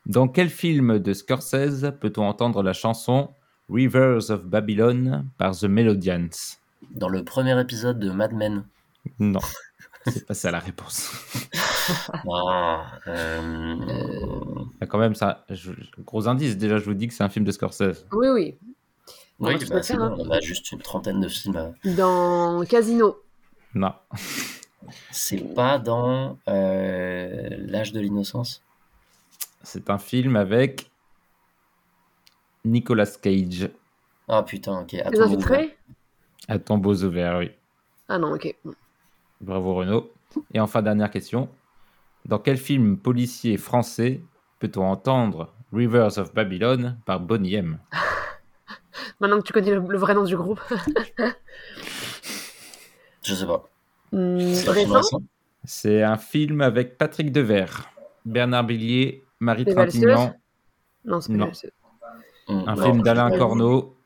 Dans 0.06 0.28
quel 0.28 0.48
film 0.50 0.98
de 0.98 1.12
Scorsese 1.12 1.92
peut-on 2.00 2.22
entendre 2.26 2.62
la 2.62 2.72
chanson 2.72 3.30
Rivers 3.70 4.30
of 4.30 4.44
Babylon 4.44 5.24
par 5.38 5.56
The 5.58 5.64
Melodians? 5.64 6.58
Dans 6.94 7.08
le 7.08 7.24
premier 7.24 7.58
épisode 7.60 7.98
de 7.98 8.10
Mad 8.10 8.32
Men. 8.32 8.64
Non, 9.18 9.40
c'est 10.06 10.26
pas 10.26 10.34
ça 10.34 10.50
la 10.50 10.58
réponse. 10.60 11.10
Euh, 13.08 13.66
Ah, 14.80 14.86
quand 14.86 14.96
même, 14.98 15.14
ça, 15.14 15.44
je- 15.50 15.72
gros 16.06 16.28
indice. 16.28 16.56
Déjà, 16.56 16.78
je 16.78 16.84
vous 16.84 16.94
dis 16.94 17.08
que 17.08 17.12
c'est 17.14 17.24
un 17.24 17.28
film 17.28 17.44
de 17.44 17.52
Scorsese. 17.52 18.06
Oui, 18.12 18.28
oui. 18.32 18.56
Oui, 19.46 19.64
bah, 19.70 19.82
faire, 19.82 19.98
bon, 20.10 20.16
on 20.26 20.30
a 20.30 20.40
juste 20.40 20.72
une 20.72 20.80
trentaine 20.80 21.20
de 21.20 21.28
films. 21.28 21.56
à- 21.56 21.72
Dans 21.96 22.64
Casino. 22.66 23.16
Non, 23.74 23.92
C'est 25.10 25.54
pas 25.54 25.78
dans 25.78 26.38
euh, 26.48 27.48
L'âge 27.58 27.92
de 27.92 28.00
l'innocence? 28.00 28.62
C'est 29.62 29.90
un 29.90 29.98
film 29.98 30.36
avec 30.36 30.90
Nicolas 32.64 33.06
Cage 33.20 33.70
Ah 34.28 34.42
putain, 34.42 34.80
ok. 34.82 34.92
Les 34.92 35.00
Attends, 35.00 35.22
infiltrés? 35.22 35.76
à 36.48 36.58
tombeaux 36.58 36.94
ouverts, 37.02 37.38
oui. 37.38 37.50
Ah 38.08 38.18
non, 38.18 38.34
ok. 38.34 38.54
Bravo 39.40 39.74
Renaud. 39.74 40.12
Et 40.52 40.60
enfin, 40.60 40.82
dernière 40.82 41.10
question. 41.10 41.48
Dans 42.26 42.38
quel 42.38 42.56
film 42.58 42.96
policier 42.98 43.56
français 43.56 44.20
peut-on 44.60 44.84
entendre 44.84 45.52
Rivers 45.72 46.18
of 46.18 46.32
Babylon 46.32 46.96
par 47.06 47.20
Bonnie 47.20 47.54
M? 47.54 47.78
Maintenant 49.20 49.38
que 49.38 49.46
tu 49.46 49.52
connais 49.52 49.72
le, 49.74 49.80
le 49.80 49.98
vrai 49.98 50.14
nom 50.14 50.24
du 50.24 50.36
groupe. 50.36 50.60
Je 53.22 53.34
sais 53.34 53.46
pas. 53.46 53.68
Hmm, 54.12 54.52
C'est 54.52 54.68
un 54.68 54.74
film 54.74 54.92
récent 54.92 54.96
récent 54.96 55.22
C'est 55.64 56.02
un 56.02 56.16
film 56.16 56.60
avec 56.60 56.98
Patrick 56.98 57.32
Devers, 57.32 57.90
Bernard 58.24 58.64
Billier, 58.64 59.24
Marie 59.40 59.64
Trintignant, 59.64 60.36
Non, 61.04 61.20
c'est 61.20 61.36
pas 61.36 61.44
valseuses. 61.46 61.70
Hum, 62.46 62.64
un 62.66 62.74
non, 62.76 62.82
film 62.82 63.02
d'Alain 63.02 63.30
pas. 63.30 63.38
Corneau 63.38 63.96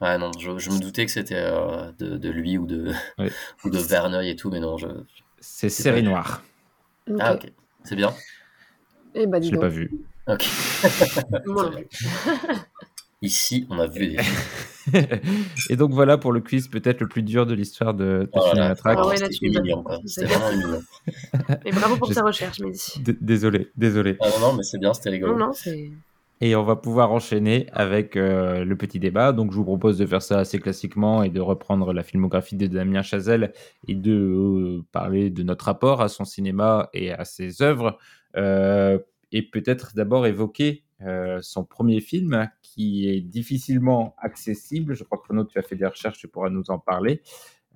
Ouais, 0.00 0.16
non, 0.16 0.30
je, 0.38 0.56
je 0.58 0.70
me 0.70 0.78
doutais 0.78 1.04
que 1.06 1.10
c'était 1.10 1.34
euh, 1.34 1.90
de, 1.98 2.16
de 2.16 2.30
lui 2.30 2.56
ou 2.56 2.66
de, 2.66 2.92
ou 3.64 3.70
de 3.70 3.78
Verneuil 3.78 4.30
et 4.30 4.36
tout, 4.36 4.48
mais 4.50 4.60
non, 4.60 4.76
je... 4.76 4.86
C'est 5.40 5.68
Série 5.68 6.02
pas- 6.02 6.08
Noire. 6.08 6.42
Ah, 7.18 7.34
ok. 7.34 7.50
C'est 7.82 7.96
bien. 7.96 8.14
Et 9.14 9.26
bah, 9.26 9.40
dis 9.40 9.48
Je 9.48 9.54
l'ai 9.54 9.58
pas 9.60 9.68
vu. 9.68 9.90
Ok. 10.28 10.46
Moi 11.46 11.64
non 11.70 11.70
plus. 11.72 11.88
Ici, 13.20 13.66
on 13.68 13.78
a 13.80 13.86
vu 13.86 14.08
des 14.08 14.18
Et 15.70 15.76
donc 15.76 15.92
voilà 15.92 16.18
pour 16.18 16.32
le 16.32 16.40
quiz 16.40 16.68
peut-être 16.68 17.00
le 17.00 17.08
plus 17.08 17.22
dur 17.22 17.46
de 17.46 17.54
l'histoire 17.54 17.92
de, 17.94 18.04
de 18.04 18.30
là 18.32 18.42
là. 18.42 18.50
Cinématrack. 18.50 18.98
Ah 19.00 19.06
ouais, 19.08 19.16
là, 19.18 19.28
tu 19.28 19.50
quoi. 19.82 19.98
c'est 20.06 20.24
bien. 20.24 20.38
vraiment 20.38 20.62
humiliant. 20.62 20.82
Et 21.64 21.72
bravo 21.72 21.96
pour 21.96 22.12
ta 22.14 22.22
recherche, 22.22 22.60
Mehdi. 22.60 23.02
Désolé, 23.20 23.70
désolé. 23.76 24.16
Ah 24.20 24.28
non, 24.38 24.48
non, 24.48 24.56
mais 24.56 24.62
c'est 24.62 24.78
bien, 24.78 24.94
c'était 24.94 25.10
rigolo. 25.10 25.32
Non, 25.36 25.46
non, 25.46 25.52
c'est. 25.52 25.90
Et 26.40 26.54
on 26.54 26.62
va 26.62 26.76
pouvoir 26.76 27.10
enchaîner 27.10 27.66
avec 27.72 28.16
euh, 28.16 28.64
le 28.64 28.76
petit 28.76 29.00
débat. 29.00 29.32
Donc, 29.32 29.50
je 29.50 29.56
vous 29.56 29.64
propose 29.64 29.98
de 29.98 30.06
faire 30.06 30.22
ça 30.22 30.38
assez 30.38 30.60
classiquement 30.60 31.24
et 31.24 31.30
de 31.30 31.40
reprendre 31.40 31.92
la 31.92 32.04
filmographie 32.04 32.54
de 32.54 32.68
Damien 32.68 33.02
Chazelle 33.02 33.52
et 33.88 33.96
de 33.96 34.12
euh, 34.12 34.84
parler 34.92 35.30
de 35.30 35.42
notre 35.42 35.64
rapport 35.64 36.00
à 36.00 36.08
son 36.08 36.24
cinéma 36.24 36.90
et 36.94 37.10
à 37.12 37.24
ses 37.24 37.60
œuvres. 37.60 37.98
Euh, 38.36 38.98
et 39.32 39.42
peut-être 39.42 39.96
d'abord 39.96 40.26
évoquer 40.26 40.84
euh, 41.02 41.38
son 41.42 41.64
premier 41.64 42.00
film 42.00 42.50
qui 42.62 43.08
est 43.08 43.20
difficilement 43.20 44.14
accessible. 44.18 44.94
Je 44.94 45.04
crois 45.04 45.18
que 45.18 45.28
Renaud, 45.28 45.44
tu 45.44 45.58
as 45.58 45.62
fait 45.62 45.76
des 45.76 45.86
recherches, 45.86 46.18
tu 46.18 46.28
pourras 46.28 46.50
nous 46.50 46.70
en 46.70 46.78
parler. 46.78 47.22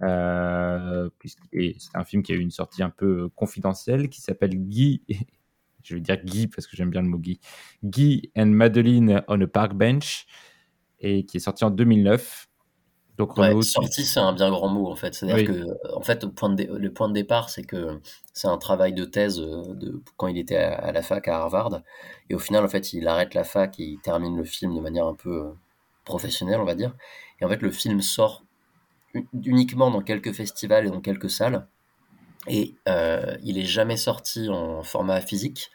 Euh, 0.02 1.08
puisque 1.18 1.42
c'est 1.52 1.76
un 1.94 2.04
film 2.04 2.22
qui 2.22 2.32
a 2.32 2.34
eu 2.34 2.40
une 2.40 2.50
sortie 2.50 2.82
un 2.82 2.90
peu 2.90 3.28
confidentielle 3.30 4.08
qui 4.08 4.20
s'appelle 4.20 4.54
Guy. 4.54 5.02
Je 5.82 5.94
vais 5.94 6.00
dire 6.00 6.22
Guy 6.24 6.46
parce 6.46 6.66
que 6.66 6.76
j'aime 6.76 6.90
bien 6.90 7.02
le 7.02 7.08
mot 7.08 7.18
Guy. 7.18 7.40
Guy 7.82 8.30
and 8.36 8.46
Madeline 8.46 9.22
on 9.28 9.40
a 9.40 9.46
Park 9.46 9.74
Bench 9.74 10.26
et 11.00 11.24
qui 11.26 11.36
est 11.36 11.40
sorti 11.40 11.64
en 11.64 11.70
2009. 11.70 12.48
Donc 13.36 13.38
Ouais, 13.38 13.54
sortie, 13.62 14.04
c'est 14.04 14.20
un 14.20 14.32
bien 14.32 14.50
grand 14.50 14.68
mot 14.68 14.90
en 14.90 14.96
fait. 14.96 15.14
C'est-à-dire 15.14 15.36
Oui. 15.38 15.44
que, 15.44 15.52
euh, 15.52 15.74
en 15.96 16.02
fait, 16.02 16.22
le 16.24 16.30
point 16.32 16.50
de, 16.50 16.54
dé- 16.56 16.66
le 16.70 16.92
point 16.92 17.08
de 17.08 17.14
départ, 17.14 17.50
c'est 17.50 17.62
que 17.64 18.00
c'est 18.32 18.48
un 18.48 18.58
travail 18.58 18.92
de 18.92 19.04
thèse 19.04 19.40
euh, 19.40 19.74
de 19.74 20.02
quand 20.16 20.26
il 20.28 20.38
était 20.38 20.56
à, 20.56 20.74
à 20.74 20.92
la 20.92 21.02
fac 21.02 21.28
à 21.28 21.38
Harvard, 21.38 21.82
et 22.30 22.34
au 22.34 22.38
final, 22.38 22.64
en 22.64 22.68
fait, 22.68 22.92
il 22.92 23.08
arrête 23.08 23.34
la 23.34 23.44
fac 23.44 23.78
et 23.80 23.84
il 23.84 24.00
termine 24.00 24.36
le 24.36 24.44
film 24.44 24.74
de 24.74 24.80
manière 24.80 25.06
un 25.06 25.14
peu 25.14 25.30
euh, 25.46 25.52
professionnelle, 26.04 26.60
on 26.60 26.64
va 26.64 26.74
dire. 26.74 26.94
Et 27.40 27.44
en 27.44 27.48
fait, 27.48 27.62
le 27.62 27.70
film 27.70 28.00
sort 28.02 28.44
uniquement 29.44 29.90
dans 29.90 30.02
quelques 30.02 30.32
festivals 30.32 30.86
et 30.86 30.90
dans 30.90 31.00
quelques 31.00 31.30
salles, 31.30 31.66
et 32.48 32.74
euh, 32.88 33.36
il 33.44 33.58
est 33.58 33.64
jamais 33.64 33.96
sorti 33.96 34.48
en 34.48 34.82
format 34.82 35.20
physique. 35.20 35.70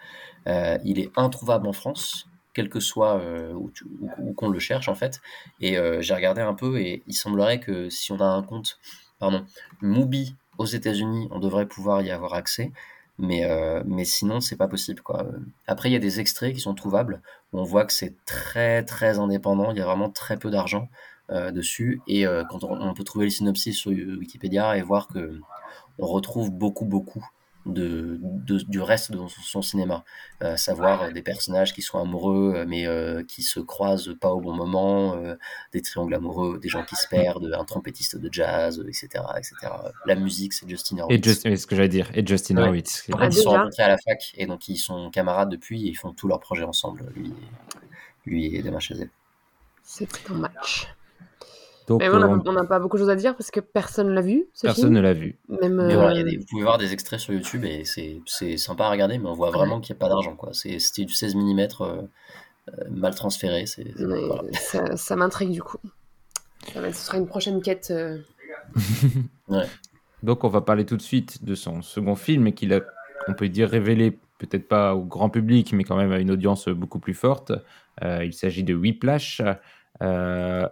Euh, 0.47 0.77
il 0.85 0.99
est 0.99 1.11
introuvable 1.17 1.67
en 1.67 1.73
France, 1.73 2.26
quel 2.57 2.69
que 2.69 2.79
soit 2.79 3.19
euh, 3.19 3.53
où, 3.53 4.33
qu'on 4.33 4.49
le 4.49 4.57
cherche 4.57 4.89
en 4.89 4.95
fait. 4.95 5.21
Et 5.61 5.77
euh, 5.77 6.01
j'ai 6.01 6.15
regardé 6.15 6.41
un 6.41 6.55
peu 6.55 6.79
et 6.79 7.03
il 7.05 7.13
semblerait 7.13 7.59
que 7.59 7.87
si 7.91 8.11
on 8.11 8.19
a 8.19 8.25
un 8.25 8.41
compte, 8.41 8.79
pardon, 9.19 9.45
Mubi 9.83 10.35
aux 10.57 10.65
États-Unis, 10.65 11.27
on 11.29 11.37
devrait 11.37 11.67
pouvoir 11.67 12.01
y 12.01 12.09
avoir 12.09 12.33
accès. 12.33 12.71
Mais, 13.19 13.45
euh, 13.45 13.83
mais 13.85 14.05
sinon, 14.05 14.39
c'est 14.39 14.55
pas 14.55 14.67
possible. 14.67 15.01
Quoi. 15.01 15.27
Après, 15.67 15.89
il 15.89 15.93
y 15.93 15.95
a 15.95 15.99
des 15.99 16.19
extraits 16.19 16.51
qui 16.51 16.59
sont 16.59 16.73
trouvables 16.73 17.21
où 17.53 17.59
on 17.59 17.63
voit 17.63 17.85
que 17.85 17.93
c'est 17.93 18.15
très 18.25 18.83
très 18.83 19.19
indépendant. 19.19 19.71
Il 19.71 19.77
y 19.77 19.81
a 19.81 19.85
vraiment 19.85 20.09
très 20.09 20.37
peu 20.37 20.49
d'argent 20.49 20.89
dessus. 21.51 22.01
Et 22.07 22.25
quand 22.49 22.63
on, 22.63 22.93
peut 22.93 23.03
trouver 23.03 23.25
le 23.25 23.31
synopsis 23.31 23.77
sur 23.77 23.91
Wikipédia 23.91 24.77
et 24.77 24.81
voir 24.81 25.09
que 25.09 25.41
on 25.99 26.07
retrouve 26.07 26.51
beaucoup 26.51 26.85
beaucoup 26.85 27.27
de, 27.67 28.17
de- 28.21 28.63
du 28.67 28.79
reste 28.81 29.11
de 29.11 29.17
son, 29.17 29.27
son 29.27 29.61
cinéma, 29.61 30.03
Euh, 30.43 30.53
à 30.53 30.57
savoir 30.57 31.01
euh, 31.03 31.11
des 31.11 31.21
personnages 31.23 31.73
qui 31.73 31.81
sont 31.81 31.99
amoureux 31.99 32.53
euh, 32.55 32.65
mais 32.67 32.85
euh, 32.85 33.23
qui 33.23 33.41
se 33.41 33.59
croisent 33.59 34.15
pas 34.19 34.31
au 34.31 34.39
bon 34.41 34.53
moment, 34.53 35.15
euh, 35.15 35.35
des 35.73 35.81
triangles 35.81 36.13
amoureux, 36.13 36.59
des 36.59 36.69
gens 36.69 36.83
qui 36.83 36.95
se 36.95 37.07
perdent, 37.07 37.51
un 37.57 37.65
trompettiste 37.65 38.15
de 38.17 38.29
jazz, 38.31 38.83
etc., 38.87 39.23
etc. 39.37 39.55
La 40.05 40.15
musique, 40.15 40.53
c'est 40.53 40.69
Justin 40.69 40.97
et 40.97 40.99
Hurwitz. 40.99 41.23
Just- 41.23 41.41
c'est 41.43 41.55
ce 41.57 41.65
que 41.67 41.75
j'allais 41.75 41.89
dire. 41.89 42.09
Et 42.13 42.25
Justin 42.25 42.55
Ouais. 42.57 42.63
Ah, 43.17 43.25
ils 43.25 43.33
sont 43.33 43.49
rencontrés 43.49 43.83
à 43.83 43.87
la 43.87 43.97
fac 43.97 44.33
et 44.37 44.45
donc 44.45 44.67
ils 44.67 44.77
sont 44.77 45.09
camarades 45.09 45.49
depuis 45.49 45.85
et 45.87 45.89
ils 45.89 45.95
font 45.97 46.13
tous 46.13 46.27
leurs 46.27 46.39
projets 46.39 46.63
ensemble, 46.65 47.11
lui 47.15 47.27
et, 47.29 48.29
lui 48.29 48.55
et 48.55 48.61
Damien 48.61 48.79
Chazelle. 48.79 49.09
C'est 49.83 50.07
un 50.29 50.33
match. 50.35 50.87
Donc 51.87 52.01
Mais 52.01 52.09
on 52.09 52.15
euh, 52.15 52.19
n'a 52.19 52.41
on- 52.45 52.51
n'a 52.53 52.65
pas 52.65 52.79
beaucoup 52.79 52.97
de 52.97 53.01
choses 53.01 53.09
à 53.09 53.15
dire 53.15 53.35
parce 53.35 53.49
que 53.49 53.59
personne 53.61 54.09
l'a 54.09 54.21
vu, 54.21 54.45
ce 54.53 54.67
personne 54.67 54.85
film. 54.85 54.95
ne 54.95 54.99
l'a 55.01 55.13
vu. 55.13 55.37
Même, 55.47 55.75
Mais 55.87 55.95
euh, 55.95 56.37
vous 56.39 56.45
pouvez 56.49 56.63
voir 56.63 56.77
des 56.77 56.91
extraits 56.91 57.19
sur 57.19 57.33
YouTube 57.33 57.63
et 57.63 57.85
c'est 57.85 58.19
c'est 58.25 58.57
sympa 58.57 58.85
à 58.85 58.89
regarder, 58.91 59.17
mais 59.17 59.27
on 59.29 59.33
voit 59.33 59.51
vraiment 59.51 59.79
qu'il 59.79 59.93
n'y 59.93 59.97
a 59.97 60.01
pas 60.01 60.09
d'argent. 60.09 60.35
quoi. 60.35 60.49
C'est- 60.53 60.79
C'était 60.79 61.05
du 61.05 61.13
16 61.13 61.35
mm 61.35 61.67
euh, 61.81 62.01
mal 62.91 63.15
transféré. 63.15 63.63
voilà. 63.97 64.41
ça, 64.53 64.97
ça 64.97 65.15
m'intrigue 65.15 65.51
du 65.51 65.61
coup. 65.63 65.77
Ça 66.73 66.81
va- 66.81 66.91
ce 66.91 67.05
sera 67.05 67.17
une 67.17 67.27
prochaine 67.27 67.61
quête. 67.61 67.87
euh, 67.91 68.17
Donc 70.23 70.43
on 70.43 70.49
va 70.49 70.61
parler 70.61 70.85
tout 70.85 70.97
de 70.97 71.01
suite 71.01 71.43
de 71.45 71.55
son 71.55 71.81
second 71.81 72.15
film 72.15 72.47
et 72.47 72.53
qu'il 72.53 72.73
a, 72.73 72.81
on 73.27 73.33
peut 73.33 73.49
dire, 73.49 73.69
révélé 73.69 74.17
peut-être 74.39 74.67
pas 74.67 74.93
au 74.95 75.03
grand 75.03 75.29
public, 75.29 75.73
mais 75.73 75.83
quand 75.83 75.95
même 75.95 76.11
à 76.11 76.19
une 76.19 76.31
audience 76.31 76.67
beaucoup 76.67 76.99
plus 76.99 77.13
forte. 77.13 77.51
Euh, 78.03 78.23
il 78.25 78.33
s'agit 78.33 78.63
de 78.63 78.73
Whiplash. 78.73 79.41
Euh, 80.01 80.67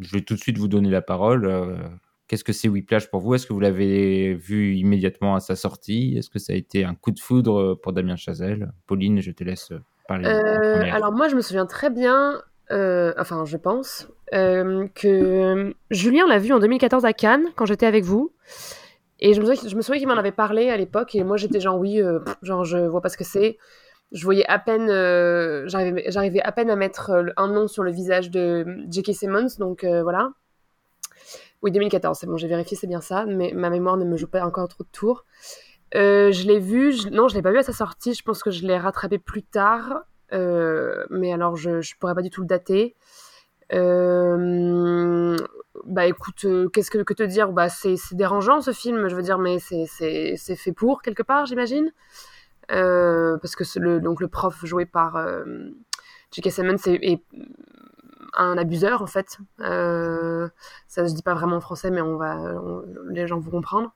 je 0.00 0.12
vais 0.12 0.22
tout 0.22 0.34
de 0.34 0.40
suite 0.40 0.58
vous 0.58 0.68
donner 0.68 0.90
la 0.90 1.02
parole. 1.02 1.46
Euh, 1.46 1.76
Qu'est-ce 2.28 2.44
que 2.44 2.52
c'est 2.52 2.68
Whiplash 2.68 3.08
pour 3.10 3.20
vous? 3.20 3.34
Est-ce 3.34 3.46
que 3.46 3.54
vous 3.54 3.60
l'avez 3.60 4.34
vu 4.34 4.76
immédiatement 4.76 5.34
à 5.34 5.40
sa 5.40 5.56
sortie? 5.56 6.14
Est-ce 6.18 6.28
que 6.28 6.38
ça 6.38 6.52
a 6.52 6.56
été 6.56 6.84
un 6.84 6.94
coup 6.94 7.10
de 7.10 7.18
foudre 7.18 7.74
pour 7.82 7.94
Damien 7.94 8.16
Chazelle? 8.16 8.70
Pauline, 8.86 9.22
je 9.22 9.30
te 9.30 9.42
laisse 9.44 9.72
parler. 10.06 10.26
Euh, 10.26 10.82
alors 10.92 11.12
moi, 11.12 11.28
je 11.28 11.36
me 11.36 11.40
souviens 11.40 11.64
très 11.64 11.88
bien, 11.88 12.42
euh, 12.70 13.14
enfin 13.18 13.46
je 13.46 13.56
pense, 13.56 14.08
euh, 14.34 14.88
que 14.94 15.72
Julien 15.90 16.26
l'a 16.26 16.38
vu 16.38 16.52
en 16.52 16.58
2014 16.58 17.06
à 17.06 17.14
Cannes 17.14 17.46
quand 17.56 17.64
j'étais 17.64 17.86
avec 17.86 18.04
vous. 18.04 18.32
Et 19.20 19.34
je 19.34 19.40
me 19.40 19.82
souviens, 19.82 19.98
qu'il 19.98 20.06
m'en 20.06 20.16
avait 20.16 20.30
parlé 20.30 20.68
à 20.68 20.76
l'époque 20.76 21.14
et 21.14 21.24
moi 21.24 21.36
j'étais 21.36 21.60
genre 21.60 21.78
oui, 21.78 22.00
genre 22.42 22.64
je 22.64 22.78
vois 22.78 23.00
pas 23.00 23.08
ce 23.08 23.16
que 23.16 23.24
c'est. 23.24 23.58
Je 24.10 24.24
voyais 24.24 24.46
à 24.46 24.58
peine, 24.58 24.88
euh, 24.88 25.64
j'arrivais 25.66 26.40
à 26.40 26.52
peine 26.52 26.70
à 26.70 26.76
mettre 26.76 27.10
euh, 27.10 27.26
un 27.36 27.48
nom 27.48 27.68
sur 27.68 27.82
le 27.82 27.90
visage 27.90 28.30
de 28.30 28.64
J.K. 28.90 29.12
Simmons, 29.12 29.48
donc 29.58 29.84
euh, 29.84 30.02
voilà. 30.02 30.30
Oui, 31.60 31.70
2014, 31.72 32.18
c'est 32.18 32.26
bon, 32.26 32.38
j'ai 32.38 32.48
vérifié, 32.48 32.76
c'est 32.76 32.86
bien 32.86 33.02
ça, 33.02 33.26
mais 33.26 33.52
ma 33.54 33.68
mémoire 33.68 33.98
ne 33.98 34.04
me 34.04 34.16
joue 34.16 34.28
pas 34.28 34.46
encore 34.46 34.68
trop 34.68 34.84
de 34.84 34.88
tours. 34.90 35.24
Je 35.92 36.46
l'ai 36.46 36.58
vu, 36.58 36.94
non, 37.10 37.28
je 37.28 37.34
l'ai 37.34 37.42
pas 37.42 37.50
vu 37.50 37.58
à 37.58 37.62
sa 37.62 37.72
sortie, 37.72 38.14
je 38.14 38.22
pense 38.22 38.42
que 38.42 38.50
je 38.50 38.66
l'ai 38.66 38.78
rattrapé 38.78 39.18
plus 39.18 39.42
tard, 39.42 40.04
mais 40.30 41.32
alors 41.32 41.56
je, 41.56 41.80
je 41.80 41.96
pourrais 41.98 42.14
pas 42.14 42.22
du 42.22 42.30
tout 42.30 42.42
le 42.42 42.46
dater. 42.46 42.94
Bah 45.84 46.06
écoute, 46.06 46.46
qu'est-ce 46.72 46.90
que, 46.90 46.98
que 47.02 47.14
te 47.14 47.24
dire? 47.24 47.50
Bah 47.50 47.68
c'est 47.68 47.96
dérangeant 48.12 48.60
ce 48.60 48.72
film, 48.72 49.08
je 49.08 49.16
veux 49.16 49.22
dire, 49.22 49.38
mais 49.38 49.58
c'est 49.58 50.56
fait 50.56 50.72
pour 50.72 51.02
quelque 51.02 51.24
part, 51.24 51.44
j'imagine. 51.44 51.92
Euh, 52.70 53.38
parce 53.38 53.56
que 53.56 53.64
le, 53.78 54.00
donc 54.00 54.20
le 54.20 54.28
prof 54.28 54.64
joué 54.64 54.84
par 54.86 55.16
euh, 55.16 55.44
J.K. 56.32 56.50
Simmons 56.50 56.76
est, 56.86 56.98
est 57.12 57.22
un 58.36 58.58
abuseur 58.58 59.00
en 59.02 59.06
fait. 59.06 59.38
Euh, 59.60 60.48
ça 60.86 61.08
se 61.08 61.14
dit 61.14 61.22
pas 61.22 61.34
vraiment 61.34 61.56
en 61.56 61.60
français, 61.60 61.90
mais 61.90 62.00
on 62.02 62.16
va, 62.16 62.36
on- 62.36 62.84
les 63.10 63.26
gens 63.26 63.38
vont 63.38 63.50
comprendre. 63.50 63.90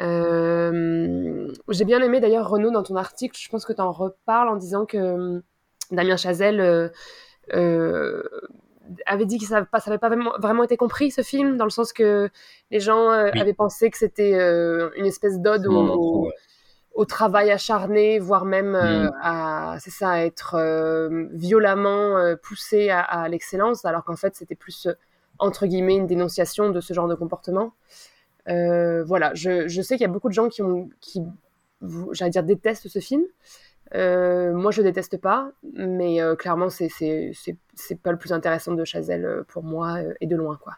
Euh, 0.00 1.48
J'ai 1.68 1.84
bien 1.84 2.00
aimé 2.02 2.20
d'ailleurs 2.20 2.48
Renaud 2.48 2.70
dans 2.70 2.82
ton 2.82 2.96
article. 2.96 3.38
Je 3.40 3.48
pense 3.48 3.64
que 3.64 3.72
tu 3.72 3.80
en 3.80 3.92
reparles 3.92 4.48
en 4.48 4.56
disant 4.56 4.86
que 4.86 4.96
euh, 4.98 5.40
Damien 5.90 6.16
Chazelle 6.16 6.90
euh, 7.54 8.22
avait 9.06 9.26
dit 9.26 9.38
que 9.38 9.44
ça 9.46 9.66
n'avait 9.86 9.98
pas 9.98 10.08
vraiment, 10.08 10.32
vraiment 10.38 10.64
été 10.64 10.76
compris 10.76 11.10
ce 11.10 11.22
film, 11.22 11.56
dans 11.56 11.64
le 11.64 11.70
sens 11.70 11.92
que 11.92 12.28
les 12.70 12.80
gens 12.80 13.08
Oui. 13.08 13.40
avaient 13.40 13.54
pensé 13.54 13.90
que 13.90 13.96
c'était 13.98 14.34
une 14.96 15.06
espèce 15.06 15.38
d'ode 15.40 15.66
au, 15.66 15.72
au-. 15.76 16.30
Au 17.00 17.06
travail 17.06 17.50
acharné, 17.50 18.18
voire 18.18 18.44
même 18.44 18.74
euh, 18.74 19.04
Mm. 19.04 19.12
à, 19.22 19.76
c'est 19.80 19.90
ça, 19.90 20.10
à 20.10 20.18
être 20.18 20.54
euh, 20.56 21.28
violemment 21.32 22.18
euh, 22.18 22.36
poussé 22.36 22.90
à, 22.90 23.00
à 23.00 23.26
l'excellence, 23.26 23.86
alors 23.86 24.04
qu'en 24.04 24.16
fait 24.16 24.36
c'était 24.36 24.54
plus 24.54 24.86
entre 25.38 25.66
guillemets 25.66 25.96
une 25.96 26.06
dénonciation 26.06 26.68
de 26.68 26.80
ce 26.82 26.92
genre 26.92 27.08
de 27.08 27.14
comportement. 27.14 27.72
Voilà, 28.46 29.32
je, 29.32 29.66
je 29.66 29.80
sais 29.80 29.94
qu'il 29.96 30.02
y 30.02 30.10
a 30.10 30.12
beaucoup 30.12 30.28
de 30.28 30.34
gens 30.34 30.50
qui 30.50 30.60
ont, 30.60 30.90
qui, 31.00 31.22
j'allais 32.12 32.32
dire, 32.32 32.42
détestent 32.42 32.88
ce 32.88 32.98
film. 32.98 33.22
Moi, 33.94 34.70
je 34.70 34.82
déteste 34.82 35.16
pas, 35.16 35.52
mais 35.62 36.18
clairement, 36.36 36.68
c'est 36.68 36.90
c'est 36.90 37.30
c'est 37.32 37.56
c'est 37.74 37.98
pas 37.98 38.12
le 38.12 38.18
plus 38.18 38.32
intéressant 38.32 38.72
de 38.74 38.84
Chazelle 38.84 39.44
pour 39.48 39.62
moi 39.62 40.00
et 40.20 40.26
de 40.26 40.36
loin, 40.36 40.58
quoi. 40.62 40.74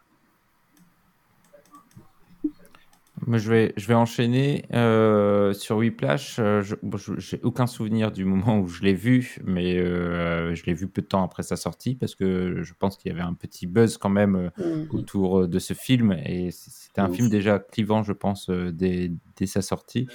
Moi, 3.25 3.39
je 3.39 3.49
vais, 3.51 3.73
je 3.77 3.87
vais 3.87 3.95
enchaîner 3.95 4.65
euh, 4.73 5.53
sur 5.53 5.77
Whiplash. 5.77 6.39
Euh, 6.41 6.61
je 6.63 6.75
j'ai 7.19 7.41
aucun 7.43 7.67
souvenir 7.69 8.11
du 8.11 8.25
moment 8.25 8.59
où 8.59 8.67
je 8.67 8.83
l'ai 8.83 8.95
vu, 8.95 9.39
mais 9.45 9.77
euh, 9.79 10.55
je 10.57 10.65
l'ai 10.67 10.75
vu 10.75 10.89
peu 10.89 11.03
de 11.03 11.07
temps 11.07 11.23
après 11.23 11.43
sa 11.45 11.55
sortie 11.57 11.95
parce 11.95 12.17
que 12.17 12.63
je 12.63 12.73
pense 12.77 12.97
qu'il 12.97 13.11
y 13.13 13.15
avait 13.15 13.23
un 13.23 13.35
petit 13.35 13.67
buzz 13.67 13.97
quand 13.97 14.09
même 14.11 14.35
euh, 14.37 14.49
Mm. 14.59 14.95
autour 14.97 15.41
euh, 15.43 15.49
de 15.49 15.59
ce 15.59 15.73
film 15.75 16.13
et 16.13 16.51
c'était 16.51 17.01
un 17.01 17.09
Ouf. 17.11 17.17
film 17.17 17.29
déjà 17.29 17.59
clivant, 17.59 18.03
je 18.03 18.13
pense, 18.13 18.51
euh, 18.51 18.73
dès, 18.73 19.13
dès 19.37 19.47
sa 19.47 19.63
sortie. 19.63 20.09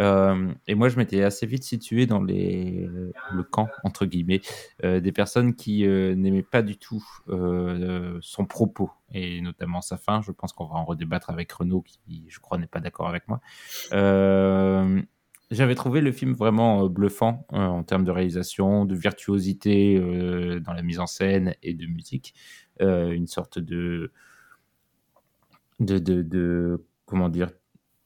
Euh, 0.00 0.52
et 0.66 0.74
moi, 0.74 0.88
je 0.88 0.96
m'étais 0.96 1.22
assez 1.22 1.46
vite 1.46 1.64
situé 1.64 2.06
dans 2.06 2.22
les, 2.22 2.88
le 3.32 3.42
camp, 3.42 3.68
entre 3.84 4.06
guillemets, 4.06 4.40
des 4.82 5.12
personnes 5.12 5.54
qui 5.54 5.86
n'aimaient 5.86 6.42
pas 6.42 6.62
du 6.62 6.76
tout 6.76 7.04
son 8.20 8.46
propos, 8.46 8.90
et 9.12 9.40
notamment 9.40 9.80
sa 9.80 9.96
fin. 9.96 10.20
Je 10.22 10.32
pense 10.32 10.52
qu'on 10.52 10.66
va 10.66 10.76
en 10.76 10.84
redébattre 10.84 11.30
avec 11.30 11.52
Renaud, 11.52 11.82
qui, 11.82 12.24
je 12.28 12.40
crois, 12.40 12.58
n'est 12.58 12.66
pas 12.66 12.80
d'accord 12.80 13.08
avec 13.08 13.24
moi. 13.28 13.40
J'avais 15.50 15.74
trouvé 15.74 16.00
le 16.00 16.10
film 16.10 16.32
vraiment 16.32 16.88
bluffant 16.88 17.46
en 17.50 17.84
termes 17.84 18.04
de 18.04 18.10
réalisation, 18.10 18.86
de 18.86 18.94
virtuosité 18.94 19.98
dans 20.60 20.72
la 20.72 20.82
mise 20.82 20.98
en 20.98 21.06
scène 21.06 21.54
et 21.62 21.74
de 21.74 21.86
musique. 21.86 22.34
une 22.80 23.26
sorte 23.26 23.58
de, 23.58 24.10
de, 25.80 25.98
de, 25.98 26.22
de 26.22 26.84
comment 27.06 27.28
dire, 27.28 27.50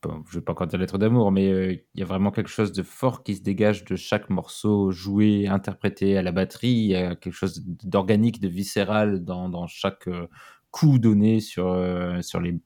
je 0.04 0.38
vais 0.38 0.40
pas 0.40 0.52
encore 0.52 0.66
dire 0.66 0.78
lettre 0.78 0.98
d'amour, 0.98 1.32
mais 1.32 1.50
euh, 1.50 1.72
il 1.72 2.00
y 2.00 2.02
a 2.02 2.06
vraiment 2.06 2.30
quelque 2.30 2.50
chose 2.50 2.72
de 2.72 2.82
fort 2.82 3.24
qui 3.24 3.36
se 3.36 3.42
dégage 3.42 3.84
de 3.84 3.96
chaque 3.96 4.30
morceau 4.30 4.90
joué, 4.92 5.48
interprété 5.48 6.16
à 6.16 6.22
la 6.22 6.32
batterie. 6.32 6.68
Il 6.68 6.86
y 6.86 6.96
a 6.96 7.16
quelque 7.16 7.34
chose 7.34 7.62
d'organique, 7.64 8.40
de 8.40 8.48
viscéral 8.48 9.24
dans, 9.24 9.66
chaque 9.66 10.06
euh, 10.06 10.28
coup 10.70 10.98
donné 10.98 11.40
sur, 11.40 11.68
euh, 11.68 12.22
sur 12.22 12.40
les 12.40 12.58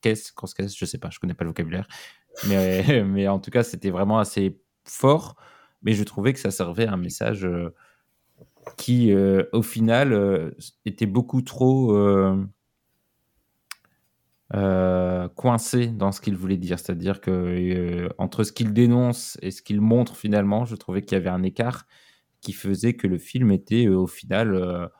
caisses, 0.00 0.32
grosses 0.34 0.54
caisses, 0.54 0.76
je 0.76 0.84
sais 0.84 0.98
pas, 0.98 1.10
je 1.10 1.18
connais 1.18 1.34
pas 1.34 1.44
le 1.44 1.50
vocabulaire. 1.50 1.88
Mais, 2.48 3.02
mais 3.04 3.26
en 3.26 3.40
tout 3.40 3.50
cas, 3.50 3.64
c'était 3.64 3.90
vraiment 3.90 4.18
assez 4.18 4.60
fort. 4.84 5.36
Mais 5.82 5.92
je 5.92 6.04
trouvais 6.04 6.32
que 6.32 6.40
ça 6.40 6.50
servait 6.50 6.86
à 6.86 6.92
un 6.92 6.96
message 6.96 7.48
qui, 8.76 9.14
au 9.52 9.62
final, 9.62 10.52
était 10.84 11.06
beaucoup 11.06 11.40
trop 11.40 11.92
euh, 14.54 15.28
coincé 15.28 15.88
dans 15.88 16.10
ce 16.10 16.22
qu'il 16.22 16.34
voulait 16.34 16.56
dire. 16.56 16.78
C'est-à-dire 16.78 17.20
que 17.20 17.30
euh, 17.30 18.08
entre 18.16 18.44
ce 18.44 18.52
qu'il 18.52 18.72
dénonce 18.72 19.36
et 19.42 19.50
ce 19.50 19.60
qu'il 19.60 19.82
montre 19.82 20.16
finalement, 20.16 20.64
je 20.64 20.74
trouvais 20.74 21.02
qu'il 21.02 21.18
y 21.18 21.20
avait 21.20 21.28
un 21.28 21.42
écart 21.42 21.86
qui 22.40 22.54
faisait 22.54 22.94
que 22.94 23.06
le 23.06 23.18
film 23.18 23.50
était 23.50 23.86
euh, 23.86 23.98
au 23.98 24.06
final 24.06 24.90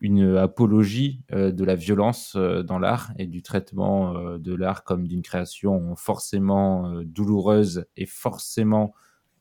une 0.00 0.36
apologie 0.36 1.22
de 1.30 1.64
la 1.64 1.74
violence 1.74 2.36
dans 2.36 2.78
l'art 2.78 3.12
et 3.18 3.26
du 3.26 3.42
traitement 3.42 4.36
de 4.36 4.54
l'art 4.54 4.84
comme 4.84 5.08
d'une 5.08 5.22
création 5.22 5.96
forcément 5.96 7.00
douloureuse 7.02 7.86
et 7.96 8.04
forcément 8.04 8.94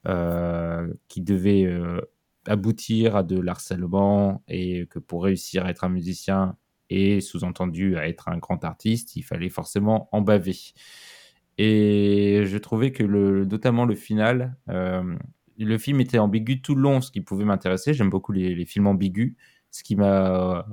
qui 0.05 1.21
devait 1.21 1.69
aboutir 2.47 3.17
à 3.17 3.23
de 3.23 3.37
l'harcèlement 3.37 4.43
et 4.47 4.85
que 4.87 4.97
pour 4.97 5.25
réussir 5.25 5.65
à 5.65 5.71
être 5.71 5.83
un 5.83 5.89
musicien, 5.89 6.55
et 6.89 7.21
sous-entendu 7.21 7.97
à 7.97 8.07
être 8.07 8.29
un 8.29 8.37
grand 8.37 8.63
artiste, 8.63 9.15
il 9.15 9.23
fallait 9.23 9.49
forcément 9.49 10.09
en 10.11 10.21
baver. 10.21 10.57
Et 11.57 12.43
je 12.45 12.57
trouvais 12.57 12.91
que 12.91 13.03
le, 13.03 13.45
notamment 13.45 13.85
le 13.85 13.95
final, 13.95 14.57
euh, 14.69 15.15
le 15.57 15.77
film 15.77 16.01
était 16.01 16.19
ambigu 16.19 16.61
tout 16.61 16.75
le 16.75 16.81
long, 16.81 17.01
ce 17.01 17.11
qui 17.11 17.21
pouvait 17.21 17.45
m'intéresser. 17.45 17.93
J'aime 17.93 18.09
beaucoup 18.09 18.31
les, 18.31 18.65
films 18.65 18.87
ambigus. 18.87 19.35
Ce 19.71 19.83
qui 19.83 19.95
m'a 19.95 20.59
euh, 20.59 20.63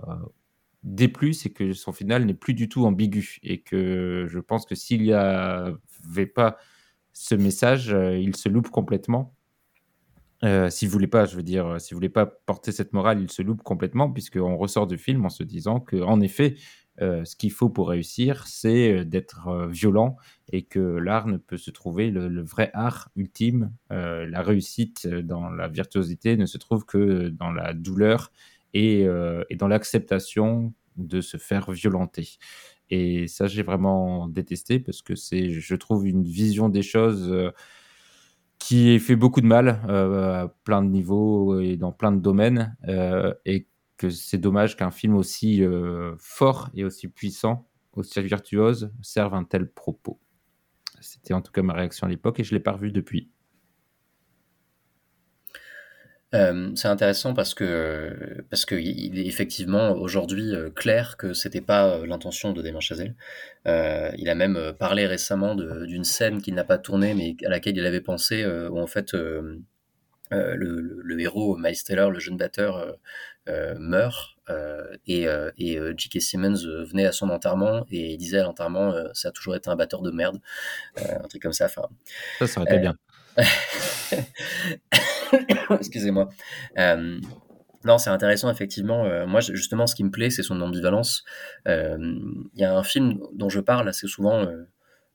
déplu, 0.82 1.34
c'est 1.34 1.50
que 1.50 1.72
son 1.72 1.92
final 1.92 2.24
n'est 2.24 2.34
plus 2.34 2.54
du 2.54 2.68
tout 2.68 2.84
ambigu 2.84 3.38
et 3.42 3.60
que 3.60 4.26
je 4.28 4.38
pense 4.40 4.66
que 4.66 4.74
s'il 4.74 5.02
n'y 5.02 5.12
avait 5.12 6.26
pas 6.26 6.56
ce 7.12 7.34
message, 7.34 7.92
euh, 7.92 8.18
il 8.18 8.36
se 8.36 8.48
loupe 8.48 8.70
complètement. 8.70 9.34
Euh, 10.44 10.70
s'il 10.70 10.88
voulait 10.88 11.06
pas, 11.06 11.24
je 11.24 11.36
veux 11.36 11.42
dire, 11.42 11.66
euh, 11.66 11.78
s'il 11.78 11.94
voulait 11.94 12.08
pas 12.08 12.26
porter 12.26 12.72
cette 12.72 12.92
morale, 12.92 13.20
il 13.20 13.30
se 13.30 13.42
loupe 13.42 13.62
complètement, 13.62 14.10
puisqu'on 14.10 14.56
ressort 14.56 14.86
du 14.86 14.98
film 14.98 15.24
en 15.24 15.28
se 15.28 15.44
disant 15.44 15.78
que, 15.78 15.96
en 16.02 16.20
effet, 16.20 16.56
euh, 17.00 17.24
ce 17.24 17.36
qu'il 17.36 17.52
faut 17.52 17.68
pour 17.68 17.88
réussir, 17.88 18.46
c'est 18.46 19.04
d'être 19.04 19.68
violent 19.70 20.16
et 20.50 20.62
que 20.62 20.80
l'art 20.80 21.28
ne 21.28 21.36
peut 21.36 21.56
se 21.56 21.70
trouver, 21.70 22.10
le, 22.10 22.42
vrai 22.42 22.70
art 22.74 23.08
ultime, 23.16 23.72
la 23.88 24.42
réussite 24.42 25.06
dans 25.06 25.48
la 25.48 25.68
virtuosité 25.68 26.36
ne 26.36 26.44
se 26.44 26.58
trouve 26.58 26.84
que 26.84 27.28
dans 27.30 27.50
la 27.50 27.72
douleur 27.72 28.30
et 28.74 29.06
dans 29.56 29.68
l'acceptation 29.68 30.74
de 30.96 31.22
se 31.22 31.38
faire 31.38 31.70
violenter. 31.70 32.36
Et 32.90 33.26
ça, 33.26 33.46
j'ai 33.46 33.62
vraiment 33.62 34.28
détesté 34.28 34.78
parce 34.78 35.00
que 35.00 35.14
c'est, 35.14 35.48
je 35.48 35.74
trouve, 35.76 36.06
une 36.06 36.24
vision 36.24 36.68
des 36.68 36.82
choses 36.82 37.52
qui 38.62 38.98
fait 39.00 39.16
beaucoup 39.16 39.40
de 39.40 39.46
mal 39.46 39.82
euh, 39.88 40.44
à 40.44 40.48
plein 40.62 40.82
de 40.82 40.88
niveaux 40.88 41.58
et 41.58 41.76
dans 41.76 41.90
plein 41.90 42.12
de 42.12 42.20
domaines, 42.20 42.76
euh, 42.86 43.34
et 43.44 43.66
que 43.96 44.08
c'est 44.08 44.38
dommage 44.38 44.76
qu'un 44.76 44.92
film 44.92 45.16
aussi 45.16 45.64
euh, 45.64 46.14
fort 46.18 46.70
et 46.74 46.84
aussi 46.84 47.08
puissant, 47.08 47.68
aussi 47.94 48.22
virtuose, 48.22 48.92
serve 49.02 49.34
un 49.34 49.42
tel 49.42 49.68
propos. 49.68 50.20
C'était 51.00 51.34
en 51.34 51.40
tout 51.40 51.50
cas 51.50 51.62
ma 51.62 51.72
réaction 51.72 52.06
à 52.06 52.10
l'époque 52.10 52.38
et 52.38 52.44
je 52.44 52.54
ne 52.54 52.58
l'ai 52.58 52.62
pas 52.62 52.72
revu 52.72 52.92
depuis. 52.92 53.30
Euh, 56.34 56.70
c'est 56.76 56.88
intéressant 56.88 57.34
parce 57.34 57.52
que 57.52 58.42
parce 58.48 58.64
que 58.64 58.74
il 58.74 59.18
est 59.18 59.26
effectivement 59.26 59.92
aujourd'hui 59.92 60.54
euh, 60.54 60.70
clair 60.70 61.18
que 61.18 61.34
c'était 61.34 61.60
pas 61.60 61.90
euh, 61.90 62.06
l'intention 62.06 62.52
de 62.52 62.62
Damien 62.62 62.80
Chazelle. 62.80 63.14
il 63.66 64.28
a 64.28 64.34
même 64.34 64.72
parlé 64.78 65.06
récemment 65.06 65.54
d'une 65.54 66.04
scène 66.04 66.40
qu'il 66.40 66.54
n'a 66.54 66.64
pas 66.64 66.78
tournée 66.78 67.14
mais 67.14 67.36
à 67.46 67.50
laquelle 67.50 67.76
il 67.76 67.84
avait 67.84 68.00
pensé 68.00 68.46
où 68.46 68.78
en 68.78 68.86
fait 68.86 69.12
le, 69.12 69.62
le, 70.30 71.20
héros 71.20 71.56
Miles 71.58 71.82
Taylor, 71.84 72.10
le 72.10 72.18
jeune 72.18 72.36
batteur, 72.38 72.96
meurt 73.78 74.36
et, 75.06 75.26
et 75.58 75.78
J.K. 75.96 76.20
Simmons 76.20 76.64
venait 76.90 77.06
à 77.06 77.12
son 77.12 77.28
enterrement 77.30 77.86
et 77.90 78.12
il 78.12 78.18
disait 78.18 78.38
à 78.38 78.44
l'enterrement 78.44 78.94
ça 79.12 79.28
a 79.28 79.30
toujours 79.32 79.54
été 79.54 79.68
un 79.68 79.76
batteur 79.76 80.02
de 80.02 80.10
merde, 80.10 80.40
un 80.96 81.28
truc 81.28 81.42
comme 81.42 81.52
ça. 81.52 81.66
Enfin, 81.66 81.88
ça, 82.38 82.46
ça 82.46 82.60
aurait 82.60 82.70
été 82.72 82.80
bien. 82.80 82.96
Excusez-moi. 85.70 86.28
Euh, 86.78 87.18
non, 87.84 87.98
c'est 87.98 88.10
intéressant, 88.10 88.50
effectivement. 88.50 89.04
Euh, 89.04 89.26
moi, 89.26 89.40
justement, 89.40 89.86
ce 89.86 89.94
qui 89.94 90.04
me 90.04 90.10
plaît, 90.10 90.30
c'est 90.30 90.42
son 90.42 90.60
ambivalence. 90.60 91.24
Euh, 91.66 91.96
il 92.54 92.60
y 92.60 92.64
a 92.64 92.76
un 92.76 92.82
film 92.82 93.18
dont 93.34 93.48
je 93.48 93.60
parle 93.60 93.88
assez 93.88 94.06
souvent 94.06 94.46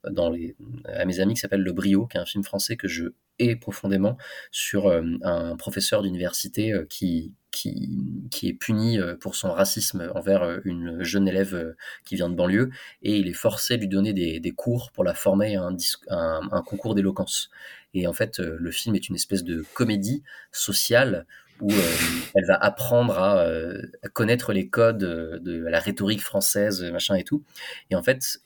à 0.04 1.06
mes 1.06 1.20
amis 1.20 1.34
qui 1.34 1.40
s'appelle 1.40 1.62
Le 1.62 1.74
Brio, 1.74 2.08
qui 2.08 2.18
est 2.18 2.20
un 2.20 2.26
film 2.26 2.44
français 2.44 2.78
que 2.78 2.88
je 2.88 3.06
hais 3.40 3.56
profondément 3.56 4.18
sur 4.52 4.90
un 4.90 5.56
professeur 5.58 6.02
d'université 6.02 6.74
qui, 6.90 7.34
qui, 7.52 8.28
qui, 8.32 8.48
est 8.50 8.54
puni 8.54 8.98
pour 9.20 9.36
son 9.36 9.52
racisme 9.52 10.12
envers 10.16 10.60
une 10.66 11.04
jeune 11.04 11.28
élève 11.28 11.76
qui 12.04 12.16
vient 12.16 12.30
de 12.30 12.36
banlieue 12.36 12.72
et 13.04 13.18
il 13.18 13.28
est 13.28 13.34
forcé 13.34 13.76
de 13.78 13.82
lui 13.82 13.90
donner 13.90 14.14
des, 14.14 14.40
des 14.40 14.52
cours 14.52 14.92
pour 14.92 15.04
la 15.04 15.14
former 15.14 15.56
à 15.56 15.70
un, 16.10 16.62
concours 16.64 16.96
d'éloquence. 16.96 17.50
Et 17.94 18.08
en 18.08 18.14
fait, 18.14 18.40
euh, 18.40 18.58
le 18.60 18.72
film 18.72 18.96
est 18.96 19.10
une 19.10 19.16
espèce 19.16 19.44
de 19.44 19.64
comédie 19.74 20.24
sociale 20.52 21.26
où 21.62 21.72
euh, 21.72 21.96
elle 22.36 22.46
va 22.46 22.56
apprendre 22.56 23.20
euh, 23.20 23.82
à, 24.04 24.10
connaître 24.10 24.54
les 24.54 24.70
codes 24.70 24.98
de 24.98 25.66
la 25.68 25.80
rhétorique 25.80 26.22
française, 26.22 26.84
machin 26.92 27.16
et 27.16 27.24
tout. 27.24 27.44
Et 27.90 27.96
en 27.96 28.04
fait, 28.04 28.40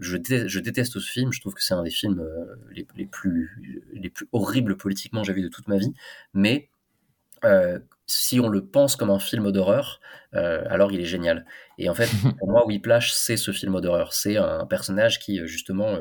je, 0.00 0.16
déteste, 0.16 0.48
je, 0.48 0.60
déteste, 0.60 0.92
ce 0.94 0.98
film. 0.98 1.32
Je 1.32 1.40
trouve 1.40 1.54
que 1.54 1.62
c'est 1.62 1.74
un 1.74 1.82
des 1.82 1.90
films 1.90 2.26
les, 2.72 2.86
les, 2.96 3.06
plus, 3.06 3.84
les 3.92 4.10
plus 4.10 4.28
horribles 4.32 4.76
politiquement 4.76 5.22
que 5.22 5.26
j'ai 5.26 5.32
vu 5.32 5.42
de 5.42 5.48
toute 5.48 5.68
ma 5.68 5.76
vie. 5.76 5.94
Mais 6.34 6.68
si 8.06 8.40
on 8.40 8.48
le 8.48 8.64
pense 8.64 8.96
comme 8.96 9.10
un 9.10 9.20
film 9.20 9.52
d'horreur, 9.52 10.00
alors 10.32 10.92
il 10.92 11.00
est 11.00 11.06
génial. 11.06 11.46
Et 11.78 11.88
en 11.88 11.94
fait, 11.94 12.08
pour 12.38 12.50
moi, 12.50 12.66
Whiplash, 12.66 13.12
c'est 13.12 13.36
ce 13.36 13.52
film 13.52 13.80
d'horreur. 13.80 14.12
C'est 14.12 14.36
un 14.36 14.66
personnage 14.66 15.18
qui, 15.18 15.46
justement, 15.46 15.96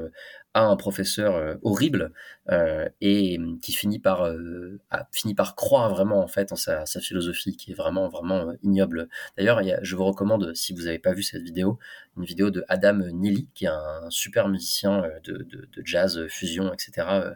un 0.62 0.76
professeur 0.78 1.36
euh, 1.36 1.56
horrible 1.64 2.14
euh, 2.50 2.88
et 3.02 3.38
qui 3.62 3.74
finit 3.74 4.00
par 4.00 4.24
euh, 4.24 4.80
a 4.90 5.08
fini 5.12 5.36
par 5.36 5.56
croire 5.56 5.90
vraiment 5.90 6.24
en 6.24 6.28
fait 6.28 6.54
en 6.54 6.56
sa, 6.56 6.86
philosophie 7.02 7.58
qui 7.58 7.72
est 7.72 7.76
vraiment 7.76 8.08
vraiment 8.08 8.54
ignoble. 8.64 9.10
D'ailleurs, 9.38 9.62
je 9.82 9.96
vous 9.96 10.06
recommande 10.06 10.56
si 10.56 10.74
vous 10.74 10.84
n'avez 10.84 11.00
pas 11.00 11.14
vu 11.14 11.24
cette 11.24 11.44
vidéo, 11.44 11.78
une 12.18 12.24
vidéo 12.24 12.52
de 12.52 12.64
Adam 12.70 12.94
Neely 12.94 13.48
qui 13.54 13.66
est 13.66 13.70
un 13.70 14.10
super 14.10 14.48
musicien 14.48 15.04
de, 15.26 15.46
jazz 15.84 16.26
fusion 16.28 16.72
etc. 16.74 17.34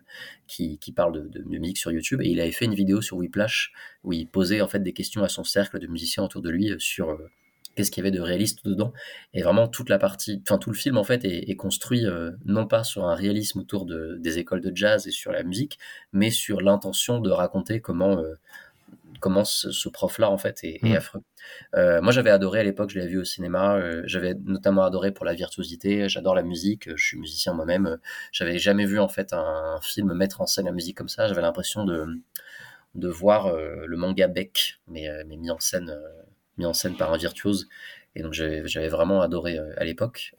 qui, 0.48 0.80
qui, 0.80 0.92
parle 0.94 1.14
de, 1.14 1.40
de, 1.40 1.60
musique 1.60 1.78
sur 1.78 1.92
YouTube 1.92 2.22
et 2.22 2.30
il 2.30 2.40
avait 2.40 2.52
fait 2.52 2.66
une 2.66 2.74
vidéo 2.74 3.02
sur 3.02 3.18
Whiplash 3.18 3.74
où 4.04 4.14
il 4.14 4.28
posait 4.28 4.62
en 4.62 4.68
fait 4.68 4.80
des 4.80 4.94
questions 4.94 5.24
à 5.24 5.30
son 5.30 5.44
cercle 5.44 5.78
de 5.80 5.88
musiciens 5.88 6.24
autour 6.24 6.42
de 6.42 6.50
lui 6.50 6.74
sur 6.80 7.18
qu'est-ce 7.80 7.92
qu'il 7.92 8.04
y 8.04 8.08
avait 8.08 8.16
de 8.16 8.22
réaliste 8.22 8.66
dedans. 8.66 8.92
Et 9.34 9.42
vraiment, 9.42 9.70
toute 9.70 9.88
la 9.88 9.98
partie, 9.98 10.44
enfin, 10.46 10.58
tout 10.58 10.70
le 10.70 10.76
film, 10.76 10.98
en 10.98 11.06
fait, 11.06 11.24
est, 11.24 11.56
construit 11.56 12.06
euh, 12.06 12.32
non 12.44 12.68
pas 12.68 12.84
sur 12.84 13.06
un 13.06 13.16
réalisme 13.16 13.60
autour 13.60 13.86
de, 13.86 14.18
des 14.20 14.38
écoles 14.38 14.60
de 14.60 14.76
jazz 14.76 15.08
et 15.08 15.12
sur 15.12 15.32
la 15.32 15.44
musique, 15.44 15.80
mais 16.12 16.30
sur 16.30 16.60
l'intention 16.60 17.22
de 17.22 17.30
raconter 17.30 17.80
comment, 17.80 18.20
euh, 18.20 18.34
comment 19.22 19.46
ce, 19.46 19.88
prof-là, 19.88 20.30
en 20.30 20.38
fait, 20.38 20.60
est, 20.64 20.84
mmh. 20.84 20.92
affreux. 20.92 21.22
Euh, 21.76 22.02
moi, 22.02 22.12
j'avais 22.12 22.32
adoré 22.32 22.60
à 22.60 22.64
l'époque, 22.64 22.90
je 22.90 23.00
l'avais 23.00 23.12
vu 23.12 23.20
au 23.20 23.24
cinéma. 23.24 23.80
j'avais 24.04 24.34
notamment 24.44 24.84
adoré 24.84 25.14
pour 25.14 25.24
la 25.24 25.34
virtuosité. 25.34 26.10
J'adore 26.10 26.36
la 26.36 26.44
musique. 26.44 26.90
Je 26.94 27.02
suis 27.02 27.18
musicien 27.18 27.54
moi-même. 27.54 27.98
J'avais 28.34 28.60
jamais 28.60 28.86
vu, 28.86 29.00
en 29.00 29.08
fait, 29.08 29.32
un, 29.32 29.80
film 29.82 30.14
mettre 30.14 30.42
en 30.42 30.48
scène 30.48 30.66
la 30.66 30.74
musique 30.74 30.98
comme 30.98 31.08
ça. 31.08 31.30
J'avais 31.30 31.42
l'impression 31.42 31.86
de, 31.86 32.08
de 32.96 33.08
voir 33.08 33.56
le 33.56 33.96
manga 33.96 34.28
Beck, 34.28 34.82
mais, 34.90 35.08
mais 35.28 35.38
mis 35.38 35.50
en 35.50 35.60
scène 35.60 35.98
mis 36.60 36.66
en 36.66 36.74
scène 36.74 36.96
par 36.96 37.12
un 37.12 37.18
virtuose. 37.18 37.68
Et 38.16 38.22
donc 38.22 38.34
j'avais 38.34 38.88
vraiment 38.88 39.22
adoré 39.22 39.60
à 39.78 39.84
l'époque, 39.84 40.34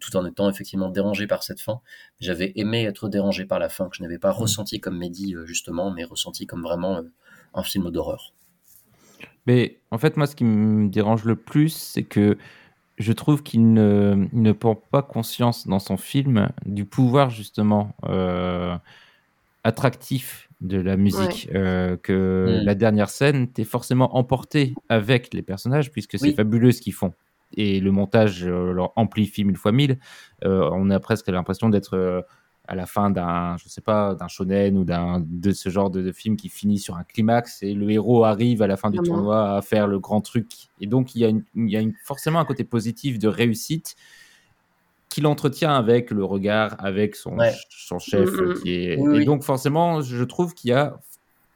tout 0.00 0.16
en 0.16 0.26
étant 0.26 0.50
effectivement 0.50 0.90
dérangé 0.90 1.26
par 1.26 1.44
cette 1.44 1.60
fin. 1.60 1.80
J'avais 2.20 2.52
aimé 2.56 2.84
être 2.84 3.08
dérangé 3.08 3.44
par 3.44 3.58
la 3.60 3.68
fin, 3.68 3.88
que 3.88 3.96
je 3.96 4.02
n'avais 4.02 4.18
pas 4.18 4.30
mmh. 4.30 4.36
ressenti 4.36 4.80
comme 4.80 4.98
Mehdi 4.98 5.36
justement, 5.44 5.92
mais 5.92 6.02
ressenti 6.04 6.46
comme 6.46 6.62
vraiment 6.62 7.00
un 7.54 7.62
film 7.62 7.90
d'horreur. 7.90 8.34
Mais 9.46 9.80
en 9.90 9.98
fait, 9.98 10.16
moi, 10.16 10.26
ce 10.26 10.36
qui 10.36 10.44
me 10.44 10.88
dérange 10.88 11.24
le 11.24 11.36
plus, 11.36 11.70
c'est 11.70 12.04
que 12.04 12.38
je 12.98 13.12
trouve 13.12 13.42
qu'il 13.42 13.72
ne, 13.72 14.28
ne, 14.32 14.52
prend 14.52 14.74
pas 14.74 15.02
conscience 15.02 15.66
dans 15.66 15.78
son 15.78 15.96
film 15.96 16.48
du 16.66 16.84
pouvoir 16.84 17.30
justement 17.30 17.96
euh, 18.04 18.76
attractif 19.64 20.48
de 20.60 20.78
la 20.78 20.96
musique. 20.96 21.48
Euh, 21.54 21.96
que 21.96 22.60
mm. 22.60 22.64
la 22.64 22.74
dernière 22.74 23.10
scène, 23.10 23.52
tu 23.52 23.62
es 23.62 23.64
forcément 23.64 24.16
emporté 24.16 24.74
avec 24.88 25.32
les 25.34 25.42
personnages 25.42 25.90
puisque 25.90 26.18
c'est 26.18 26.32
fabuleux 26.32 26.72
ce 26.72 26.80
qu'ils 26.80 26.94
font. 26.94 27.12
Et 27.54 27.80
le 27.80 27.90
montage 27.90 28.44
euh, 28.46 28.72
leur 28.72 28.92
amplifie 28.96 29.44
mille 29.44 29.56
fois 29.56 29.72
mille. 29.72 29.98
on 30.42 30.90
a 30.90 31.00
presque 31.00 31.28
l'impression 31.28 31.68
d'être 31.68 32.24
à 32.68 32.74
la 32.74 32.86
fin 32.86 33.10
d'un, 33.10 33.56
je 33.58 33.68
sais 33.68 33.80
pas, 33.80 34.14
d'un 34.14 34.28
shonen 34.28 34.78
ou 34.78 34.84
d'un 34.84 35.22
de 35.24 35.52
ce 35.52 35.68
genre 35.68 35.90
de, 35.90 36.12
film 36.12 36.36
qui 36.36 36.48
finit 36.48 36.78
sur 36.78 36.96
un 36.96 37.04
climax 37.04 37.62
et 37.62 37.74
le 37.74 37.90
héros 37.90 38.24
arrive 38.24 38.62
à 38.62 38.66
la 38.66 38.76
fin 38.76 38.90
du 38.90 38.98
tournoi 38.98 39.56
à 39.56 39.62
faire 39.62 39.86
le 39.86 39.98
grand 39.98 40.20
truc. 40.20 40.70
Et 40.80 40.86
donc 40.86 41.14
il 41.14 41.20
y 41.20 41.24
a, 41.24 41.28
il 41.28 41.70
y 41.70 41.76
a 41.76 41.82
forcément 42.04 42.38
un 42.38 42.44
côté 42.44 42.64
positif 42.64 43.18
de 43.18 43.28
réussite 43.28 43.96
qu'il 45.12 45.26
entretient 45.26 45.74
avec 45.74 46.10
le 46.10 46.24
regard, 46.24 46.76
avec 46.78 47.16
son, 47.16 47.36
son 47.68 47.98
chef. 47.98 48.30
Mm, 48.30 48.50
mm. 48.50 48.54
Qui 48.54 48.74
est... 48.74 48.98
Et 48.98 49.24
donc 49.24 49.42
forcément, 49.42 50.00
je 50.00 50.24
trouve 50.24 50.54
qu'il 50.54 50.70
y 50.70 50.74
a 50.74 50.98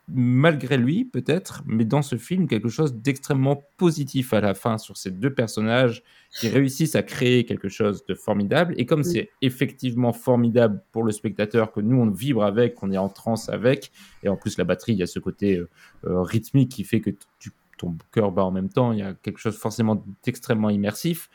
malgré 0.08 0.76
lui 0.76 1.04
peut-être, 1.04 1.62
mais 1.66 1.84
dans 1.84 2.02
ce 2.02 2.16
film, 2.16 2.46
quelque 2.46 2.68
chose 2.68 2.94
d'extrêmement 2.94 3.64
positif 3.76 4.32
à 4.32 4.40
la 4.40 4.54
fin 4.54 4.78
sur 4.78 4.96
ces 4.96 5.10
deux 5.10 5.34
personnages 5.34 6.04
qui 6.38 6.48
réussissent 6.48 6.94
à 6.94 7.02
créer 7.02 7.44
quelque 7.44 7.68
chose 7.68 8.04
de 8.06 8.14
formidable. 8.14 8.74
Et 8.76 8.86
comme 8.86 9.02
c'est 9.02 9.30
effectivement 9.42 10.12
formidable 10.12 10.80
pour 10.92 11.02
le 11.02 11.10
spectateur, 11.10 11.72
que 11.72 11.80
nous 11.80 11.96
on 11.96 12.10
vibre 12.10 12.44
avec, 12.44 12.74
qu'on 12.74 12.92
est 12.92 12.98
en 12.98 13.08
transe 13.08 13.48
avec, 13.48 13.90
et 14.22 14.28
en 14.28 14.36
plus 14.36 14.58
la 14.58 14.64
batterie, 14.64 14.92
il 14.92 14.98
y 14.98 15.02
a 15.02 15.08
ce 15.08 15.18
côté 15.18 15.56
euh, 15.56 15.68
euh, 16.04 16.22
rythmique 16.22 16.70
qui 16.70 16.84
fait 16.84 17.00
que 17.00 17.10
ton 17.76 17.96
cœur 18.12 18.30
bat 18.30 18.44
en 18.44 18.52
même 18.52 18.68
temps, 18.68 18.92
il 18.92 19.00
y 19.00 19.02
a 19.02 19.12
quelque 19.12 19.38
chose 19.38 19.56
forcément 19.56 20.04
d'extrêmement 20.24 20.70
immersif, 20.70 21.28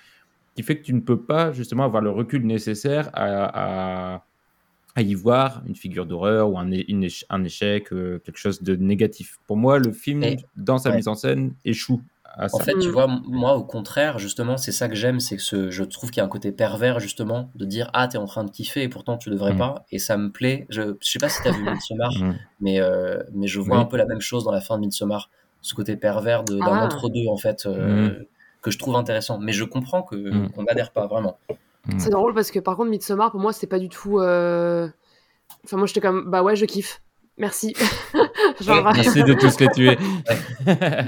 qui 0.56 0.64
fait 0.64 0.78
que 0.78 0.84
tu 0.84 0.94
ne 0.94 1.00
peux 1.00 1.22
pas 1.22 1.52
justement 1.52 1.84
avoir 1.84 2.02
le 2.02 2.10
recul 2.10 2.46
nécessaire 2.46 3.10
à 3.14 4.24
à 4.96 5.02
y 5.02 5.14
voir 5.14 5.62
une 5.68 5.76
figure 5.76 6.06
d'horreur 6.06 6.50
ou 6.50 6.58
un, 6.58 6.70
un 7.30 7.44
échec, 7.44 7.94
euh, 7.94 8.20
quelque 8.20 8.38
chose 8.38 8.62
de 8.62 8.76
négatif. 8.76 9.40
Pour 9.48 9.58
moi, 9.58 9.80
le 9.80 9.92
film, 9.92 10.24
dans 10.58 10.78
sa 10.78 10.94
mise 10.96 11.08
en 11.08 11.16
scène, 11.16 11.54
échoue. 11.64 12.02
À 12.34 12.48
ça. 12.48 12.58
En 12.58 12.60
fait, 12.62 12.78
tu 12.80 12.88
vois, 12.88 13.08
moi, 13.08 13.56
au 13.56 13.64
contraire, 13.64 14.18
justement, 14.18 14.56
c'est 14.56 14.72
ça 14.72 14.88
que 14.88 14.96
j'aime, 14.96 15.20
c'est 15.20 15.36
que 15.36 15.42
ce, 15.42 15.70
je 15.70 15.84
trouve 15.84 16.12
qu'il 16.12 16.20
y 16.20 16.22
a 16.22 16.26
un 16.26 16.30
côté 16.30 16.54
pervers, 16.54 17.02
justement, 17.02 17.50
de 17.56 17.66
dire 17.66 17.90
Ah, 17.94 18.08
t'es 18.08 18.18
en 18.18 18.26
train 18.26 18.46
de 18.46 18.52
kiffer 18.52 18.84
et 18.84 18.90
pourtant 18.90 19.18
tu 19.18 19.30
devrais 19.30 19.54
mm. 19.54 19.58
pas. 19.58 19.86
Et 19.92 20.00
ça 20.00 20.16
me 20.16 20.30
plaît. 20.30 20.66
Je, 20.70 20.96
je 21.02 21.10
sais 21.10 21.20
pas 21.20 21.28
si 21.28 21.42
t'as 21.44 21.52
vu 21.52 21.64
Midsommar, 21.70 22.12
mm. 22.18 22.36
mais, 22.62 22.80
euh, 22.80 23.22
mais 23.34 23.48
je 23.48 23.60
vois 23.60 23.78
un 23.78 23.86
peu 23.86 23.98
la 23.98 24.06
même 24.06 24.22
chose 24.22 24.46
dans 24.46 24.52
la 24.52 24.62
fin 24.62 24.78
de 24.78 24.82
Midsommar. 24.82 25.30
Ce 25.62 25.76
côté 25.76 25.98
pervers 25.98 26.44
d'un 26.44 26.60
ah. 26.62 26.86
entre-deux, 26.86 27.28
en 27.28 27.38
fait, 27.38 27.66
euh, 27.66 28.08
mm. 28.08 28.26
Que 28.62 28.72
je 28.72 28.78
trouve 28.78 28.96
intéressant. 28.96 29.40
Mais 29.40 29.54
je 29.54 29.64
comprends 29.64 30.04
qu'on 30.04 30.64
n'adhère 30.64 30.92
pas 30.92 31.08
vraiment. 31.08 31.38
Mm. 31.88 32.00
C'est 32.00 32.10
drôle 32.10 32.34
parce 32.34 32.52
que 32.52 32.60
par 32.60 32.78
contre, 32.78 32.90
Midsommar, 32.90 33.32
pour 33.32 33.40
moi, 33.40 33.54
c'était 33.54 33.68
pas 33.68 33.80
du 33.80 33.90
tout. 33.90 34.20
Euh, 34.20 34.88
enfin, 35.66 35.78
moi, 35.78 35.88
j'étais 35.88 36.02
comme, 36.02 36.30
bah 36.30 36.44
ouais, 36.44 36.56
je 36.56 36.66
kiffe. 36.66 37.02
Merci. 37.38 37.74
Merci 38.66 39.24
de 39.24 39.34
tous 39.34 39.60
les 39.60 39.70
tuer. 39.70 39.98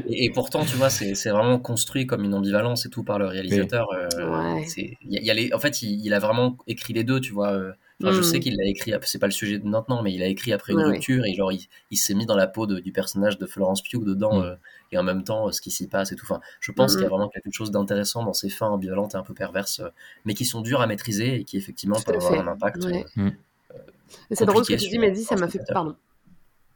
et, 0.08 0.32
pourtant, 0.32 0.66
tu 0.66 0.76
vois, 0.78 0.90
c'est 0.90 1.30
vraiment 1.30 1.60
construit 1.60 2.08
comme 2.08 2.24
une 2.24 2.34
ambivalence 2.34 2.86
et 2.86 2.90
tout 2.90 3.04
par 3.04 3.20
le 3.20 3.28
réalisateur. 3.28 3.88
Euh, 3.94 4.60
y 5.04 5.30
a 5.30 5.34
les, 5.34 5.54
en 5.54 5.60
fait, 5.60 5.82
il, 5.84 6.14
a 6.14 6.20
vraiment 6.20 6.58
écrit 6.66 6.94
les 6.94 7.04
deux, 7.04 7.20
tu 7.20 7.34
vois. 7.34 7.52
Euh, 7.52 7.74
enfin, 8.02 8.14
Je 8.14 8.22
sais 8.22 8.38
mm. 8.38 8.42
qu'il 8.42 8.58
l'a 8.58 8.66
écrit, 8.66 8.94
c'est 9.04 9.20
pas 9.20 9.28
le 9.28 9.34
sujet 9.34 9.60
de 9.60 9.68
maintenant, 9.68 10.02
mais 10.02 10.14
il 10.14 10.24
a 10.24 10.28
écrit 10.28 10.54
après 10.54 10.74
une 10.74 10.82
rupture 10.82 11.26
et 11.26 11.34
genre, 11.34 11.52
il, 11.52 11.98
s'est 11.98 12.14
mis 12.14 12.26
dans 12.26 12.36
la 12.36 12.48
peau 12.48 12.66
du 12.66 12.92
personnage 12.92 13.38
de 13.38 13.46
Florence 13.46 13.82
Pugh 13.82 14.04
dedans. 14.04 14.42
Mm 14.42 14.58
et 14.94 14.98
en 14.98 15.04
même 15.04 15.24
temps 15.24 15.52
ce 15.52 15.60
qui 15.60 15.72
s'y 15.72 15.88
passe 15.88 16.12
et 16.12 16.16
tout. 16.16 16.26
Enfin, 16.26 16.40
je 16.60 16.72
pense 16.72 16.94
qu'il 16.94 17.04
y 17.04 17.06
a 17.06 17.10
vraiment 17.10 17.30
quelque 17.30 17.52
chose 17.52 17.72
d'intéressant 17.72 18.24
dans 18.24 18.34
ces 18.34 18.50
fins 18.50 18.70
ambivalentes 18.70 19.16
et 19.16 19.18
un 19.18 19.24
peu 19.24 19.34
perverses, 19.34 19.80
euh, 19.80 19.90
mais 20.26 20.34
qui 20.34 20.46
sont 20.46 20.62
dures 20.62 20.82
à 20.82 20.88
maîtriser 20.88 21.36
et 21.36 21.44
qui 21.44 21.58
effectivement 21.58 22.00
peuvent 22.06 22.16
avoir 22.16 22.48
un 22.48 22.52
impact. 22.52 22.86
Euh, 22.86 23.04
euh, 23.18 23.30
c'est 24.32 24.46
drôle 24.46 24.64
ce 24.64 24.74
que 24.74 24.80
tu 24.80 24.90
dis, 24.90 25.00
Mehdi, 25.00 25.24
ça 25.24 25.36
m'a 25.36 25.48
fait. 25.48 25.60
Pardon. 25.68 25.96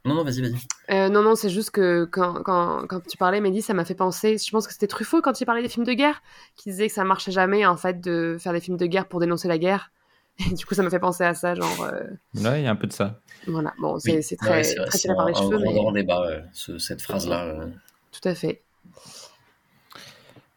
Non, 0.04 0.14
non, 0.14 0.24
vas-y, 0.24 0.40
vas-y. 0.40 1.10
non, 1.10 1.22
non, 1.22 1.34
c'est 1.34 1.50
juste 1.50 1.70
que 1.70 2.04
quand, 2.10 2.42
quand, 2.42 2.86
quand 2.86 3.00
tu 3.06 3.16
parlais, 3.16 3.40
Mehdi, 3.40 3.62
ça 3.62 3.74
m'a 3.74 3.84
fait 3.84 3.94
penser. 3.94 4.36
Je 4.38 4.50
pense 4.50 4.66
que 4.66 4.72
c'était 4.72 4.86
Truffaut 4.86 5.20
quand 5.20 5.40
il 5.40 5.44
parlait 5.44 5.62
des 5.62 5.68
films 5.68 5.86
de 5.86 5.92
guerre, 5.92 6.22
qui 6.56 6.70
disait 6.70 6.88
que 6.88 6.94
ça 6.94 7.04
marchait 7.04 7.32
jamais, 7.32 7.66
en 7.66 7.76
fait, 7.76 8.00
de 8.00 8.36
faire 8.40 8.52
des 8.52 8.60
films 8.60 8.76
de 8.76 8.86
guerre 8.86 9.06
pour 9.06 9.20
dénoncer 9.20 9.48
la 9.48 9.58
guerre. 9.58 9.90
Et 10.38 10.54
du 10.54 10.64
coup, 10.64 10.74
ça 10.74 10.82
m'a 10.82 10.90
fait 10.90 11.00
penser 11.00 11.24
à 11.24 11.34
ça, 11.34 11.54
genre. 11.54 11.90
Ouais, 12.34 12.60
il 12.60 12.64
y 12.64 12.66
a 12.66 12.70
un 12.70 12.76
peu 12.76 12.86
de 12.86 12.92
ça. 12.92 13.20
Voilà, 13.46 13.74
bon, 13.78 13.98
c'est 13.98 14.20
très, 14.36 14.62
très 14.62 14.98
tiré 14.98 15.14
par 15.14 15.26
les 15.26 15.34
cheveux. 15.34 15.58
C'est 15.58 15.68
un 15.68 15.72
grand 15.72 15.92
débat, 15.92 16.24
cette 16.52 17.02
phrase-là. 17.02 17.66
Tout 18.12 18.28
à 18.28 18.34
fait. 18.34 18.62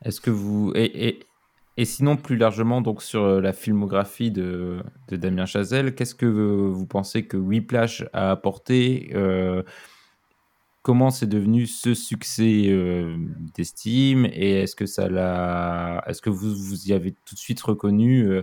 Est-ce 0.04 0.20
que 0.20 0.32
vous 0.32 0.72
et, 0.76 1.20
et, 1.78 1.86
sinon 1.86 2.18
plus 2.18 2.38
largement 2.38 2.82
donc 2.82 3.02
sur 3.02 3.24
euh, 3.24 3.42
la 3.42 3.54
filmographie 3.54 4.32
de, 4.32 4.82
de 5.10 5.16
Damien 5.16 5.46
Chazelle, 5.46 5.94
qu'est-ce 5.96 6.16
que 6.16 6.26
vous 6.26 6.86
pensez 6.86 7.26
que 7.26 7.38
Whiplash 7.38 8.04
a 8.14 8.32
apporté 8.32 9.12
euh, 9.14 9.64
Comment 10.84 11.12
c'est 11.12 11.28
devenu 11.28 11.68
ce 11.68 11.94
succès 11.94 12.66
euh, 12.70 13.16
d'estime? 13.56 14.26
Et 14.26 14.62
est-ce 14.62 14.76
que 14.76 14.88
ça 14.88 15.08
l'a 15.08 16.04
Est-ce 16.08 16.24
que 16.24 16.32
vous 16.32 16.56
vous 16.56 16.88
y 16.88 16.94
avez 16.94 17.12
tout 17.12 17.36
de 17.36 17.40
suite 17.40 17.62
reconnu 17.62 18.42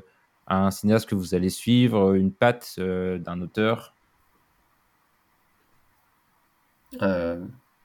un 0.49 0.71
cinéaste 0.71 1.09
que 1.09 1.15
vous 1.15 1.35
allez 1.35 1.51
suivre, 1.51 2.15
une 2.15 2.33
patte 2.33 2.79
d'un 2.79 3.41
auteur 3.41 3.95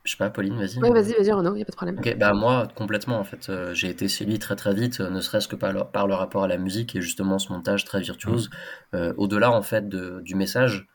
je 0.04 0.12
sais 0.12 0.18
pas, 0.18 0.30
Pauline, 0.30 0.56
vas-y. 0.58 0.80
Ouais, 0.80 0.92
vas-y, 0.92 1.14
vas-y, 1.14 1.32
Renaud, 1.32 1.56
il 1.56 1.62
a 1.62 1.66
pas 1.66 1.72
de 1.72 1.76
problème. 1.76 1.98
Ok, 1.98 2.18
bah 2.18 2.34
moi, 2.34 2.68
complètement, 2.76 3.20
en 3.20 3.24
fait, 3.24 3.50
euh, 3.50 3.74
j'ai 3.74 3.90
été 3.90 4.10
séduit 4.10 4.38
très 4.38 4.58
très 4.58 4.74
vite, 4.74 5.00
euh, 5.00 5.10
ne 5.10 5.22
serait-ce 5.22 5.48
que 5.48 5.56
par 5.56 5.72
le, 5.72 5.84
par 5.86 6.08
le, 6.08 6.14
rapport 6.14 6.44
à 6.44 6.48
la 6.48 6.58
musique 6.58 6.96
et 6.96 7.02
justement 7.02 7.40
ce 7.40 7.54
montage 7.54 7.86
très 7.86 8.02
virtuose. 8.02 8.50
Mmh. 8.50 8.96
Euh, 8.98 9.14
au-delà, 9.16 9.52
en 9.52 9.62
fait, 9.62 9.88
de, 9.88 10.20
du 10.22 10.36
message, 10.36 10.88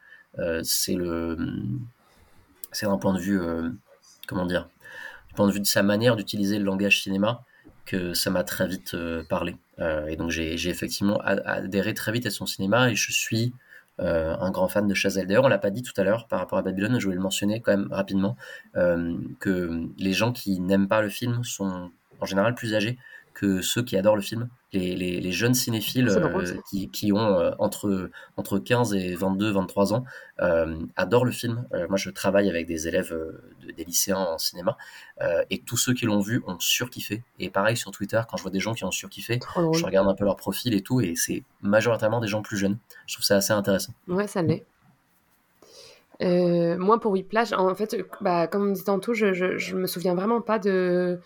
c'est 0.62 0.95
le. 0.95 1.36
C'est 2.70 2.86
d'un 2.86 2.99
point 2.99 3.15
de 3.15 3.19
vue. 3.19 3.40
comment 4.28 4.47
dire 4.47 4.69
Du 5.28 5.35
point 5.35 5.47
de 5.47 5.53
vue 5.53 5.61
de 5.61 5.66
sa 5.66 5.82
manière 5.82 6.15
d'utiliser 6.15 6.59
le 6.59 6.65
langage 6.65 7.03
cinéma 7.03 7.45
que 7.89 8.15
ça 8.15 8.31
m'a 8.31 8.44
très 8.44 8.69
vite 8.69 8.97
parlé. 9.28 9.56
et 10.09 10.16
donc, 10.16 10.31
j'ai 10.31 10.69
effectivement 10.69 11.20
adhéré 11.20 11.94
très 11.94 12.12
vite 12.12 12.27
à 12.27 12.31
son 12.31 12.47
cinéma 12.47 12.90
et 12.90 12.94
je 12.94 13.12
suis 13.12 13.52
euh, 14.01 14.36
un 14.39 14.52
grand 14.52 14.69
fan 14.69 14.86
de 14.86 14.94
Chazelle. 14.94 15.27
D'ailleurs, 15.27 15.44
on 15.44 15.48
l'a 15.48 15.59
pas 15.59 15.70
dit 15.70 15.82
tout 15.82 15.98
à 16.01 16.05
l'heure 16.05 16.28
par 16.28 16.39
rapport 16.39 16.56
à 16.56 16.62
Babylone, 16.62 17.01
je 17.01 17.05
voulais 17.05 17.16
le 17.16 17.23
mentionner 17.23 17.60
quand 17.60 17.77
même 17.77 17.89
rapidement, 17.90 18.36
euh, 18.77 19.16
que 19.40 19.89
les 19.98 20.12
gens 20.12 20.32
qui 20.32 20.60
n'aiment 20.60 20.86
pas 20.86 21.02
le 21.02 21.09
film 21.09 21.43
sont 21.43 21.90
en 22.20 22.27
général 22.27 22.55
plus 22.55 22.74
âgés 22.74 22.97
que 23.39 23.62
ceux 23.62 23.82
qui 23.82 23.97
adorent 23.97 24.16
le 24.16 24.23
film. 24.23 24.48
Les, 24.73 24.97
les, 24.97 25.32
jeunes 25.32 25.55
cinéphiles 25.55 26.10
euh, 26.10 26.55
qui, 26.69 26.90
qui, 26.90 27.12
ont 27.12 27.39
euh, 27.39 27.52
entre, 27.59 28.10
entre 28.36 28.59
15 28.59 28.93
et 28.94 29.15
22, 29.15 29.52
23 29.52 29.94
ans 29.94 30.05
euh, 30.40 30.77
adorent 30.97 31.24
le 31.24 31.31
film. 31.31 31.65
moi, 31.89 31.97
je 31.97 32.10
travaille 32.10 32.51
avec 32.51 32.66
des 32.66 32.86
élèves, 32.89 33.16
des 33.77 33.85
lycéens 33.85 34.19
en 34.19 34.39
cinéma, 34.39 34.77
et 35.51 35.60
tous 35.60 35.77
ceux 35.77 35.94
qui 35.94 36.05
l'ont 36.05 36.20
vu 36.20 36.43
ont 36.47 36.59
surkiffé. 36.59 37.23
Et 37.39 37.48
pareil 37.48 37.77
sur 37.77 37.93
Twitter, 37.93 38.20
quand 38.28 38.36
je 38.36 38.43
vois 38.43 38.51
des 38.51 38.60
gens 38.60 38.74
qui 38.74 38.85
ont 38.85 38.90
surkiffé, 38.90 39.39
je 39.56 39.85
regarde 39.85 40.09
un 40.09 40.15
peu 40.15 40.24
leur 40.24 40.36
profil 40.36 40.74
et 40.74 40.82
tout, 40.82 41.01
et 41.01 41.15
c'est 41.15 41.44
majoritairement 41.62 42.20
des 42.20 42.28
gens 42.28 42.43
plus 42.43 42.59
jeunes. 42.59 42.78
Je 43.06 43.15
trouve 43.15 43.24
ça 43.24 43.36
assez 43.36 43.52
intéressant. 43.52 43.94
Ouais, 44.09 44.27
ça 44.27 44.43
l'est. 44.43 44.66
moi, 46.20 47.01
pour 47.01 47.12
Whiplash, 47.12 47.52
en 47.52 47.74
fait, 47.74 47.97
bah, 48.20 48.48
comme 48.48 48.70
on 48.70 48.73
dit 48.73 48.85
tantôt, 48.85 49.15
je, 49.15 49.32
je, 49.32 49.56
je, 49.56 49.77
me 49.77 49.86
souviens 49.86 50.15
vraiment 50.15 50.43
pas 50.43 50.59
de, 50.59 51.20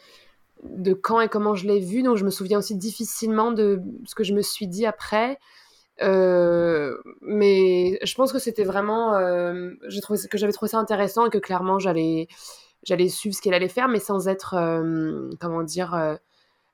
de 0.63 0.95
quand 0.95 1.21
et 1.21 1.29
comment 1.29 1.55
je 1.55 1.67
l'ai 1.67 1.81
vu, 1.81 2.03
donc 2.03 2.17
je 2.17 2.25
me 2.25 2.31
souviens 2.31 2.59
aussi 2.59 2.77
difficilement 2.77 3.53
de 3.53 3.81
ce 4.07 4.15
que 4.15 4.25
je 4.25 4.33
me 4.35 4.43
suis 4.43 4.67
dit 4.67 4.87
après. 4.87 5.39
Euh, 6.01 6.97
mais 7.21 7.99
je 8.03 8.15
pense 8.15 8.33
que 8.33 8.39
c'était 8.39 8.65
vraiment, 8.65 9.15
euh, 9.15 9.71
trouvé 10.01 10.19
que 10.29 10.39
j'avais 10.39 10.53
trouvé 10.53 10.71
ça 10.71 10.79
intéressant 10.79 11.27
et 11.27 11.31
que 11.31 11.39
clairement 11.39 11.79
j'allais, 11.79 12.29
j'allais 12.83 13.09
suivre 13.09 13.37
ce 13.37 13.43
qu'elle 13.43 13.55
allait 13.55 13.69
faire, 13.69 13.89
mais 13.89 14.01
sans 14.01 14.29
être, 14.29 14.55
euh, 14.55 15.31
comment 15.41 15.63
dire. 15.63 16.19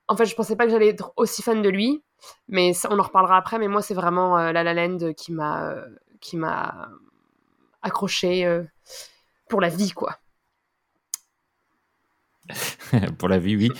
En 0.08 0.16
fait, 0.16 0.24
je 0.24 0.34
pensais 0.34 0.56
pas 0.56 0.64
que 0.64 0.70
j'allais 0.70 0.88
être 0.88 1.12
aussi 1.16 1.42
fan 1.42 1.60
de 1.60 1.68
lui, 1.68 2.02
mais 2.48 2.72
on 2.88 2.98
en 2.98 3.02
reparlera 3.02 3.36
après. 3.36 3.58
Mais 3.58 3.68
moi, 3.68 3.82
c'est 3.82 3.94
vraiment 3.94 4.36
La 4.38 4.64
La 4.64 4.74
Land 4.74 5.12
qui 5.14 5.32
m'a, 5.32 5.74
qui 6.20 6.36
m'a 6.36 6.88
accroché 7.82 8.62
pour 9.48 9.60
la 9.60 9.68
vie, 9.68 9.92
quoi. 9.92 10.18
pour 13.18 13.28
la 13.28 13.38
vie, 13.38 13.56
oui. 13.56 13.70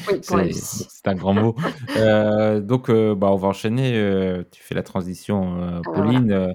c'est 0.53 1.09
un 1.09 1.15
grand 1.15 1.35
mot. 1.35 1.57
Euh, 1.97 2.61
donc, 2.61 2.91
euh, 2.91 3.15
bah, 3.15 3.29
on 3.31 3.37
va 3.37 3.49
enchaîner. 3.49 3.93
Euh, 3.97 4.45
tu 4.51 4.63
fais 4.63 4.75
la 4.75 4.83
transition, 4.83 5.83
Pauline. 5.83 6.55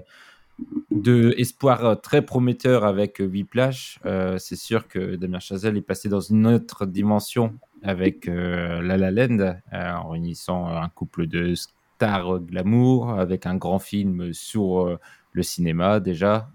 de 0.92 1.34
espoir 1.36 2.00
très 2.00 2.22
prometteur 2.22 2.84
avec 2.84 3.18
Whiplash. 3.18 3.98
c'est 4.38 4.56
sûr 4.56 4.86
que 4.86 5.16
Damien 5.16 5.40
Chazelle 5.40 5.76
est 5.76 5.82
passé 5.82 6.08
dans 6.08 6.20
une 6.20 6.46
autre 6.46 6.86
dimension 6.86 7.58
avec 7.82 8.26
La 8.26 8.96
La 8.96 9.10
Land, 9.10 9.56
en 9.72 10.10
réunissant 10.10 10.66
un 10.68 10.88
couple 10.88 11.26
de 11.26 11.54
stars 11.54 12.38
glamour 12.40 13.10
avec 13.10 13.46
un 13.46 13.56
grand 13.56 13.80
film 13.80 14.32
sur 14.32 14.96
le 15.32 15.42
cinéma 15.42 15.98
déjà 15.98 16.48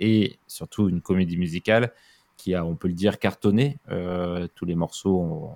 et 0.00 0.38
surtout 0.46 0.88
une 0.88 1.02
comédie 1.02 1.36
musicale 1.36 1.92
qui 2.40 2.54
a, 2.54 2.64
on 2.64 2.74
peut 2.74 2.88
le 2.88 2.94
dire, 2.94 3.18
cartonné. 3.18 3.78
Euh, 3.90 4.48
tous 4.54 4.64
les 4.64 4.74
morceaux 4.74 5.20
ont, 5.20 5.54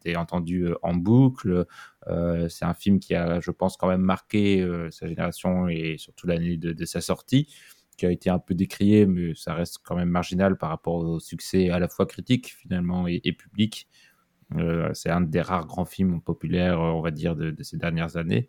été 0.00 0.16
entendus 0.16 0.68
euh, 0.68 0.78
en 0.82 0.94
boucle. 0.94 1.66
Euh, 2.08 2.48
c'est 2.48 2.64
un 2.64 2.72
film 2.72 3.00
qui 3.00 3.14
a, 3.14 3.40
je 3.40 3.50
pense, 3.50 3.76
quand 3.76 3.88
même 3.88 4.00
marqué 4.00 4.66
sa 4.90 5.06
génération 5.06 5.68
et 5.68 5.96
surtout 5.98 6.26
l'année 6.26 6.56
de, 6.56 6.84
sa 6.86 7.02
sortie, 7.02 7.48
qui 7.98 8.06
a 8.06 8.10
été 8.10 8.30
un 8.30 8.38
peu 8.38 8.54
décrié, 8.54 9.04
mais 9.04 9.34
ça 9.34 9.52
reste 9.52 9.80
quand 9.84 9.94
même 9.94 10.08
marginal 10.08 10.56
par 10.56 10.70
rapport 10.70 10.94
au 10.94 11.20
succès 11.20 11.68
à 11.68 11.78
la 11.78 11.88
fois 11.88 12.06
critique 12.06 12.54
finalement 12.58 13.06
et, 13.06 13.20
public. 13.32 13.86
c'est 14.94 15.10
un 15.10 15.20
des 15.20 15.42
rares 15.42 15.66
grands 15.66 15.84
films 15.84 16.22
populaires, 16.22 16.80
on 16.80 17.02
va 17.02 17.10
dire, 17.10 17.36
de, 17.36 17.54
ces 17.62 17.76
dernières 17.76 18.16
années. 18.16 18.48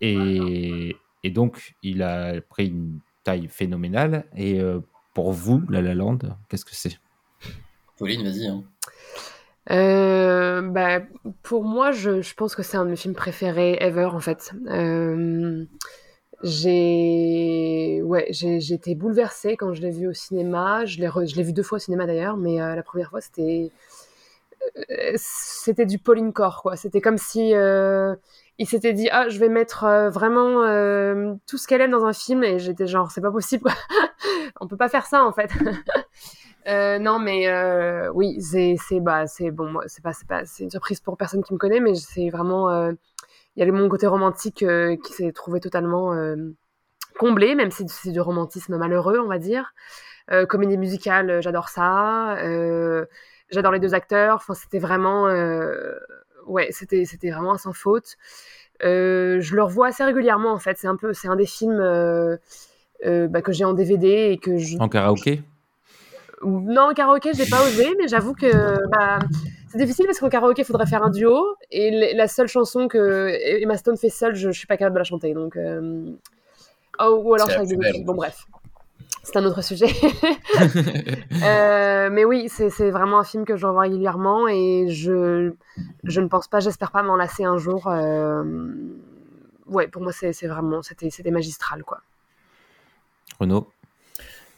et, 0.00 0.96
et, 1.22 1.30
donc, 1.30 1.74
il 1.82 2.02
a 2.02 2.40
pris 2.40 2.68
une 2.68 3.00
taille 3.24 3.48
phénoménale. 3.48 4.24
Et 4.36 4.60
pour 5.14 5.32
vous, 5.32 5.62
La 5.68 5.82
La 5.82 5.94
Land, 5.94 6.18
qu'est-ce 6.48 6.64
que 6.64 6.74
c'est? 6.74 6.98
Pauline, 7.98 8.22
vas-y. 8.24 8.46
Hein. 8.46 8.64
Euh, 9.70 10.62
bah, 10.62 11.00
pour 11.42 11.64
moi, 11.64 11.92
je, 11.92 12.20
je 12.20 12.34
pense 12.34 12.54
que 12.54 12.62
c'est 12.62 12.76
un 12.76 12.84
de 12.84 12.90
mes 12.90 12.96
films 12.96 13.14
préférés 13.14 13.76
ever, 13.80 14.06
en 14.06 14.20
fait. 14.20 14.52
Euh, 14.68 15.64
j'ai 16.42 18.00
ouais, 18.02 18.26
j'ai 18.30 18.72
été 18.72 18.96
bouleversée 18.96 19.56
quand 19.56 19.74
je 19.74 19.82
l'ai 19.82 19.92
vu 19.92 20.08
au 20.08 20.12
cinéma. 20.12 20.84
Je 20.84 20.98
l'ai 20.98 21.42
vu 21.42 21.52
deux 21.52 21.62
fois 21.62 21.76
au 21.76 21.80
cinéma 21.80 22.06
d'ailleurs, 22.06 22.36
mais 22.36 22.60
euh, 22.60 22.74
la 22.74 22.82
première 22.82 23.10
fois, 23.10 23.20
c'était 23.20 23.70
c'était 25.16 25.86
du 25.86 25.98
Pauline 25.98 26.32
Corps, 26.32 26.62
quoi. 26.62 26.76
C'était 26.76 27.00
comme 27.00 27.18
si 27.18 27.52
il 28.58 28.66
s'était 28.66 28.92
dit 28.92 29.08
ah 29.10 29.28
je 29.28 29.38
vais 29.38 29.48
mettre 29.48 29.86
vraiment 30.12 30.62
tout 31.46 31.58
ce 31.58 31.66
qu'elle 31.66 31.80
aime 31.80 31.90
dans 31.90 32.04
un 32.04 32.12
film 32.12 32.44
et 32.44 32.58
j'étais 32.58 32.86
genre 32.86 33.10
c'est 33.10 33.20
pas 33.20 33.32
possible 33.32 33.70
on 34.60 34.68
peut 34.68 34.76
pas 34.76 34.88
faire 34.88 35.06
ça 35.06 35.24
en 35.24 35.32
fait. 35.32 35.50
Euh, 36.68 36.98
non, 37.00 37.18
mais 37.18 37.48
euh, 37.48 38.10
oui, 38.14 38.40
c'est 38.40 38.76
bah 39.00 39.26
c'est 39.26 39.50
bon, 39.50 39.80
c'est 39.86 40.02
pas 40.02 40.12
c'est 40.12 40.28
pas 40.28 40.44
c'est 40.44 40.62
une 40.62 40.70
surprise 40.70 41.00
pour 41.00 41.16
personne 41.16 41.42
qui 41.42 41.52
me 41.52 41.58
connaît, 41.58 41.80
mais 41.80 41.94
c'est 41.96 42.30
vraiment 42.30 42.70
euh, 42.70 42.92
il 43.56 43.64
y 43.64 43.68
a 43.68 43.72
mon 43.72 43.88
côté 43.88 44.06
romantique 44.06 44.64
qui 45.04 45.12
s'est 45.12 45.32
trouvé 45.32 45.58
totalement 45.60 46.14
comblé, 47.18 47.56
même 47.56 47.72
si 47.72 47.84
c'est 47.88 48.12
du 48.12 48.20
romantisme 48.20 48.76
malheureux, 48.78 49.18
on 49.18 49.26
va 49.26 49.38
dire. 49.38 49.74
comédie 50.48 50.78
musicale, 50.78 51.42
j'adore 51.42 51.68
ça. 51.68 52.36
j'adore 53.50 53.72
les 53.72 53.80
deux 53.80 53.94
acteurs. 53.94 54.36
Enfin, 54.36 54.54
c'était 54.54 54.78
vraiment 54.78 55.26
ouais, 56.46 56.68
c'était 56.70 57.04
c'était 57.04 57.30
vraiment 57.30 57.56
sans 57.58 57.72
faute. 57.72 58.16
je 58.80 59.54
le 59.54 59.62
revois 59.62 59.88
assez 59.88 60.04
régulièrement 60.04 60.52
en 60.52 60.58
fait. 60.58 60.78
C'est 60.78 60.88
un 60.88 60.96
peu 60.96 61.12
c'est 61.12 61.28
un 61.28 61.36
des 61.36 61.46
films 61.46 61.80
euh, 63.04 63.26
bah, 63.28 63.42
que 63.42 63.52
j'ai 63.52 63.64
en 63.64 63.72
DVD 63.72 64.30
et 64.30 64.38
que 64.38 64.58
je... 64.58 64.78
En 64.78 64.88
karaoké? 64.88 65.42
Non, 66.44 66.90
en 66.90 66.94
karaoké, 66.94 67.30
j'ai 67.34 67.46
pas 67.46 67.62
osé, 67.64 67.86
mais 67.98 68.08
j'avoue 68.08 68.34
que 68.34 68.50
bah, 68.88 69.18
c'est 69.68 69.78
difficile 69.78 70.06
parce 70.06 70.18
qu'en 70.18 70.28
karaoké, 70.28 70.62
il 70.62 70.64
faudrait 70.64 70.86
faire 70.86 71.02
un 71.02 71.10
duo. 71.10 71.56
Et 71.70 72.14
la 72.14 72.28
seule 72.28 72.48
chanson 72.48 72.88
que 72.88 73.28
Emma 73.60 73.76
Stone 73.76 73.96
fait 73.96 74.08
seule, 74.08 74.34
je, 74.34 74.50
je 74.50 74.58
suis 74.58 74.66
pas 74.66 74.76
capable 74.76 74.94
de 74.94 74.98
la 74.98 75.04
chanter. 75.04 75.34
Donc, 75.34 75.56
euh, 75.56 76.12
oh, 77.00 77.22
ou 77.24 77.34
alors 77.34 77.48
je 77.48 77.64
suis 77.64 78.04
Bon, 78.04 78.14
bref. 78.14 78.46
C'est 79.22 79.36
un 79.36 79.44
autre 79.44 79.62
sujet. 79.62 79.86
euh, 81.44 82.08
mais 82.10 82.24
oui, 82.24 82.48
c'est 82.48 82.90
vraiment 82.90 83.20
un 83.20 83.24
film 83.24 83.44
que 83.44 83.56
je 83.56 83.66
revois 83.66 83.82
régulièrement 83.82 84.48
et 84.48 84.86
je, 84.88 85.52
je 86.04 86.20
ne 86.20 86.26
pense 86.26 86.48
pas, 86.48 86.60
j'espère 86.60 86.90
pas 86.90 87.02
m'en 87.02 87.16
lasser 87.16 87.44
un 87.44 87.56
jour. 87.56 87.86
Euh, 87.86 88.42
ouais, 89.66 89.88
pour 89.88 90.02
moi, 90.02 90.12
c'est 90.12 90.46
vraiment, 90.46 90.82
c'était 90.82 91.30
magistral, 91.30 91.84
quoi. 91.84 92.00
Renaud 93.38 93.68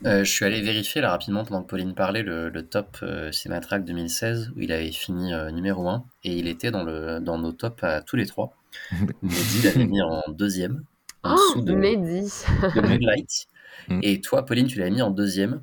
euh, 0.06 0.22
je 0.22 0.30
suis 0.30 0.44
allé 0.44 0.60
vérifier 0.60 1.00
là 1.00 1.10
rapidement 1.10 1.44
pendant 1.44 1.62
que 1.62 1.68
Pauline 1.68 1.94
parlait 1.94 2.22
le, 2.22 2.50
top 2.62 2.98
euh, 3.02 3.30
2016 3.78 4.52
où 4.54 4.60
il 4.60 4.70
avait 4.72 4.92
fini 4.92 5.32
euh, 5.32 5.50
numéro 5.50 5.88
1 5.88 6.04
et 6.24 6.32
il 6.32 6.46
était 6.46 6.70
dans, 6.70 6.82
le, 6.82 7.20
dans 7.20 7.38
nos 7.38 7.52
tops 7.52 7.82
à 7.82 8.02
tous 8.02 8.16
les 8.16 8.26
trois. 8.26 8.54
Mehdi 9.22 9.62
l'avait 9.62 9.86
mis 9.86 10.02
en 10.02 10.22
deuxième. 10.28 10.84
En 11.22 11.36
oh, 11.56 11.60
de, 11.60 11.72
Mehdi 11.72 12.30
de 12.74 12.80
Moonlight. 12.80 13.46
Mm. 13.88 14.00
et 14.02 14.20
toi, 14.20 14.44
Pauline, 14.44 14.66
tu 14.66 14.78
l'avais 14.78 14.90
mis 14.90 15.02
en 15.02 15.10
deuxième. 15.10 15.60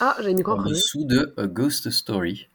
Ah, 0.00 0.16
j'ai 0.20 0.34
mis 0.34 0.42
quoi 0.42 0.54
En 0.54 0.64
dessous 0.64 1.04
de 1.04 1.32
A 1.36 1.46
Ghost 1.46 1.90
Story. 1.90 2.48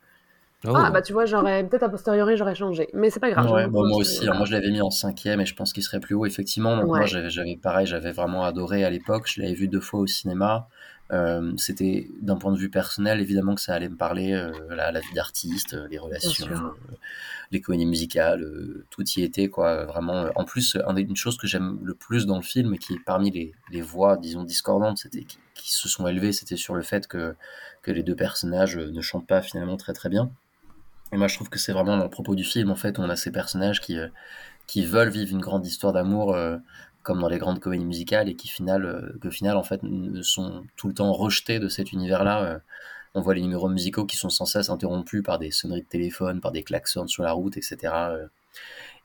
Ah, 0.65 0.89
bah 0.91 1.01
tu 1.01 1.13
vois, 1.13 1.25
j'aurais 1.25 1.63
peut-être 1.67 1.83
a 1.83 1.89
posteriori, 1.89 2.35
j'aurais 2.35 2.55
changé. 2.55 2.89
Mais 2.93 3.09
c'est 3.09 3.19
pas 3.19 3.29
grave. 3.29 3.69
moi 3.69 3.97
aussi, 3.97 4.25
moi 4.25 4.45
je 4.45 4.51
l'avais 4.51 4.71
mis 4.71 4.81
en 4.81 4.89
cinquième 4.89 5.39
et 5.39 5.45
je 5.45 5.55
pense 5.55 5.71
qu'il 5.71 5.83
serait 5.83 5.99
plus 5.99 6.15
haut, 6.15 6.25
effectivement. 6.25 6.85
moi 6.85 7.05
j'avais 7.05 7.57
pareil, 7.57 7.85
j'avais 7.85 8.11
vraiment 8.11 8.43
adoré 8.43 8.83
à 8.83 8.89
l'époque. 8.89 9.23
Je 9.27 9.41
l'avais 9.41 9.53
vu 9.53 9.67
deux 9.67 9.81
fois 9.81 9.99
au 9.99 10.07
cinéma. 10.07 10.67
Euh, 11.13 11.53
c'était 11.55 12.09
d'un 12.19 12.35
point 12.35 12.51
de 12.51 12.57
vue 12.57 12.69
personnel, 12.69 13.21
évidemment 13.21 13.55
que 13.55 13.61
ça 13.61 13.73
allait 13.73 13.87
me 13.87 13.95
parler, 13.95 14.33
euh, 14.33 14.51
la, 14.69 14.91
la, 14.91 14.99
vie 14.99 15.13
d'artiste, 15.13 15.73
euh, 15.73 15.87
les 15.87 15.97
relations, 15.97 16.73
les 17.51 17.61
comédies 17.61 17.85
musicales, 17.85 18.45
tout 18.89 19.03
y 19.15 19.23
était, 19.23 19.47
quoi. 19.47 19.85
Vraiment. 19.85 20.29
En 20.35 20.43
plus, 20.43 20.75
une 20.75 21.15
chose 21.15 21.37
que 21.37 21.47
j'aime 21.47 21.79
le 21.81 21.93
plus 21.93 22.25
dans 22.25 22.35
le 22.35 22.41
film 22.41 22.73
et 22.73 22.77
qui 22.77 22.93
est 22.93 23.03
parmi 23.05 23.31
les, 23.31 23.53
les 23.71 23.81
voix, 23.81 24.17
disons, 24.17 24.43
discordantes, 24.43 24.97
c'était 24.97 25.23
qui, 25.23 25.37
qui, 25.53 25.71
se 25.71 25.87
sont 25.87 26.07
élevées, 26.07 26.33
c'était 26.33 26.57
sur 26.57 26.75
le 26.75 26.81
fait 26.81 27.07
que, 27.07 27.35
que 27.81 27.91
les 27.91 28.03
deux 28.03 28.15
personnages 28.15 28.77
ne 28.77 29.01
chantent 29.01 29.27
pas 29.27 29.41
finalement 29.41 29.77
très 29.77 29.93
très 29.93 30.09
bien. 30.09 30.29
Et 31.13 31.17
moi, 31.17 31.29
je 31.29 31.35
trouve 31.35 31.49
que 31.49 31.57
c'est 31.57 31.71
vraiment 31.71 31.95
dans 31.95 32.03
le 32.03 32.09
propos 32.09 32.35
du 32.35 32.43
film, 32.43 32.69
en 32.69 32.75
fait, 32.75 32.99
on 32.99 33.09
a 33.09 33.15
ces 33.15 33.31
personnages 33.31 33.79
qui, 33.79 33.97
qui 34.65 34.85
veulent 34.85 35.07
vivre 35.07 35.31
une 35.31 35.39
grande 35.39 35.65
histoire 35.65 35.93
d'amour, 35.93 36.37
comme 37.07 37.21
dans 37.21 37.29
les 37.29 37.37
grandes 37.37 37.61
comédies 37.61 37.85
musicales, 37.85 38.27
et 38.27 38.35
qui, 38.35 38.49
final, 38.49 38.85
euh, 38.85 39.17
que, 39.21 39.29
final, 39.29 39.55
en 39.55 39.63
fait, 39.63 39.79
sont 40.23 40.65
tout 40.75 40.89
le 40.89 40.93
temps 40.93 41.13
rejetés 41.13 41.57
de 41.57 41.69
cet 41.69 41.93
univers-là. 41.93 42.59
on 43.13 43.21
voit 43.21 43.33
les 43.33 43.41
numéros 43.41 43.69
musicaux 43.69 44.05
qui 44.05 44.17
sont 44.17 44.29
sans 44.29 44.43
cesse 44.43 44.69
interrompus 44.69 45.23
par 45.23 45.39
des 45.39 45.49
sonneries 45.49 45.83
de 45.83 45.87
téléphone, 45.87 46.41
par 46.41 46.51
des 46.51 46.63
klaxons 46.63 47.07
sur 47.07 47.23
la 47.23 47.31
route, 47.31 47.55
etc. 47.55 47.93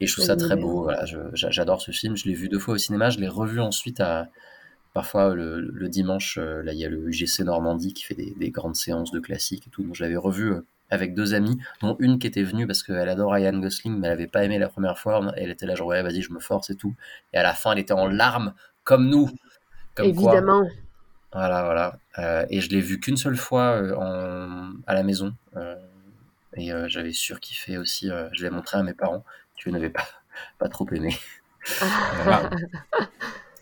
et 0.01 0.07
je 0.09 0.12
trouve 0.12 0.24
ça 0.24 0.35
très 0.35 0.57
beau. 0.57 0.83
Voilà, 0.83 1.05
j'adore 1.33 1.81
ce 1.81 1.93
film. 1.93 2.16
Je 2.16 2.27
l'ai 2.27 2.35
vu 2.35 2.49
deux 2.49 2.59
fois 2.59 2.74
au 2.74 2.79
cinéma. 2.79 3.09
Je 3.11 3.20
l'ai 3.20 3.29
revu 3.29 3.61
ensuite 3.61 4.01
à, 4.01 4.29
parfois 4.95 5.35
le, 5.37 5.89
dimanche. 5.89 6.39
là, 6.39 6.73
il 6.73 6.79
y 6.81 6.85
a 6.85 6.89
le 6.89 7.09
UGC 7.09 7.45
Normandie 7.45 7.95
qui 7.95 8.03
fait 8.03 8.16
des, 8.16 8.35
des, 8.37 8.51
grandes 8.51 8.77
séances 8.77 9.12
de 9.12 9.20
classiques 9.20 9.69
et 9.69 9.70
tout. 9.70 9.85
Donc, 9.85 9.95
je 9.95 10.03
l'avais 10.03 10.16
revu 10.16 10.55
avec 10.93 11.14
deux 11.14 11.32
amis, 11.32 11.59
dont 11.81 11.97
une 12.01 12.19
qui 12.19 12.27
était 12.27 12.43
venue 12.43 12.66
parce 12.66 12.82
qu'elle 12.82 13.09
adore 13.09 13.32
Ryan 13.32 13.59
Gosling, 13.59 13.98
mais 13.98 14.09
elle 14.09 14.12
avait 14.12 14.27
pas 14.27 14.44
aimé 14.44 14.59
la 14.59 14.69
première 14.69 14.98
fois. 14.98 15.32
Elle 15.39 15.51
était 15.51 15.64
là, 15.64 15.74
genre, 15.74 15.86
ouais, 15.86 16.02
vas-y, 16.02 16.20
je 16.20 16.31
me 16.32 16.39
force 16.39 16.69
et 16.69 16.77
tout. 16.77 16.94
Et 17.32 17.39
à 17.39 17.43
la 17.43 17.55
fin, 17.55 17.73
elle 17.73 17.78
était 17.78 17.94
en 17.94 18.06
larmes, 18.06 18.52
comme 18.85 19.09
nous. 19.09 19.31
Comme 19.94 20.06
Évidemment. 20.06 20.69
Voilà, 21.32 21.62
voilà. 21.64 21.98
Euh, 22.19 22.44
et 22.51 22.60
je 22.60 22.69
l'ai 22.69 22.82
vu 22.82 23.01
qu'une 23.01 23.16
seule 23.16 23.36
fois 23.36 23.70
euh, 23.70 23.94
en, 23.97 24.74
à 24.86 24.93
la 24.93 25.02
maison. 25.02 25.35
Euh, 25.56 25.77
et 26.59 26.70
j'avais 26.89 27.14
surkiffé 27.14 27.78
aussi. 27.78 28.10
je 28.32 28.43
l'ai 28.43 28.51
montré 28.51 28.77
à 28.77 28.82
mes 28.82 28.93
parents, 28.93 29.24
qui 29.56 29.73
n'avaient 29.73 29.89
pas, 29.89 30.06
pas 30.59 30.69
trop 30.69 30.86
aimé. 30.93 31.16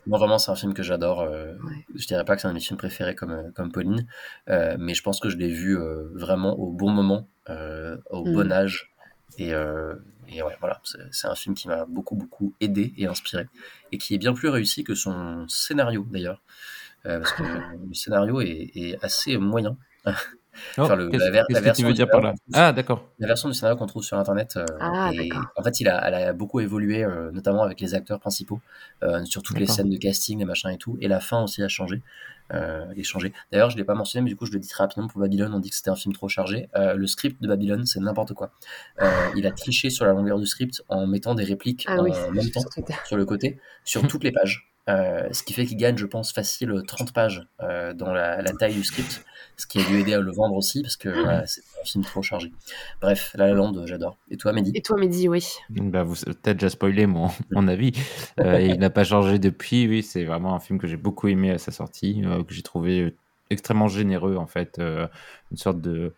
Moi, 0.06 0.18
vraiment, 0.18 0.38
c'est 0.38 0.50
un 0.50 0.56
film 0.56 0.74
que 0.74 0.82
j'adore. 0.82 1.20
Euh, 1.20 1.54
je 1.94 2.06
dirais 2.06 2.24
pas 2.24 2.34
que 2.34 2.42
c'est 2.42 2.48
un 2.48 2.50
de 2.50 2.54
mes 2.54 2.60
films 2.60 2.78
préférés 2.78 3.14
comme, 3.14 3.32
euh, 3.32 3.50
comme 3.54 3.70
Pauline, 3.70 4.06
euh, 4.48 4.76
mais 4.78 4.94
je 4.94 5.02
pense 5.02 5.20
que 5.20 5.28
je 5.28 5.36
l'ai 5.36 5.48
vu 5.48 5.78
vraiment 6.14 6.58
au 6.58 6.70
bon 6.70 6.90
moment, 6.90 7.28
au 7.48 8.24
bon 8.24 8.46
mm. 8.46 8.52
âge. 8.52 8.92
Et, 9.38 9.50
et 9.50 10.42
ouais, 10.42 10.56
voilà, 10.60 10.80
c'est 11.10 11.26
un 11.26 11.34
film 11.34 11.54
qui 11.54 11.68
m'a 11.68 11.84
beaucoup, 11.86 12.16
beaucoup 12.16 12.54
aidé 12.60 12.92
et 12.96 13.06
inspiré, 13.06 13.46
et 13.92 13.98
qui 13.98 14.14
est 14.14 14.18
bien 14.18 14.34
plus 14.34 14.48
réussi 14.48 14.84
que 14.84 14.94
son 14.94 15.46
scénario 15.48 16.06
d'ailleurs. 16.10 16.42
parce 17.04 17.32
que 17.32 17.42
le 17.42 17.94
scénario 17.94 18.40
est, 18.40 18.70
est 18.74 19.04
assez 19.04 19.36
moyen. 19.36 19.76
Oh, 20.78 20.86
qu'est-ce 20.86 21.60
que 21.60 21.76
tu 21.76 21.84
veux 21.84 21.92
dire 21.92 22.08
par 22.08 22.20
là? 22.20 22.34
Ah, 22.52 22.72
d'accord. 22.72 23.08
La 23.18 23.26
version 23.26 23.48
du 23.48 23.54
scénario 23.54 23.76
qu'on 23.76 23.86
trouve 23.86 24.02
sur 24.02 24.18
Internet, 24.18 24.56
euh, 24.56 24.66
ah, 24.80 25.10
en 25.56 25.62
fait, 25.62 25.80
il 25.80 25.88
a, 25.88 26.06
elle 26.06 26.14
a 26.14 26.32
beaucoup 26.32 26.60
évolué, 26.60 27.04
euh, 27.04 27.30
notamment 27.32 27.62
avec 27.62 27.80
les 27.80 27.94
acteurs 27.94 28.18
principaux, 28.20 28.60
euh, 29.02 29.24
sur 29.24 29.42
toutes 29.42 29.58
les 29.58 29.66
scènes 29.66 29.90
de 29.90 29.96
casting, 29.96 30.38
les 30.38 30.44
machins 30.44 30.70
et 30.70 30.78
tout. 30.78 30.96
Et 31.00 31.08
la 31.08 31.20
fin 31.20 31.42
aussi 31.42 31.62
a 31.62 31.68
changé. 31.68 32.02
Est 32.52 33.02
changé. 33.02 33.32
D'ailleurs, 33.52 33.70
je 33.70 33.76
l'ai 33.76 33.84
pas 33.84 33.94
mentionné, 33.94 34.24
mais 34.24 34.30
du 34.30 34.36
coup, 34.36 34.46
je 34.46 34.52
le 34.52 34.58
dis 34.58 34.68
très 34.68 34.84
rapidement 34.84 35.08
pour 35.08 35.20
Babylone. 35.20 35.52
On 35.54 35.60
dit 35.60 35.70
que 35.70 35.76
c'était 35.76 35.90
un 35.90 35.96
film 35.96 36.14
trop 36.14 36.28
chargé. 36.28 36.68
le 36.74 37.06
script 37.06 37.40
de 37.42 37.48
Babylone, 37.48 37.86
c'est 37.86 38.00
n'importe 38.00 38.34
quoi. 38.34 38.52
il 39.36 39.46
a 39.46 39.50
triché 39.50 39.90
sur 39.90 40.04
la 40.04 40.12
longueur 40.12 40.38
du 40.38 40.46
script 40.46 40.82
en 40.88 41.06
mettant 41.06 41.34
des 41.34 41.44
répliques 41.44 41.84
ah 41.88 41.98
en 41.98 42.02
même 42.02 42.50
temps 42.50 42.60
sur 43.06 43.16
le 43.16 43.24
côté, 43.24 43.58
sur 43.84 44.06
toutes 44.06 44.24
les 44.24 44.32
pages. 44.32 44.70
Euh, 44.88 45.28
ce 45.32 45.42
qui 45.42 45.52
fait 45.52 45.66
qu'il 45.66 45.76
gagne, 45.76 45.96
je 45.96 46.06
pense, 46.06 46.32
facile 46.32 46.82
30 46.86 47.12
pages 47.12 47.46
euh, 47.62 47.92
dans 47.92 48.12
la, 48.12 48.42
taille 48.58 48.74
du 48.74 48.82
script, 48.82 49.24
ce 49.56 49.66
qui 49.66 49.78
a 49.78 49.84
dû 49.84 50.00
aider 50.00 50.14
à 50.14 50.20
le 50.20 50.32
vendre 50.32 50.56
aussi, 50.56 50.82
parce 50.82 50.96
que 50.96 51.10
c'est 51.46 51.60
un 51.80 51.84
film 51.84 52.04
trop 52.04 52.22
chargé. 52.22 52.50
Bref, 53.00 53.32
La 53.34 53.46
La 53.46 53.54
Land, 53.54 53.86
j'adore. 53.86 54.16
Et 54.30 54.36
toi, 54.36 54.52
Mehdi? 54.52 54.72
Et 54.74 54.82
toi, 54.82 54.96
Mehdi, 54.98 55.28
oui. 55.28 55.46
Bah, 55.68 56.02
vous 56.02 56.16
avez 56.26 56.34
peut-être 56.34 56.56
déjà 56.56 56.70
spoilé 56.70 57.06
mon, 57.06 57.28
mon 57.50 57.68
avis. 57.68 57.92
Euh, 58.40 58.60
il 58.60 58.78
n'a 58.78 58.90
pas 58.90 59.04
changé 59.04 59.38
depuis. 59.38 59.86
Oui, 59.86 60.02
c'est 60.02 60.24
vraiment 60.24 60.54
un 60.54 60.60
film 60.60 60.78
que 60.78 60.86
j'ai 60.86 60.96
beaucoup 60.96 61.28
aimé 61.28 61.50
à 61.52 61.58
sa 61.58 61.70
sortie, 61.70 62.22
que 62.44 62.54
j'ai 62.54 62.62
trouvé 62.62 63.14
extrêmement 63.50 63.88
généreux, 63.88 64.36
en 64.36 64.46
fait. 64.46 64.78
une 64.78 65.56
sorte 65.56 65.80
de 65.80 66.14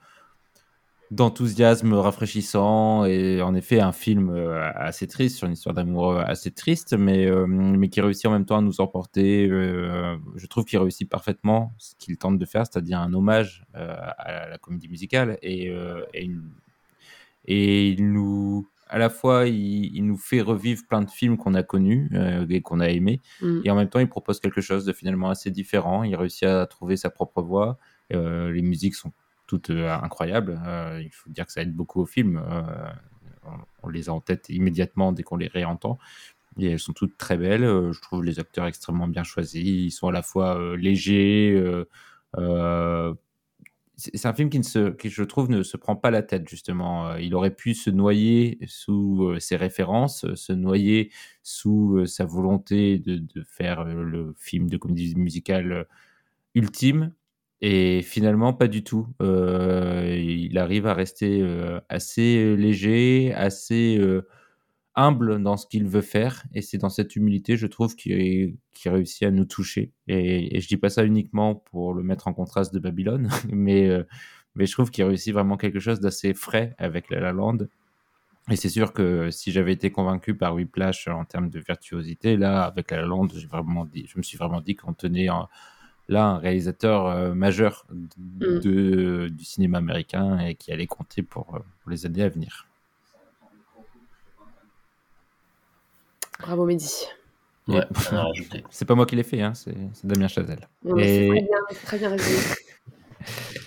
d'enthousiasme 1.12 1.92
rafraîchissant 1.92 3.04
et 3.04 3.42
en 3.42 3.54
effet 3.54 3.80
un 3.80 3.92
film 3.92 4.30
euh, 4.30 4.70
assez 4.74 5.06
triste 5.06 5.36
sur 5.36 5.46
une 5.46 5.52
histoire 5.52 5.74
d'amour 5.74 6.12
euh, 6.12 6.22
assez 6.24 6.50
triste 6.50 6.94
mais 6.94 7.26
euh, 7.26 7.46
mais 7.46 7.90
qui 7.90 8.00
réussit 8.00 8.24
en 8.26 8.30
même 8.30 8.46
temps 8.46 8.56
à 8.56 8.62
nous 8.62 8.80
emporter 8.80 9.46
je 9.46 10.46
trouve 10.46 10.64
qu'il 10.64 10.78
réussit 10.78 11.08
parfaitement 11.08 11.74
ce 11.76 11.94
qu'il 11.98 12.16
tente 12.16 12.38
de 12.38 12.44
faire 12.46 12.64
c'est-à-dire 12.66 12.98
un 12.98 13.12
hommage 13.12 13.66
à 13.74 14.48
la 14.48 14.56
comédie 14.56 14.88
musicale 14.88 15.38
et, 15.42 15.70
et, 17.44 17.88
il 17.88 18.12
nous 18.12 18.66
à 18.92 18.98
la 18.98 19.10
fois 19.10 19.46
il, 19.46 19.96
il, 19.96 20.04
nous 20.06 20.16
fait 20.16 20.40
revivre 20.40 20.82
plein 20.88 21.02
de 21.02 21.10
films 21.10 21.36
qu'on 21.36 21.54
a 21.54 21.62
connus 21.62 22.10
et 22.48 22.60
qu'on 22.60 22.80
a 22.80 22.88
aimés 22.88 23.20
mm. 23.40 23.60
et 23.64 23.70
en 23.70 23.74
même 23.74 23.88
temps 23.88 23.98
il 23.98 24.08
propose 24.08 24.38
quelque 24.38 24.60
chose 24.60 24.84
de 24.84 24.92
finalement 24.92 25.30
assez 25.30 25.50
différent 25.50 26.04
il 26.04 26.14
réussit 26.14 26.44
à 26.44 26.66
trouver 26.66 26.96
sa 26.96 27.10
propre 27.10 27.42
voix 27.42 27.78
les 28.10 28.62
musiques 28.62 28.94
sont 28.94 29.12
toutes 29.52 29.68
euh, 29.68 29.92
incroyables. 29.92 30.58
Euh, 30.66 31.00
il 31.02 31.10
faut 31.10 31.28
dire 31.28 31.44
que 31.44 31.52
ça 31.52 31.60
aide 31.60 31.74
beaucoup 31.74 32.00
au 32.00 32.06
film. 32.06 32.42
Euh, 32.42 32.62
on, 33.82 33.88
les 33.90 34.08
a 34.08 34.12
en 34.14 34.20
tête 34.22 34.48
immédiatement 34.48 35.12
dès 35.12 35.22
qu'on 35.22 35.36
les 35.36 35.48
réentend. 35.48 35.98
Et 36.58 36.70
elles 36.70 36.78
sont 36.78 36.94
toutes 36.94 37.18
très 37.18 37.36
belles. 37.36 37.64
je 37.64 38.00
trouve 38.00 38.24
les 38.24 38.40
acteurs 38.40 38.66
extrêmement 38.66 39.08
bien 39.08 39.24
choisis. 39.24 39.62
Ils 39.62 39.90
sont 39.90 40.08
à 40.08 40.12
la 40.12 40.22
fois 40.22 40.76
légers. 40.76 41.62
C'est 44.14 44.26
un 44.26 44.34
film 44.34 44.50
qui, 44.50 44.62
je 45.10 45.22
trouve, 45.22 45.50
ne 45.50 45.62
se 45.62 45.76
prend 45.76 45.96
pas 45.96 46.10
la 46.10 46.22
tête, 46.22 46.48
justement. 46.48 47.16
il 47.16 47.34
aurait 47.34 47.54
pu 47.54 47.74
se 47.74 47.90
noyer 47.90 48.58
sous 48.66 49.38
ses 49.38 49.56
références, 49.56 50.26
se 50.34 50.52
noyer 50.52 51.10
sous 51.42 52.06
sa 52.06 52.24
volonté 52.24 52.98
de, 52.98 53.42
faire 53.44 53.84
le 53.84 54.34
film 54.36 54.68
de 54.68 54.76
comédie 54.76 55.14
musicale 55.16 55.86
ultime. 56.54 57.12
Et 57.62 58.02
finalement, 58.02 58.52
pas 58.52 58.66
du 58.66 58.82
tout. 58.82 59.06
Euh, 59.22 60.16
il 60.18 60.58
arrive 60.58 60.86
à 60.88 60.94
rester 60.94 61.40
euh, 61.40 61.80
assez 61.88 62.36
euh, 62.38 62.54
léger, 62.54 63.32
assez 63.34 64.00
humble 64.94 65.42
dans 65.42 65.56
ce 65.56 65.66
qu'il 65.66 65.86
veut 65.86 66.02
faire. 66.02 66.44
Et 66.54 66.62
c'est 66.62 66.78
dans 66.78 66.90
cette 66.90 67.16
humilité, 67.16 67.56
je 67.56 67.66
trouve, 67.66 67.96
qu'il 67.96 68.56
réussit 68.84 69.22
à 69.24 69.30
nous 69.30 69.44
toucher. 69.44 69.92
Et, 70.08 70.56
et, 70.56 70.60
je 70.60 70.68
dis 70.68 70.76
pas 70.76 70.90
ça 70.90 71.04
uniquement 71.04 71.54
pour 71.54 71.94
le 71.94 72.02
mettre 72.02 72.28
en 72.28 72.34
contraste 72.34 72.74
de 72.74 72.78
Babylone, 72.78 73.28
mais, 73.50 73.90
mais 74.54 74.66
je 74.66 74.72
trouve 74.72 74.90
qu'il 74.90 75.04
réussit 75.04 75.32
vraiment 75.32 75.56
quelque 75.56 75.80
chose 75.80 76.00
d'assez 76.00 76.34
frais 76.34 76.74
avec 76.78 77.10
La 77.10 77.20
La 77.20 77.32
Land. 77.32 77.58
Et 78.50 78.56
c'est 78.56 78.68
sûr 78.68 78.92
que 78.92 79.30
si 79.30 79.52
j'avais 79.52 79.72
été 79.72 79.90
convaincu 79.90 80.34
par 80.34 80.54
Whiplash 80.54 81.06
en 81.08 81.24
termes 81.24 81.48
de 81.48 81.60
virtuosité, 81.60 82.36
là, 82.36 82.64
avec 82.64 82.90
La 82.90 82.98
La 82.98 83.06
Land, 83.06 83.28
vraiment 83.50 83.84
dit, 83.84 84.06
je 84.08 84.18
me 84.18 84.22
suis 84.22 84.36
vraiment 84.36 84.60
dit 84.60 84.74
qu'on 84.74 84.94
tenait 84.94 85.28
là 86.08 86.26
un 86.26 86.38
réalisateur 86.38 87.06
euh, 87.06 87.34
majeur 87.34 87.86
mm. 87.90 88.58
de, 88.58 89.28
du 89.28 89.44
cinéma 89.44 89.78
américain 89.78 90.38
et 90.40 90.56
qui 90.56 90.72
allait 90.72 90.88
compter 90.88 91.22
pour, 91.22 91.54
euh, 91.54 91.60
les 91.86 92.04
années 92.04 92.22
à 92.24 92.28
venir. 92.28 92.66
Bravo 96.42 96.66
Mehdi. 96.66 97.06
Ouais, 97.68 97.86
c'est 98.70 98.84
pas 98.84 98.94
moi 98.94 99.06
qui 99.06 99.16
l'ai 99.16 99.22
fait, 99.22 99.40
hein, 99.40 99.52
c'est 99.54 99.74
Damien 100.04 100.28
Chazelle. 100.28 100.68
et... 100.98 101.28
Très 101.28 101.40
bien, 101.40 101.80
très 101.84 101.98
bien 101.98 102.10
résumé. 102.10 102.38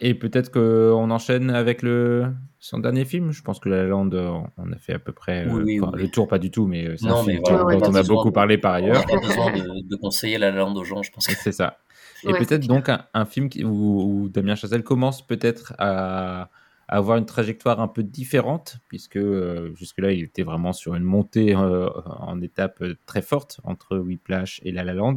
Et 0.00 0.14
peut-être 0.14 0.52
qu'on 0.52 1.10
enchaîne 1.10 1.50
avec 1.50 1.82
le, 1.82 2.32
son 2.60 2.78
dernier 2.78 3.04
film. 3.04 3.32
Je 3.32 3.42
pense 3.42 3.58
que 3.58 3.68
La 3.68 3.84
Land, 3.84 4.10
on 4.12 4.72
a 4.72 4.76
fait 4.78 4.94
à 4.94 4.98
peu 4.98 5.12
près 5.12 5.44
euh, 5.46 5.64
le 5.64 6.08
tour, 6.08 6.28
pas 6.28 6.38
du 6.38 6.50
tout, 6.50 6.66
mais 6.66 6.86
euh, 6.86 6.96
c'est 6.96 7.08
un 7.08 7.24
film 7.24 7.42
dont 7.42 7.80
on 7.82 7.94
a 7.94 8.02
beaucoup 8.04 8.30
parlé 8.30 8.58
par 8.58 8.74
ailleurs. 8.74 9.04
On 9.10 9.16
a 9.16 9.20
besoin 9.20 9.52
de, 9.52 9.96
conseiller 9.96 10.38
La 10.38 10.52
Land 10.52 10.76
aux 10.76 10.84
gens, 10.84 11.02
je 11.02 11.10
pense. 11.10 11.26
Que... 11.26 11.34
C'est 11.38 11.52
ça. 11.52 11.78
Et 12.24 12.32
peut-être 12.32 12.66
donc 12.66 12.88
un, 12.88 13.24
film 13.26 13.48
où, 13.64 14.28
Damien 14.28 14.54
Chazelle 14.54 14.84
commence 14.84 15.26
peut-être 15.26 15.74
à, 15.78 16.48
avoir 16.88 17.18
une 17.18 17.26
trajectoire 17.26 17.80
un 17.80 17.88
peu 17.88 18.02
différente, 18.02 18.78
puisque 18.88 19.16
euh, 19.16 19.74
jusque-là, 19.74 20.12
il 20.12 20.24
était 20.24 20.42
vraiment 20.42 20.72
sur 20.72 20.94
une 20.94 21.04
montée 21.04 21.54
en 21.54 22.40
étape 22.40 22.82
très 23.06 23.22
forte 23.22 23.60
entre 23.64 23.98
Whiplash 23.98 24.60
et 24.64 24.72
La 24.72 24.84
La 24.84 24.94
Land. 24.94 25.16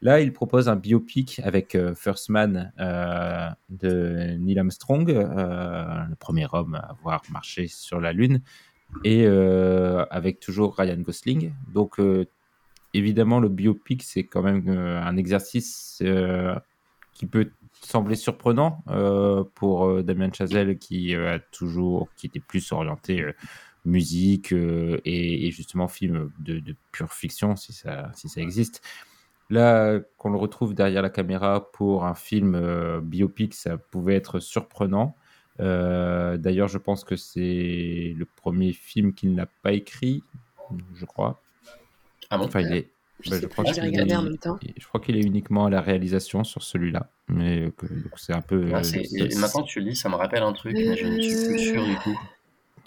Là, 0.00 0.20
il 0.20 0.32
propose 0.32 0.68
un 0.68 0.76
biopic 0.76 1.40
avec 1.42 1.74
euh, 1.74 1.94
First 1.94 2.28
Man 2.28 2.72
euh, 2.78 3.48
de 3.68 4.36
Neil 4.38 4.58
Armstrong, 4.58 5.10
euh, 5.10 6.04
le 6.08 6.14
premier 6.14 6.46
homme 6.52 6.76
à 6.76 6.90
avoir 6.90 7.22
marché 7.32 7.66
sur 7.66 8.00
la 8.00 8.12
Lune, 8.12 8.40
et 9.04 9.26
avec 9.26 10.40
toujours 10.40 10.74
Ryan 10.74 10.96
Gosling. 11.00 11.52
Donc, 11.74 12.00
évidemment, 12.94 13.38
le 13.38 13.50
biopic, 13.50 14.02
c'est 14.02 14.24
quand 14.24 14.40
même 14.40 14.66
un 14.66 15.14
exercice 15.18 16.02
qui 17.12 17.26
peut 17.26 17.50
sembler 17.88 18.16
surprenant 18.16 18.82
pour 19.54 20.02
Damien 20.02 20.30
Chazelle, 20.32 20.78
qui 20.78 21.14
a 21.14 21.38
toujours, 21.38 22.08
qui 22.16 22.26
était 22.26 22.40
plus 22.40 22.72
orienté 22.72 23.24
musique 23.84 24.52
et, 24.52 25.50
justement 25.50 25.88
film 25.88 26.30
de, 26.38 26.58
de, 26.60 26.74
pure 26.92 27.12
fiction, 27.12 27.56
si 27.56 27.72
ça, 27.72 28.10
si 28.14 28.28
ça 28.28 28.40
existe. 28.40 28.82
Là, 29.50 29.98
qu'on 30.18 30.30
le 30.30 30.36
retrouve 30.36 30.74
derrière 30.74 31.00
la 31.00 31.08
caméra 31.08 31.72
pour 31.72 32.04
un 32.04 32.14
film 32.14 32.54
euh, 32.54 33.00
biopic, 33.00 33.54
ça 33.54 33.78
pouvait 33.78 34.14
être 34.14 34.40
surprenant. 34.40 35.16
Euh, 35.60 36.36
d'ailleurs, 36.36 36.68
je 36.68 36.76
pense 36.76 37.02
que 37.02 37.16
c'est 37.16 38.14
le 38.16 38.26
premier 38.36 38.72
film 38.72 39.14
qu'il 39.14 39.34
n'a 39.34 39.46
pas 39.62 39.72
écrit, 39.72 40.22
je 40.94 41.06
crois. 41.06 41.40
Ah 42.28 42.36
bon? 42.36 42.44
Enfin, 42.44 42.60
il 42.60 42.72
est. 42.74 42.90
Je, 43.20 43.30
bah, 43.30 43.38
crois 43.48 43.64
qu'il 43.64 43.82
est, 43.84 44.14
en 44.14 44.22
même 44.22 44.38
temps. 44.38 44.58
je 44.76 44.86
crois 44.86 45.00
qu'il 45.00 45.16
est 45.16 45.22
uniquement 45.22 45.66
à 45.66 45.70
la 45.70 45.80
réalisation 45.80 46.44
sur 46.44 46.62
celui-là. 46.62 47.10
Mais 47.28 47.72
c'est 48.16 48.32
un 48.32 48.40
peu. 48.40 48.56
Euh, 48.56 48.82
maintenant 49.40 49.62
que 49.62 49.68
tu 49.68 49.80
le 49.80 49.90
dis, 49.90 49.96
ça 49.96 50.08
me 50.08 50.14
rappelle 50.14 50.42
un 50.42 50.52
truc, 50.52 50.74
mais 50.74 50.96
je 50.96 51.06
ne 51.06 51.20
suis 51.20 51.48
plus 51.48 51.58
sûr 51.58 51.84
du 51.84 51.96
tout 51.96 52.18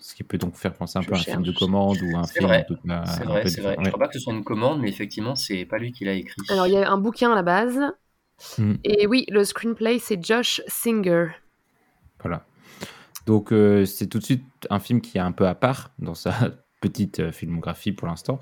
ce 0.01 0.15
qui 0.15 0.23
peut 0.23 0.39
donc 0.39 0.55
faire 0.55 0.73
penser 0.73 0.97
un 0.97 1.03
peu 1.03 1.13
à 1.13 1.17
un 1.17 1.21
film 1.21 1.43
de 1.43 1.51
commande 1.51 1.97
ou 2.01 2.17
un 2.17 2.25
film. 2.25 2.47
Vrai. 2.47 2.65
C'est 2.67 3.23
vrai, 3.23 3.47
c'est 3.47 3.61
vrai. 3.61 3.75
Je 3.77 3.83
ne 3.83 3.87
crois 3.89 3.99
pas 3.99 4.07
que 4.07 4.15
ce 4.15 4.19
soit 4.19 4.33
une 4.33 4.43
commande, 4.43 4.81
mais 4.81 4.89
effectivement, 4.89 5.35
c'est 5.35 5.63
pas 5.63 5.77
lui 5.77 5.91
qui 5.91 6.05
l'a 6.05 6.13
écrit. 6.13 6.41
Alors, 6.49 6.65
il 6.65 6.73
y 6.73 6.77
a 6.77 6.91
un 6.91 6.97
bouquin 6.97 7.31
à 7.31 7.35
la 7.35 7.43
base. 7.43 7.79
Hmm. 8.57 8.73
Et 8.83 9.05
oui, 9.05 9.25
le 9.29 9.43
screenplay, 9.43 9.99
c'est 9.99 10.23
Josh 10.23 10.61
Singer. 10.67 11.27
Voilà. 12.19 12.45
Donc, 13.27 13.53
euh, 13.53 13.85
c'est 13.85 14.07
tout 14.07 14.17
de 14.17 14.23
suite 14.23 14.43
un 14.71 14.79
film 14.79 15.01
qui 15.01 15.19
est 15.19 15.21
un 15.21 15.31
peu 15.31 15.47
à 15.47 15.53
part 15.53 15.91
dans 15.99 16.15
sa 16.15 16.33
petite 16.81 17.19
euh, 17.19 17.31
filmographie 17.31 17.91
pour 17.91 18.07
l'instant 18.07 18.39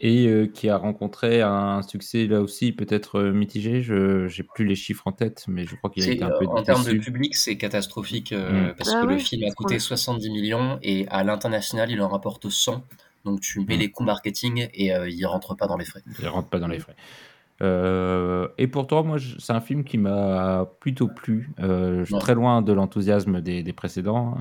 et 0.00 0.26
euh, 0.26 0.46
qui 0.46 0.70
a 0.70 0.78
rencontré 0.78 1.42
un 1.42 1.82
succès 1.82 2.26
là 2.26 2.40
aussi 2.40 2.72
peut-être 2.72 3.18
euh, 3.18 3.32
mitigé. 3.32 3.82
Je 3.82 4.24
n'ai 4.24 4.48
plus 4.54 4.64
les 4.64 4.74
chiffres 4.74 5.06
en 5.06 5.12
tête, 5.12 5.44
mais 5.46 5.66
je 5.66 5.76
crois 5.76 5.90
qu'il 5.90 6.08
a 6.08 6.12
été 6.12 6.24
un 6.24 6.30
peu 6.30 6.46
En 6.46 6.62
termes 6.62 6.84
de 6.84 6.94
public, 6.94 7.36
c'est 7.36 7.58
catastrophique 7.58 8.32
euh, 8.32 8.70
mm. 8.70 8.74
parce 8.76 8.90
ah 8.94 9.02
que 9.02 9.06
le 9.06 9.18
film 9.18 9.44
a 9.46 9.52
coûté 9.52 9.78
70 9.78 10.30
millions 10.30 10.78
et 10.82 11.06
à 11.08 11.22
l'international, 11.22 11.90
il 11.90 12.00
en 12.00 12.08
rapporte 12.08 12.48
100. 12.48 12.82
Donc 13.26 13.40
tu 13.40 13.60
mets 13.60 13.76
mm. 13.76 13.80
les 13.80 13.90
coûts 13.90 14.04
marketing 14.04 14.68
et 14.72 14.86
il 14.88 15.26
rentre 15.26 15.54
pas 15.54 15.66
dans 15.66 15.76
les 15.76 15.84
frais. 15.84 16.02
Il 16.18 16.28
rentre 16.28 16.48
pas 16.48 16.58
dans 16.58 16.68
les 16.68 16.78
frais. 16.78 16.96
et 17.60 18.66
pourtant, 18.68 19.04
moi, 19.04 19.18
c'est 19.38 19.52
un 19.52 19.60
film 19.60 19.84
qui 19.84 19.98
m'a 19.98 20.66
plutôt 20.80 21.08
plu. 21.08 21.50
je 21.58 22.04
suis 22.06 22.18
très 22.18 22.34
loin 22.34 22.62
de 22.62 22.72
l'enthousiasme 22.72 23.42
des, 23.42 23.62
des, 23.62 23.72
précédents, 23.74 24.38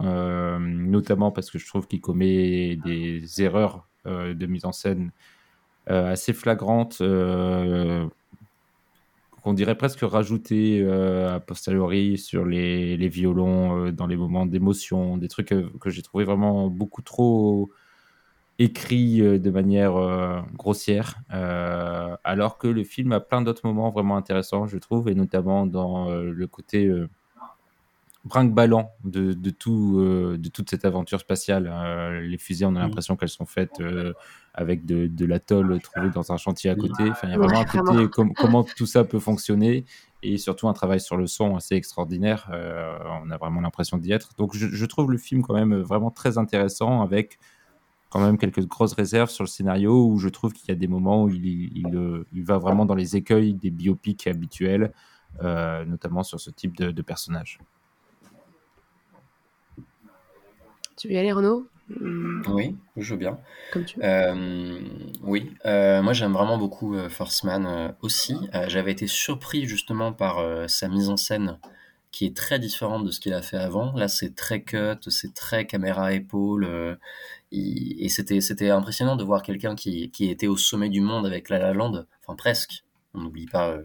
notamment 0.61 1.31
parce 1.31 1.51
que 1.51 1.59
je 1.59 1.67
trouve 1.67 1.85
qu'il 1.85 1.99
commet 1.99 2.77
des 2.77 3.41
erreurs 3.41 3.89
de 4.05 4.45
mise 4.45 4.63
en 4.63 4.71
scène 4.71 5.11
euh, 5.11 5.38
assez 5.87 6.33
flagrante 6.33 6.99
euh, 7.01 8.07
qu'on 9.41 9.53
dirait 9.53 9.75
presque 9.75 10.01
rajouter 10.01 10.81
euh, 10.81 11.35
a 11.35 11.39
posteriori 11.39 12.17
sur 12.17 12.45
les, 12.45 12.97
les 12.97 13.07
violons 13.07 13.91
dans 13.91 14.07
les 14.07 14.17
moments 14.17 14.45
d'émotion, 14.45 15.17
des 15.17 15.27
trucs 15.27 15.47
que 15.79 15.89
j'ai 15.89 16.01
trouvé 16.01 16.25
vraiment 16.25 16.67
beaucoup 16.67 17.01
trop 17.01 17.69
écrits 18.59 19.21
de 19.21 19.49
manière 19.49 19.93
grossière, 20.53 21.15
alors 21.29 22.57
que 22.57 22.67
le 22.67 22.83
film 22.83 23.13
a 23.13 23.21
plein 23.21 23.41
d'autres 23.41 23.65
moments 23.65 23.89
vraiment 23.89 24.17
intéressants, 24.17 24.67
je 24.67 24.77
trouve, 24.77 25.07
et 25.07 25.15
notamment 25.15 25.65
dans 25.65 26.09
le 26.11 26.47
côté 26.47 26.91
brinque-ballant 28.25 28.91
de, 29.05 29.33
de, 29.33 29.49
tout, 29.49 29.99
de 30.01 30.49
toute 30.49 30.69
cette 30.69 30.85
aventure 30.85 31.19
spatiale. 31.19 31.71
les 32.21 32.37
fusées, 32.37 32.65
on 32.65 32.69
a 32.69 32.71
mmh. 32.71 32.81
l'impression 32.81 33.15
qu'elles 33.15 33.29
sont 33.29 33.45
faites 33.45 33.81
avec 34.53 34.85
de, 34.85 35.07
de 35.07 35.25
l'atoll 35.25 35.79
trouvé 35.81 36.09
dans 36.09 36.31
un 36.31 36.37
chantier 36.37 36.69
à 36.69 36.75
côté. 36.75 37.09
Enfin, 37.09 37.27
il 37.27 37.31
y 37.31 37.33
a 37.33 37.37
vraiment 37.37 37.61
un 37.61 37.65
côté 37.65 38.07
comment 38.35 38.63
tout 38.63 38.85
ça 38.85 39.03
peut 39.03 39.19
fonctionner 39.19 39.85
et 40.21 40.37
surtout 40.37 40.67
un 40.67 40.73
travail 40.73 40.99
sur 40.99 41.17
le 41.17 41.27
son 41.27 41.55
assez 41.55 41.75
extraordinaire. 41.75 42.49
Euh, 42.51 42.97
on 43.23 43.31
a 43.31 43.37
vraiment 43.37 43.61
l'impression 43.61 43.97
d'y 43.97 44.11
être. 44.11 44.33
Donc 44.37 44.55
je, 44.55 44.85
trouve 44.85 45.11
le 45.11 45.17
film 45.17 45.41
quand 45.41 45.53
même 45.53 45.75
vraiment 45.75 46.11
très 46.11 46.37
intéressant 46.37 47.01
avec 47.01 47.39
quand 48.09 48.19
même 48.19 48.37
quelques 48.37 48.65
grosses 48.65 48.93
réserves 48.93 49.29
sur 49.29 49.43
le 49.43 49.49
scénario 49.49 50.07
où 50.07 50.17
je 50.17 50.29
trouve 50.29 50.51
qu'il 50.53 50.67
y 50.69 50.71
a 50.71 50.75
des 50.75 50.87
moments 50.87 51.23
où 51.23 51.29
il, 51.29 51.45
il, 51.45 52.23
il, 52.33 52.43
va 52.43 52.57
vraiment 52.57 52.85
dans 52.85 52.95
les 52.95 53.15
écueils 53.15 53.53
des 53.53 53.69
biopics 53.69 54.25
habituels, 54.27 54.91
euh, 55.43 55.85
notamment 55.85 56.23
sur 56.23 56.39
ce 56.39 56.49
type 56.49 56.75
de, 56.75 56.91
de 56.91 57.01
personnage. 57.01 57.59
Tu 60.99 61.07
veux 61.07 61.13
y 61.13 61.17
aller 61.17 61.31
Renaud? 61.31 61.67
Mm. 61.89 62.43
Oui, 62.49 62.75
je 62.97 63.13
veux 63.13 63.19
bien. 63.19 63.39
Euh, 64.03 64.79
oui, 65.23 65.51
euh, 65.65 66.03
moi 66.03 66.13
j'aime 66.13 66.33
vraiment 66.33 66.59
beaucoup 66.59 66.93
euh, 66.93 67.09
First 67.09 67.43
Man 67.45 67.95
aussi. 68.01 68.35
J'avais 68.67 68.91
été 68.91 69.07
surpris 69.07 69.65
justement 69.65 70.13
par 70.13 70.69
sa 70.69 70.87
mise 70.87 71.09
en 71.09 71.17
scène 71.17 71.57
qui 72.11 72.25
est 72.25 72.35
très 72.35 72.59
différente 72.59 73.05
de 73.05 73.11
ce 73.11 73.19
qu'il 73.19 73.33
a 73.33 73.41
fait 73.41 73.57
avant. 73.57 73.93
Là, 73.93 74.07
c'est 74.07 74.35
très 74.35 74.61
cut, 74.63 74.99
c'est 75.07 75.33
très 75.33 75.65
caméra 75.65 76.13
épaule. 76.13 76.65
Euh, 76.65 76.95
et 77.51 78.09
c'était 78.09 78.41
c'était 78.41 78.69
impressionnant 78.69 79.15
de 79.15 79.23
voir 79.23 79.41
quelqu'un 79.41 79.75
qui, 79.75 80.11
qui 80.11 80.29
était 80.29 80.47
au 80.47 80.57
sommet 80.57 80.89
du 80.89 81.01
monde 81.01 81.25
avec 81.25 81.49
La 81.49 81.59
La 81.59 81.73
Land, 81.73 82.05
enfin 82.23 82.35
presque. 82.35 82.83
On 83.13 83.21
n'oublie 83.21 83.47
pas 83.47 83.71
euh, 83.71 83.83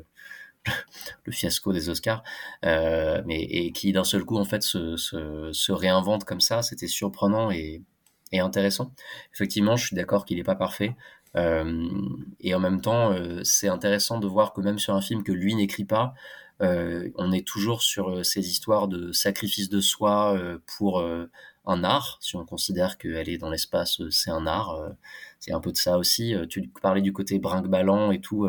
le 1.24 1.32
fiasco 1.32 1.72
des 1.72 1.88
Oscars, 1.88 2.22
euh, 2.64 3.22
mais 3.26 3.40
et 3.42 3.72
qui 3.72 3.92
d'un 3.92 4.04
seul 4.04 4.24
coup 4.24 4.38
en 4.38 4.44
fait 4.44 4.62
se, 4.62 5.72
réinvente 5.72 6.24
comme 6.24 6.40
ça. 6.40 6.62
C'était 6.62 6.86
surprenant 6.86 7.50
et, 7.50 7.82
intéressant. 8.32 8.92
Effectivement, 9.32 9.76
je 9.76 9.86
suis 9.86 9.96
d'accord 9.96 10.24
qu'il 10.24 10.38
n'est 10.38 10.44
pas 10.44 10.56
parfait. 10.56 10.96
Euh, 11.36 11.88
et 12.40 12.52
en 12.54 12.58
même 12.58 12.80
temps, 12.80 13.12
euh, 13.12 13.40
c'est 13.44 13.68
intéressant 13.68 14.18
de 14.18 14.26
voir 14.26 14.52
que 14.52 14.60
même 14.60 14.80
sur 14.80 14.94
un 14.94 15.00
film 15.00 15.22
que 15.22 15.30
lui 15.32 15.54
n'écrit 15.54 15.84
pas, 15.84 16.14
on 16.60 17.32
est 17.32 17.46
toujours 17.46 17.82
sur 17.82 18.24
ces 18.24 18.48
histoires 18.48 18.88
de 18.88 19.12
sacrifice 19.12 19.68
de 19.68 19.80
soi 19.80 20.38
pour 20.78 21.04
un 21.66 21.84
art, 21.84 22.16
si 22.22 22.36
on 22.36 22.46
considère 22.46 22.96
qu'elle 22.96 23.28
est 23.28 23.36
dans 23.36 23.50
l'espace, 23.50 24.00
c'est 24.10 24.30
un 24.30 24.46
art. 24.46 24.74
c'est 25.40 25.52
un 25.52 25.60
peu 25.60 25.72
de 25.72 25.76
ça 25.76 25.98
aussi. 25.98 26.34
Tu 26.48 26.70
parlais 26.80 27.02
du 27.02 27.12
côté 27.12 27.38
brinque-ballant 27.38 28.12
et 28.12 28.20
tout. 28.20 28.48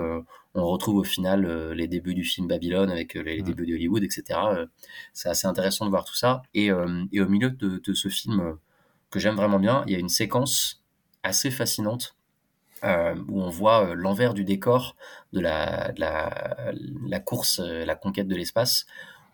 On 0.56 0.66
retrouve 0.66 0.98
au 0.98 1.04
final 1.04 1.72
les 1.74 1.88
débuts 1.88 2.16
du 2.16 2.24
film 2.24 2.48
Babylone 2.48 2.90
avec 2.90 3.14
les 3.14 3.42
mmh. 3.42 3.44
débuts 3.44 3.66
de 3.66 3.74
Hollywood, 3.74 4.04
etc. 4.04 4.40
c'est 5.14 5.30
assez 5.30 5.48
intéressant 5.48 5.86
de 5.86 5.90
voir 5.90 6.06
tout 6.06 6.16
ça. 6.16 6.42
Et, 6.54 6.68
et 6.68 7.22
au 7.22 7.28
milieu 7.28 7.50
de, 7.50 7.82
de 7.86 7.94
ce 7.94 8.08
film 8.08 8.58
que 9.12 9.20
j'aime 9.20 9.36
vraiment 9.36 9.60
bien, 9.60 9.84
il 9.88 9.94
y 9.94 9.96
a 9.96 10.00
une 10.00 10.10
séquence 10.10 10.84
assez 11.24 11.52
fascinante 11.52 12.16
euh, 12.84 13.16
où 13.30 13.42
on 13.42 13.50
voit 13.50 13.86
euh, 13.86 13.94
l'envers 13.96 14.34
du 14.34 14.44
décor 14.44 14.96
de 15.34 15.40
la, 15.40 15.92
la, 15.98 16.72
la 17.08 17.20
course, 17.20 17.60
euh, 17.60 17.86
la 17.86 17.96
conquête 17.96 18.28
de 18.28 18.36
l'espace. 18.36 18.86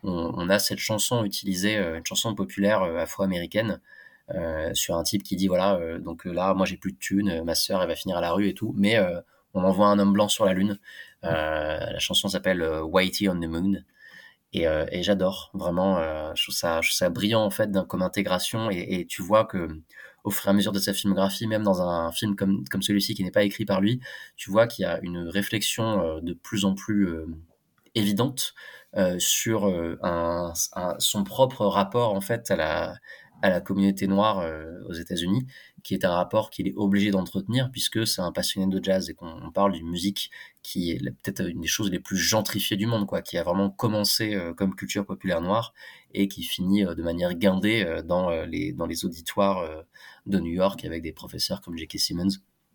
On, 0.04 0.32
on, 0.36 0.50
a 0.50 0.60
cette 0.60 0.80
chanson 0.80 1.26
utilisée, 1.26 1.78
une 1.78 2.06
chanson 2.06 2.34
populaire 2.34 2.82
afro-américaine, 2.82 3.82
euh, 4.34 4.74
sur 4.74 4.96
un 4.96 5.04
type 5.04 5.24
qui 5.24 5.36
dit 5.36 5.48
voilà, 5.48 5.80
donc 6.00 6.26
là, 6.26 6.54
moi 6.54 6.66
j'ai 6.66 6.78
plus 6.78 6.94
de 6.94 6.98
thunes, 6.98 7.44
ma 7.44 7.54
sœur 7.54 7.82
elle 7.82 7.88
va 7.88 7.96
finir 7.96 8.18
à 8.18 8.22
la 8.22 8.32
rue 8.32 8.48
et 8.48 8.54
tout, 8.56 8.74
mais 8.76 8.98
on 9.54 9.64
envoie 9.64 9.88
un 9.88 10.00
homme 10.00 10.14
blanc 10.14 10.28
sur 10.28 10.46
la 10.46 10.54
lune. 10.54 10.80
La 11.24 12.00
chanson 12.00 12.28
s'appelle 12.28 12.64
Whitey 12.84 13.30
on 13.30 13.40
the 13.40 13.48
Moon. 13.48 13.84
Et, 14.54 14.64
et 14.64 15.04
j'adore 15.04 15.50
vraiment, 15.54 16.02
je 16.36 16.44
trouve, 16.44 16.56
ça, 16.56 17.10
brillant 17.10 17.44
en 17.44 17.50
fait 17.50 17.70
comme 17.88 18.02
intégration 18.02 18.70
et, 18.70 19.06
tu 19.08 19.22
vois 19.22 19.46
que 19.46 19.70
au 20.24 20.32
fur 20.32 20.48
et 20.48 20.50
à 20.50 20.54
mesure 20.54 20.72
de 20.72 20.80
sa 20.80 20.94
filmographie, 20.94 21.48
même 21.48 21.64
dans 21.64 21.82
un 21.82 22.12
film 22.12 22.36
comme, 22.36 22.64
comme 22.70 22.82
celui-ci 22.82 23.16
qui 23.16 23.24
n'est 23.24 23.32
pas 23.32 23.44
écrit 23.44 23.66
par 23.66 23.82
lui, 23.82 24.00
tu 24.36 24.52
vois 24.52 24.68
qu'il 24.68 24.84
y 24.84 24.86
a 24.86 25.00
une 25.02 25.28
réflexion 25.28 26.18
euh, 26.18 26.22
de 26.22 26.34
plus 26.34 26.66
en 26.66 26.76
plus 26.76 27.08
euh, 27.08 27.26
évidente 27.96 28.54
euh, 28.98 29.18
sur 29.20 29.72
son 31.00 31.24
propre 31.24 31.66
rapport 31.66 32.14
en 32.14 32.22
fait 32.22 32.52
à 32.52 32.94
la 33.50 33.62
communauté 33.62 34.08
noire 34.08 34.46
aux 34.88 34.94
États-Unis, 34.94 35.48
qui 35.84 35.94
est 35.94 36.06
un 36.06 36.12
rapport 36.12 36.50
qu'il 36.50 36.68
est 36.68 36.74
obligé 36.76 37.12
d'entretenir 37.12 37.70
puisque 37.72 38.06
c'est 38.08 38.22
un 38.22 38.32
passionné 38.32 38.68
de 38.68 38.84
jazz 38.84 39.10
et 39.10 39.14
qu'on 39.14 39.52
parle 39.52 39.74
d'une 39.74 39.90
musique 39.90 40.32
qui 40.64 40.92
est 40.92 41.00
peut-être 41.00 41.48
une 41.48 41.62
des 41.62 41.68
choses 41.68 41.90
les 41.90 42.00
plus 42.00 42.18
gentrifiées 42.18 42.78
du 42.78 42.86
monde, 42.86 43.08
quoi, 43.08 43.22
qui 43.22 43.38
a 43.38 43.44
vraiment 43.44 43.70
commencé 43.70 44.38
comme 44.58 44.76
culture 44.76 45.06
populaire 45.06 45.42
noire 45.42 45.74
et 46.14 46.28
qui 46.28 46.44
finit 46.44 46.84
de 46.84 47.04
manière 47.04 47.34
guindée 47.34 48.02
dans 48.06 48.30
les 48.46 48.74
dans 48.74 48.86
les 48.86 49.06
auditoires 49.06 49.68
de 50.26 50.40
New 50.40 50.54
York 50.54 50.86
avec 50.86 51.02
des 51.02 51.12
professeurs 51.14 51.62
comme 51.62 51.78
J.K. 51.78 51.98
Simmons. 51.98 52.30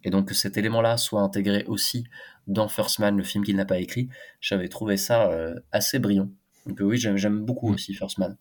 Et 0.04 0.10
donc 0.10 0.28
que 0.28 0.34
cet 0.34 0.56
élément-là 0.56 0.98
soit 0.98 1.20
intégré 1.20 1.64
aussi 1.66 2.04
dans 2.46 2.68
First 2.68 3.00
Man, 3.00 3.16
le 3.16 3.24
film 3.24 3.44
qu'il 3.44 3.56
n'a 3.56 3.64
pas 3.64 3.78
écrit, 3.78 4.08
j'avais 4.40 4.68
trouvé 4.68 4.96
ça 4.96 5.30
euh, 5.30 5.58
assez 5.72 5.98
brillant. 5.98 6.30
Donc 6.66 6.78
oui, 6.80 6.96
j'aime 6.96 7.44
beaucoup 7.44 7.70
mm. 7.70 7.74
aussi 7.74 7.94
First 7.94 8.18
Man. 8.18 8.36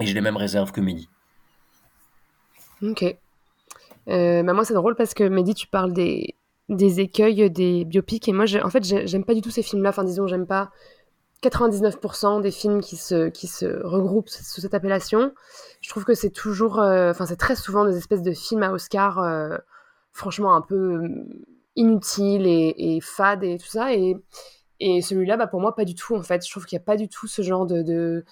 Et 0.00 0.06
j'ai 0.06 0.14
les 0.14 0.20
mêmes 0.20 0.36
réserves 0.36 0.72
que 0.72 0.80
Mehdi. 0.80 1.08
Ok. 2.82 3.16
Euh, 4.08 4.42
bah 4.42 4.52
moi, 4.52 4.64
c'est 4.64 4.74
drôle 4.74 4.94
parce 4.94 5.14
que 5.14 5.24
Mehdi, 5.24 5.54
tu 5.54 5.66
parles 5.66 5.92
des, 5.92 6.34
des 6.68 7.00
écueils 7.00 7.50
des 7.50 7.84
biopics. 7.84 8.28
Et 8.28 8.32
moi, 8.32 8.44
en 8.62 8.70
fait, 8.70 8.84
j'aime 8.84 9.24
pas 9.24 9.34
du 9.34 9.40
tout 9.40 9.50
ces 9.50 9.62
films-là. 9.62 9.90
Enfin, 9.90 10.04
disons, 10.04 10.26
j'aime 10.26 10.46
pas 10.46 10.70
99% 11.50 12.40
des 12.40 12.50
films 12.50 12.80
qui 12.80 12.96
se, 12.96 13.28
qui 13.28 13.46
se 13.46 13.66
regroupent 13.84 14.28
sous 14.28 14.60
cette 14.60 14.74
appellation. 14.74 15.34
Je 15.80 15.90
trouve 15.90 16.04
que 16.04 16.14
c'est 16.14 16.30
toujours, 16.30 16.80
euh, 16.80 17.10
enfin 17.10 17.26
c'est 17.26 17.36
très 17.36 17.56
souvent 17.56 17.84
des 17.84 17.96
espèces 17.96 18.22
de 18.22 18.32
films 18.32 18.62
à 18.62 18.72
Oscar, 18.72 19.18
euh, 19.18 19.56
franchement 20.12 20.54
un 20.54 20.62
peu 20.62 20.74
euh, 20.74 21.08
inutiles 21.76 22.46
et, 22.46 22.98
fades 23.02 23.44
et 23.44 23.58
tout 23.58 23.66
ça. 23.66 23.94
Et, 23.94 24.16
et 24.80 25.02
celui-là, 25.02 25.36
bah, 25.36 25.46
pour 25.46 25.60
moi, 25.60 25.74
pas 25.74 25.84
du 25.84 25.94
tout 25.94 26.16
en 26.16 26.22
fait. 26.22 26.44
Je 26.44 26.50
trouve 26.50 26.64
qu'il 26.66 26.76
n'y 26.78 26.82
a 26.82 26.86
pas 26.86 26.96
du 26.96 27.08
tout 27.08 27.26
ce 27.26 27.42
genre 27.42 27.66
de 27.66 28.24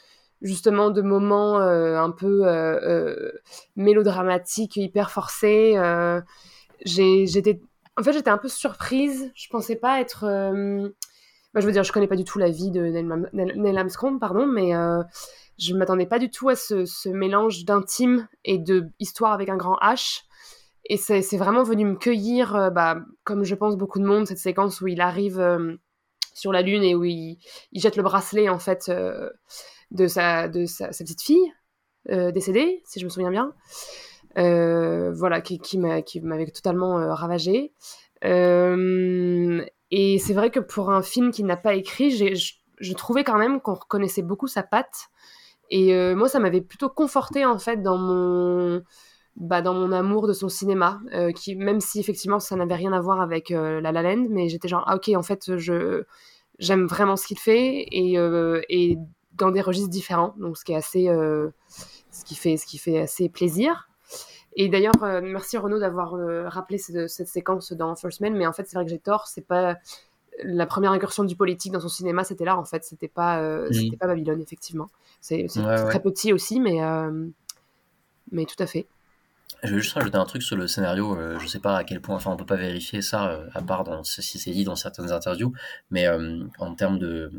justement 0.43 0.91
de 0.91 1.03
moments 1.03 1.59
un 1.59 2.11
peu 2.11 2.45
mélodramatiques, 3.77 4.77
hyper 4.77 5.11
forcés. 5.11 5.77
j'étais, 6.85 7.61
en 7.97 8.03
fait, 8.03 8.13
j'étais 8.13 8.31
un 8.31 8.39
peu 8.39 8.49
surprise. 8.49 9.31
Je 9.35 9.49
pensais 9.49 9.77
pas 9.77 10.01
être 10.01 10.27
bah, 11.55 11.61
je 11.61 11.67
veux 11.67 11.73
dire, 11.73 11.85
je 11.85 11.93
connais 11.93 12.07
pas 12.07 12.17
du 12.17 12.25
tout 12.25 12.39
la 12.39 12.51
vie 12.51 12.71
de 12.71 12.83
Neil 12.83 13.79
Armstrong, 13.79 14.19
pardon, 14.19 14.47
mais 14.47 14.75
euh, 14.75 15.03
je 15.59 15.75
m'attendais 15.75 16.07
pas 16.07 16.19
du 16.19 16.31
tout 16.31 16.49
à 16.49 16.57
ce, 16.57 16.87
ce 16.87 17.11
mélange 17.11 17.65
d'intime 17.65 18.27
et 18.45 18.59
de 18.59 18.89
histoire 18.99 19.33
avec 19.33 19.51
un 19.51 19.57
grand 19.57 19.77
H. 19.83 20.23
Et 20.87 20.97
c'est 20.97 21.37
vraiment 21.37 21.63
venu 21.63 21.85
me 21.85 21.95
cueillir, 21.95 22.57
euh, 22.57 22.71
bah, 22.71 22.97
comme 23.25 23.45
je 23.45 23.55
pense 23.55 23.77
beaucoup 23.77 24.01
de 24.01 24.05
monde, 24.05 24.27
cette 24.27 24.39
séquence 24.39 24.81
où 24.81 24.89
il 24.89 25.01
arrive 25.01 25.39
euh, 25.39 25.77
sur 26.35 26.53
la 26.53 26.63
Lune 26.63 26.83
et 26.83 26.95
où 26.95 27.05
il, 27.05 27.39
jette 27.73 27.97
le 27.97 28.03
bracelet, 28.03 28.49
en 28.49 28.59
fait, 28.59 28.89
euh, 28.89 29.31
de, 29.93 30.07
sa, 30.09 30.49
de 30.49 30.67
sa, 30.67 30.89
petite 30.89 31.23
fille 31.23 31.53
décédée, 32.09 32.83
si 32.85 32.99
je 32.99 33.05
me 33.05 33.11
souviens 33.11 33.31
bien. 33.31 33.55
voilà, 34.37 35.41
qui, 35.41 35.61
qui 35.61 35.79
m'avait 35.79 36.47
totalement 36.47 37.15
ravagée. 37.15 37.73
Euh, 38.25 39.65
et 39.91 40.19
c'est 40.19 40.35
vrai 40.35 40.51
que 40.51 40.61
pour 40.61 40.91
un 40.91 41.03
film 41.03 41.31
qu'il 41.31 41.47
n'a 41.47 41.57
pas 41.57 41.75
écrit, 41.75 42.11
je, 42.11 42.55
je, 42.79 42.95
trouvais 42.95 43.25
quand 43.25 43.39
même 43.39 43.61
qu'on 43.61 43.75
reconnaissait 43.75 44.23
beaucoup 44.23 44.47
sa 44.47 44.63
patte. 44.63 45.09
Et 45.71 45.95
euh, 45.95 46.15
moi, 46.15 46.29
ça 46.29 46.39
m'avait 46.39 46.61
plutôt 46.61 46.89
conforté 46.89 47.45
en 47.45 47.59
fait 47.59 47.83
dans 47.83 47.99
mon, 47.99 48.83
bah, 49.37 49.63
dans 49.63 49.75
mon 49.75 49.93
amour 49.93 50.27
de 50.29 50.33
son 50.33 50.49
cinéma, 50.49 51.01
euh, 51.15 51.33
qui 51.33 51.57
même 51.57 51.81
si 51.81 52.01
effectivement 52.01 52.41
ça 52.41 52.57
n'avait 52.57 52.75
rien 52.75 52.93
à 52.93 53.01
voir 53.01 53.21
avec 53.21 53.51
euh, 53.51 53.81
La 53.81 53.93
La 53.93 54.03
Land, 54.03 54.27
mais 54.31 54.49
j'étais 54.49 54.69
genre 54.69 54.85
ah 54.87 54.97
ok 54.97 55.11
en 55.17 55.23
fait 55.23 55.57
je 55.57 56.05
j'aime 56.59 56.87
vraiment 56.87 57.17
ce 57.17 57.27
qu'il 57.27 57.39
fait 57.39 57.87
et 57.91 58.97
dans 59.37 59.51
des 59.51 59.61
registres 59.61 59.91
différents, 59.91 60.35
donc 60.39 60.57
ce 60.57 60.65
qui 60.65 60.73
est 60.73 60.77
assez 60.77 61.09
ce 62.13 62.25
qui 62.25 62.35
fait 62.35 62.57
ce 62.57 62.67
qui 62.67 62.79
fait 62.79 63.01
assez 63.01 63.29
plaisir. 63.29 63.89
Et 64.55 64.69
d'ailleurs, 64.69 65.03
euh, 65.03 65.21
merci 65.23 65.57
Renaud 65.57 65.79
d'avoir 65.79 66.15
euh, 66.15 66.49
rappelé 66.49 66.79
cette, 66.79 67.09
cette, 67.09 67.29
séquence 67.29 67.73
dans 67.73 67.97
First 67.97 68.21
Man, 68.21 68.35
mais 68.35 68.47
en 68.47 68.53
fait, 68.53 68.65
c'est 68.67 68.77
vrai 68.77 68.85
que 68.85 68.91
j'ai 68.91 68.99
tort, 68.99 69.27
c'est 69.27 69.47
pas 69.47 69.79
la 70.45 70.67
première 70.67 70.93
incursion 70.93 71.25
du 71.25 71.37
politique 71.37 71.73
dans 71.73 71.81
son 71.81 71.89
cinéma, 71.89 72.25
c'était 72.25 72.45
là 72.45 72.57
en 72.59 72.65
fait, 72.65 72.85
c'était 72.85 73.09
pas, 73.09 73.41
euh, 73.41 73.69
c'était 73.71 73.97
pas 73.97 74.07
Babylone, 74.07 74.41
effectivement. 74.41 74.89
C'est 75.21 75.47
très 75.47 76.01
petit 76.01 76.33
aussi, 76.33 76.59
mais, 76.61 76.81
mais 78.31 78.45
tout 78.45 78.61
à 78.61 78.67
fait. 78.67 78.87
Je 79.63 79.75
vais 79.75 79.81
juste 79.81 79.93
rajouter 79.93 80.17
un 80.17 80.25
truc 80.25 80.43
sur 80.43 80.57
le 80.57 80.67
scénario. 80.67 81.17
je 81.39 81.47
sais 81.47 81.61
pas 81.61 81.77
à 81.77 81.85
quel 81.85 82.01
point, 82.01 82.17
enfin, 82.17 82.33
on 82.33 82.37
peut 82.37 82.47
pas 82.47 82.57
vérifier 82.57 83.03
ça, 83.03 83.41
à 83.55 83.63
part 83.63 83.85
dans, 83.85 84.03
si 84.03 84.39
c'est 84.39 84.51
dit 84.51 84.65
dans 84.65 84.75
certaines 84.75 85.13
interviews, 85.13 85.53
mais 85.91 86.09
en 86.59 86.75
termes 86.75 86.99
de, 86.99 87.31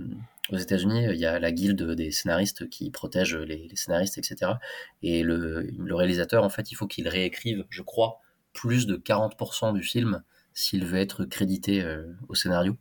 aux 0.51 0.57
États-Unis, 0.57 1.05
il 1.09 1.19
y 1.19 1.25
a 1.25 1.39
la 1.39 1.51
guilde 1.51 1.91
des 1.91 2.11
scénaristes 2.11 2.67
qui 2.69 2.91
protège 2.91 3.35
les, 3.35 3.69
scénaristes, 3.75 4.17
etc. 4.17 4.53
Et 5.01 5.23
le, 5.23 5.69
réalisateur, 5.91 6.43
en 6.43 6.49
fait, 6.49 6.71
il 6.71 6.75
faut 6.75 6.87
qu'il 6.87 7.07
réécrive, 7.07 7.65
je 7.69 7.81
crois, 7.81 8.19
plus 8.51 8.85
de 8.85 8.97
40% 8.97 9.73
du 9.73 9.81
film 9.81 10.21
s'il 10.53 10.85
veut 10.85 10.99
être 10.99 11.25
crédité 11.25 11.81
euh, 11.81 12.05
au 12.27 12.35
scénario. 12.35 12.77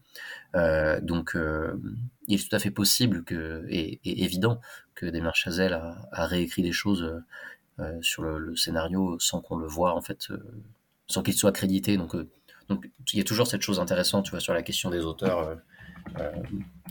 Euh, 0.56 1.00
donc, 1.00 1.36
euh, 1.36 1.80
il 2.26 2.38
est 2.38 2.48
tout 2.48 2.54
à 2.54 2.58
fait 2.58 2.70
possible 2.70 3.24
que, 3.24 3.64
et, 3.70 4.00
évident 4.04 4.60
que 4.94 5.06
Desmar 5.06 5.34
Chazelle 5.34 5.72
a, 5.72 6.26
réécrit 6.26 6.62
des 6.62 6.72
choses 6.72 7.22
sur 8.00 8.22
le, 8.22 8.54
scénario 8.56 9.18
sans 9.18 9.40
qu'on 9.40 9.56
le 9.56 9.66
voit, 9.66 9.94
en 9.94 10.02
fait, 10.02 10.28
sans 11.06 11.22
qu'il 11.22 11.34
soit 11.34 11.52
crédité. 11.52 11.96
Donc, 11.96 12.14
donc, 12.68 12.88
il 13.12 13.18
y 13.18 13.20
a 13.20 13.24
toujours 13.24 13.46
cette 13.46 13.62
chose 13.62 13.80
intéressante, 13.80 14.26
tu 14.26 14.30
vois, 14.32 14.40
sur 14.40 14.52
la 14.52 14.62
question 14.62 14.90
des 14.90 15.00
auteurs 15.00 15.58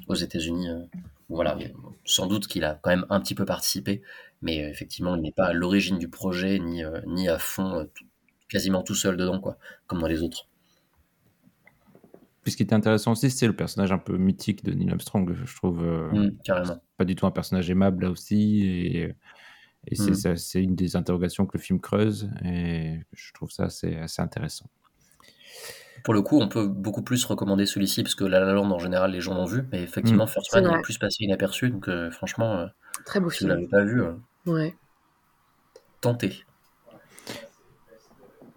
aux 0.07 0.15
États-Unis. 0.15 0.69
Euh, 0.69 0.83
voilà, 1.29 1.57
sans 2.03 2.27
doute 2.27 2.47
qu'il 2.47 2.65
a 2.65 2.77
quand 2.81 2.89
même 2.89 3.05
un 3.09 3.21
petit 3.21 3.35
peu 3.35 3.45
participé, 3.45 4.01
mais 4.41 4.65
euh, 4.65 4.69
effectivement, 4.69 5.15
il 5.15 5.21
n'est 5.21 5.31
pas 5.31 5.45
à 5.45 5.53
l'origine 5.53 5.97
du 5.97 6.09
projet 6.09 6.59
ni, 6.59 6.83
ni 7.07 7.29
à 7.29 7.39
fond, 7.39 7.87
quasiment 8.49 8.83
tout 8.83 8.95
seul 8.95 9.15
dedans, 9.15 9.39
quoi, 9.39 9.57
comme 9.87 10.01
dans 10.01 10.07
les 10.07 10.23
autres. 10.23 10.49
Puis 12.43 12.51
ce 12.51 12.57
qui 12.57 12.63
est 12.63 12.73
intéressant 12.73 13.11
aussi, 13.11 13.29
c'est 13.29 13.47
le 13.47 13.55
personnage 13.55 13.91
un 13.91 13.97
peu 13.97 14.17
mythique 14.17 14.65
de 14.65 14.73
Neil 14.73 14.89
Armstrong, 14.89 15.33
je 15.45 15.55
trouve. 15.55 15.81
Mmh, 15.83 16.31
carrément. 16.43 16.81
Pas 16.97 17.05
du 17.05 17.15
tout 17.15 17.27
un 17.27 17.31
personnage 17.31 17.69
aimable 17.69 18.03
là 18.03 18.11
aussi. 18.11 18.63
Et, 18.63 19.15
et 19.87 19.95
c'est 19.95 20.59
mmh. 20.59 20.63
une 20.63 20.75
des 20.75 20.95
interrogations 20.95 21.45
que 21.45 21.57
le 21.57 21.61
film 21.61 21.79
creuse. 21.79 22.29
Et 22.43 22.99
je 23.13 23.31
trouve 23.33 23.51
ça 23.51 23.65
assez, 23.65 23.95
assez 23.95 24.21
intéressant. 24.21 24.65
Pour 26.03 26.13
le 26.13 26.21
coup, 26.21 26.39
on 26.41 26.47
peut 26.47 26.67
beaucoup 26.67 27.01
plus 27.03 27.23
recommander 27.25 27.65
celui-ci 27.65 28.01
parce 28.03 28.15
que 28.15 28.23
La 28.23 28.39
La 28.39 28.53
Land 28.53 28.71
en 28.71 28.79
général 28.79 29.11
les 29.11 29.21
gens 29.21 29.33
l'ont 29.35 29.45
vu, 29.45 29.63
mais 29.71 29.81
effectivement, 29.83 30.25
mmh. 30.25 30.29
First 30.29 30.53
Man 30.55 30.65
est 30.79 30.81
plus 30.81 30.97
passé 30.97 31.23
inaperçu, 31.23 31.69
donc 31.69 31.87
euh, 31.87 32.09
franchement. 32.11 32.57
Euh, 32.59 32.65
Très 33.05 33.19
beau 33.19 33.29
Si 33.29 33.39
film. 33.39 33.49
vous 33.51 33.55
l'avez 33.55 33.67
pas 33.67 33.83
vu, 33.83 34.01
euh, 34.01 34.13
Ouais. 34.45 34.75
tentez. 36.01 36.43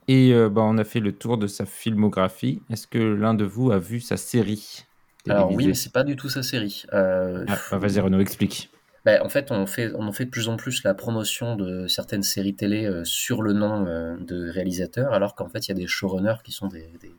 Et 0.09 0.33
euh, 0.35 0.49
bah, 0.51 0.63
on 0.65 0.77
a 0.79 0.85
fait 0.85 1.01
le 1.01 1.13
tour 1.13 1.39
de 1.39 1.47
sa 1.47 1.65
filmographie. 1.65 2.63
Est-ce 2.71 2.87
que 2.87 2.99
l'un 2.99 3.35
de 3.35 3.45
vous 3.45 3.71
a 3.73 3.79
vu 3.79 4.01
sa 4.01 4.17
série 4.17 4.85
Alors 5.29 5.51
oui, 5.53 5.67
mais 5.67 5.75
c'est 5.75 5.93
pas 5.93 6.05
du 6.05 6.17
tout 6.17 6.29
sa 6.29 6.43
série. 6.43 6.85
Euh, 6.93 7.45
Ah, 7.49 7.59
bah, 7.71 7.79
Vas-y 7.79 8.01
Renaud, 8.01 8.21
explique. 8.21 8.71
Bah, 9.05 9.23
en 9.23 9.29
fait, 9.29 9.51
on 9.53 9.67
fait, 9.67 9.93
on 9.95 10.07
en 10.07 10.13
fait 10.13 10.25
de 10.27 10.31
plus 10.31 10.49
en 10.49 10.57
plus 10.57 10.83
la 10.83 10.95
promotion 10.95 11.57
de 11.57 11.87
certaines 11.89 12.23
séries 12.23 12.55
télé 12.57 12.87
euh, 12.87 13.05
sur 13.05 13.43
le 13.43 13.53
nom 13.53 13.87
euh, 13.87 14.17
de 14.19 14.49
réalisateurs, 14.51 15.13
alors 15.13 15.35
qu'en 15.35 15.49
fait, 15.49 15.67
il 15.67 15.71
y 15.71 15.73
a 15.73 15.75
des 15.75 15.87
showrunners 15.87 16.37
qui 16.43 16.53
sont 16.53 16.69
des, 16.69 16.89
des- 17.01 17.15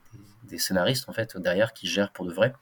des- 0.49 0.57
scénaristes 0.57 1.09
en 1.09 1.13
fait 1.13 1.35
derrière 1.37 1.73
qui 1.73 1.85
gèrent 1.87 2.11
pour 2.13 2.25
de 2.25 2.31
vrai. 2.31 2.53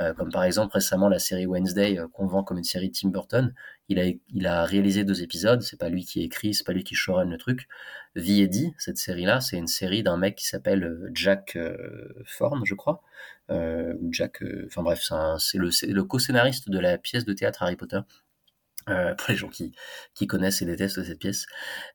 Euh, 0.00 0.14
comme 0.14 0.30
par 0.30 0.44
exemple 0.44 0.72
récemment 0.74 1.08
la 1.08 1.18
série 1.18 1.44
Wednesday 1.44 1.98
euh, 1.98 2.06
qu'on 2.08 2.26
vend 2.26 2.42
comme 2.44 2.56
une 2.58 2.64
série 2.64 2.90
Tim 2.90 3.08
Burton. 3.10 3.52
Il 3.88 3.98
a, 4.00 4.04
il 4.32 4.46
a 4.46 4.64
réalisé 4.64 5.04
deux 5.04 5.22
épisodes. 5.22 5.60
C'est 5.60 5.78
pas 5.78 5.88
lui 5.90 6.04
qui 6.04 6.22
écrit, 6.22 6.54
c'est 6.54 6.64
pas 6.64 6.72
lui 6.72 6.82
qui 6.84 6.94
showrun 6.94 7.26
le 7.26 7.36
truc. 7.36 7.68
Vie 8.16 8.40
et 8.42 8.48
dit, 8.48 8.72
cette 8.78 8.96
série-là, 8.96 9.40
c'est 9.40 9.58
une 9.58 9.66
série 9.66 10.02
d'un 10.02 10.16
mec 10.16 10.36
qui 10.36 10.46
s'appelle 10.46 10.84
euh, 10.84 11.10
Jack 11.14 11.56
euh, 11.56 11.76
Thorne, 12.38 12.62
je 12.64 12.74
crois. 12.74 13.02
Jack, 14.10 14.42
enfin 14.66 14.82
bref, 14.82 15.02
c'est 15.38 15.58
le, 15.58 15.68
le 15.92 16.04
co-scénariste 16.04 16.70
de 16.70 16.78
la 16.78 16.96
pièce 16.96 17.24
de 17.26 17.34
théâtre 17.34 17.62
Harry 17.62 17.76
Potter. 17.76 18.00
Euh, 18.88 19.14
pour 19.14 19.30
les 19.30 19.36
gens 19.36 19.48
qui, 19.48 19.72
qui 20.14 20.26
connaissent 20.26 20.60
et 20.60 20.66
détestent 20.66 21.04
cette 21.04 21.20
pièce. 21.20 21.46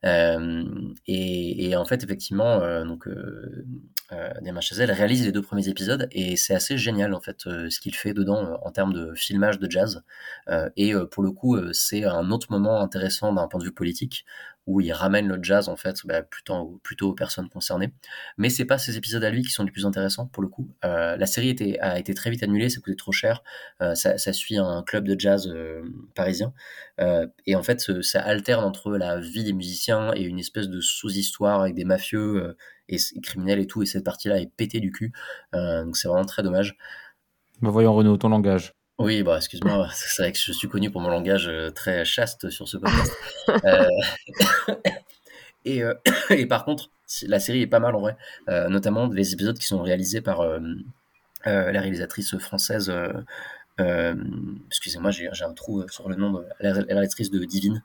Euh, 0.04 0.64
et, 1.06 1.68
et 1.68 1.76
en 1.76 1.84
fait, 1.84 2.02
effectivement, 2.02 2.62
euh, 2.62 2.84
donc 2.84 3.06
euh, 3.06 3.66
euh, 4.12 4.60
Chazelle 4.60 4.90
réalise 4.90 5.24
les 5.24 5.32
deux 5.32 5.42
premiers 5.42 5.68
épisodes 5.68 6.08
et 6.12 6.36
c'est 6.36 6.54
assez 6.54 6.78
génial 6.78 7.12
en 7.14 7.20
fait 7.20 7.46
euh, 7.46 7.68
ce 7.68 7.80
qu'il 7.80 7.94
fait 7.94 8.14
dedans 8.14 8.44
euh, 8.44 8.56
en 8.62 8.72
termes 8.72 8.92
de 8.94 9.12
filmage 9.14 9.58
de 9.58 9.70
jazz. 9.70 10.02
Et 10.76 10.94
pour 11.10 11.22
le 11.22 11.30
coup, 11.30 11.58
c'est 11.72 12.04
un 12.04 12.30
autre 12.30 12.50
moment 12.50 12.80
intéressant 12.80 13.32
d'un 13.32 13.48
point 13.48 13.60
de 13.60 13.64
vue 13.64 13.72
politique 13.72 14.24
où 14.68 14.82
il 14.82 14.92
ramène 14.92 15.26
le 15.26 15.42
jazz 15.42 15.70
en 15.70 15.76
fait 15.76 15.96
bah, 16.04 16.22
plutôt, 16.22 16.78
aux 17.08 17.14
personnes 17.14 17.48
concernées. 17.48 17.90
Mais 18.36 18.50
c'est 18.50 18.66
pas 18.66 18.76
ces 18.76 18.98
épisodes 18.98 19.24
à 19.24 19.30
lui 19.30 19.42
qui 19.42 19.50
sont 19.50 19.64
les 19.64 19.70
plus 19.70 19.86
intéressants 19.86 20.26
pour 20.26 20.42
le 20.42 20.48
coup. 20.48 20.68
Euh, 20.84 21.16
la 21.16 21.26
série 21.26 21.48
était, 21.48 21.78
a 21.80 21.98
été 21.98 22.12
très 22.12 22.30
vite 22.30 22.42
annulée, 22.42 22.68
ça 22.68 22.80
coûtait 22.80 22.94
trop 22.94 23.10
cher. 23.10 23.42
Euh, 23.80 23.94
ça, 23.94 24.32
suit 24.34 24.58
un 24.58 24.82
club 24.82 25.08
de 25.08 25.18
jazz 25.18 25.48
euh, 25.48 25.82
parisien. 26.14 26.52
Et 27.46 27.56
en 27.56 27.62
fait, 27.62 28.02
ça 28.02 28.20
alterne 28.20 28.64
entre 28.64 28.90
la 28.90 29.18
vie 29.18 29.44
des 29.44 29.54
musiciens 29.54 30.12
et 30.14 30.22
une 30.22 30.38
espèce 30.38 30.68
de 30.68 30.80
sous-histoire 30.80 31.62
avec 31.62 31.74
des 31.74 31.84
mafieux 31.84 32.56
et, 32.88 32.96
et 32.96 33.20
criminels 33.22 33.60
et 33.60 33.66
tout. 33.66 33.82
Et 33.82 33.86
cette 33.86 34.04
partie-là 34.04 34.38
est 34.40 34.52
pétée 34.54 34.80
du 34.80 34.92
cul. 34.92 35.12
Donc 35.54 35.96
c'est 35.96 36.08
vraiment 36.08 36.26
très 36.26 36.42
dommage. 36.42 36.76
Bah, 37.62 37.70
voyons 37.70 37.94
Renaud, 37.94 38.16
ton 38.18 38.28
langage. 38.28 38.77
Oui, 38.98 39.22
bah 39.22 39.36
excuse-moi, 39.36 39.88
c'est 39.94 40.22
vrai 40.22 40.32
que 40.32 40.38
je 40.38 40.52
suis 40.52 40.68
connu 40.68 40.90
pour 40.90 41.00
mon 41.00 41.08
langage 41.10 41.48
euh, 41.48 41.70
très 41.70 42.04
chaste 42.04 42.50
sur 42.50 42.68
ce 42.68 42.76
podcast. 42.78 43.12
Euh, 43.64 43.86
et, 45.64 45.82
euh, 45.84 45.94
et 46.30 46.46
par 46.46 46.64
contre, 46.64 46.90
la 47.26 47.38
série 47.38 47.62
est 47.62 47.66
pas 47.66 47.80
mal 47.80 47.94
en 47.94 48.00
vrai, 48.00 48.16
Euh, 48.48 48.68
notamment 48.68 49.06
les 49.06 49.32
épisodes 49.32 49.56
qui 49.58 49.66
sont 49.66 49.82
réalisés 49.82 50.20
par 50.20 50.42
la 51.44 51.80
réalisatrice 51.80 52.36
française. 52.38 52.92
Excusez-moi, 53.78 55.10
j'ai 55.12 55.44
un 55.44 55.54
trou 55.54 55.88
sur 55.88 56.08
le 56.08 56.16
nom 56.16 56.32
de 56.32 56.44
la, 56.60 56.72
la 56.72 56.82
réalisatrice 56.82 57.30
de 57.30 57.44
Divine. 57.44 57.82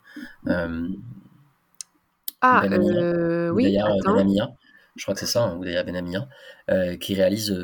Ah, 2.42 2.62
Benamia. 2.62 3.54
oui. 3.54 3.78
Benamia. 4.04 4.52
Je 4.96 5.04
crois 5.04 5.14
que 5.14 5.20
c'est 5.22 5.26
ça, 5.26 5.44
hein, 5.44 5.56
Oudaya 5.58 5.84
Benamia, 5.84 6.28
qui 7.00 7.16
réalise. 7.16 7.56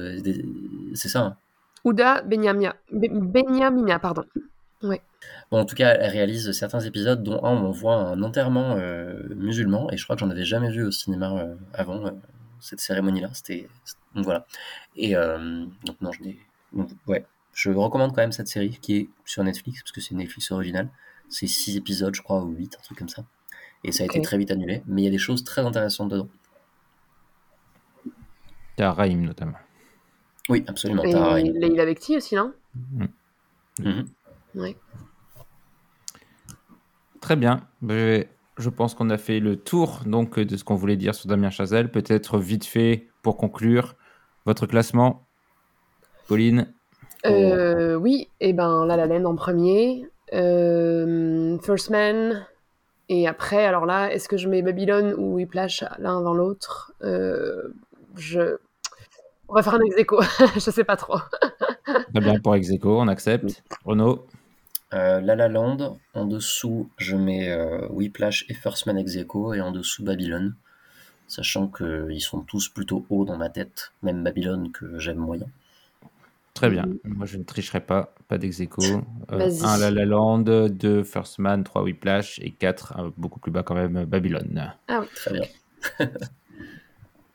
C'est 0.94 1.10
ça, 1.10 1.20
hein 1.20 1.38
Ouda 1.84 2.22
Benyamia. 2.22 2.76
Be- 2.92 3.10
Benyamina, 3.12 4.00
pardon. 4.00 4.24
Ouais. 4.84 5.02
Bon, 5.52 5.60
en 5.60 5.66
tout 5.66 5.76
cas, 5.76 5.96
elle 5.96 6.12
réalise 6.12 6.52
certains 6.52 6.80
épisodes, 6.80 7.22
dont 7.24 7.44
un 7.44 7.54
où 7.62 7.66
on 7.66 7.72
voit 7.72 7.96
un 7.96 8.22
enterrement 8.24 8.76
euh, 8.78 9.22
musulman, 9.36 9.92
et 9.92 9.98
je 9.98 10.04
crois 10.06 10.16
que 10.16 10.22
j'en 10.22 10.30
avais 10.30 10.46
jamais 10.46 10.72
vu 10.72 10.84
au 10.84 10.92
cinéma 10.92 11.38
euh, 11.38 11.56
avant 11.74 12.06
euh, 12.06 12.12
cette 12.62 12.80
cérémonie-là. 12.80 13.30
C'était 13.34 13.68
donc 14.16 14.24
voilà. 14.26 14.46
Et 14.96 15.16
euh, 15.16 15.66
donc 15.86 16.00
non, 16.02 16.12
je 16.12 16.20
donc, 16.72 16.90
ouais, 17.08 17.26
je 17.54 17.72
recommande 17.72 18.12
quand 18.12 18.22
même 18.22 18.32
cette 18.32 18.48
série 18.48 18.78
qui 18.82 18.96
est 18.96 19.10
sur 19.26 19.44
Netflix 19.44 19.82
parce 19.82 19.92
que 19.92 20.02
c'est 20.02 20.16
Netflix 20.16 20.52
originale. 20.52 20.88
C'est 21.28 21.48
six 21.48 21.76
épisodes, 21.78 22.16
je 22.16 22.22
crois, 22.22 22.42
ou 22.42 22.50
huit, 22.52 22.76
un 22.80 22.82
truc 22.82 22.98
comme 22.98 23.10
ça. 23.10 23.24
Et 23.84 23.92
ça 23.92 24.04
a 24.04 24.06
été 24.06 24.22
très 24.22 24.38
vite 24.38 24.52
annulé, 24.52 24.82
mais 24.88 25.02
il 25.02 25.06
y 25.06 25.08
a 25.08 25.12
des 25.12 25.18
choses 25.18 25.44
très 25.44 25.62
intéressantes 25.62 26.10
dedans. 26.10 26.28
Il 28.06 28.82
y 28.82 28.84
a 28.84 28.92
Raïm 28.94 29.22
notamment. 29.26 29.58
Oui, 30.50 30.64
absolument. 30.68 31.04
Et. 31.04 31.44
Leila 31.44 31.86
Bekti 31.86 32.18
aussi, 32.18 32.36
non? 32.36 32.54
Mhm. 33.80 34.06
Ouais. 34.56 34.76
Très 37.22 37.36
bien. 37.36 37.68
Bah, 37.82 37.94
Je, 37.94 38.24
je 38.58 38.70
pense 38.70 38.96
qu'on 38.96 39.10
a 39.10 39.18
fait 39.18 39.40
le 39.40 39.56
tour 39.56 40.02
donc 40.06 40.40
de 40.40 40.58
ce 40.58 40.64
qu'on 40.64 40.76
voulait 40.76 40.98
dire 40.98 41.16
sur 41.16 41.30
Damien 41.30 41.50
Chazelle. 41.50 41.92
Peut-être 41.92 42.40
vite 42.40 42.66
fait 42.66 43.08
pour 43.22 43.38
conclure 43.38 43.96
votre 44.46 44.66
classement. 44.66 45.26
Pauline? 46.28 46.74
Euh, 47.26 47.96
oui, 47.96 48.30
et 48.40 48.54
ben 48.54 48.86
La 48.86 48.96
La 48.96 49.06
Land 49.06 49.26
en 49.26 49.36
premier, 49.36 50.08
euh, 50.34 51.58
First 51.60 51.90
Man, 51.90 52.46
et 53.10 53.28
après, 53.28 53.66
alors 53.66 53.86
là, 53.86 54.14
est-ce 54.14 54.30
que 54.30 54.38
je 54.38 54.48
mets 54.48 54.62
Babylone 54.62 55.14
ou 55.18 55.34
Whiplash 55.36 55.84
l'un 55.98 56.20
avant 56.20 56.34
l'autre? 56.34 56.94
Euh, 57.02 57.74
Je... 58.16 58.58
On 59.50 59.56
va 59.56 59.64
faire 59.64 59.74
un 59.74 59.82
ex 59.82 59.98
aequo, 59.98 60.22
je 60.54 60.60
sais 60.60 60.84
pas 60.84 60.96
trop. 60.96 61.18
Très 61.84 62.22
bien 62.22 62.40
pour 62.40 62.56
Execo, 62.56 63.00
on 63.00 63.08
accepte. 63.08 63.64
Renaud. 63.84 64.28
Euh, 64.94 65.22
La 65.22 65.36
La 65.36 65.48
Land, 65.48 65.98
en 66.14 66.26
dessous, 66.26 66.90
je 66.98 67.16
mets 67.16 67.50
euh, 67.50 67.88
Whiplash 67.90 68.46
et 68.50 68.54
First 68.54 68.86
Man 68.86 68.98
Ex 68.98 69.16
Aequo, 69.16 69.56
et 69.56 69.62
en 69.62 69.72
dessous 69.72 70.04
Babylone, 70.04 70.56
sachant 71.28 71.68
qu'ils 71.68 72.22
sont 72.22 72.42
tous 72.42 72.70
plutôt 72.70 73.06
hauts 73.10 73.26
dans 73.26 73.38
ma 73.38 73.50
tête, 73.50 73.92
même 74.04 74.24
Babylone 74.24 74.72
que 74.72 75.00
j'aime 75.00 75.18
moyen. 75.18 75.48
Très 76.54 76.70
bien. 76.70 76.86
Moi, 77.04 77.26
je 77.26 77.38
ne 77.38 77.44
tricherai 77.44 77.80
pas. 77.80 78.14
Pas 78.28 78.38
d'Execo. 78.38 78.84
Euh. 79.32 79.50
1 79.64 79.78
La 79.78 79.90
La 79.92 80.06
Land, 80.06 80.40
2 80.40 81.04
First 81.04 81.40
Man, 81.40 81.64
3 81.64 81.84
Whiplash 81.84 82.40
et 82.44 82.52
4, 82.52 83.14
beaucoup 83.18 83.40
plus 83.40 83.52
bas 83.52 83.64
quand 83.64 83.76
même, 83.76 84.06
Babylone. 84.06 84.74
Ah 84.88 85.00
oui. 85.02 85.08
Très 85.16 85.34
bien. 85.34 85.46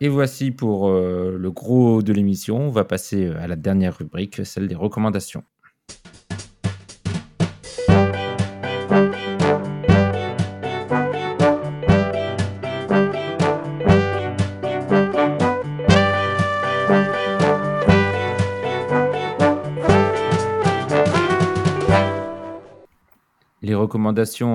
Et 0.04 0.08
voici 0.08 0.50
pour 0.50 0.88
euh, 0.88 1.38
le 1.38 1.50
gros 1.50 2.02
de 2.02 2.12
l'émission. 2.12 2.58
On 2.58 2.68
va 2.68 2.84
passer 2.84 3.24
euh, 3.24 3.40
à 3.40 3.46
la 3.46 3.56
dernière 3.56 3.96
rubrique, 3.96 4.44
celle 4.44 4.68
des 4.68 4.74
recommandations. 4.74 5.44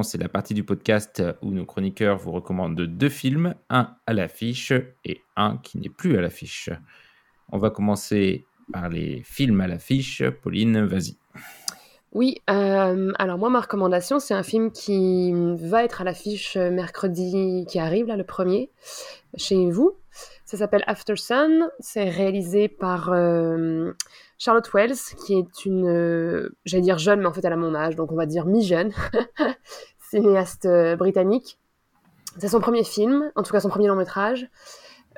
C'est 0.04 0.18
la 0.18 0.28
partie 0.28 0.54
du 0.54 0.64
podcast 0.64 1.24
où 1.42 1.52
nos 1.52 1.66
chroniqueurs 1.66 2.18
vous 2.18 2.32
recommandent 2.32 2.82
deux 2.82 3.10
films, 3.10 3.56
un 3.70 3.96
à 4.06 4.14
l'affiche 4.14 4.74
et 5.06 5.22
un 5.38 5.58
qui 5.58 5.78
n'est 5.78 5.90
plus 5.90 6.18
à 6.18 6.22
l'affiche. 6.22 6.70
On 7.52 7.58
va 7.58 7.70
commencer 7.70 8.46
par 8.74 8.90
les 8.90 9.22
films 9.24 9.62
à 9.62 9.68
l'affiche. 9.68 10.24
Pauline, 10.42 10.84
vas-y. 10.86 11.16
Oui, 12.12 12.42
euh, 12.50 13.14
alors 13.18 13.38
moi, 13.38 13.50
ma 13.50 13.62
recommandation, 13.62 14.20
c'est 14.20 14.34
un 14.34 14.44
film 14.44 14.72
qui 14.72 15.32
va 15.56 15.84
être 15.84 16.02
à 16.02 16.04
l'affiche 16.04 16.58
mercredi 16.58 17.66
qui 17.70 17.80
arrive, 17.80 18.08
là, 18.08 18.18
le 18.18 18.26
premier, 18.26 18.70
chez 19.38 19.70
vous. 19.72 19.96
Ça 20.44 20.58
s'appelle 20.58 20.84
After 20.86 21.16
Sun. 21.16 21.70
C'est 21.80 22.10
réalisé 22.10 22.68
par 22.68 23.12
euh, 23.14 23.94
Charlotte 24.40 24.74
Wells, 24.74 24.96
qui 25.26 25.38
est 25.38 25.66
une, 25.66 25.86
euh, 25.86 26.50
j'allais 26.64 26.82
dire 26.82 26.98
jeune, 26.98 27.20
mais 27.20 27.26
en 27.26 27.34
fait, 27.34 27.44
elle 27.44 27.52
a 27.52 27.58
mon 27.58 27.76
âge, 27.76 27.98
donc 27.98 28.12
on 28.14 28.16
va 28.16 28.26
dire 28.26 28.46
mi-jeune, 28.46 28.94
cinéaste 30.10 30.66
euh, 30.66 30.96
britannique. 30.96 31.60
C'est 32.38 32.48
son 32.48 32.62
premier 32.62 32.86
film, 32.86 33.32
en 33.36 33.44
tout 33.44 33.52
cas 33.52 33.60
son 33.60 33.68
premier 33.68 33.88
long 33.88 33.98
métrage. 33.98 34.50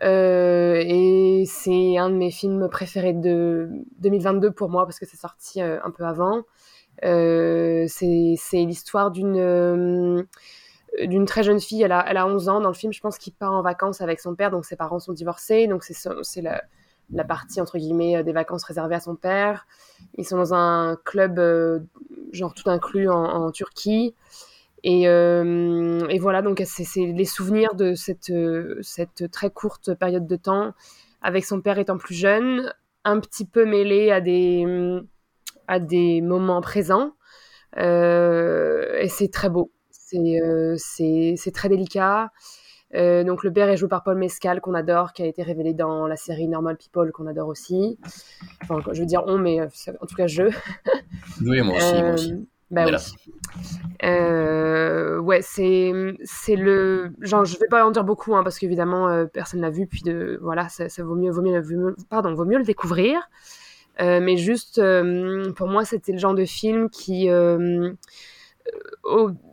Euh, 0.01 0.81
et 0.83 1.43
c'est 1.45 1.97
un 1.97 2.09
de 2.09 2.15
mes 2.15 2.31
films 2.31 2.67
préférés 2.67 3.13
de 3.13 3.69
2022 3.99 4.49
pour 4.49 4.69
moi, 4.69 4.85
parce 4.85 4.97
que 4.97 5.05
c'est 5.05 5.17
sorti 5.17 5.61
un 5.61 5.91
peu 5.91 6.03
avant. 6.03 6.41
C'est 7.03 8.37
l'histoire 8.53 9.11
d'une 9.11 10.25
très 11.27 11.43
jeune 11.43 11.59
fille, 11.59 11.83
elle 11.83 11.91
a, 11.91 12.03
elle 12.07 12.17
a 12.17 12.25
11 12.25 12.49
ans 12.49 12.59
dans 12.59 12.69
le 12.69 12.73
film, 12.73 12.91
je 12.91 13.01
pense, 13.01 13.19
qui 13.19 13.29
part 13.29 13.51
en 13.51 13.61
vacances 13.61 14.01
avec 14.01 14.19
son 14.19 14.33
père, 14.33 14.49
donc 14.49 14.65
ses 14.65 14.75
parents 14.75 14.97
sont 14.97 15.13
divorcés, 15.13 15.67
donc 15.67 15.83
c'est 15.83 16.41
la, 16.41 16.63
la 17.13 17.23
partie, 17.23 17.61
entre 17.61 17.77
guillemets, 17.77 18.17
euh, 18.17 18.23
des 18.23 18.31
vacances 18.31 18.63
réservées 18.63 18.95
à 18.95 18.99
son 18.99 19.15
père. 19.15 19.67
Ils 20.17 20.25
sont 20.25 20.37
dans 20.37 20.53
un 20.53 20.97
club, 21.03 21.39
euh, 21.39 21.79
genre 22.31 22.53
tout 22.53 22.69
inclus 22.69 23.09
en, 23.09 23.51
Turquie. 23.51 24.15
Et, 24.83 25.07
euh, 25.07 26.07
et 26.09 26.19
voilà, 26.19 26.41
donc 26.41 26.61
c'est 26.65 27.05
les 27.05 27.25
souvenirs 27.25 27.75
de 27.75 27.93
cette, 27.93 28.33
cette 28.81 29.29
très 29.29 29.51
courte 29.51 29.93
période 29.93 30.25
de 30.25 30.35
temps, 30.35 30.73
avec 31.21 31.45
son 31.45 31.61
père 31.61 31.77
étant 31.77 31.97
plus 31.97 32.15
jeune, 32.15 32.73
un 33.03 33.19
petit 33.19 33.45
peu 33.45 33.65
mêlé 33.65 34.09
à 34.11 34.21
des, 34.21 34.65
à 35.67 35.79
des 35.79 36.21
moments 36.21 36.61
présents. 36.61 37.13
Et 37.77 39.07
c'est 39.09 39.31
très 39.31 39.49
beau. 39.49 39.71
C'est 39.91 41.51
très 41.53 41.69
délicat. 41.69 42.31
Donc 42.93 43.43
le 43.43 43.51
père 43.53 43.69
est 43.69 43.77
joué 43.77 43.87
par 43.87 44.03
Paul 44.03 44.17
Mescal 44.17 44.61
qu'on 44.61 44.73
adore, 44.73 45.13
qui 45.13 45.23
a 45.23 45.25
été 45.25 45.43
révélé 45.43 45.73
dans 45.73 46.07
la 46.07 46.15
série 46.15 46.47
Normal 46.47 46.77
People 46.77 47.11
qu'on 47.11 47.27
adore 47.27 47.47
aussi. 47.47 47.97
Enfin, 48.63 48.79
je 48.91 48.99
veux 48.99 49.05
dire 49.05 49.23
on, 49.27 49.37
mais 49.37 49.61
en 49.61 50.05
tout 50.05 50.15
cas 50.15 50.27
je. 50.27 50.43
Oui, 51.41 51.61
moi 51.61 51.77
aussi. 51.77 52.01
Moi 52.01 52.13
aussi. 52.13 52.47
Bah 52.71 52.85
oui. 52.85 52.95
Euh, 54.03 55.19
ouais, 55.19 55.41
c'est 55.41 55.91
c'est 56.23 56.55
le 56.55 57.11
genre 57.19 57.43
je 57.43 57.59
vais 57.59 57.67
pas 57.69 57.85
en 57.85 57.91
dire 57.91 58.05
beaucoup 58.05 58.33
hein, 58.33 58.43
parce 58.43 58.57
qu'évidemment 58.57 59.09
euh, 59.09 59.25
personne 59.25 59.59
l'a 59.59 59.69
vu 59.69 59.87
puis 59.87 60.01
de 60.03 60.39
voilà 60.41 60.69
ça, 60.69 60.87
ça, 60.87 61.03
vaut 61.03 61.15
mieux 61.15 61.31
vaut 61.31 61.41
mieux 61.41 61.61
pardon 62.09 62.33
vaut 62.33 62.45
mieux 62.45 62.57
le 62.57 62.63
découvrir. 62.63 63.29
Euh, 63.99 64.21
mais 64.21 64.37
juste 64.37 64.81
pour 65.57 65.67
moi 65.67 65.83
c'était 65.83 66.13
le 66.13 66.17
genre 66.17 66.33
de 66.33 66.45
film 66.45 66.89
qui 66.89 67.27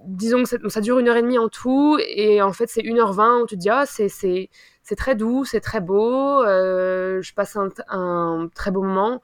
disons 0.06 0.42
que 0.42 0.68
ça, 0.68 0.80
dure 0.80 0.98
une 0.98 1.08
heure 1.08 1.16
et 1.16 1.22
demie 1.22 1.38
en 1.38 1.48
tout 1.48 1.98
et 2.06 2.42
en 2.42 2.52
fait 2.52 2.68
c'est 2.68 2.82
1h20 2.82 3.42
où 3.42 3.46
tu 3.46 3.56
te 3.56 3.60
dis 3.60 3.70
ah 3.70 3.84
c'est 3.86 4.48
très 4.96 5.14
doux 5.14 5.44
c'est 5.44 5.60
très 5.60 5.80
beau 5.80 6.44
je 6.44 7.34
passe 7.34 7.56
un, 7.56 8.48
très 8.54 8.70
beau 8.70 8.82
moment 8.82 9.22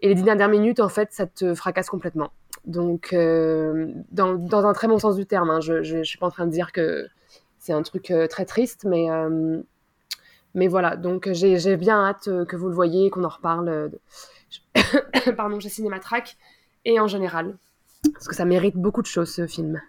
et 0.00 0.08
les 0.08 0.14
dix 0.14 0.22
dernières 0.22 0.48
minutes 0.48 0.80
en 0.80 0.88
fait 0.88 1.12
ça 1.12 1.26
te 1.26 1.54
fracasse 1.54 1.90
complètement. 1.90 2.32
Donc, 2.68 3.14
euh, 3.14 3.92
dans, 4.10 4.34
dans, 4.34 4.66
un 4.66 4.74
très 4.74 4.88
bon 4.88 4.98
sens 4.98 5.16
du 5.16 5.24
terme, 5.24 5.48
hein, 5.48 5.60
je 5.60 5.96
ne 5.96 6.04
suis 6.04 6.18
pas 6.18 6.26
en 6.26 6.30
train 6.30 6.46
de 6.46 6.50
dire 6.50 6.70
que 6.70 7.06
c'est 7.58 7.72
un 7.72 7.82
truc 7.82 8.10
euh, 8.10 8.26
très 8.26 8.44
triste, 8.44 8.84
mais, 8.84 9.10
euh, 9.10 9.62
mais 10.54 10.68
voilà. 10.68 10.96
Donc, 10.96 11.30
j'ai 11.32 11.76
bien 11.76 11.96
hâte 12.04 12.28
que 12.46 12.56
vous 12.56 12.68
le 12.68 12.74
voyez, 12.74 13.08
qu'on 13.08 13.24
en 13.24 13.28
reparle. 13.28 13.90
Pardon, 15.36 15.58
chez 15.60 15.70
Cinématrack 15.70 16.36
et 16.84 17.00
en 17.00 17.06
général. 17.06 17.56
Parce 18.12 18.28
que 18.28 18.34
ça 18.34 18.44
mérite 18.44 18.76
beaucoup 18.76 19.02
de 19.02 19.06
choses, 19.06 19.30
ce 19.30 19.46
film. 19.46 19.80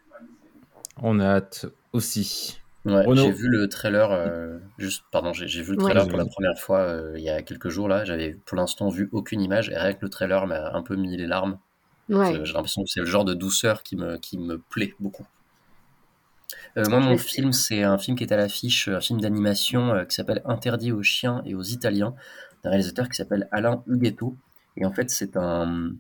On 1.02 1.20
a 1.20 1.26
hâte 1.26 1.66
aussi. 1.94 2.60
Ouais, 2.86 3.04
j'ai 3.14 3.32
vu 3.32 3.50
le 3.50 3.68
trailer, 3.68 4.60
juste, 4.78 5.04
pardon, 5.12 5.34
j'ai 5.34 5.62
vu 5.62 5.74
le 5.74 5.78
trailer 5.78 6.08
pour 6.08 6.18
la 6.18 6.26
première 6.26 6.58
fois 6.58 7.12
il 7.16 7.22
y 7.22 7.30
a 7.30 7.42
quelques 7.42 7.70
jours 7.70 7.88
là. 7.88 8.06
J'avais 8.06 8.38
pour 8.46 8.58
l'instant 8.58 8.90
vu 8.90 9.10
aucune 9.12 9.42
image 9.42 9.70
et 9.70 9.78
rien 9.78 9.94
que 9.94 10.00
le 10.02 10.10
trailer 10.10 10.48
m'a 10.48 10.72
un 10.74 10.82
peu 10.82 10.96
mis 10.96 11.16
les 11.16 11.28
larmes. 11.28 11.60
J'ai 12.10 12.54
l'impression 12.54 12.84
que 12.84 12.90
c'est 12.90 13.02
le 13.02 13.06
genre 13.06 13.26
de 13.26 13.34
douceur 13.34 13.84
qui 13.84 13.96
me, 13.96 14.18
qui 14.18 14.38
me 14.38 14.58
plaît 14.58 14.94
beaucoup. 15.00 15.28
Euh, 16.78 16.84
moi, 16.90 17.00
mon 17.00 17.18
film, 17.18 17.52
c'est 17.52 17.84
un 17.84 17.98
film 17.98 18.18
qui 18.18 18.24
est 18.24 18.34
à 18.34 18.38
l'affiche, 18.38 18.88
un 18.88 19.02
film 19.02 19.22
d'animation 19.22 19.94
euh, 19.94 20.06
qui 20.06 20.16
s'appelle 20.16 20.42
Interdit 20.46 20.92
aux 20.92 21.04
chiens 21.04 21.42
et 21.46 21.54
aux 21.54 21.64
Italiens, 21.64 22.16
d'un 22.64 22.72
réalisateur 22.72 23.10
qui 23.10 23.16
s'appelle 23.16 23.48
Alain 23.52 23.84
Huguetto. 23.88 24.36
Et 24.78 24.86
en 24.86 24.92
fait, 24.92 25.10
c'est 25.10 25.38
un, 25.38 25.92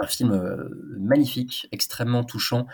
un 0.00 0.06
film 0.06 0.32
euh, 0.32 0.68
magnifique, 0.98 1.68
extrêmement 1.72 2.24
touchant, 2.24 2.66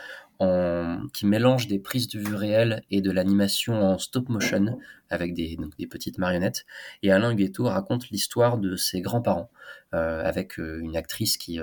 qui 1.15 1.25
mélange 1.25 1.67
des 1.67 1.79
prises 1.79 2.09
de 2.09 2.19
vue 2.19 2.35
réelles 2.35 2.83
et 2.91 3.01
de 3.01 3.11
l'animation 3.11 3.83
en 3.83 3.97
stop 3.97 4.29
motion 4.29 4.79
avec 5.09 5.33
des, 5.33 5.57
petites 5.89 6.19
marionnettes. 6.19 6.67
Et 7.03 7.11
Alain 7.11 7.31
Huguetto 7.31 7.65
raconte 7.65 8.11
l'histoire 8.11 8.59
de 8.59 8.77
ses 8.77 9.01
grands-parents 9.01 9.49
euh, 9.95 10.23
avec 10.23 10.59
euh, 10.59 10.81
une 10.83 10.95
actrice 10.95 11.39
qui, 11.39 11.59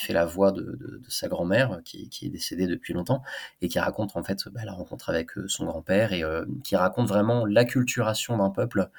fait 0.00 0.12
la 0.12 0.26
voix 0.26 0.50
de, 0.50 1.00
sa 1.06 1.28
grand-mère 1.28 1.82
qui, 1.84 2.08
qui, 2.08 2.26
est 2.26 2.30
décédée 2.30 2.66
depuis 2.66 2.94
longtemps 2.94 3.22
et 3.62 3.68
qui 3.68 3.78
raconte 3.78 4.16
en 4.16 4.24
fait 4.24 4.48
bah, 4.48 4.64
la 4.64 4.72
rencontre 4.72 5.08
avec 5.08 5.30
son 5.46 5.66
grand-père 5.66 6.12
et 6.12 6.24
qui 6.64 6.74
raconte 6.74 7.06
vraiment 7.06 7.46
l'acculturation 7.46 8.38
d'un 8.38 8.50
peuple 8.50 8.90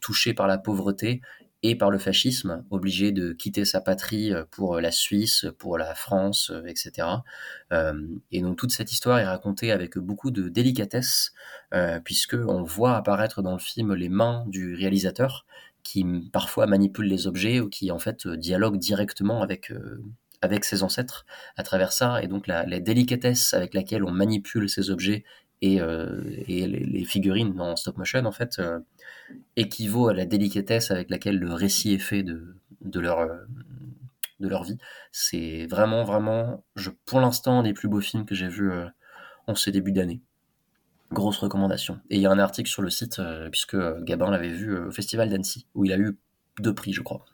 touché 0.00 0.34
par 0.34 0.46
la 0.46 0.58
pauvreté 0.58 1.22
et 1.62 1.76
par 1.76 1.90
le 1.90 1.98
fascisme, 1.98 2.64
obligé 2.70 3.12
de 3.12 3.32
quitter 3.32 3.64
sa 3.64 3.80
patrie 3.80 4.32
euh, 4.32 4.44
pour 4.50 4.80
la 4.80 4.90
Suisse, 4.90 5.46
pour 5.58 5.78
la 5.78 5.94
France, 5.94 6.50
euh, 6.50 6.64
etc. 6.66 7.08
Euh, 7.72 7.92
et 8.32 8.40
donc 8.42 8.56
toute 8.58 8.72
cette 8.72 8.92
histoire 8.92 9.18
est 9.18 9.26
racontée 9.26 9.70
avec 9.70 9.96
beaucoup 9.98 10.30
de 10.30 10.48
délicatesse, 10.48 11.32
puisque 12.04 12.34
on 12.34 12.62
voit 12.62 12.96
apparaître 12.96 13.40
dans 13.42 13.52
le 13.52 13.58
film 13.58 13.94
les 13.94 14.08
mains 14.08 14.44
du 14.46 14.74
réalisateur 14.74 15.46
qui 15.82 16.04
parfois 16.32 16.66
manipule 16.66 17.06
les 17.06 17.26
objets 17.26 17.60
ou 17.60 17.68
qui 17.68 17.90
en 17.90 17.98
fait 17.98 18.28
dialogue 18.28 18.78
directement 18.78 19.42
avec 19.42 19.72
avec 20.42 20.64
ses 20.64 20.82
ancêtres 20.82 21.24
à 21.56 21.62
travers 21.62 21.92
ça 21.92 22.22
et 22.22 22.28
donc 22.28 22.46
la, 22.46 22.64
délicatesse 22.78 23.54
avec 23.54 23.72
laquelle 23.72 24.04
on 24.04 24.10
manipule 24.10 24.68
ces 24.68 24.90
objets 24.90 25.24
et, 25.62 25.80
les, 26.48 27.04
figurines 27.04 27.58
en 27.58 27.74
stop 27.74 27.96
motion 27.96 28.26
en 28.26 28.32
fait 28.32 28.60
équivaut 29.56 30.08
à 30.08 30.14
la 30.14 30.24
délicatesse 30.24 30.90
avec 30.90 31.10
laquelle 31.10 31.38
le 31.38 31.52
récit 31.52 31.92
est 31.92 31.98
fait 31.98 32.22
de, 32.22 32.56
de, 32.84 33.00
leur, 33.00 33.20
euh, 33.20 33.36
de 34.40 34.48
leur 34.48 34.64
vie. 34.64 34.78
C'est 35.10 35.66
vraiment, 35.66 36.04
vraiment, 36.04 36.64
je, 36.76 36.90
pour 37.06 37.20
l'instant, 37.20 37.60
un 37.60 37.62
des 37.62 37.72
plus 37.72 37.88
beaux 37.88 38.00
films 38.00 38.24
que 38.24 38.34
j'ai 38.34 38.48
vus 38.48 38.70
euh, 38.70 38.86
en 39.46 39.54
ce 39.54 39.70
début 39.70 39.92
d'année. 39.92 40.20
Grosse 41.10 41.38
recommandation. 41.38 42.00
Et 42.10 42.16
il 42.16 42.22
y 42.22 42.26
a 42.26 42.30
un 42.30 42.38
article 42.38 42.70
sur 42.70 42.82
le 42.82 42.90
site, 42.90 43.18
euh, 43.18 43.50
puisque 43.50 43.76
Gabin 44.02 44.30
l'avait 44.30 44.48
vu 44.48 44.76
au 44.76 44.90
Festival 44.90 45.28
d'Annecy, 45.28 45.66
où 45.74 45.84
il 45.84 45.92
a 45.92 45.98
eu 45.98 46.16
deux 46.60 46.74
prix, 46.74 46.92
je 46.92 47.02
crois. 47.02 47.24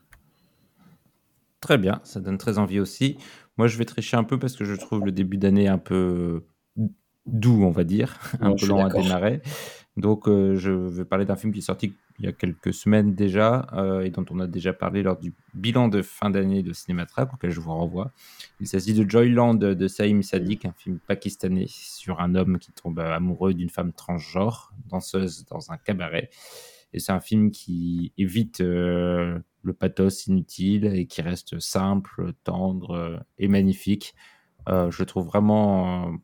Très 1.61 1.77
bien, 1.77 1.99
ça 2.03 2.19
donne 2.19 2.37
très 2.37 2.57
envie 2.57 2.79
aussi. 2.79 3.17
Moi, 3.57 3.67
je 3.67 3.77
vais 3.77 3.85
tricher 3.85 4.15
un 4.15 4.23
peu 4.23 4.39
parce 4.39 4.55
que 4.55 4.63
je 4.63 4.75
trouve 4.75 5.05
le 5.05 5.11
début 5.11 5.37
d'année 5.37 5.67
un 5.67 5.77
peu 5.77 6.45
doux, 7.25 7.63
on 7.63 7.71
va 7.71 7.83
dire, 7.83 8.17
un 8.41 8.55
peu 8.55 8.67
lent 8.67 8.85
à 8.85 8.89
démarrer. 8.89 9.41
Donc, 9.99 10.29
euh, 10.29 10.55
je 10.55 10.71
vais 10.71 11.03
parler 11.03 11.25
d'un 11.25 11.35
film 11.35 11.51
qui 11.51 11.59
est 11.59 11.63
sorti 11.63 11.93
il 12.19 12.25
y 12.25 12.29
a 12.29 12.31
quelques 12.31 12.73
semaines 12.73 13.15
déjà 13.15 13.67
euh, 13.73 13.99
et 13.99 14.09
dont 14.11 14.23
on 14.29 14.39
a 14.39 14.47
déjà 14.47 14.71
parlé 14.71 15.03
lors 15.03 15.17
du 15.17 15.33
bilan 15.53 15.89
de 15.89 16.01
fin 16.01 16.29
d'année 16.29 16.63
de 16.63 16.71
Cinématrack, 16.71 17.33
auquel 17.33 17.51
je 17.51 17.59
vous 17.59 17.73
renvoie. 17.73 18.13
Il 18.61 18.67
s'agit 18.67 18.93
de 18.93 19.09
Joyland 19.09 19.55
de 19.55 19.87
Saïm 19.89 20.23
Sadiq, 20.23 20.63
un 20.63 20.71
film 20.71 20.99
pakistanais 21.05 21.65
sur 21.67 22.21
un 22.21 22.35
homme 22.35 22.59
qui 22.59 22.71
tombe 22.71 22.99
amoureux 22.99 23.53
d'une 23.53 23.69
femme 23.69 23.91
transgenre, 23.91 24.71
danseuse 24.89 25.45
dans 25.47 25.69
un 25.71 25.77
cabaret. 25.77 26.29
Et 26.93 26.99
c'est 26.99 27.11
un 27.11 27.19
film 27.19 27.51
qui 27.51 28.13
évite 28.17 28.61
euh, 28.61 29.37
le 29.63 29.73
pathos 29.73 30.27
inutile 30.27 30.85
et 30.85 31.07
qui 31.07 31.21
reste 31.21 31.59
simple, 31.59 32.31
tendre 32.45 33.21
et 33.37 33.49
magnifique. 33.49 34.15
je 34.67 35.03
trouve 35.03 35.25
vraiment 35.25 36.17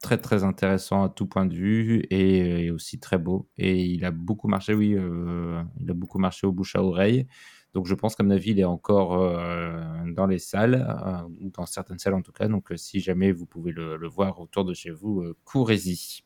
très 0.00 0.18
très 0.18 0.44
intéressant 0.44 1.04
à 1.04 1.08
tout 1.08 1.26
point 1.26 1.46
de 1.46 1.54
vue 1.54 2.04
et, 2.10 2.70
aussi 2.70 3.00
très 3.00 3.18
beau. 3.18 3.48
Et 3.56 3.84
il 3.84 4.04
a 4.04 4.10
beaucoup 4.10 4.48
marché, 4.48 4.74
oui, 4.74 4.94
euh, 4.94 5.62
il 5.80 5.90
a 5.90 5.94
beaucoup 5.94 6.18
marché 6.18 6.46
au 6.46 6.52
bouche 6.52 6.76
à 6.76 6.82
oreille. 6.82 7.26
Donc 7.74 7.86
je 7.86 7.94
pense 7.94 8.14
qu'à 8.16 8.22
mon 8.22 8.30
avis, 8.30 8.52
il 8.52 8.60
est 8.60 8.64
encore 8.64 9.14
euh, 9.14 9.80
dans 10.14 10.26
les 10.26 10.38
salles, 10.38 10.86
euh, 10.88 11.22
ou 11.40 11.50
dans 11.50 11.66
certaines 11.66 11.98
salles 11.98 12.14
en 12.14 12.22
tout 12.22 12.32
cas. 12.32 12.48
Donc 12.48 12.72
si 12.76 13.00
jamais 13.00 13.32
vous 13.32 13.46
pouvez 13.46 13.72
le, 13.72 14.08
voir 14.08 14.40
autour 14.40 14.64
de 14.64 14.74
chez 14.74 14.90
vous, 14.90 15.24
courez-y. 15.44 16.22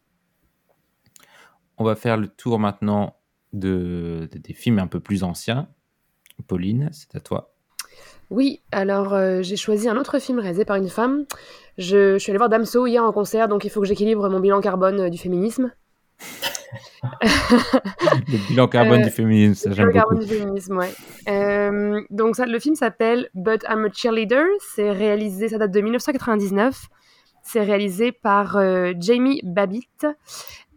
On 1.78 1.84
va 1.84 1.96
faire 1.96 2.16
le 2.16 2.28
tour 2.28 2.58
maintenant 2.58 3.16
de, 3.52 4.28
des 4.32 4.54
films 4.54 4.78
un 4.78 4.86
peu 4.86 5.00
plus 5.00 5.24
anciens. 5.24 5.68
Pauline, 6.46 6.90
c'est 6.92 7.14
à 7.14 7.20
toi. 7.20 7.51
Oui, 8.32 8.62
alors 8.72 9.12
euh, 9.12 9.42
j'ai 9.42 9.56
choisi 9.56 9.90
un 9.90 9.96
autre 9.98 10.18
film 10.18 10.38
réalisé 10.38 10.64
par 10.64 10.76
une 10.76 10.88
femme. 10.88 11.26
Je, 11.76 12.16
suis 12.16 12.30
allée 12.30 12.38
voir 12.38 12.48
Damso 12.48 12.86
hier 12.86 13.04
en 13.04 13.12
concert, 13.12 13.46
donc 13.46 13.66
il 13.66 13.70
faut 13.70 13.82
que 13.82 13.86
j'équilibre 13.86 14.26
mon 14.30 14.40
bilan 14.40 14.62
carbone 14.62 15.00
euh, 15.00 15.10
du 15.10 15.18
féminisme. 15.18 15.70
le 17.22 18.48
bilan 18.48 18.68
carbone 18.68 19.02
du 19.02 19.10
féminisme, 19.10 19.54
ça 19.54 19.72
j'aime 19.72 19.88
beaucoup. 19.88 19.98
carbone 19.98 20.20
du 20.20 20.26
féminisme, 20.26 20.78
ouais. 20.78 20.94
Euh, 21.28 22.00
donc 22.08 22.36
ça, 22.36 22.46
le 22.46 22.58
film 22.58 22.74
s'appelle 22.74 23.28
But 23.34 23.64
I'm 23.68 23.84
a 23.84 23.92
Cheerleader. 23.92 24.46
C'est 24.74 24.90
réalisé, 24.90 25.50
ça 25.50 25.58
date 25.58 25.70
de 25.70 25.80
1999. 25.82 26.86
C'est 27.42 27.62
réalisé 27.62 28.12
par 28.12 28.58
Jamie 28.98 29.42
Babbitt. 29.42 30.06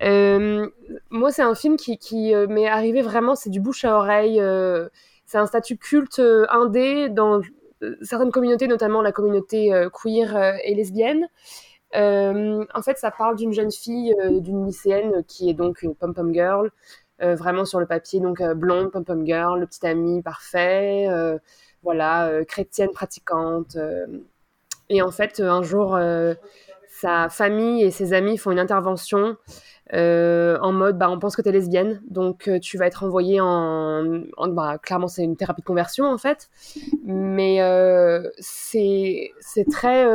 moi, 0.02 1.32
c'est 1.32 1.44
un 1.44 1.56
film 1.56 1.78
qui, 1.78 1.98
qui 2.00 2.34
m'est 2.50 2.68
arrivé 2.68 3.02
vraiment, 3.02 3.36
c'est 3.36 3.52
du 3.52 3.62
bouche 3.62 3.86
à 3.86 3.96
oreille 3.96 4.42
c'est 5.36 5.40
un 5.42 5.48
statut 5.48 5.76
culte 5.76 6.20
euh, 6.20 6.46
indé 6.50 7.10
dans 7.10 7.42
euh, 7.84 7.98
certaines 8.02 8.32
communautés, 8.32 8.68
notamment 8.70 9.02
la 9.02 9.12
communauté 9.12 9.74
euh, 9.74 9.90
queer 9.90 10.58
et 10.64 10.74
lesbienne. 10.76 11.28
en 11.94 12.82
fait, 12.82 12.98
ça 12.98 13.12
parle 13.12 13.36
d'une 13.36 13.52
jeune 13.52 13.72
fille, 13.72 14.16
d'une 14.30 14.66
lycéenne 14.66 15.26
qui 15.28 15.50
est 15.50 15.54
donc 15.54 15.82
une 15.82 15.94
pom-pom 15.94 16.34
girl, 16.34 16.72
vraiment 17.20 17.66
sur 17.66 17.82
le 17.82 17.86
papier, 17.86 18.22
donc 18.22 18.42
blonde, 18.42 18.92
pom-pom 18.92 19.26
girl, 19.26 19.60
le 19.60 19.68
petit 19.68 19.86
ami 19.86 20.22
parfait, 20.22 21.08
voilà, 21.84 22.44
chrétienne 22.46 22.92
pratiquante. 22.92 23.78
et 24.90 25.02
en 25.02 25.12
fait, 25.12 25.40
un 25.40 25.64
jour, 25.64 25.98
sa 27.06 27.30
famille 27.30 27.84
et 27.84 27.92
ses 27.92 28.14
amis 28.14 28.38
font 28.38 28.52
une 28.52 28.60
intervention 28.60 29.38
euh, 29.94 30.58
en 30.62 30.72
mode 30.72 30.98
bah, 30.98 31.12
on 31.12 31.20
pense 31.20 31.36
que 31.36 31.44
tu 31.44 31.50
es 31.50 31.52
lesbienne, 31.52 32.02
donc 32.10 32.48
euh, 32.48 32.60
tu 32.60 32.78
vas 32.78 32.88
être 32.88 33.04
envoyée 33.04 33.40
en. 33.40 34.24
bah, 34.48 34.80
clairement, 34.80 35.08
c'est 35.08 35.24
une 35.24 35.38
thérapie 35.38 35.62
de 35.62 35.66
conversion 35.66 36.06
en 36.06 36.18
fait, 36.18 36.50
mais 37.04 37.62
euh, 37.62 38.28
c'est 38.40 39.32
très. 39.72 40.08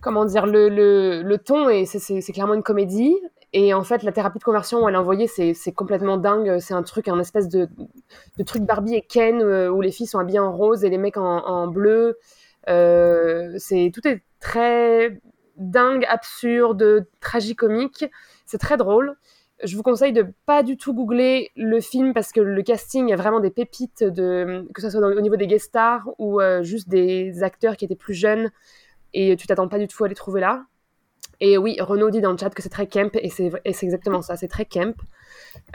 comment 0.00 0.24
dire, 0.24 0.46
le, 0.46 0.70
le, 0.70 1.22
le 1.22 1.38
ton, 1.38 1.68
et 1.68 1.84
c'est 1.84 2.32
clairement 2.32 2.54
une 2.54 2.62
comédie. 2.62 3.14
Et 3.52 3.74
en 3.74 3.82
fait, 3.82 4.04
la 4.04 4.12
thérapie 4.12 4.38
de 4.38 4.44
conversion 4.44 4.82
où 4.84 4.88
elle 4.88 4.94
est 4.94 4.98
envoyée, 4.98 5.26
c'est 5.26 5.72
complètement 5.72 6.16
dingue. 6.16 6.58
C'est 6.60 6.74
un 6.74 6.84
truc, 6.84 7.08
un 7.08 7.18
espèce 7.18 7.48
de, 7.48 7.68
de 8.38 8.44
truc 8.44 8.62
Barbie 8.62 8.94
et 8.94 9.02
Ken 9.02 9.42
où 9.42 9.80
les 9.82 9.90
filles 9.90 10.06
sont 10.06 10.18
habillées 10.18 10.38
en 10.38 10.52
rose 10.52 10.84
et 10.84 10.88
les 10.88 10.98
mecs 10.98 11.18
en, 11.18 11.44
en 11.46 11.66
bleu. 11.66 12.16
c'est 12.66 13.90
tout 13.92 14.06
est 14.08 14.22
très 14.40 15.20
dingue, 15.60 16.04
absurde, 16.08 17.06
tragicomique. 17.20 18.04
C'est 18.46 18.58
très 18.58 18.76
drôle. 18.76 19.16
Je 19.62 19.76
vous 19.76 19.82
conseille 19.82 20.12
de 20.12 20.26
pas 20.46 20.62
du 20.62 20.76
tout 20.76 20.94
googler 20.94 21.50
le 21.54 21.80
film 21.80 22.14
parce 22.14 22.32
que 22.32 22.40
le 22.40 22.62
casting 22.62 23.12
a 23.12 23.16
vraiment 23.16 23.40
des 23.40 23.50
pépites, 23.50 24.02
de, 24.02 24.66
que 24.74 24.80
ce 24.80 24.88
soit 24.90 25.00
au 25.00 25.20
niveau 25.20 25.36
des 25.36 25.46
guest 25.46 25.66
stars 25.66 26.08
ou 26.18 26.40
euh, 26.40 26.62
juste 26.62 26.88
des 26.88 27.42
acteurs 27.42 27.76
qui 27.76 27.84
étaient 27.84 27.94
plus 27.94 28.14
jeunes 28.14 28.50
et 29.12 29.36
tu 29.36 29.46
t'attends 29.46 29.68
pas 29.68 29.78
du 29.78 29.86
tout 29.86 30.02
à 30.04 30.08
les 30.08 30.14
trouver 30.14 30.40
là. 30.40 30.64
Et 31.40 31.56
oui, 31.56 31.76
Renaud 31.80 32.10
dit 32.10 32.20
dans 32.20 32.32
le 32.32 32.38
chat 32.38 32.50
que 32.50 32.62
c'est 32.62 32.68
très 32.68 32.86
camp 32.86 33.10
et 33.14 33.30
c'est 33.30 33.52
exactement 33.64 34.20
ça, 34.20 34.36
c'est 34.36 34.48
très 34.48 34.66
camp. 34.66 34.94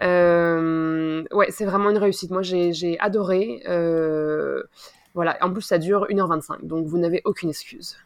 Euh, 0.02 1.24
ouais, 1.32 1.48
c'est 1.50 1.66
vraiment 1.66 1.90
une 1.90 1.98
réussite. 1.98 2.30
Moi, 2.30 2.44
j'ai 2.44 3.00
adoré. 3.00 3.64
Euh, 3.68 4.64
voilà, 5.16 5.38
en 5.42 5.52
plus, 5.52 5.64
ça 5.64 5.78
dure 5.80 6.06
1h25, 6.10 6.68
donc 6.68 6.86
vous 6.86 6.98
n'avez 6.98 7.22
aucune 7.26 7.50
excuse. 7.50 7.98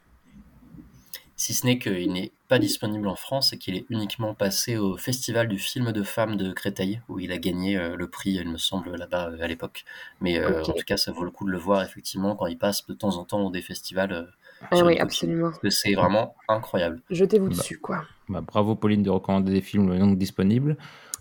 Si 1.40 1.54
ce 1.54 1.66
n'est 1.66 1.80
qu'il 1.80 2.12
n'est 2.12 2.34
pas 2.50 2.60
disponible 2.60 3.08
en 3.08 3.16
France 3.16 3.54
et 3.54 3.58
qu'il 3.58 3.78
est 3.78 3.86
uniquement 3.90 4.34
passé 4.34 4.76
au 4.76 4.98
Festival 4.98 5.48
du 5.48 5.58
film 5.58 5.94
de 5.94 6.04
femmes 6.04 6.36
de 6.36 6.52
Créteil, 6.52 7.00
où 7.08 7.18
il 7.18 7.32
a 7.32 7.38
gagné 7.38 7.78
euh, 7.78 7.96
le 7.96 8.10
prix, 8.10 8.32
il 8.32 8.50
me 8.50 8.58
semble, 8.58 8.94
là-bas 8.98 9.32
à 9.40 9.48
l'époque. 9.48 9.86
Mais 10.20 10.44
en 10.44 10.64
tout 10.64 10.84
cas, 10.86 10.98
ça 10.98 11.14
vaut 11.14 11.24
le 11.24 11.32
coup 11.32 11.46
de 11.46 11.52
le 11.52 11.58
voir, 11.58 11.82
effectivement, 11.82 12.36
quand 12.36 12.48
il 12.48 12.58
passe 12.58 12.86
de 12.88 12.94
temps 12.94 13.16
en 13.16 13.24
temps 13.24 13.40
au 13.40 13.52
des 13.52 13.62
festivals. 13.62 14.34
Ah 14.70 14.84
oui, 14.84 15.00
absolument. 15.00 15.52
Parce 15.52 15.60
que 15.60 15.70
c'est 15.70 15.94
vraiment 15.94 16.36
incroyable. 16.50 17.02
Jetez-vous 17.10 17.48
Bah. 17.48 17.56
dessus, 17.56 17.80
quoi. 17.80 18.04
Bah, 18.28 18.42
bravo 18.42 18.76
Pauline 18.76 19.02
de 19.02 19.10
recommander 19.10 19.54
des 19.54 19.62
films 19.62 19.96
non 19.96 20.12
disponibles. 20.12 20.76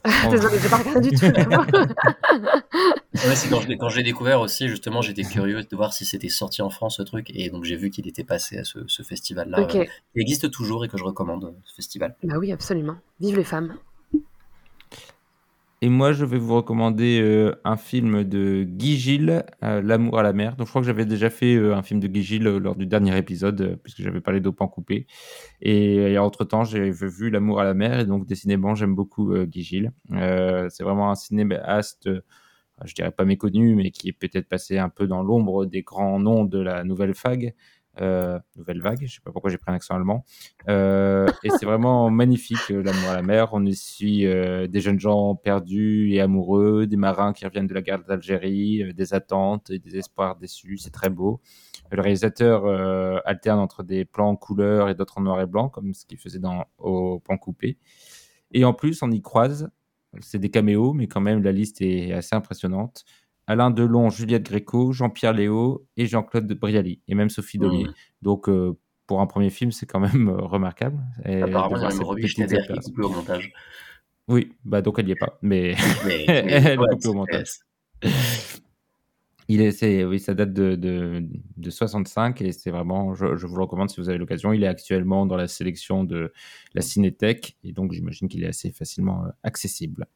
Désolée, 0.30 0.58
j'ai 0.60 0.68
pas 0.68 0.76
regardé 0.76 1.10
du 1.10 1.16
tout. 1.16 1.26
Ouais, 3.26 3.34
c'est 3.34 3.48
quand 3.48 3.88
je 3.88 3.96
l'ai 3.96 4.04
découvert 4.04 4.40
aussi, 4.40 4.68
justement, 4.68 5.02
j'étais 5.02 5.24
curieux 5.24 5.62
de 5.62 5.76
voir 5.76 5.92
si 5.92 6.04
c'était 6.04 6.28
sorti 6.28 6.62
en 6.62 6.70
France 6.70 6.98
ce 6.98 7.02
truc, 7.02 7.30
et 7.34 7.50
donc 7.50 7.64
j'ai 7.64 7.74
vu 7.74 7.90
qu'il 7.90 8.06
était 8.06 8.22
passé 8.22 8.58
à 8.58 8.64
ce, 8.64 8.78
ce 8.86 9.02
festival-là. 9.02 9.60
Euh, 9.60 9.64
qui 9.66 9.88
existe 10.14 10.50
toujours 10.52 10.84
et 10.84 10.88
que 10.88 10.96
je 10.96 11.02
recommande, 11.02 11.44
euh, 11.46 11.60
ce 11.64 11.74
festival. 11.74 12.14
bah 12.22 12.36
oui, 12.38 12.52
absolument. 12.52 12.96
Vive 13.18 13.36
les 13.36 13.44
femmes. 13.44 13.74
Et 15.80 15.88
moi, 15.88 16.10
je 16.12 16.24
vais 16.24 16.38
vous 16.38 16.56
recommander 16.56 17.20
euh, 17.22 17.54
un 17.64 17.76
film 17.76 18.24
de 18.24 18.64
Guy 18.64 18.96
Gilles, 18.96 19.44
euh, 19.62 19.80
L'amour 19.80 20.18
à 20.18 20.24
la 20.24 20.32
mer. 20.32 20.56
Donc, 20.56 20.66
je 20.66 20.72
crois 20.72 20.82
que 20.82 20.86
j'avais 20.86 21.06
déjà 21.06 21.30
fait 21.30 21.54
euh, 21.54 21.76
un 21.76 21.82
film 21.84 22.00
de 22.00 22.08
Guy 22.08 22.22
Gilles 22.24 22.48
euh, 22.48 22.58
lors 22.58 22.74
du 22.74 22.86
dernier 22.86 23.16
épisode, 23.16 23.60
euh, 23.60 23.76
puisque 23.76 24.02
j'avais 24.02 24.20
parlé 24.20 24.40
d'Au 24.40 24.50
pan 24.50 24.66
coupé. 24.66 25.06
Et, 25.62 25.94
et 26.12 26.18
entre-temps, 26.18 26.64
j'ai 26.64 26.90
vu 26.90 27.30
L'amour 27.30 27.60
à 27.60 27.64
la 27.64 27.74
mer. 27.74 28.00
Et 28.00 28.06
donc, 28.06 28.26
décidément, 28.26 28.74
j'aime 28.74 28.96
beaucoup 28.96 29.32
euh, 29.32 29.46
Guy 29.46 29.62
Gilles. 29.62 29.92
C'est 30.10 30.82
vraiment 30.82 31.12
un 31.12 31.14
cinéaste, 31.14 32.10
je 32.84 32.94
dirais 32.94 33.12
pas 33.12 33.24
méconnu, 33.24 33.76
mais 33.76 33.92
qui 33.92 34.08
est 34.08 34.12
peut-être 34.12 34.48
passé 34.48 34.78
un 34.78 34.88
peu 34.88 35.06
dans 35.06 35.22
l'ombre 35.22 35.64
des 35.64 35.82
grands 35.82 36.18
noms 36.18 36.44
de 36.44 36.58
la 36.58 36.82
nouvelle 36.82 37.12
vague. 37.12 37.54
Euh, 38.00 38.38
nouvelle 38.56 38.80
vague, 38.80 39.04
je 39.04 39.14
sais 39.14 39.20
pas 39.24 39.32
pourquoi 39.32 39.50
j'ai 39.50 39.58
pris 39.58 39.70
un 39.70 39.74
accent 39.74 39.94
allemand. 39.94 40.24
Euh, 40.68 41.26
et 41.42 41.50
c'est 41.50 41.66
vraiment 41.66 42.10
magnifique, 42.10 42.70
euh, 42.70 42.82
l'amour 42.82 43.10
à 43.10 43.14
la 43.14 43.22
mer. 43.22 43.50
On 43.52 43.64
suit 43.72 44.26
euh, 44.26 44.66
des 44.66 44.80
jeunes 44.80 45.00
gens 45.00 45.34
perdus 45.34 46.12
et 46.12 46.20
amoureux, 46.20 46.86
des 46.86 46.96
marins 46.96 47.32
qui 47.32 47.44
reviennent 47.44 47.66
de 47.66 47.74
la 47.74 47.82
guerre 47.82 48.04
d'Algérie, 48.04 48.92
des 48.94 49.14
attentes 49.14 49.70
et 49.70 49.78
des 49.78 49.96
espoirs 49.96 50.36
déçus. 50.36 50.78
C'est 50.78 50.90
très 50.90 51.10
beau. 51.10 51.40
Le 51.90 52.02
réalisateur 52.02 52.66
alterne 53.26 53.58
entre 53.60 53.82
des 53.82 54.04
plans 54.04 54.28
en 54.28 54.36
couleur 54.36 54.90
et 54.90 54.94
d'autres 54.94 55.18
en 55.18 55.22
noir 55.22 55.40
et 55.40 55.46
blanc, 55.46 55.68
comme 55.70 55.94
ce 55.94 56.04
qu'il 56.04 56.18
faisait 56.18 56.38
dans 56.38 56.66
Au 56.76 57.18
pan 57.20 57.38
coupé. 57.38 57.78
Et 58.52 58.64
en 58.64 58.74
plus, 58.74 59.02
on 59.02 59.10
y 59.10 59.22
croise, 59.22 59.70
c'est 60.20 60.38
des 60.38 60.50
caméos, 60.50 60.92
mais 60.92 61.06
quand 61.06 61.20
même, 61.20 61.42
la 61.42 61.52
liste 61.52 61.80
est 61.80 62.12
assez 62.12 62.34
impressionnante. 62.34 63.04
Alain 63.48 63.70
Delon, 63.70 64.10
Juliette 64.10 64.44
Gréco, 64.44 64.92
Jean-Pierre 64.92 65.32
Léo 65.32 65.86
et 65.96 66.06
Jean-Claude 66.06 66.46
Brialy, 66.52 67.00
et 67.08 67.14
même 67.14 67.30
Sophie 67.30 67.56
Dollier. 67.58 67.84
Mmh. 67.84 67.94
Donc, 68.20 68.48
euh, 68.48 68.78
pour 69.06 69.22
un 69.22 69.26
premier 69.26 69.48
film, 69.48 69.72
c'est 69.72 69.86
quand 69.86 70.00
même 70.00 70.28
euh, 70.28 70.42
remarquable. 70.42 71.02
Et 71.24 71.40
Apparemment, 71.40 71.76
il 71.76 71.82
y 71.82 72.00
a 72.00 72.04
Robbie 72.04 72.28
Schneider 72.28 72.60
qui 72.66 73.00
au 73.00 73.08
montage. 73.08 73.50
Oui, 74.28 74.52
bah 74.66 74.82
donc 74.82 74.98
elle 74.98 75.06
n'y 75.06 75.12
est 75.12 75.18
pas, 75.18 75.38
mais, 75.40 75.74
Mais, 76.04 76.24
elle 76.28 76.44
mais, 76.44 76.52
est 76.52 76.78
ouais, 76.78 77.06
au 77.06 77.14
montage. 77.14 77.48
Il 79.50 79.62
est, 79.62 80.04
oui, 80.04 80.20
ça 80.20 80.34
date 80.34 80.52
de, 80.52 80.76
de, 80.76 81.26
de 81.56 81.70
65 81.70 82.42
et 82.42 82.52
c'est 82.52 82.70
vraiment, 82.70 83.14
je, 83.14 83.34
je 83.34 83.46
vous 83.46 83.56
le 83.56 83.62
recommande 83.62 83.88
si 83.88 83.98
vous 83.98 84.10
avez 84.10 84.18
l'occasion. 84.18 84.52
Il 84.52 84.62
est 84.62 84.66
actuellement 84.66 85.24
dans 85.24 85.36
la 85.36 85.48
sélection 85.48 86.04
de 86.04 86.34
la 86.74 86.82
Cinétech 86.82 87.56
et 87.64 87.72
donc 87.72 87.92
j'imagine 87.92 88.28
qu'il 88.28 88.44
est 88.44 88.48
assez 88.48 88.70
facilement 88.72 89.24
euh, 89.24 89.30
accessible. 89.42 90.06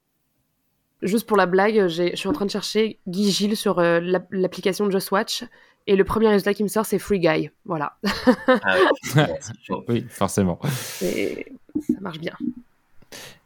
Juste 1.02 1.26
pour 1.26 1.36
la 1.36 1.46
blague, 1.46 1.88
je 1.88 2.14
suis 2.14 2.28
en 2.28 2.32
train 2.32 2.46
de 2.46 2.50
chercher 2.50 2.98
Guy 3.08 3.30
Gilles 3.30 3.56
sur 3.56 3.78
euh, 3.78 4.00
l'app- 4.00 4.28
l'application 4.32 4.86
de 4.86 4.92
Just 4.92 5.10
Watch. 5.10 5.44
Et 5.88 5.96
le 5.96 6.04
premier 6.04 6.28
résultat 6.28 6.54
qui 6.54 6.62
me 6.62 6.68
sort, 6.68 6.86
c'est 6.86 7.00
Free 7.00 7.18
Guy. 7.18 7.50
Voilà. 7.64 7.96
Ah. 8.46 8.76
Oui, 9.88 10.06
forcément. 10.08 10.60
Et 11.02 11.52
ça 11.80 12.00
marche 12.00 12.18
bien. 12.20 12.34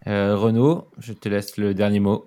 Euh, 0.06 0.36
Renaud, 0.36 0.86
je 0.98 1.12
te 1.14 1.28
laisse 1.28 1.56
le 1.56 1.72
dernier 1.74 1.98
mot. 2.00 2.26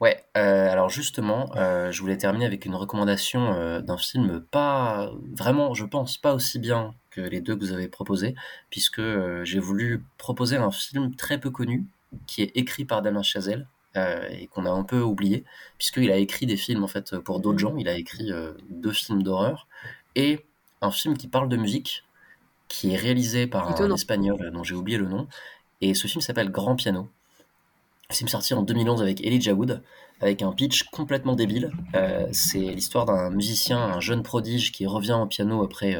Ouais, 0.00 0.24
euh, 0.36 0.68
alors 0.72 0.88
justement, 0.88 1.54
euh, 1.56 1.92
je 1.92 2.00
voulais 2.00 2.16
terminer 2.16 2.44
avec 2.46 2.64
une 2.64 2.74
recommandation 2.74 3.52
euh, 3.52 3.80
d'un 3.80 3.98
film 3.98 4.40
pas 4.50 5.12
vraiment, 5.36 5.74
je 5.74 5.84
pense, 5.84 6.18
pas 6.18 6.34
aussi 6.34 6.58
bien 6.58 6.94
que 7.10 7.20
les 7.20 7.40
deux 7.40 7.54
que 7.54 7.60
vous 7.60 7.72
avez 7.72 7.86
proposés, 7.88 8.34
puisque 8.70 8.98
euh, 8.98 9.44
j'ai 9.44 9.60
voulu 9.60 10.02
proposer 10.18 10.56
un 10.56 10.72
film 10.72 11.14
très 11.14 11.38
peu 11.38 11.50
connu 11.50 11.84
qui 12.26 12.42
est 12.42 12.50
écrit 12.56 12.84
par 12.84 13.00
Damien 13.02 13.22
Chazelle 13.22 13.68
euh, 13.96 14.26
et 14.30 14.46
qu'on 14.46 14.64
a 14.66 14.70
un 14.70 14.84
peu 14.84 15.00
oublié, 15.00 15.44
puisqu'il 15.78 16.10
a 16.10 16.16
écrit 16.16 16.46
des 16.46 16.56
films 16.56 16.82
en 16.84 16.88
fait 16.88 17.18
pour 17.18 17.40
d'autres 17.40 17.58
gens. 17.58 17.76
Il 17.76 17.88
a 17.88 17.94
écrit 17.96 18.32
euh, 18.32 18.52
deux 18.70 18.92
films 18.92 19.22
d'horreur 19.22 19.66
et 20.14 20.44
un 20.80 20.90
film 20.90 21.16
qui 21.16 21.28
parle 21.28 21.48
de 21.48 21.56
musique, 21.56 22.04
qui 22.68 22.92
est 22.92 22.96
réalisé 22.96 23.46
par 23.46 23.68
un 23.68 23.74
Étonnant. 23.74 23.94
espagnol 23.94 24.38
euh, 24.42 24.50
dont 24.50 24.64
j'ai 24.64 24.74
oublié 24.74 24.98
le 24.98 25.06
nom. 25.06 25.28
Et 25.80 25.94
ce 25.94 26.06
film 26.06 26.20
s'appelle 26.20 26.50
Grand 26.50 26.76
Piano. 26.76 27.08
Film 28.10 28.28
sorti 28.28 28.52
en 28.54 28.62
2011 28.62 29.00
avec 29.02 29.20
Elijah 29.24 29.54
Wood, 29.54 29.82
avec 30.20 30.42
un 30.42 30.52
pitch 30.52 30.84
complètement 30.84 31.34
débile. 31.34 31.70
Euh, 31.94 32.26
c'est 32.32 32.58
l'histoire 32.60 33.06
d'un 33.06 33.30
musicien, 33.30 33.78
un 33.78 34.00
jeune 34.00 34.22
prodige 34.22 34.70
qui 34.72 34.86
revient 34.86 35.18
au 35.20 35.26
piano 35.26 35.62
après, 35.64 35.96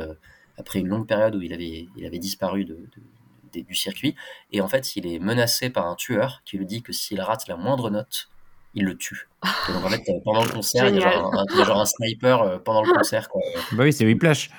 après 0.59 0.81
une 0.81 0.89
longue 0.89 1.07
période 1.07 1.35
où 1.37 1.43
il 1.43 1.53
avait, 1.55 1.89
il 1.97 2.05
avait 2.07 2.19
disparu 2.19 2.65
de, 2.65 2.75
de- 2.75 3.03
des- 3.53 3.63
du 3.63 3.75
circuit. 3.75 4.15
Et 4.51 4.61
en 4.61 4.69
fait, 4.69 4.97
il 4.97 5.07
est 5.07 5.19
menacé 5.19 5.71
par 5.71 5.87
un 5.87 5.95
tueur 5.95 6.43
qui 6.45 6.59
lui 6.59 6.67
dit 6.67 6.83
que 6.83 6.93
s'il 6.93 7.21
rate 7.21 7.47
la 7.49 7.57
moindre 7.57 7.91
note, 7.91 8.29
il 8.75 8.85
le 8.85 8.97
tue. 8.97 9.29
Et 9.69 9.73
donc 9.73 9.85
en 9.85 9.89
fait, 9.91 10.03
euh, 10.09 10.19
pendant 10.25 10.45
le 10.45 10.51
concert, 10.51 10.89
il 10.89 10.95
y 10.95 10.99
a 10.99 11.01
genre 11.11 11.35
un, 11.35 11.39
un- 11.41 11.45
il 11.53 11.59
y 11.59 11.63
a 11.63 11.65
genre 11.65 11.81
un 11.81 11.87
sniper 11.87 12.43
euh, 12.43 12.59
pendant 12.59 12.83
le 12.83 12.93
concert. 12.95 13.29
Quoi. 13.29 13.41
Bah 13.73 13.85
oui, 13.85 13.93
c'est 13.93 14.05
Whiplash. 14.07 14.51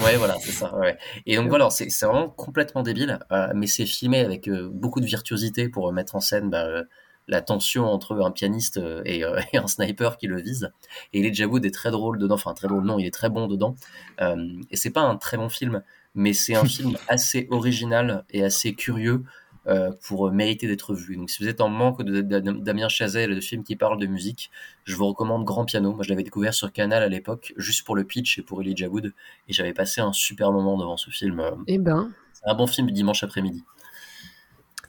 Ouais, 0.00 0.16
voilà, 0.16 0.36
c'est 0.40 0.52
ça. 0.52 0.74
Ouais. 0.76 0.98
Et 1.24 1.36
donc 1.36 1.48
voilà, 1.48 1.70
c'est 1.70 1.88
c'est 1.88 2.04
vraiment 2.04 2.28
complètement 2.28 2.82
débile, 2.82 3.18
euh, 3.32 3.48
mais 3.54 3.66
c'est 3.66 3.86
filmé 3.86 4.20
avec 4.20 4.46
euh, 4.46 4.68
beaucoup 4.70 5.00
de 5.00 5.06
virtuosité 5.06 5.70
pour 5.70 5.88
euh, 5.88 5.92
mettre 5.92 6.16
en 6.16 6.20
scène 6.20 6.50
bah, 6.50 6.66
euh, 6.66 6.84
la 7.28 7.40
tension 7.40 7.86
entre 7.90 8.20
un 8.22 8.30
pianiste 8.30 8.76
euh, 8.76 9.00
et, 9.06 9.24
euh, 9.24 9.40
et 9.54 9.56
un 9.56 9.66
sniper 9.66 10.18
qui 10.18 10.26
le 10.26 10.38
vise. 10.42 10.70
Et 11.14 11.20
Elijah 11.20 11.46
Wood 11.46 11.64
est 11.64 11.70
très 11.74 11.90
drôle 11.90 12.18
dedans, 12.18 12.34
enfin 12.34 12.52
très 12.52 12.68
drôle, 12.68 12.84
non, 12.84 12.98
il 12.98 13.06
est 13.06 13.10
très 13.14 13.30
bon 13.30 13.46
dedans. 13.46 13.74
Euh, 14.20 14.36
et 14.70 14.76
c'est 14.76 14.90
pas 14.90 15.00
un 15.00 15.16
très 15.16 15.38
bon 15.38 15.48
film, 15.48 15.82
mais 16.16 16.32
c'est 16.32 16.56
un 16.56 16.64
film 16.76 16.96
assez 17.08 17.46
original 17.50 18.24
et 18.30 18.42
assez 18.42 18.74
curieux 18.74 19.22
euh, 19.68 19.90
pour 20.06 20.30
mériter 20.32 20.66
d'être 20.68 20.94
vu. 20.94 21.16
Donc 21.16 21.28
si 21.30 21.42
vous 21.42 21.48
êtes 21.48 21.60
en 21.60 21.68
manque 21.68 22.02
de, 22.02 22.20
de- 22.22 22.38
de- 22.40 22.52
Damien 22.52 22.88
Chazelle, 22.88 23.34
de 23.34 23.40
films 23.40 23.62
qui 23.64 23.74
parlent 23.76 23.98
de 24.00 24.06
musique, 24.06 24.50
je 24.84 24.94
vous 24.96 25.06
recommande 25.06 25.44
Grand 25.44 25.64
Piano. 25.64 25.92
Moi, 25.92 26.04
je 26.04 26.08
l'avais 26.08 26.22
découvert 26.22 26.54
sur 26.54 26.72
Canal 26.72 27.02
à 27.02 27.08
l'époque, 27.08 27.52
juste 27.56 27.84
pour 27.84 27.96
le 27.96 28.04
pitch 28.04 28.38
et 28.38 28.42
pour 28.42 28.60
Elijah 28.62 28.88
Wood, 28.88 29.12
et 29.48 29.52
j'avais 29.52 29.72
passé 29.72 30.00
un 30.00 30.12
super 30.12 30.52
moment 30.52 30.76
devant 30.78 30.96
ce 30.96 31.10
film. 31.10 31.40
Euh, 31.40 31.50
Eh 31.66 31.78
ben, 31.78 32.10
C'est 32.32 32.48
un 32.48 32.54
bon 32.54 32.66
film 32.68 32.86
du 32.86 32.92
dimanche 32.92 33.22
après-midi. 33.24 33.64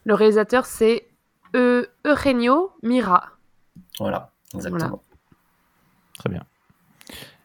le 0.06 0.14
réalisateur, 0.14 0.66
c'est 0.68 1.08
Eugenio 1.56 2.72
Mira. 2.84 3.32
Voilà, 4.00 4.32
exactement. 4.54 5.02
Très 6.20 6.30
bien. 6.30 6.44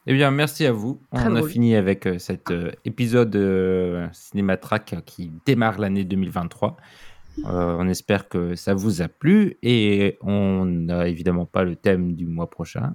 Eh 0.06 0.14
bien, 0.14 0.30
merci 0.30 0.66
à 0.66 0.72
vous. 0.72 1.00
Très 1.14 1.26
On 1.28 1.36
a 1.36 1.42
fini 1.42 1.76
avec 1.76 2.06
euh, 2.06 2.18
cet 2.18 2.50
euh, 2.50 2.72
épisode 2.84 3.34
euh, 3.36 4.08
Cinématrack 4.12 4.96
qui 5.06 5.30
démarre 5.46 5.78
l'année 5.78 6.04
2023. 6.04 6.76
Euh, 7.46 7.76
on 7.78 7.88
espère 7.88 8.28
que 8.28 8.54
ça 8.56 8.74
vous 8.74 9.00
a 9.00 9.08
plu 9.08 9.56
et 9.62 10.18
on 10.22 10.64
n'a 10.66 11.08
évidemment 11.08 11.46
pas 11.46 11.64
le 11.64 11.76
thème 11.76 12.14
du 12.14 12.26
mois 12.26 12.50
prochain. 12.50 12.94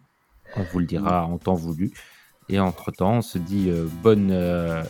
On 0.56 0.64
vous 0.64 0.80
le 0.80 0.86
dira 0.86 1.26
en 1.26 1.38
temps 1.38 1.56
voulu. 1.56 1.92
Et 2.50 2.60
entre-temps, 2.60 3.16
on 3.18 3.22
se 3.22 3.38
dit 3.38 3.70
euh, 3.70 3.88
bonne, 4.04 4.30
euh, 4.32 4.84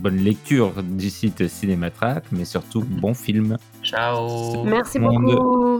bonne 0.00 0.16
lecture 0.16 0.82
du 0.82 1.10
site 1.10 1.48
Cinématrack, 1.48 2.24
mais 2.32 2.44
surtout 2.44 2.82
bon 2.88 3.14
film. 3.14 3.56
Ciao 3.82 4.64
Merci 4.64 4.98
Monde. 4.98 5.22
beaucoup. 5.22 5.77